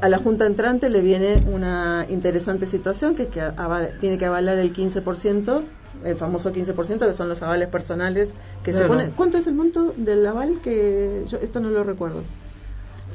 A 0.00 0.08
la 0.08 0.18
Junta 0.18 0.46
entrante 0.46 0.88
le 0.88 1.00
viene 1.00 1.42
una 1.52 2.06
interesante 2.08 2.66
situación, 2.66 3.16
que 3.16 3.24
es 3.24 3.28
que 3.30 3.42
tiene 4.00 4.16
que 4.16 4.26
avalar 4.26 4.58
el 4.58 4.72
15%, 4.72 5.62
el 6.04 6.16
famoso 6.16 6.52
15%, 6.52 6.98
que 7.04 7.12
son 7.12 7.28
los 7.28 7.42
avales 7.42 7.68
personales 7.68 8.32
que 8.62 8.72
se 8.72 8.84
pone. 8.84 9.10
¿Cuánto 9.16 9.38
es 9.38 9.48
el 9.48 9.54
monto 9.54 9.92
del 9.96 10.24
aval? 10.24 10.60
Que 10.62 11.24
yo 11.28 11.38
esto 11.38 11.58
no 11.58 11.70
lo 11.70 11.82
recuerdo 11.82 12.22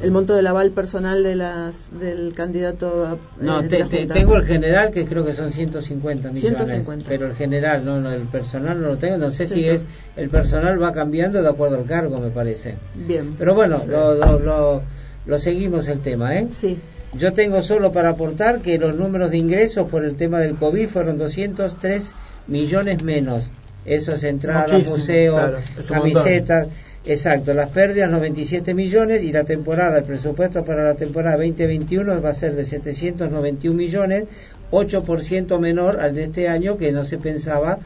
el 0.02 0.12
monto 0.12 0.36
del 0.36 0.48
aval 0.48 0.72
personal 0.72 1.24
de 1.24 1.36
las 1.36 1.90
del 2.00 2.34
candidato 2.34 3.14
eh, 3.14 3.18
no 3.42 3.68
tengo 3.68 4.36
el 4.36 4.46
general 4.46 4.92
que 4.92 5.06
creo 5.06 5.24
que 5.26 5.34
son 5.34 5.52
150 5.52 6.32
millones 6.32 6.88
pero 7.08 7.28
el 7.28 7.36
general 7.36 7.86
no, 7.86 8.12
el 8.12 8.24
personal 8.24 8.82
no 8.82 8.88
lo 8.90 8.98
tengo 8.98 9.18
no 9.18 9.32
sé 9.32 9.48
si 9.48 9.68
es 9.68 9.86
el 10.16 10.30
personal 10.30 10.82
va 10.82 10.92
cambiando 10.92 11.42
de 11.42 11.50
acuerdo 11.50 11.78
al 11.78 11.86
cargo 11.86 12.18
me 12.18 12.30
parece. 12.30 12.76
Bien. 12.96 13.36
Pero 13.38 13.56
bueno 13.56 13.82
lo, 13.88 14.16
lo, 14.40 14.82
lo, 15.26 15.40
seguimos 15.40 15.88
el 15.88 16.00
tema 16.02 16.38
eh 16.38 16.48
sí. 16.52 16.80
Yo 17.14 17.34
tengo 17.34 17.62
solo 17.62 17.92
para 17.92 18.10
aportar 18.10 18.62
que 18.62 18.78
los 18.78 18.96
números 18.96 19.32
de 19.32 19.38
ingresos 19.38 19.90
por 19.90 20.06
el 20.06 20.16
tema 20.16 20.40
del 20.40 20.56
covid 20.56 20.88
fueron 20.88 21.18
203 21.18 22.14
millones 22.48 23.04
menos. 23.04 23.52
Eso 23.84 24.14
es 24.14 24.24
entrada 24.24 24.78
museo 24.78 25.54
camisetas 25.90 26.68
Exacto, 27.04 27.54
las 27.56 27.70
pérdidas 27.70 28.12
97 28.12 28.76
millones 28.76 29.24
y 29.24 29.32
la 29.32 29.44
temporada, 29.44 29.98
el 29.98 30.04
presupuesto 30.04 30.64
para 30.64 30.84
la 30.84 30.94
temporada 30.94 31.36
2021 31.38 32.22
va 32.22 32.30
a 32.30 32.34
ser 32.34 32.56
de 32.56 32.64
791 32.64 33.76
millones, 33.76 34.26
8% 34.72 35.60
menor 35.60 36.00
al 36.00 36.14
de 36.14 36.26
este 36.26 36.48
año 36.48 36.78
que 36.78 36.92
no 36.92 37.04
se 37.04 37.18
pensaba 37.18 37.80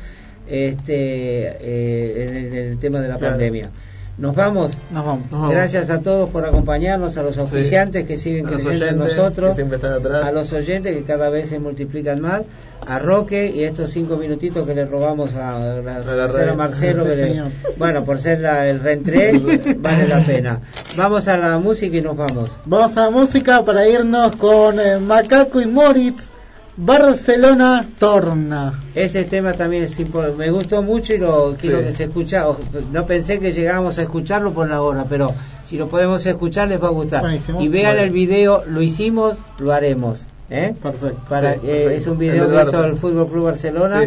este, 0.47 0.93
eh, 0.93 2.47
en, 2.47 2.53
el, 2.53 2.77
tema 2.79 2.99
de 2.99 3.07
la 3.07 3.17
pandemia. 3.17 3.69
Nos 4.17 4.35
vamos. 4.35 4.77
Nos 4.91 5.05
vamos. 5.05 5.51
Gracias 5.51 5.89
a 5.89 5.99
todos 5.99 6.29
por 6.29 6.45
acompañarnos, 6.45 7.17
a 7.17 7.23
los 7.23 7.37
oficiantes 7.37 8.05
que 8.05 8.17
siguen 8.17 8.45
creciendo 8.45 8.85
en 8.87 8.97
nosotros, 8.97 9.57
a 9.59 10.31
los 10.31 10.53
oyentes 10.53 10.95
que 10.95 11.03
cada 11.03 11.29
vez 11.29 11.49
se 11.49 11.59
multiplican 11.59 12.21
más, 12.21 12.43
a 12.87 12.99
Roque 12.99 13.51
y 13.55 13.63
estos 13.63 13.91
cinco 13.91 14.17
minutitos 14.17 14.65
que 14.65 14.73
le 14.73 14.85
robamos 14.85 15.35
a, 15.35 15.81
Marcelo. 16.55 17.05
bueno, 17.77 18.05
por 18.05 18.19
ser 18.19 18.43
el 18.43 18.79
reentré, 18.79 19.39
vale 19.77 20.07
la 20.07 20.23
pena. 20.23 20.61
Vamos 20.95 21.27
a 21.27 21.37
la 21.37 21.57
música 21.57 21.97
y 21.97 22.01
nos 22.01 22.15
vamos. 22.15 22.51
Vamos 22.65 22.97
a 22.97 23.05
la 23.05 23.09
música 23.09 23.63
para 23.63 23.87
irnos 23.87 24.35
con 24.35 24.79
eh, 24.79 24.97
Macaco 24.99 25.61
y 25.61 25.65
Moritz 25.65 26.29
Barcelona 26.77 27.85
torna. 27.97 28.73
Ese 28.93 29.23
tema 29.23 29.53
también 29.53 29.87
me 30.37 30.51
gustó 30.51 30.83
mucho 30.83 31.13
y 31.13 31.17
lo 31.17 31.55
quiero 31.59 31.79
que 31.79 31.93
se 31.93 32.05
escucha. 32.05 32.45
No 32.91 33.05
pensé 33.05 33.39
que 33.39 33.53
llegábamos 33.53 33.97
a 33.97 34.01
escucharlo 34.01 34.51
por 34.51 34.67
la 34.67 34.81
hora, 34.81 35.05
pero 35.07 35.33
si 35.63 35.77
lo 35.77 35.87
podemos 35.87 36.25
escuchar 36.25 36.67
les 36.67 36.83
va 36.83 36.87
a 36.87 36.91
gustar. 36.91 37.23
y 37.59 37.67
vean 37.69 37.97
el 37.97 38.09
video, 38.09 38.63
lo 38.67 38.81
hicimos, 38.81 39.37
lo 39.59 39.71
haremos. 39.71 40.25
¿Eh? 40.49 40.73
Perfecto. 40.81 41.21
Para, 41.29 41.55
eh, 41.55 41.95
es 41.95 42.07
un 42.07 42.17
video 42.17 42.49
que 42.49 42.61
hizo 42.61 42.83
el 42.83 42.95
Fútbol 42.95 43.29
Club 43.29 43.45
Barcelona. 43.45 44.01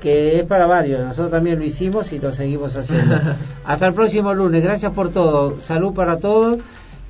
que 0.00 0.38
es 0.38 0.46
para 0.46 0.64
varios, 0.64 1.04
nosotros 1.04 1.30
también 1.30 1.58
lo 1.58 1.64
hicimos 1.64 2.10
y 2.12 2.18
lo 2.18 2.32
seguimos 2.32 2.74
haciendo. 2.74 3.18
Hasta 3.64 3.86
el 3.86 3.92
próximo 3.92 4.32
lunes, 4.32 4.62
gracias 4.62 4.92
por 4.94 5.10
todo, 5.10 5.60
salud 5.60 5.92
para 5.92 6.16
todos 6.16 6.58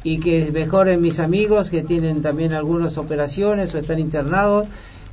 y 0.03 0.19
que 0.19 0.51
mejoren 0.51 1.01
mis 1.01 1.21
amigos 1.21 1.71
que 1.71 1.83
tienen 1.83 2.21
también 2.21 2.53
algunas 2.53 2.99
operaciones 2.99 3.75
o 3.75 3.79
están 3.79 3.99
internados. 3.99 4.67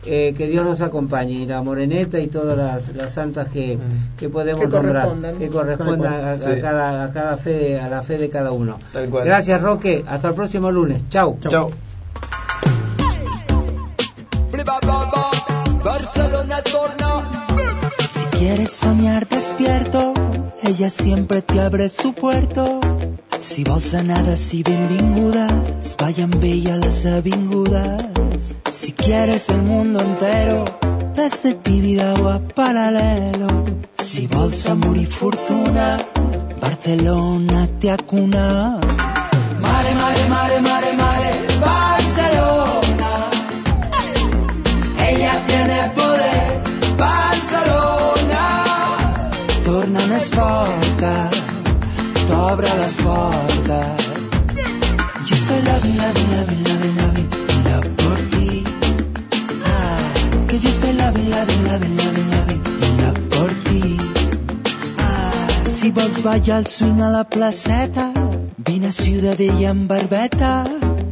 Eh, 0.05 0.33
que 0.37 0.47
Dios 0.47 0.63
nos 0.63 0.79
acompañe. 0.79 1.33
Y 1.33 1.45
la 1.45 1.61
moreneta 1.61 2.19
y 2.19 2.27
todas 2.27 2.55
las, 2.55 3.11
santas 3.11 3.49
que, 3.49 3.75
mm. 3.75 4.17
que 4.17 4.29
podemos 4.29 4.69
nombrar 4.69 5.09
que 5.37 5.49
correspondan 5.49 6.13
a, 6.13 6.61
cada, 6.61 7.03
a 7.03 7.11
cada 7.11 7.35
fe 7.35 7.77
a 7.77 7.89
la 7.89 8.03
fe 8.03 8.17
de 8.17 8.29
cada 8.29 8.51
uno. 8.51 8.77
Gracias 8.93 9.61
Roque. 9.61 10.05
Hasta 10.07 10.29
el 10.29 10.35
próximo 10.35 10.71
lunes 10.71 11.03
chau 15.87 16.87
chau, 16.97 17.23
si 18.09 18.25
quieres 18.37 18.71
soñar 18.71 19.27
despierto 19.27 20.13
ella 20.63 20.89
siempre 20.89 21.41
te 21.41 21.61
abre 21.61 21.89
su 21.89 22.13
puerto 22.13 22.79
si 23.39 23.63
vols 23.63 23.93
anar 23.93 24.35
si 24.35 24.63
benvingudes, 24.63 25.95
vayan 25.99 26.31
bella 26.31 26.75
las 26.77 27.05
avingudes. 27.05 28.57
Si 28.71 28.93
quieres 28.93 29.49
el 29.49 29.61
mundo 29.61 30.01
entero, 30.01 30.65
desde 31.13 31.53
vida 31.53 32.15
o 32.15 32.29
a 32.29 32.39
paralelo. 32.39 33.47
Si 33.95 34.25
vols 34.25 34.67
amor 34.67 34.97
y 34.97 35.05
fortuna, 35.05 35.97
Barcelona 36.59 37.67
te 37.79 37.91
acuna. 37.91 38.79
Mare, 39.61 39.93
mare, 39.95 40.29
mare, 40.29 40.61
mare, 40.61 40.93
mare, 40.93 41.31
Barcelona. 41.61 42.26
Més 50.17 50.29
forta 50.33 51.09
abra 52.35 52.69
las 52.75 52.95
puertas. 52.95 54.05
Yo 55.27 55.35
estoy 55.35 55.61
loving, 55.61 55.97
la 55.97 56.07
loving, 56.07 56.63
loving, 56.67 56.95
loving, 57.01 57.29
love 57.67 57.89
por 58.01 58.17
ti. 58.31 58.63
Ah, 59.73 59.99
que 60.47 60.59
yo 60.59 60.69
estoy 60.69 60.93
la 60.93 61.11
loving, 61.11 61.29
loving, 61.29 61.63
loving, 61.67 62.29
loving, 62.33 62.61
love 63.01 63.19
por 63.35 63.51
ti. 63.67 63.97
Ah, 64.97 65.47
si 65.69 65.91
vols 65.91 66.23
ballar 66.23 66.61
el 66.61 66.67
swing 66.67 67.01
a 67.01 67.09
la 67.11 67.23
placeta, 67.29 68.11
vine 68.57 68.87
a 68.87 68.91
Ciudadella 68.91 69.69
en 69.69 69.87
barbeta. 69.87 70.63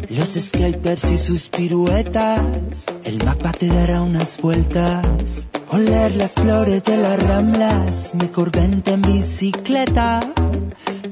Los 0.09 0.29
skaters 0.29 1.11
y 1.11 1.17
sus 1.17 1.49
piruetas, 1.49 2.85
el 3.03 3.23
Mac 3.23 3.57
te 3.59 3.67
dará 3.67 4.01
unas 4.01 4.39
vueltas. 4.41 5.47
Oler 5.75 6.15
las 6.15 6.31
flores 6.31 6.81
de 6.85 6.95
las 6.95 7.21
ramblas, 7.21 8.15
mejor 8.15 8.49
vente 8.49 8.93
en 8.93 9.01
bicicleta. 9.01 10.21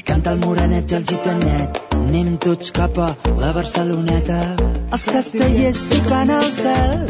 Canta 0.05 0.31
el 0.31 0.39
morenet 0.39 0.89
i 0.93 0.95
el 0.95 1.03
gitanet, 1.09 1.81
anem 1.97 2.37
tots 2.45 2.71
cap 2.77 2.95
a 2.95 3.09
la 3.41 3.49
Barceloneta. 3.57 4.37
Els 4.95 5.09
castellers 5.15 5.83
tocant 5.91 6.31
al 6.37 6.47
cel, 6.59 7.03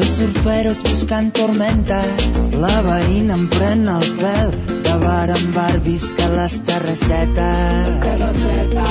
los 0.00 0.10
surferos 0.16 0.82
buscant 0.88 1.30
tormentes. 1.38 2.26
La 2.66 2.82
veïna 2.88 3.38
em 3.38 3.46
pren 3.54 3.86
el 3.94 4.10
pèl, 4.24 4.50
de 4.88 4.98
bar 5.06 5.30
en 5.38 5.48
bar 5.60 5.78
visca 5.86 6.26
les 6.34 6.58
terrassetes. 6.72 7.86
Les 7.86 8.02
terrassetes. 8.08 8.84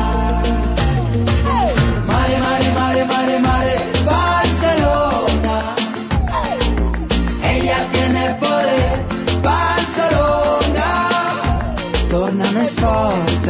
Mare, 2.08 2.44
mare, 2.48 2.76
mare, 2.82 3.08
mare, 3.14 3.40
mare, 3.52 3.80
Barcelona. 4.06 4.29
Més 12.70 12.82
fort 12.86 13.46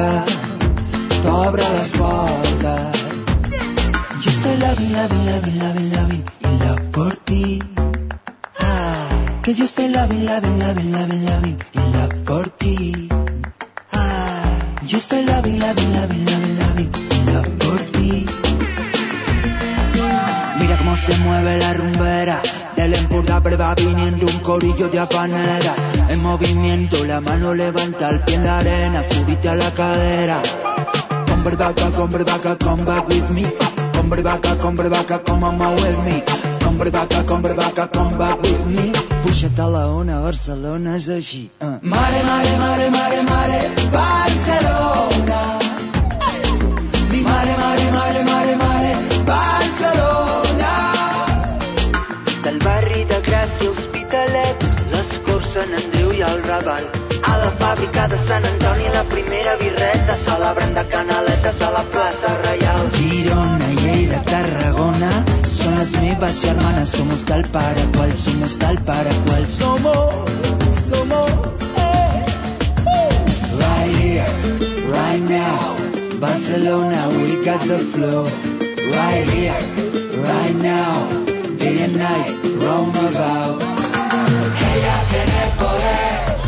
t'obre 1.24 1.64
les 1.72 1.90
portes. 1.91 3.00
Yo 4.24 4.30
estoy 4.32 4.56
loving, 4.62 4.94
loving, 4.94 5.26
loving, 5.30 5.58
loving, 5.64 5.90
loving, 5.96 6.24
in 6.50 6.91
por 6.94 7.18
ti. 7.26 7.60
Ah, 8.60 9.10
que 9.44 9.56
yo 9.56 9.66
estoy 9.66 9.90
loving, 9.90 10.24
loving, 10.26 10.58
loving, 10.60 10.91
loving, 10.94 11.26
loving, 11.26 11.58
in 11.74 12.24
por 12.24 12.50
ti. 12.64 13.10
Ah, 13.91 14.56
yo 14.88 14.98
estoy 14.98 15.26
loving, 15.26 15.60
loving, 15.60 15.91
loving, 15.96 16.91
in 17.12 17.34
love 17.34 17.58
por. 17.60 17.69
Se 21.00 21.18
mueve 21.18 21.58
la 21.58 21.74
rumbera. 21.74 22.42
Del 22.76 22.94
Empordà 22.94 23.40
va 23.40 23.74
viniendo 23.76 24.26
un 24.26 24.40
corillo 24.40 24.90
de 24.90 25.00
habaneras. 25.00 25.78
En 26.10 26.22
movimiento, 26.22 27.04
la 27.06 27.20
mano 27.22 27.54
levanta 27.54 28.10
el 28.10 28.20
pie 28.22 28.36
en 28.36 28.44
la 28.46 28.60
arena, 28.60 29.04
subite 29.04 29.50
a 29.50 29.56
la 29.56 29.72
cadera. 29.72 30.42
Come 31.28 31.56
back, 31.56 31.76
come 31.96 32.24
back, 32.24 32.58
come 32.60 32.84
back 32.84 33.08
with 33.08 33.30
me. 33.32 33.46
Come 33.94 34.10
back, 34.22 34.42
come 34.60 34.90
back, 34.90 35.24
come 35.26 35.44
on 35.44 35.76
with 35.76 36.00
me. 36.04 36.24
Come 36.60 36.78
back, 36.90 37.10
come 37.26 37.42
back, 37.42 37.92
come 37.92 38.18
back 38.18 38.42
with 38.42 38.66
me. 38.68 38.92
Puixa't 39.24 39.60
a 39.60 39.68
la 39.68 39.88
ona, 39.88 40.22
Barcelona 40.22 40.96
és 40.96 41.10
així. 41.10 41.50
Uh. 41.62 41.78
Mare, 41.82 42.24
mare, 42.24 42.58
mare, 42.58 42.90
mare, 42.90 43.24
mare, 43.24 43.60
Barcelona. 43.92 44.79
A 56.60 57.38
la 57.40 57.49
fàbrica 57.60 58.06
de 58.11 58.18
Sant 58.27 58.44
Antoni 58.44 58.90
la 58.91 59.03
primera 59.07 59.53
birreta 59.61 60.15
celebrant 60.22 60.73
de 60.76 60.81
canaletes 60.91 61.61
a 61.64 61.69
la 61.72 61.84
plaça 61.94 62.31
Reial. 62.41 62.90
Girona, 62.95 63.69
Lleida, 63.77 64.19
Tarragona 64.27 65.11
són 65.48 65.77
les 65.80 65.94
meves 66.02 66.41
germanes, 66.44 66.91
somos 66.98 67.23
tal 67.30 67.45
para 67.53 67.86
qual, 67.95 68.11
somos 68.23 68.57
tal 68.60 68.76
para 68.90 69.14
qual. 69.27 69.45
Somos, 69.56 70.34
somos, 70.84 71.64
eh, 71.77 72.26
Right 73.61 73.95
here, 74.02 74.27
right 74.91 75.23
now, 75.31 75.77
Barcelona, 76.19 77.07
we 77.15 77.40
got 77.45 77.64
the 77.72 77.80
flow. 77.95 78.26
Right 78.98 79.27
here, 79.31 79.64
right 80.27 80.56
now, 80.60 81.07
day 81.56 81.84
and 81.88 81.95
night, 81.95 82.36
roam 82.65 82.91
about. 83.07 83.64
Ella 84.69 84.98
tiene 85.10 85.41
poder. 85.57 86.39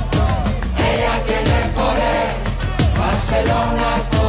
Barcelona. 3.22 4.21